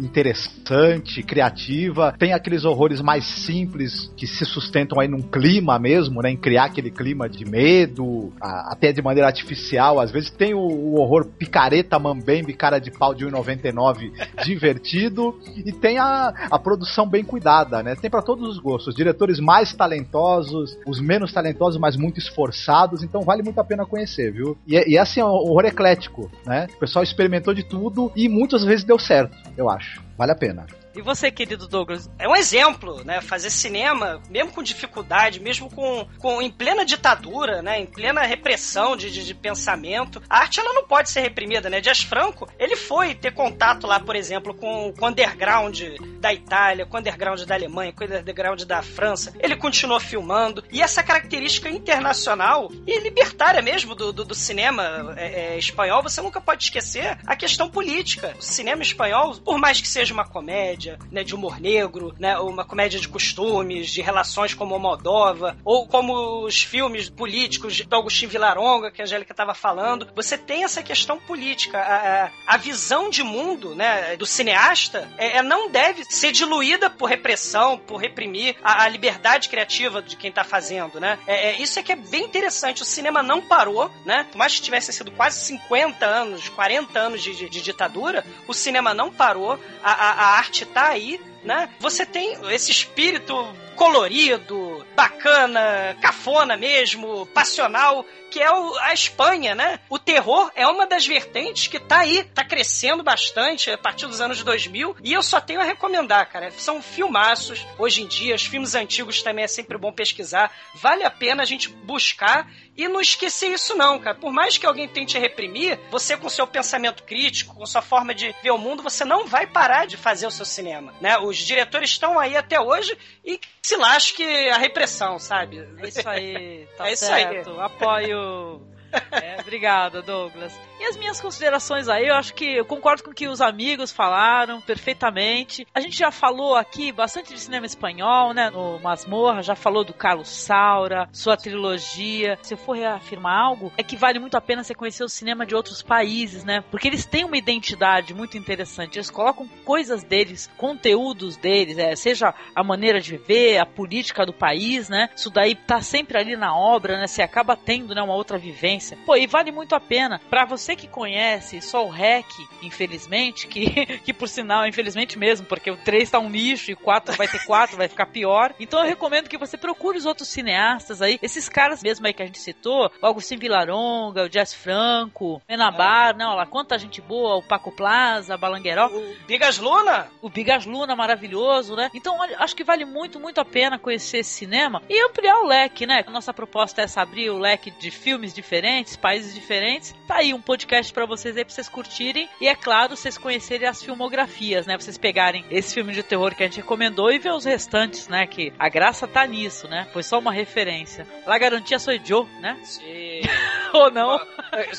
interessante, 0.00 1.22
criativa. 1.22 2.14
Tem 2.18 2.32
aqueles 2.32 2.64
horrores 2.64 3.00
mais 3.00 3.24
simples 3.24 4.12
que 4.16 4.26
se 4.26 4.44
sustentam 4.44 5.00
aí 5.00 5.08
num 5.08 5.20
clima 5.22 5.78
mesmo, 5.78 6.20
né? 6.22 6.30
Em 6.30 6.36
criar 6.36 6.64
aquele 6.64 6.90
clima 6.90 7.28
de 7.28 7.44
medo, 7.44 8.32
a- 8.40 8.72
até 8.72 8.92
de 8.92 9.02
maneira 9.02 9.26
artificial. 9.26 9.98
Às 10.00 10.10
vezes 10.10 10.30
tem 10.30 10.54
o, 10.54 10.58
o 10.60 11.00
horror 11.00 11.26
picareta, 11.26 11.91
mambembe, 11.98 12.52
cara 12.54 12.78
de 12.78 12.90
pau 12.90 13.14
de 13.14 13.24
1,99 13.26 14.10
divertido. 14.44 15.38
E 15.64 15.72
tem 15.72 15.98
a, 15.98 16.32
a 16.50 16.58
produção 16.58 17.06
bem 17.08 17.24
cuidada, 17.24 17.82
né? 17.82 17.94
Tem 17.94 18.10
pra 18.10 18.22
todos 18.22 18.48
os 18.48 18.58
gostos. 18.58 18.88
Os 18.88 18.94
diretores 18.94 19.38
mais 19.40 19.72
talentosos, 19.72 20.76
os 20.86 21.00
menos 21.00 21.32
talentosos, 21.32 21.80
mas 21.80 21.96
muito 21.96 22.18
esforçados. 22.18 23.02
Então 23.02 23.22
vale 23.22 23.42
muito 23.42 23.58
a 23.60 23.64
pena 23.64 23.86
conhecer, 23.86 24.32
viu? 24.32 24.56
E, 24.66 24.76
é- 24.76 24.88
e 24.88 24.96
é 24.96 25.00
assim, 25.00 25.20
é 25.20 25.24
um 25.24 25.28
horror 25.28 25.64
eclético, 25.64 26.30
né? 26.46 26.66
O 26.76 26.78
pessoal 26.78 27.02
experimentou 27.02 27.54
de 27.54 27.62
tudo 27.62 28.12
e 28.16 28.28
muitas 28.28 28.64
vezes 28.64 28.84
deu 28.84 28.98
certo, 28.98 29.36
eu 29.56 29.68
acho. 29.70 30.00
Vale 30.16 30.32
a 30.32 30.36
pena. 30.36 30.66
E 30.94 31.00
você, 31.00 31.30
querido 31.30 31.66
Douglas? 31.66 32.10
É 32.18 32.28
um 32.28 32.36
exemplo, 32.36 33.02
né? 33.04 33.20
Fazer 33.20 33.50
cinema, 33.50 34.22
mesmo 34.28 34.52
com 34.52 34.62
dificuldade, 34.62 35.40
mesmo 35.40 35.70
com, 35.70 36.06
com 36.18 36.42
em 36.42 36.50
plena 36.50 36.84
ditadura, 36.84 37.62
né? 37.62 37.80
Em 37.80 37.86
plena 37.86 38.22
repressão 38.22 38.96
de, 38.96 39.10
de, 39.10 39.24
de 39.24 39.34
pensamento. 39.34 40.22
A 40.28 40.40
arte, 40.40 40.60
ela 40.60 40.74
não 40.74 40.86
pode 40.86 41.10
ser 41.10 41.20
reprimida, 41.20 41.70
né? 41.70 41.80
Dias 41.80 42.02
Franco, 42.02 42.48
ele 42.58 42.76
foi 42.76 43.14
ter 43.14 43.32
contato 43.32 43.86
lá, 43.86 43.98
por 43.98 44.14
exemplo, 44.14 44.54
com, 44.54 44.92
com 44.92 45.06
o 45.06 45.08
underground 45.08 45.80
da 46.20 46.32
Itália, 46.32 46.84
com 46.84 46.96
o 46.96 47.00
underground 47.00 47.40
da 47.42 47.54
Alemanha, 47.54 47.92
com 47.92 48.04
o 48.04 48.06
underground 48.06 48.62
da 48.64 48.82
França. 48.82 49.32
Ele 49.40 49.56
continuou 49.56 49.98
filmando. 49.98 50.62
E 50.70 50.82
essa 50.82 51.02
característica 51.02 51.70
internacional 51.70 52.70
e 52.86 52.98
libertária 53.00 53.62
mesmo 53.62 53.94
do, 53.94 54.12
do, 54.12 54.24
do 54.24 54.34
cinema 54.34 55.14
é, 55.16 55.54
é, 55.54 55.58
espanhol, 55.58 56.02
você 56.02 56.20
nunca 56.20 56.40
pode 56.40 56.64
esquecer 56.64 57.18
a 57.26 57.34
questão 57.34 57.70
política. 57.70 58.34
O 58.38 58.42
cinema 58.42 58.82
espanhol, 58.82 59.36
por 59.38 59.58
mais 59.58 59.80
que 59.80 59.88
seja 59.88 60.12
uma 60.12 60.26
comédia, 60.26 60.81
né, 61.10 61.24
de 61.24 61.34
humor 61.34 61.60
negro, 61.60 62.14
né, 62.18 62.38
uma 62.38 62.64
comédia 62.64 63.00
de 63.00 63.08
costumes, 63.08 63.90
de 63.90 64.02
relações 64.02 64.54
como 64.54 64.78
Moldova, 64.78 65.56
ou 65.64 65.86
como 65.86 66.44
os 66.44 66.62
filmes 66.62 67.08
políticos 67.08 67.80
do 67.80 67.96
Agostinho 67.96 68.30
Vilaronga, 68.30 68.90
que 68.90 69.00
a 69.00 69.04
Angélica 69.04 69.32
estava 69.32 69.54
falando, 69.54 70.08
você 70.14 70.36
tem 70.36 70.64
essa 70.64 70.82
questão 70.82 71.18
política. 71.18 71.78
A, 71.78 72.24
a, 72.24 72.30
a 72.46 72.56
visão 72.56 73.08
de 73.08 73.22
mundo 73.22 73.74
né, 73.74 74.16
do 74.16 74.26
cineasta 74.26 75.08
é, 75.16 75.38
é, 75.38 75.42
não 75.42 75.70
deve 75.70 76.04
ser 76.04 76.32
diluída 76.32 76.90
por 76.90 77.06
repressão, 77.06 77.78
por 77.78 77.98
reprimir 77.98 78.56
a, 78.62 78.84
a 78.84 78.88
liberdade 78.88 79.48
criativa 79.48 80.02
de 80.02 80.16
quem 80.16 80.30
está 80.30 80.44
fazendo. 80.44 80.98
Né? 81.00 81.18
É, 81.26 81.50
é, 81.50 81.62
isso 81.62 81.78
é 81.78 81.82
que 81.82 81.92
é 81.92 81.96
bem 81.96 82.24
interessante. 82.24 82.82
O 82.82 82.86
cinema 82.86 83.22
não 83.22 83.40
parou, 83.40 83.90
né? 84.04 84.26
Por 84.30 84.38
mais 84.38 84.54
que 84.54 84.62
tivessem 84.62 84.94
sido 84.94 85.10
quase 85.12 85.40
50 85.40 86.04
anos, 86.04 86.48
40 86.48 86.98
anos 86.98 87.22
de, 87.22 87.34
de, 87.34 87.48
de 87.48 87.60
ditadura, 87.60 88.24
o 88.46 88.54
cinema 88.54 88.94
não 88.94 89.12
parou, 89.12 89.58
a, 89.82 89.92
a, 89.92 90.10
a 90.12 90.26
arte 90.36 90.64
tá 90.72 90.88
aí, 90.88 91.20
né? 91.44 91.68
Você 91.80 92.04
tem 92.06 92.36
esse 92.52 92.70
espírito 92.70 93.34
colorido, 93.76 94.86
bacana, 94.94 95.96
cafona 96.00 96.56
mesmo, 96.56 97.26
passional, 97.26 98.04
que 98.30 98.40
é 98.40 98.50
o- 98.50 98.76
a 98.78 98.92
Espanha, 98.94 99.54
né? 99.54 99.80
O 99.90 99.98
terror 99.98 100.50
é 100.54 100.66
uma 100.66 100.86
das 100.86 101.06
vertentes 101.06 101.66
que 101.66 101.78
tá 101.80 101.98
aí, 101.98 102.24
tá 102.24 102.44
crescendo 102.44 103.02
bastante 103.02 103.70
a 103.70 103.76
partir 103.78 104.06
dos 104.06 104.20
anos 104.20 104.42
2000, 104.42 104.96
e 105.02 105.12
eu 105.12 105.22
só 105.22 105.40
tenho 105.40 105.60
a 105.60 105.64
recomendar, 105.64 106.28
cara. 106.30 106.50
São 106.52 106.80
filmaços, 106.82 107.66
hoje 107.78 108.02
em 108.02 108.06
dia, 108.06 108.34
os 108.34 108.44
filmes 108.46 108.74
antigos 108.74 109.22
também 109.22 109.44
é 109.44 109.48
sempre 109.48 109.76
bom 109.76 109.92
pesquisar, 109.92 110.50
vale 110.74 111.04
a 111.04 111.10
pena 111.10 111.42
a 111.42 111.46
gente 111.46 111.68
buscar 111.68 112.48
e 112.76 112.88
não 112.88 113.00
esquecer 113.00 113.48
isso 113.48 113.74
não, 113.74 113.98
cara. 113.98 114.16
Por 114.16 114.32
mais 114.32 114.56
que 114.56 114.66
alguém 114.66 114.88
tente 114.88 115.18
reprimir, 115.18 115.78
você 115.90 116.16
com 116.16 116.28
seu 116.28 116.46
pensamento 116.46 117.02
crítico, 117.02 117.54
com 117.54 117.66
sua 117.66 117.82
forma 117.82 118.14
de 118.14 118.34
ver 118.42 118.50
o 118.50 118.58
mundo, 118.58 118.82
você 118.82 119.04
não 119.04 119.26
vai 119.26 119.46
parar 119.46 119.86
de 119.86 119.96
fazer 119.96 120.26
o 120.26 120.30
seu 120.30 120.44
cinema, 120.44 120.94
né? 121.00 121.18
Os 121.18 121.36
diretores 121.36 121.90
estão 121.90 122.18
aí 122.18 122.36
até 122.36 122.60
hoje 122.60 122.96
e 123.24 123.38
se 123.62 123.76
lasque 123.76 124.24
a 124.50 124.56
repressão, 124.56 125.18
sabe? 125.18 125.68
É 125.78 125.88
isso 125.88 126.08
aí, 126.08 126.66
tá 126.76 126.88
É 126.88 126.92
isso 126.92 127.06
certo. 127.06 127.50
aí. 127.50 127.60
Apoio. 127.60 128.71
É, 129.10 129.40
obrigada, 129.40 130.02
Douglas. 130.02 130.52
E 130.78 130.84
as 130.84 130.96
minhas 130.96 131.20
considerações 131.20 131.88
aí, 131.88 132.08
eu 132.08 132.14
acho 132.14 132.34
que 132.34 132.56
eu 132.56 132.64
concordo 132.64 133.04
com 133.04 133.10
o 133.10 133.14
que 133.14 133.28
os 133.28 133.40
amigos 133.40 133.92
falaram 133.92 134.60
perfeitamente. 134.60 135.66
A 135.74 135.80
gente 135.80 135.96
já 135.96 136.10
falou 136.10 136.56
aqui 136.56 136.90
bastante 136.90 137.32
de 137.32 137.38
cinema 137.38 137.66
espanhol, 137.66 138.34
né? 138.34 138.50
No 138.50 138.80
Masmorra, 138.80 139.42
já 139.42 139.54
falou 139.54 139.84
do 139.84 139.94
Carlos 139.94 140.28
Saura, 140.28 141.08
sua 141.12 141.36
trilogia. 141.36 142.38
Se 142.42 142.54
eu 142.54 142.58
for 142.58 142.76
reafirmar 142.76 143.38
algo, 143.38 143.72
é 143.76 143.82
que 143.82 143.96
vale 143.96 144.18
muito 144.18 144.36
a 144.36 144.40
pena 144.40 144.64
você 144.64 144.74
conhecer 144.74 145.04
o 145.04 145.08
cinema 145.08 145.46
de 145.46 145.54
outros 145.54 145.82
países, 145.82 146.44
né? 146.44 146.64
Porque 146.70 146.88
eles 146.88 147.06
têm 147.06 147.24
uma 147.24 147.36
identidade 147.36 148.12
muito 148.12 148.36
interessante. 148.36 148.98
Eles 148.98 149.10
colocam 149.10 149.48
coisas 149.64 150.02
deles, 150.02 150.50
conteúdos 150.56 151.36
deles, 151.36 151.78
é, 151.78 151.94
seja 151.94 152.34
a 152.54 152.64
maneira 152.64 153.00
de 153.00 153.16
viver, 153.16 153.58
a 153.58 153.66
política 153.66 154.26
do 154.26 154.32
país, 154.32 154.88
né? 154.88 155.10
Isso 155.14 155.30
daí 155.30 155.54
tá 155.54 155.80
sempre 155.80 156.18
ali 156.18 156.36
na 156.36 156.56
obra, 156.56 156.98
né? 156.98 157.06
Você 157.06 157.22
acaba 157.22 157.56
tendo, 157.56 157.94
né, 157.94 158.02
uma 158.02 158.14
outra 158.14 158.36
vivência. 158.36 158.81
Pô, 159.06 159.16
e 159.16 159.26
vale 159.26 159.52
muito 159.52 159.74
a 159.74 159.80
pena. 159.80 160.20
Pra 160.30 160.44
você 160.44 160.74
que 160.74 160.88
conhece 160.88 161.60
só 161.60 161.86
o 161.86 161.90
REC, 161.90 162.26
infelizmente, 162.62 163.46
que, 163.46 163.86
que 164.04 164.12
por 164.12 164.28
sinal, 164.28 164.66
infelizmente 164.66 165.18
mesmo, 165.18 165.46
porque 165.46 165.70
o 165.70 165.76
3 165.76 166.10
tá 166.10 166.18
um 166.18 166.30
lixo 166.30 166.70
e 166.70 166.74
o 166.74 166.78
4 166.78 167.16
vai 167.16 167.28
ter 167.28 167.44
4, 167.44 167.76
vai 167.76 167.88
ficar 167.88 168.06
pior. 168.06 168.54
Então 168.58 168.80
eu 168.80 168.86
recomendo 168.86 169.28
que 169.28 169.38
você 169.38 169.56
procure 169.56 169.98
os 169.98 170.06
outros 170.06 170.28
cineastas 170.28 171.00
aí, 171.00 171.18
esses 171.22 171.48
caras 171.48 171.82
mesmo 171.82 172.06
aí 172.06 172.12
que 172.12 172.22
a 172.22 172.26
gente 172.26 172.38
citou, 172.38 172.90
o 173.00 173.06
Agostinho 173.06 173.40
Vilaronga, 173.40 174.24
o 174.24 174.32
Jess 174.32 174.54
Franco, 174.54 175.40
Menabar, 175.48 176.16
não, 176.16 176.34
lá 176.34 176.46
quanta 176.46 176.78
gente 176.78 177.00
boa, 177.00 177.36
o 177.36 177.42
Paco 177.42 177.70
Plaza, 177.70 178.36
Balangueró. 178.36 178.86
O 178.86 179.26
Bigas 179.26 179.58
Luna? 179.58 180.08
O 180.20 180.28
Bigas 180.28 180.66
Luna, 180.66 180.96
maravilhoso, 180.96 181.76
né? 181.76 181.90
Então, 181.94 182.18
olha, 182.18 182.36
acho 182.38 182.56
que 182.56 182.64
vale 182.64 182.84
muito, 182.84 183.20
muito 183.20 183.40
a 183.40 183.44
pena 183.44 183.78
conhecer 183.78 184.18
esse 184.18 184.30
cinema 184.30 184.82
e 184.88 185.00
ampliar 185.04 185.40
o 185.40 185.46
leque, 185.46 185.86
né? 185.86 186.02
A 186.06 186.10
nossa 186.10 186.32
proposta 186.32 186.80
é 186.80 186.84
essa, 186.84 187.02
abrir 187.02 187.30
o 187.30 187.38
leque 187.38 187.70
de 187.70 187.90
filmes 187.90 188.32
diferentes 188.32 188.71
diferentes, 188.72 188.96
países 188.96 189.34
diferentes. 189.34 189.94
Tá 190.06 190.16
aí 190.16 190.32
um 190.32 190.40
podcast 190.40 190.92
para 190.92 191.04
vocês 191.04 191.36
aí 191.36 191.44
pra 191.44 191.52
vocês 191.52 191.68
curtirem. 191.68 192.28
E 192.40 192.48
é 192.48 192.54
claro, 192.54 192.96
vocês 192.96 193.18
conhecerem 193.18 193.68
as 193.68 193.82
filmografias, 193.82 194.66
né? 194.66 194.78
Vocês 194.78 194.96
pegarem 194.96 195.44
esse 195.50 195.74
filme 195.74 195.92
de 195.92 196.02
terror 196.02 196.34
que 196.34 196.42
a 196.42 196.46
gente 196.46 196.58
recomendou 196.58 197.10
e 197.10 197.18
ver 197.18 197.32
os 197.32 197.44
restantes, 197.44 198.08
né? 198.08 198.26
Que 198.26 198.52
a 198.58 198.68
graça 198.68 199.06
tá 199.06 199.26
nisso, 199.26 199.68
né? 199.68 199.86
Foi 199.92 200.02
só 200.02 200.18
uma 200.18 200.32
referência. 200.32 201.06
La 201.26 201.38
garantia 201.38 201.78
sou 201.78 201.92
Joe, 202.02 202.26
né? 202.40 202.58
Sim. 202.62 203.20
Ou 203.74 203.90
não? 203.90 204.18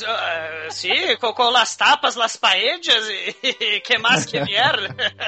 Sim, 0.69 1.15
com, 1.19 1.33
com 1.33 1.49
las 1.49 1.75
tapas, 1.75 2.15
las 2.15 2.37
paellas 2.37 3.09
e 3.43 3.81
que 3.81 3.97
mais 3.97 4.25
que 4.25 4.39
vier. 4.43 4.75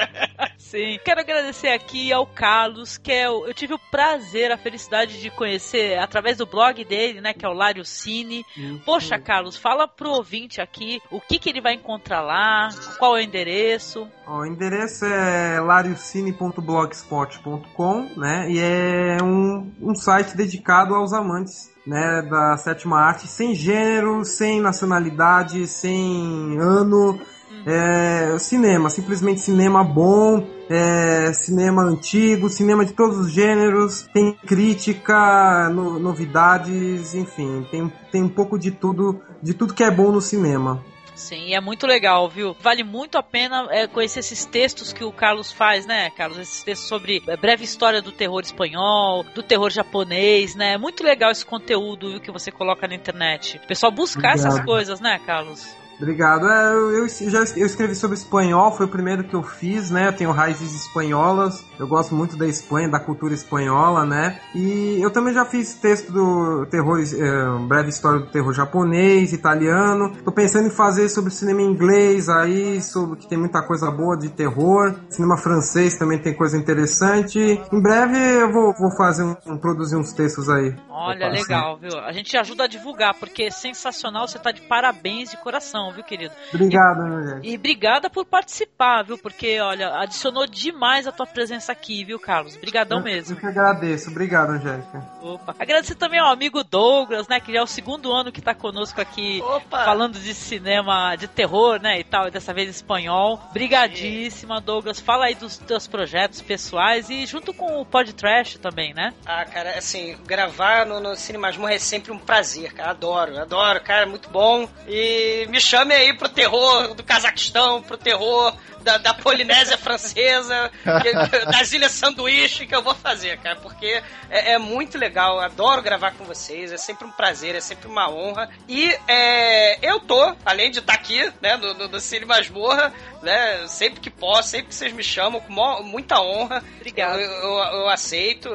Sim. 0.56 0.98
Quero 1.04 1.20
agradecer 1.20 1.68
aqui 1.68 2.12
ao 2.12 2.26
Carlos, 2.26 2.98
que 2.98 3.12
é 3.12 3.30
o, 3.30 3.46
eu 3.46 3.54
tive 3.54 3.74
o 3.74 3.78
prazer, 3.90 4.52
a 4.52 4.56
felicidade 4.56 5.20
de 5.20 5.30
conhecer 5.30 5.98
através 5.98 6.36
do 6.36 6.46
blog 6.46 6.84
dele, 6.84 7.20
né, 7.20 7.32
que 7.32 7.44
é 7.44 7.48
o 7.48 7.52
Lário 7.52 7.84
Cine. 7.84 8.44
Poxa, 8.84 9.18
Carlos, 9.18 9.56
fala 9.56 9.88
pro 9.88 10.10
ouvinte 10.10 10.60
aqui 10.60 11.00
o 11.10 11.20
que 11.20 11.38
que 11.38 11.48
ele 11.50 11.60
vai 11.60 11.74
encontrar 11.74 12.20
lá, 12.20 12.68
qual 12.98 13.16
é 13.16 13.20
o 13.20 13.24
endereço. 13.24 14.08
Ó, 14.26 14.40
o 14.40 14.46
endereço 14.46 15.04
é 15.04 15.60
lariocine.blogspot.com, 15.60 18.10
né? 18.16 18.50
E 18.50 18.58
é 18.58 19.18
um, 19.22 19.70
um 19.80 19.94
site 19.94 20.36
dedicado 20.36 20.92
aos 20.94 21.12
amantes 21.12 21.70
né, 21.86 22.22
da 22.22 22.56
sétima 22.56 22.98
arte, 22.98 23.28
sem 23.28 23.54
gênero, 23.54 24.24
sem 24.24 24.60
nacionalidade, 24.60 25.66
sem 25.66 26.58
ano. 26.58 27.20
É, 27.66 28.38
cinema, 28.38 28.88
simplesmente 28.88 29.40
cinema 29.40 29.82
bom, 29.82 30.46
é, 30.70 31.32
cinema 31.32 31.82
antigo, 31.82 32.48
cinema 32.48 32.84
de 32.84 32.92
todos 32.92 33.18
os 33.18 33.32
gêneros, 33.32 34.08
tem 34.14 34.32
crítica, 34.46 35.68
no- 35.70 35.98
novidades, 35.98 37.14
enfim, 37.14 37.66
tem, 37.70 37.92
tem 38.12 38.22
um 38.22 38.28
pouco 38.28 38.56
de 38.56 38.70
tudo, 38.70 39.20
de 39.42 39.52
tudo 39.52 39.74
que 39.74 39.82
é 39.82 39.90
bom 39.90 40.12
no 40.12 40.20
cinema. 40.20 40.80
Sim, 41.16 41.54
é 41.54 41.60
muito 41.62 41.86
legal, 41.86 42.28
viu? 42.28 42.54
Vale 42.60 42.84
muito 42.84 43.16
a 43.16 43.22
pena 43.22 43.66
é, 43.70 43.86
conhecer 43.86 44.20
esses 44.20 44.44
textos 44.44 44.92
que 44.92 45.02
o 45.02 45.10
Carlos 45.10 45.50
faz, 45.50 45.86
né, 45.86 46.10
Carlos? 46.10 46.38
Esses 46.38 46.62
textos 46.62 46.88
sobre 46.88 47.22
a 47.26 47.36
breve 47.38 47.64
história 47.64 48.02
do 48.02 48.12
terror 48.12 48.42
espanhol, 48.42 49.24
do 49.34 49.42
terror 49.42 49.70
japonês, 49.70 50.54
né? 50.54 50.74
É 50.74 50.78
muito 50.78 51.02
legal 51.02 51.30
esse 51.30 51.44
conteúdo 51.44 52.10
viu, 52.10 52.20
que 52.20 52.30
você 52.30 52.52
coloca 52.52 52.86
na 52.86 52.94
internet. 52.94 53.58
O 53.64 53.66
pessoal 53.66 53.90
buscar 53.90 54.34
essas 54.34 54.54
Obrigado. 54.54 54.66
coisas, 54.66 55.00
né, 55.00 55.18
Carlos? 55.24 55.66
Obrigado. 55.98 56.48
É, 56.48 56.72
eu, 56.72 57.06
eu 57.06 57.08
já 57.08 57.40
eu 57.56 57.66
escrevi 57.66 57.94
sobre 57.94 58.16
espanhol, 58.16 58.72
foi 58.72 58.86
o 58.86 58.88
primeiro 58.88 59.24
que 59.24 59.34
eu 59.34 59.42
fiz, 59.42 59.90
né? 59.90 60.08
Eu 60.08 60.12
tenho 60.12 60.30
raízes 60.30 60.74
espanholas, 60.74 61.64
eu 61.78 61.86
gosto 61.86 62.14
muito 62.14 62.36
da 62.36 62.46
Espanha, 62.46 62.88
da 62.88 63.00
cultura 63.00 63.34
espanhola, 63.34 64.04
né? 64.04 64.40
E 64.54 64.98
eu 65.00 65.10
também 65.10 65.32
já 65.32 65.44
fiz 65.44 65.74
texto 65.74 66.12
do 66.12 66.66
terror, 66.66 67.00
é, 67.00 67.66
breve 67.66 67.88
história 67.88 68.20
do 68.20 68.26
terror 68.26 68.52
japonês, 68.52 69.32
italiano. 69.32 70.16
Tô 70.24 70.32
pensando 70.32 70.66
em 70.66 70.70
fazer 70.70 71.08
sobre 71.08 71.30
cinema 71.30 71.62
inglês 71.62 72.28
aí, 72.28 72.80
sobre 72.82 73.18
que 73.18 73.28
tem 73.28 73.38
muita 73.38 73.62
coisa 73.62 73.90
boa 73.90 74.16
de 74.16 74.28
terror. 74.28 74.94
Cinema 75.08 75.36
francês 75.36 75.96
também 75.96 76.18
tem 76.18 76.34
coisa 76.34 76.56
interessante. 76.56 77.38
Em 77.38 77.82
breve 77.82 78.18
eu 78.18 78.52
vou, 78.52 78.74
vou 78.78 78.96
fazer 78.96 79.24
um, 79.24 79.58
produzir 79.58 79.96
uns 79.96 80.12
textos 80.12 80.48
aí. 80.48 80.74
Olha, 80.88 81.28
legal, 81.28 81.78
viu? 81.78 81.98
A 81.98 82.12
gente 82.12 82.36
ajuda 82.36 82.64
a 82.64 82.66
divulgar, 82.66 83.14
porque 83.14 83.44
é 83.44 83.50
sensacional, 83.50 84.26
você 84.26 84.38
tá 84.38 84.50
de 84.50 84.60
parabéns 84.62 85.30
de 85.30 85.36
coração, 85.36 85.85
viu, 85.92 86.04
querido? 86.04 86.34
Obrigado, 86.52 87.02
meu 87.02 87.22
gente. 87.28 87.48
E 87.48 87.56
obrigada 87.56 88.08
por 88.10 88.24
participar, 88.24 89.02
viu? 89.02 89.18
Porque, 89.18 89.60
olha, 89.60 89.94
adicionou 90.00 90.46
demais 90.46 91.06
a 91.06 91.12
tua 91.12 91.26
presença 91.26 91.72
aqui, 91.72 92.04
viu, 92.04 92.18
Carlos? 92.18 92.56
Obrigadão 92.56 93.02
mesmo. 93.02 93.34
Eu 93.36 93.40
que 93.40 93.46
agradeço. 93.46 94.10
Obrigado, 94.10 94.50
Angélica. 94.50 95.04
Opa. 95.22 95.54
Agradecer 95.58 95.94
também 95.94 96.20
ao 96.20 96.30
amigo 96.30 96.62
Douglas, 96.62 97.28
né? 97.28 97.40
Que 97.40 97.52
já 97.52 97.60
é 97.60 97.62
o 97.62 97.66
segundo 97.66 98.12
ano 98.12 98.32
que 98.32 98.40
tá 98.40 98.54
conosco 98.54 99.00
aqui 99.00 99.42
falando 99.70 100.18
de 100.18 100.34
cinema 100.34 101.16
de 101.16 101.28
terror, 101.28 101.80
né? 101.80 101.98
E 102.00 102.04
tal, 102.04 102.28
e 102.28 102.30
dessa 102.30 102.52
vez 102.52 102.68
espanhol. 102.68 103.40
Brigadíssima, 103.52 104.60
Douglas. 104.60 105.00
Fala 105.00 105.26
aí 105.26 105.34
dos 105.34 105.58
teus 105.58 105.86
projetos 105.86 106.40
pessoais 106.40 107.10
e 107.10 107.26
junto 107.26 107.52
com 107.52 107.80
o 107.80 107.84
Pod 107.84 108.12
Trash 108.12 108.58
também, 108.58 108.94
né? 108.94 109.12
Ah, 109.24 109.44
cara, 109.44 109.78
assim, 109.78 110.16
gravar 110.26 110.86
no, 110.86 111.00
no 111.00 111.16
Cine 111.16 111.38
Masmorra 111.38 111.74
é 111.74 111.78
sempre 111.78 112.12
um 112.12 112.18
prazer, 112.18 112.72
cara. 112.72 112.90
Adoro, 112.90 113.38
adoro, 113.38 113.80
cara, 113.80 114.02
é 114.02 114.06
muito 114.06 114.28
bom. 114.30 114.68
E 114.88 115.46
me 115.48 115.60
chame 115.76 115.94
aí 115.94 116.14
pro 116.14 116.28
terror 116.28 116.94
do 116.94 117.04
Cazaquistão, 117.04 117.82
pro 117.82 117.98
terror 117.98 118.56
da, 118.80 118.96
da 118.96 119.12
Polinésia 119.12 119.76
Francesa, 119.76 120.70
das 121.52 121.72
Ilhas 121.72 121.92
Sanduíche, 121.92 122.66
que 122.66 122.74
eu 122.74 122.80
vou 122.80 122.94
fazer, 122.94 123.36
cara, 123.38 123.56
porque 123.56 124.02
é, 124.30 124.52
é 124.52 124.58
muito 124.58 124.96
legal. 124.96 125.38
Adoro 125.38 125.82
gravar 125.82 126.12
com 126.12 126.24
vocês, 126.24 126.72
é 126.72 126.78
sempre 126.78 127.06
um 127.06 127.10
prazer, 127.10 127.54
é 127.54 127.60
sempre 127.60 127.88
uma 127.88 128.08
honra. 128.10 128.48
E 128.66 128.96
é, 129.06 129.86
eu 129.86 130.00
tô, 130.00 130.34
além 130.46 130.70
de 130.70 130.78
estar 130.78 130.94
aqui, 130.94 131.30
né, 131.42 131.56
no, 131.56 131.74
no, 131.74 131.88
no 131.88 132.00
Cine 132.00 132.24
Masmorra, 132.24 132.90
né, 133.22 133.66
sempre 133.68 134.00
que 134.00 134.08
posso, 134.08 134.48
sempre 134.50 134.68
que 134.68 134.74
vocês 134.74 134.94
me 134.94 135.04
chamam, 135.04 135.42
com 135.42 135.82
muita 135.82 136.22
honra. 136.22 136.64
Obrigado. 136.76 137.20
Eu, 137.20 137.30
eu, 137.30 137.58
eu 137.80 137.88
aceito 137.90 138.48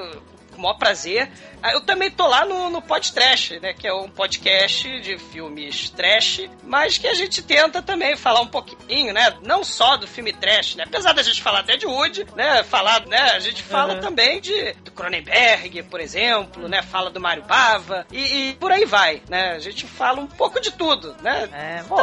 com 0.52 0.58
o 0.58 0.62
maior 0.62 0.76
prazer. 0.76 1.30
Ah, 1.64 1.74
Eu 1.74 1.82
também 1.82 2.10
tô 2.10 2.26
lá 2.28 2.44
no, 2.46 2.70
no 2.70 2.82
Pod 2.82 3.14
Trash, 3.14 3.52
né? 3.62 3.74
Que 3.74 3.88
é 3.88 3.94
um 3.94 4.10
podcast 4.10 5.00
de 5.02 5.18
filmes 5.20 5.90
trash, 5.92 6.50
mas 6.64 6.98
que 6.98 7.08
a 7.08 7.14
gente 7.14 7.42
tenta 7.44 7.82
também 7.82 8.16
falar 8.18 8.42
um 8.42 8.48
pouquinho, 8.48 9.14
né? 9.14 9.36
Não 9.44 9.64
só 9.64 9.96
do 9.98 10.08
filme 10.08 10.34
trash, 10.34 10.76
né? 10.76 10.86
Apesar 10.88 11.14
da 11.14 11.22
gente 11.22 11.42
falar 11.42 11.60
até 11.60 11.78
de 11.78 11.86
Wood, 11.86 12.26
né? 12.36 12.64
Falar, 12.64 13.06
né? 13.06 13.32
A 13.34 13.40
gente 13.40 13.62
fala 13.62 13.94
Uhum. 13.96 14.00
também 14.02 14.42
de 14.42 14.74
do 14.84 14.92
Cronenberg, 14.92 15.84
por 15.84 16.00
exemplo, 16.00 16.68
né? 16.68 16.82
Fala 16.82 17.10
do 17.12 17.20
Mário 17.22 17.44
Bava 17.44 18.06
e, 18.12 18.50
e 18.50 18.54
por 18.56 18.72
aí 18.72 18.86
vai, 18.86 19.22
né? 19.30 19.52
A 19.52 19.60
gente 19.60 19.86
fala 19.86 20.20
um 20.20 20.28
pouco 20.28 20.60
de 20.60 20.72
tudo, 20.72 21.16
né? 21.22 21.48
É, 21.54 21.84
pô, 21.84 21.98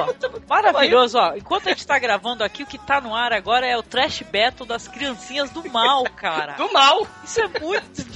maravilhoso, 0.48 1.18
ó. 1.18 1.34
Enquanto 1.36 1.66
a 1.66 1.70
gente 1.70 1.86
tá 1.86 1.98
gravando 1.98 2.44
aqui, 2.44 2.62
o 2.62 2.66
que 2.66 2.78
tá 2.78 3.00
no 3.00 3.14
ar 3.14 3.32
agora 3.32 3.66
é 3.66 3.76
o 3.76 3.82
Trash 3.82 4.22
Battle 4.22 4.66
das 4.66 4.86
criancinhas 4.86 5.50
do 5.50 5.68
mal, 5.70 6.04
cara. 6.16 6.52
Do 6.58 6.72
mal! 6.72 7.06
Isso 7.24 7.40
é 7.40 7.48
muito, 7.60 8.06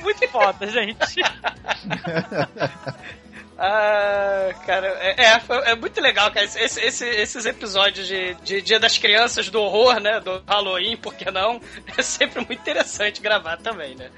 muito 0.00 0.28
foda, 0.28 0.70
gente. 0.70 1.22
Ah, 3.60 4.50
cara, 4.64 4.86
é, 5.00 5.16
é, 5.24 5.70
é 5.72 5.74
muito 5.74 6.00
legal, 6.00 6.30
cara. 6.30 6.46
Esse- 6.46 6.80
esse- 6.80 7.04
esses 7.08 7.44
episódios 7.44 8.06
de, 8.06 8.34
de 8.34 8.62
Dia 8.62 8.78
das 8.78 8.96
Crianças, 8.98 9.50
do 9.50 9.60
horror, 9.60 9.98
né? 10.00 10.20
Do 10.20 10.42
Halloween, 10.46 10.96
por 10.96 11.14
que 11.14 11.28
não? 11.30 11.60
É 11.98 12.02
sempre 12.02 12.38
muito 12.46 12.60
interessante 12.60 13.20
gravar 13.20 13.56
também, 13.56 13.96
né? 13.96 14.10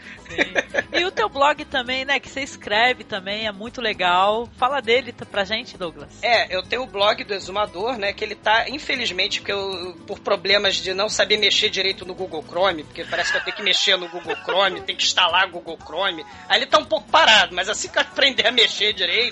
E 0.92 1.02
o 1.04 1.10
teu 1.10 1.28
blog 1.30 1.64
também, 1.64 2.04
né? 2.04 2.20
Que 2.20 2.28
você 2.28 2.40
escreve 2.42 3.02
também, 3.04 3.46
é 3.46 3.52
muito 3.52 3.80
legal. 3.80 4.46
Fala 4.58 4.82
dele 4.82 5.12
pra 5.30 5.44
gente, 5.44 5.78
Douglas. 5.78 6.10
É, 6.22 6.54
eu 6.54 6.62
tenho 6.62 6.82
o 6.82 6.86
blog 6.86 7.24
do 7.24 7.32
Exumador, 7.32 7.96
né? 7.96 8.12
Que 8.12 8.22
ele 8.24 8.34
tá, 8.34 8.68
infelizmente, 8.68 9.40
porque 9.40 9.52
eu, 9.52 9.96
por 10.06 10.18
problemas 10.18 10.76
de 10.76 10.92
não 10.92 11.08
saber 11.08 11.38
mexer 11.38 11.70
direito 11.70 12.04
no 12.04 12.14
Google 12.14 12.44
Chrome, 12.46 12.84
porque 12.84 13.04
parece 13.04 13.32
que 13.32 13.38
eu 13.38 13.44
tenho 13.44 13.56
que 13.56 13.62
mexer 13.62 13.96
no 13.96 14.08
Google 14.08 14.36
Chrome, 14.44 14.82
tem 14.84 14.94
que 14.94 15.04
instalar 15.04 15.46
o 15.46 15.50
Google 15.52 15.78
Chrome. 15.82 16.22
Aí 16.48 16.58
ele 16.58 16.66
tá 16.66 16.76
um 16.78 16.84
pouco 16.84 17.08
parado, 17.08 17.54
mas 17.54 17.68
assim 17.70 17.88
que 17.88 17.96
eu 17.96 18.02
aprender 18.02 18.46
a 18.46 18.52
mexer 18.52 18.92
direito, 18.92 19.29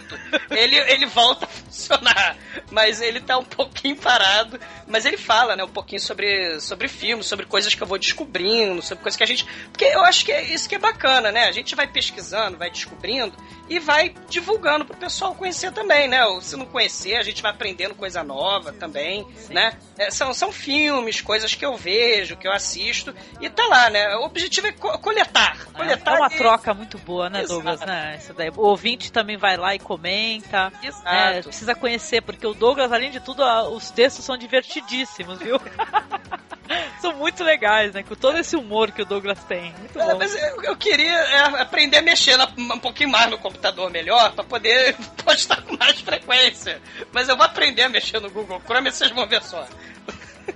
ele, 0.51 0.77
ele 0.77 1.07
volta 1.07 1.47
a 1.47 1.49
funcionar. 1.49 2.37
Mas 2.71 3.01
ele 3.01 3.21
tá 3.21 3.39
um 3.39 3.45
pouquinho 3.45 3.97
parado. 3.97 4.59
Mas 4.87 5.05
ele 5.05 5.17
fala, 5.17 5.57
né, 5.57 5.65
um 5.65 5.69
pouquinho 5.69 6.01
sobre, 6.01 6.61
sobre 6.61 6.89
filmes, 6.89 7.27
sobre 7.27 7.47
coisas 7.47 7.75
que 7.75 7.83
eu 7.83 7.87
vou 7.87 7.99
descobrindo, 7.99 8.83
sobre 8.83 9.03
coisas 9.03 9.17
que 9.17 9.25
a 9.25 9.27
gente. 9.27 9.47
Porque 9.71 9.85
eu 9.85 10.03
acho 10.05 10.25
que 10.25 10.33
é 10.33 10.43
isso 10.43 10.69
que 10.69 10.75
é 10.75 10.79
bacana, 10.79 11.31
né? 11.31 11.45
A 11.45 11.53
gente 11.53 11.75
vai 11.75 11.87
pesquisando, 11.87 12.59
vai 12.59 12.71
descobrindo 12.71 13.35
e 13.69 13.79
vai 13.79 14.15
divulgando 14.29 14.85
pro 14.85 14.97
pessoal 14.97 15.35
conhecer 15.35 15.73
também, 15.73 16.09
né? 16.09 16.25
Ou 16.27 16.41
se 16.41 16.57
não 16.57 16.67
conhecer, 16.67 17.17
a 17.17 17.23
gente 17.23 17.43
vai 17.43 17.51
aprendendo 17.51 17.95
coisa 17.95 18.23
nova 18.25 18.73
também, 18.73 19.27
né? 19.51 19.77
É, 19.99 20.11
são, 20.11 20.33
são 20.33 20.51
filmes, 20.53 21.21
coisas 21.21 21.55
que 21.55 21.65
eu 21.65 21.77
vejo, 21.77 22.37
que 22.37 22.47
eu 22.47 22.53
assisto, 22.53 23.15
e 23.41 23.49
tá 23.51 23.67
lá, 23.67 23.91
né? 23.91 24.17
O 24.17 24.25
objetivo 24.25 24.67
é 24.69 24.73
co- 24.73 24.99
coletar. 24.99 25.57
Coletar 25.73 26.15
É 26.15 26.19
uma 26.19 26.29
e- 26.33 26.37
troca 26.39 26.73
muito 26.75 26.99
boa, 26.99 27.29
né, 27.29 27.41
Exato. 27.43 27.55
Douglas? 27.55 27.81
Né? 27.81 28.17
Isso 28.21 28.33
daí. 28.35 28.51
O 28.51 28.63
ouvinte 28.63 29.13
também 29.13 29.37
vai 29.37 29.57
lá 29.57 29.75
e 29.75 29.79
comenta. 29.79 30.73
né? 31.05 31.43
Precisa 31.43 31.75
conhecer, 31.75 32.23
porque 32.23 32.47
o 32.47 32.55
Douglas, 32.55 32.93
além 32.93 33.11
de 33.11 33.21
tudo, 33.21 33.43
os 33.73 33.91
textos 33.91 34.25
são 34.25 34.37
divertidíssimos, 34.37 35.39
viu? 35.39 35.61
são 37.01 37.15
muito 37.17 37.43
legais, 37.45 37.93
né? 37.95 38.03
Com 38.03 38.15
todo 38.15 38.39
esse 38.39 38.57
humor 38.57 38.91
que 38.93 39.03
o 39.03 39.05
Douglas 39.05 39.43
tem. 39.45 39.73
Muito 39.79 39.99
É, 39.99 40.05
bom. 40.13 40.19
mas 40.19 40.35
eu, 40.35 40.63
eu 40.65 40.77
queria 40.77 41.15
é, 41.19 41.39
aprender 41.61 41.99
a 41.99 42.03
mexer 42.03 42.37
na- 42.37 42.49
um 42.57 42.79
pouquinho 42.79 43.09
mais 43.11 43.31
no 43.31 43.39
computador 43.39 43.58
melhor 43.91 44.33
pra 44.33 44.45
poder 44.45 44.97
postar 45.25 45.63
com 45.63 45.77
mais 45.77 46.01
frequência. 46.01 46.81
Mas 47.13 47.29
eu 47.29 47.37
vou 47.37 47.45
aprender 47.45 47.83
a 47.83 47.89
mexer 47.89 48.21
no 48.21 48.31
Google 48.31 48.61
Chrome 48.65 48.89
e 48.89 48.93
vocês 48.93 49.11
vão 49.11 49.27
ver 49.27 49.43
só. 49.43 49.67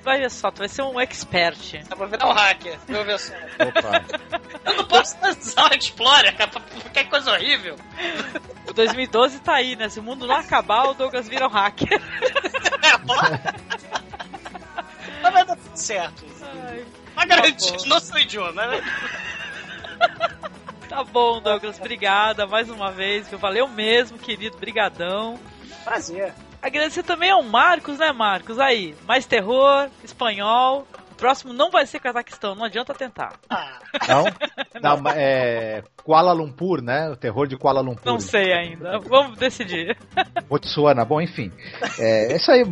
Vai 0.03 0.21
ver 0.21 0.31
só, 0.31 0.51
tu 0.51 0.59
vai 0.59 0.69
ser 0.69 0.83
um 0.83 0.99
expert. 0.99 1.75
Eu 1.91 1.97
vou 1.97 2.09
virar 2.09 2.27
um 2.27 2.33
hacker, 2.33 2.79
vou 2.89 3.05
ver 3.05 3.19
só. 3.19 3.33
Eu 4.65 4.75
não 4.77 4.85
posso 4.85 5.17
usar 5.41 5.71
o 5.71 5.75
Explorer, 5.75 6.37
cara, 6.37 6.51
porque 6.51 6.99
é 7.01 7.05
coisa 7.05 7.33
horrível. 7.33 7.77
O 8.67 8.73
2012 8.73 9.41
tá 9.41 9.55
aí, 9.55 9.77
né? 9.77 9.89
Se 9.89 10.01
o 10.01 10.03
mundo 10.03 10.27
não 10.27 10.37
acabar, 10.37 10.85
o 10.85 10.95
Douglas 10.95 11.29
vira 11.29 11.47
um 11.47 11.51
hacker. 11.51 12.01
Mas 15.23 15.33
vai 15.33 15.45
dar 15.45 15.57
tudo 15.57 15.77
certo. 15.77 16.25
Mas 17.15 17.29
garantido, 17.29 17.87
não 17.87 18.01
sou 18.01 18.19
idiota, 18.19 18.67
né? 18.67 18.83
Tá 20.93 21.03
bom, 21.05 21.41
Douglas, 21.41 21.79
obrigada 21.81 22.47
mais 22.47 22.69
uma 22.69 22.93
vez. 22.93 23.27
Valeu 23.31 23.67
mesmo, 23.67 24.19
querido, 24.19 24.59
brigadão. 24.59 25.39
Prazer. 25.83 26.35
Agradecer 26.61 27.03
também 27.03 27.31
ao 27.31 27.43
Marcos, 27.43 27.97
né, 27.97 28.13
Marcos? 28.13 28.59
Aí, 28.59 28.95
mais 29.07 29.25
terror, 29.25 29.89
espanhol. 30.05 30.87
Próximo 31.23 31.53
não 31.53 31.71
vai 31.71 31.87
ser 31.87 32.01
Cazaquistão, 32.01 32.57
não 32.57 32.65
adianta 32.65 32.93
tentar. 32.93 33.35
Não? 34.09 34.25
Não, 34.83 35.01
mas 35.01 35.15
é 35.17 35.85
Kuala 36.03 36.33
Lumpur, 36.33 36.83
né? 36.83 37.11
O 37.11 37.17
terror 37.17 37.47
de 37.47 37.57
Kuala 37.57 37.81
Lumpur. 37.81 38.05
Não 38.05 38.19
sei 38.19 38.53
ainda. 38.53 38.99
Vamos 38.99 39.39
decidir. 39.39 39.97
Botsuana, 40.49 41.05
bom, 41.05 41.21
enfim. 41.21 41.53
É, 41.99 42.33
é 42.33 42.37
isso 42.37 42.51
aí, 42.51 42.65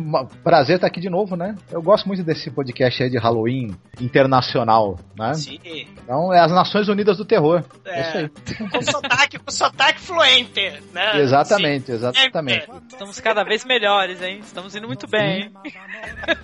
prazer 0.43 0.75
estar 0.75 0.87
aqui 0.87 0.99
de 0.99 1.09
novo, 1.09 1.37
né? 1.37 1.55
Eu 1.71 1.81
gosto 1.81 2.05
muito 2.07 2.23
desse 2.23 2.51
podcast 2.51 3.03
aí 3.03 3.09
de 3.09 3.17
Halloween 3.17 3.73
internacional, 4.01 4.99
né? 5.17 5.33
Sim. 5.35 5.59
Então 5.63 6.33
é 6.33 6.39
as 6.39 6.51
Nações 6.51 6.89
Unidas 6.89 7.17
do 7.17 7.25
Terror. 7.25 7.63
É, 7.85 8.01
isso 8.01 8.17
aí. 8.17 8.69
Com 8.69 8.81
sotaque, 8.81 9.39
com 9.39 9.51
sotaque 9.51 10.01
fluente, 10.01 10.81
né? 10.91 11.21
Exatamente, 11.21 11.91
exatamente. 11.91 12.67
Estamos 12.89 13.19
cada 13.21 13.43
vez 13.43 13.63
melhores, 13.63 14.21
hein? 14.21 14.39
Estamos 14.39 14.75
indo 14.75 14.87
muito 14.87 15.07
bem. 15.07 15.51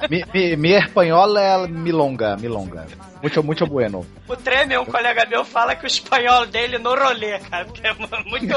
Mi, 0.09 0.23
mi, 0.34 0.55
mi 0.55 0.71
espanhol 0.73 1.38
é 1.38 1.67
milonga, 1.97 2.37
milonga. 2.37 2.85
Muito, 3.21 3.43
muito 3.43 3.65
bueno. 3.65 4.05
O 4.27 4.35
Treme, 4.35 4.77
um 4.77 4.85
colega 4.85 5.25
meu, 5.25 5.43
fala 5.43 5.75
que 5.75 5.85
o 5.85 5.87
espanhol 5.87 6.45
dele 6.45 6.77
no 6.77 6.95
rolê, 6.95 7.39
cara, 7.39 7.65
porque 7.65 7.85
é 7.85 7.93
muito 7.93 8.15
ruim. 8.15 8.47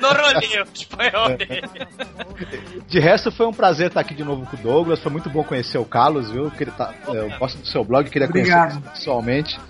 No 0.00 0.08
rolê, 0.08 0.62
o 0.62 0.66
espanhol 0.72 1.36
dele. 1.36 1.62
De 2.88 2.98
resto, 2.98 3.30
foi 3.30 3.46
um 3.46 3.52
prazer 3.52 3.88
estar 3.88 4.00
aqui 4.00 4.14
de 4.14 4.24
novo 4.24 4.46
com 4.46 4.56
o 4.56 4.60
Douglas. 4.60 5.00
Foi 5.00 5.12
muito 5.12 5.28
bom 5.28 5.44
conhecer 5.44 5.78
o 5.78 5.84
Carlos, 5.84 6.30
viu? 6.30 6.50
Que 6.50 6.64
ele 6.64 6.70
tá, 6.70 6.94
eu 7.08 7.28
gosto 7.38 7.58
do 7.58 7.66
seu 7.66 7.84
blog, 7.84 8.08
queria 8.08 8.28
Obrigado. 8.28 8.72
conhecer 8.72 8.90
pessoalmente. 8.90 9.60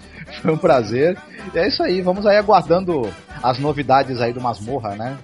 Foi 0.42 0.52
um 0.52 0.58
prazer. 0.58 1.16
E 1.52 1.58
é 1.58 1.68
isso 1.68 1.82
aí, 1.82 2.00
vamos 2.00 2.26
aí 2.26 2.36
aguardando 2.36 3.12
as 3.42 3.58
novidades 3.58 4.20
aí 4.20 4.32
do 4.32 4.40
Masmorra, 4.40 4.94
né? 4.94 5.18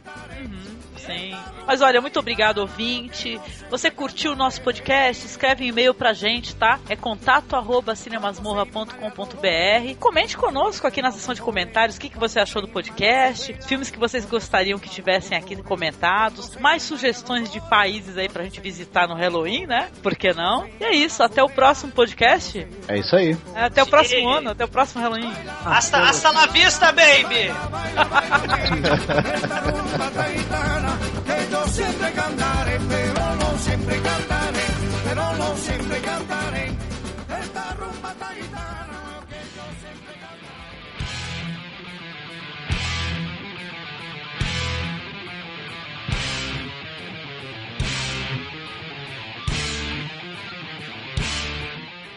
Sim. 1.06 1.36
Mas 1.66 1.80
olha, 1.80 2.00
muito 2.00 2.18
obrigado, 2.18 2.58
ouvinte. 2.58 3.40
Você 3.70 3.90
curtiu 3.90 4.32
o 4.32 4.36
nosso 4.36 4.60
podcast? 4.62 5.26
Escreve 5.26 5.64
um 5.64 5.68
e-mail 5.68 5.94
pra 5.94 6.12
gente, 6.12 6.54
tá? 6.56 6.78
É 6.88 6.96
contato 6.96 7.54
arroba 7.54 7.94
cinemasmorra.com.br. 7.94 9.96
Comente 9.98 10.36
conosco 10.36 10.86
aqui 10.86 11.00
na 11.00 11.10
seção 11.10 11.34
de 11.34 11.42
comentários 11.42 11.96
o 11.96 12.00
que, 12.00 12.08
que 12.08 12.18
você 12.18 12.40
achou 12.40 12.62
do 12.62 12.68
podcast, 12.68 13.54
filmes 13.66 13.90
que 13.90 13.98
vocês 13.98 14.24
gostariam 14.24 14.78
que 14.78 14.88
tivessem 14.88 15.36
aqui 15.36 15.56
comentados, 15.62 16.56
mais 16.56 16.82
sugestões 16.82 17.50
de 17.50 17.60
países 17.60 18.16
aí 18.18 18.28
pra 18.28 18.44
gente 18.44 18.60
visitar 18.60 19.06
no 19.06 19.14
Halloween, 19.14 19.66
né? 19.66 19.90
Por 20.02 20.16
que 20.16 20.32
não? 20.32 20.66
E 20.80 20.84
é 20.84 20.94
isso, 20.94 21.22
até 21.22 21.42
o 21.42 21.48
próximo 21.48 21.92
podcast. 21.92 22.66
É 22.88 22.98
isso 22.98 23.14
aí. 23.14 23.36
É, 23.54 23.64
Até 23.64 23.82
o 23.82 23.86
próximo 23.86 24.28
ano, 24.28 24.50
até 24.50 24.64
o 24.64 24.68
próximo 24.68 25.02
Halloween. 25.02 25.32
Hasta, 25.64 25.98
hasta 25.98 26.30
la 26.30 26.46
vista, 26.46 26.92
baby! 26.92 27.52
que 31.52 31.58
yo 31.58 31.66
siempre 31.68 32.12
cantaré, 32.12 32.78
pero 32.88 33.36
no 33.36 33.58
siempre 33.58 34.00
cantaré, 34.00 34.66
pero 35.04 35.36
no 35.36 35.56
siempre 35.56 36.00
cantaré. 36.00 36.72
Esta 37.42 37.74
rumba 37.74 38.14
taitana 38.14 39.20
que 39.28 39.40
yo 39.56 39.64
siempre 39.82 40.12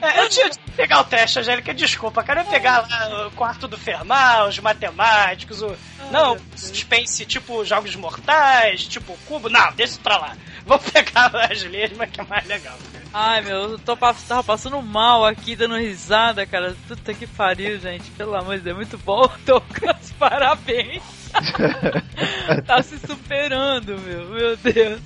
É, 0.02 0.24
eu 0.24 0.30
tinha 0.30 0.65
pegar 0.76 1.00
o 1.02 1.04
teste, 1.04 1.40
Angélica, 1.40 1.74
desculpa, 1.74 2.24
cara. 2.24 2.42
Eu 2.42 2.46
ia 2.46 2.52
pegar 2.52 2.88
lá 2.88 3.28
o 3.28 3.32
quarto 3.32 3.68
do 3.68 3.78
Fermal, 3.78 4.48
os 4.50 4.60
matemáticos, 4.60 5.62
o. 5.62 5.76
Não, 6.12 6.38
suspense 6.56 7.26
tipo 7.26 7.66
Jogos 7.66 7.96
Mortais, 7.96 8.86
tipo 8.86 9.18
Cubo. 9.26 9.50
Não, 9.50 9.72
deixa 9.74 9.94
isso 9.94 10.02
pra 10.02 10.18
lá. 10.18 10.38
Vou 10.66 10.80
pegar 10.80 11.32
as 11.50 11.64
lesmas 11.64 12.10
que 12.10 12.22
é 12.22 12.24
mais 12.24 12.46
legal. 12.48 12.78
Ai, 13.14 13.42
meu, 13.42 13.72
eu 13.72 13.80
tô, 13.80 13.96
tava 13.96 14.44
passando 14.44 14.82
mal 14.82 15.26
aqui, 15.26 15.56
dando 15.56 15.78
risada, 15.78 16.46
cara. 16.46 16.76
Puta 16.88 17.14
que 17.14 17.26
pariu, 17.26 17.80
gente. 17.80 18.12
Pelo 18.12 18.36
amor 18.36 18.58
de 18.58 18.64
Deus, 18.64 18.76
muito 18.76 18.98
bom, 18.98 19.30
Douglas. 19.46 20.14
Parabéns. 20.20 21.02
tá 22.68 22.84
se 22.84 23.00
superando, 23.00 23.98
meu. 24.00 24.26
Meu 24.26 24.58
Deus. 24.58 25.02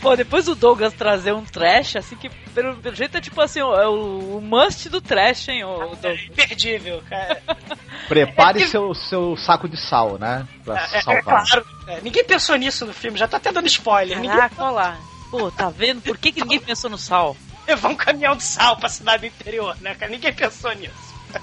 Pô, 0.00 0.16
depois 0.16 0.46
do 0.46 0.54
Douglas 0.54 0.94
trazer 0.94 1.34
um 1.34 1.44
trash, 1.44 1.96
assim 1.96 2.16
que 2.16 2.30
pelo, 2.54 2.74
pelo 2.76 2.96
jeito 2.96 3.18
é 3.18 3.20
tipo 3.20 3.38
assim, 3.38 3.60
o, 3.60 3.74
é 3.74 3.86
o, 3.86 4.38
o 4.38 4.40
must 4.40 4.88
do 4.88 4.98
trash, 4.98 5.48
hein, 5.48 5.62
o 5.62 5.76
Douglas. 5.96 6.20
Imperdível, 6.22 7.02
cara. 7.08 7.42
Prepare 8.08 8.66
seu, 8.66 8.94
seu 8.94 9.36
saco 9.36 9.68
de 9.68 9.76
sal, 9.76 10.18
né? 10.18 10.48
Pra 10.64 10.80
É, 10.90 10.96
é 10.96 11.02
salvar. 11.02 11.22
claro. 11.44 11.66
É, 11.86 12.00
ninguém 12.00 12.24
pensou 12.24 12.56
nisso 12.56 12.86
no 12.86 12.94
filme, 12.94 13.18
já 13.18 13.28
tá 13.28 13.36
até 13.36 13.52
dando 13.52 13.66
spoiler. 13.66 14.22
Caraca, 14.24 14.62
olha 14.64 14.70
lá. 14.70 14.98
Pô, 15.30 15.50
tá 15.50 15.68
vendo? 15.68 16.00
Por 16.00 16.16
que, 16.16 16.32
que 16.32 16.40
ninguém 16.40 16.60
pensou 16.60 16.88
no 16.88 16.96
sal? 16.98 17.36
Levar 17.68 17.90
um 17.90 17.94
caminhão 17.94 18.34
de 18.34 18.42
sal 18.42 18.78
pra 18.78 18.88
cidade 18.88 19.20
do 19.20 19.26
interior, 19.26 19.76
né, 19.82 19.94
cara? 19.94 20.10
Ninguém 20.10 20.32
pensou 20.32 20.72
nisso. 20.76 20.94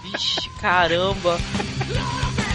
Vixe, 0.01 0.49
caramba. 0.59 1.37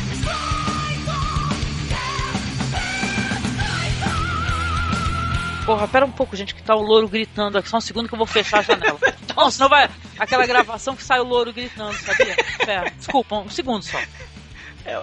Porra, 5.65 5.87
pera 5.87 6.05
um 6.05 6.11
pouco, 6.11 6.35
gente, 6.35 6.55
que 6.55 6.63
tá 6.63 6.75
o 6.75 6.83
louro 6.83 7.09
gritando 7.09 7.57
aqui. 7.57 7.69
Só 7.69 7.77
um 7.77 7.81
segundo 7.81 8.09
que 8.09 8.15
eu 8.15 8.19
vou 8.19 8.27
fechar 8.27 8.59
a 8.59 8.63
janela. 8.63 8.99
Não, 9.37 9.51
senão 9.51 9.69
vai. 9.69 9.89
Aquela 10.19 10.47
gravação 10.47 10.97
que 10.97 11.05
sai 11.05 11.21
o 11.21 11.25
louro 11.25 11.53
gritando, 11.53 11.95
sabia? 11.95 12.37
Pera, 12.65 12.91
desculpa, 12.91 13.37
um 13.37 13.49
segundo 13.49 13.83
só. 13.83 13.99
É, 14.85 14.95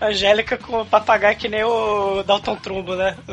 a 0.00 0.06
Angélica 0.06 0.58
com 0.58 0.82
o 0.82 0.86
papagaio 0.86 1.36
que 1.36 1.48
nem 1.48 1.64
o 1.64 2.22
Dalton 2.22 2.56
Trumbo, 2.56 2.94
né? 2.94 3.16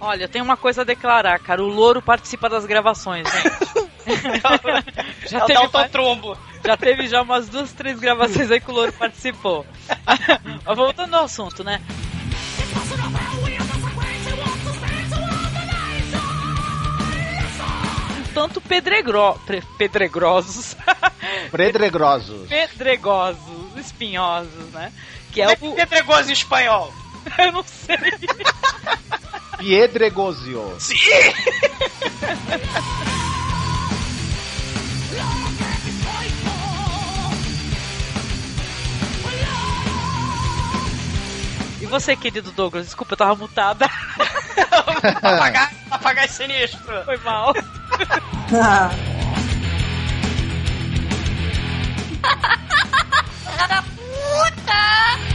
Olha, 0.00 0.28
tem 0.28 0.40
uma 0.42 0.56
coisa 0.56 0.82
a 0.82 0.84
declarar, 0.84 1.38
cara. 1.40 1.62
O 1.62 1.68
louro 1.68 2.00
participa 2.02 2.48
das 2.48 2.64
gravações, 2.66 3.24
né? 3.24 3.42
É 5.30 5.44
o 5.44 5.46
Dalton 5.46 5.88
Trumbo. 5.88 6.36
Já 6.64 6.76
teve 6.76 7.08
já 7.08 7.22
umas 7.22 7.48
duas, 7.48 7.72
três 7.72 7.98
gravações 7.98 8.50
aí 8.50 8.60
que 8.60 8.70
o 8.70 8.74
louro 8.74 8.92
participou. 8.92 9.66
Mas 10.64 10.76
voltando 10.76 11.14
ao 11.14 11.24
assunto, 11.24 11.64
né? 11.64 11.80
Tanto 18.34 18.60
pedregro... 18.60 19.34
pre- 19.46 19.62
pedregrosos. 19.76 20.76
Predregrosos. 21.50 22.48
pedregosos, 22.48 23.76
espinhosos, 23.76 24.64
né? 24.72 24.90
Que 25.32 25.42
é 25.42 25.48
o. 25.60 25.74
Pedregoso 25.74 26.30
em 26.30 26.32
espanhol. 26.32 26.92
Eu 27.38 27.52
não 27.52 27.62
sei. 27.62 27.96
Piedregosio. 29.58 30.74
Sim! 30.78 30.96
Você, 41.92 42.16
querido 42.16 42.50
Douglas, 42.52 42.86
desculpa, 42.86 43.12
eu 43.12 43.18
tava 43.18 43.34
mutada. 43.34 43.84
apagar, 45.22 45.70
apagar 45.90 46.24
esse 46.24 46.36
sinistro. 46.36 47.04
Foi 47.04 47.18
mal. 47.18 47.52
Filha 48.48 48.90
da 53.68 53.82
puta! 53.82 55.31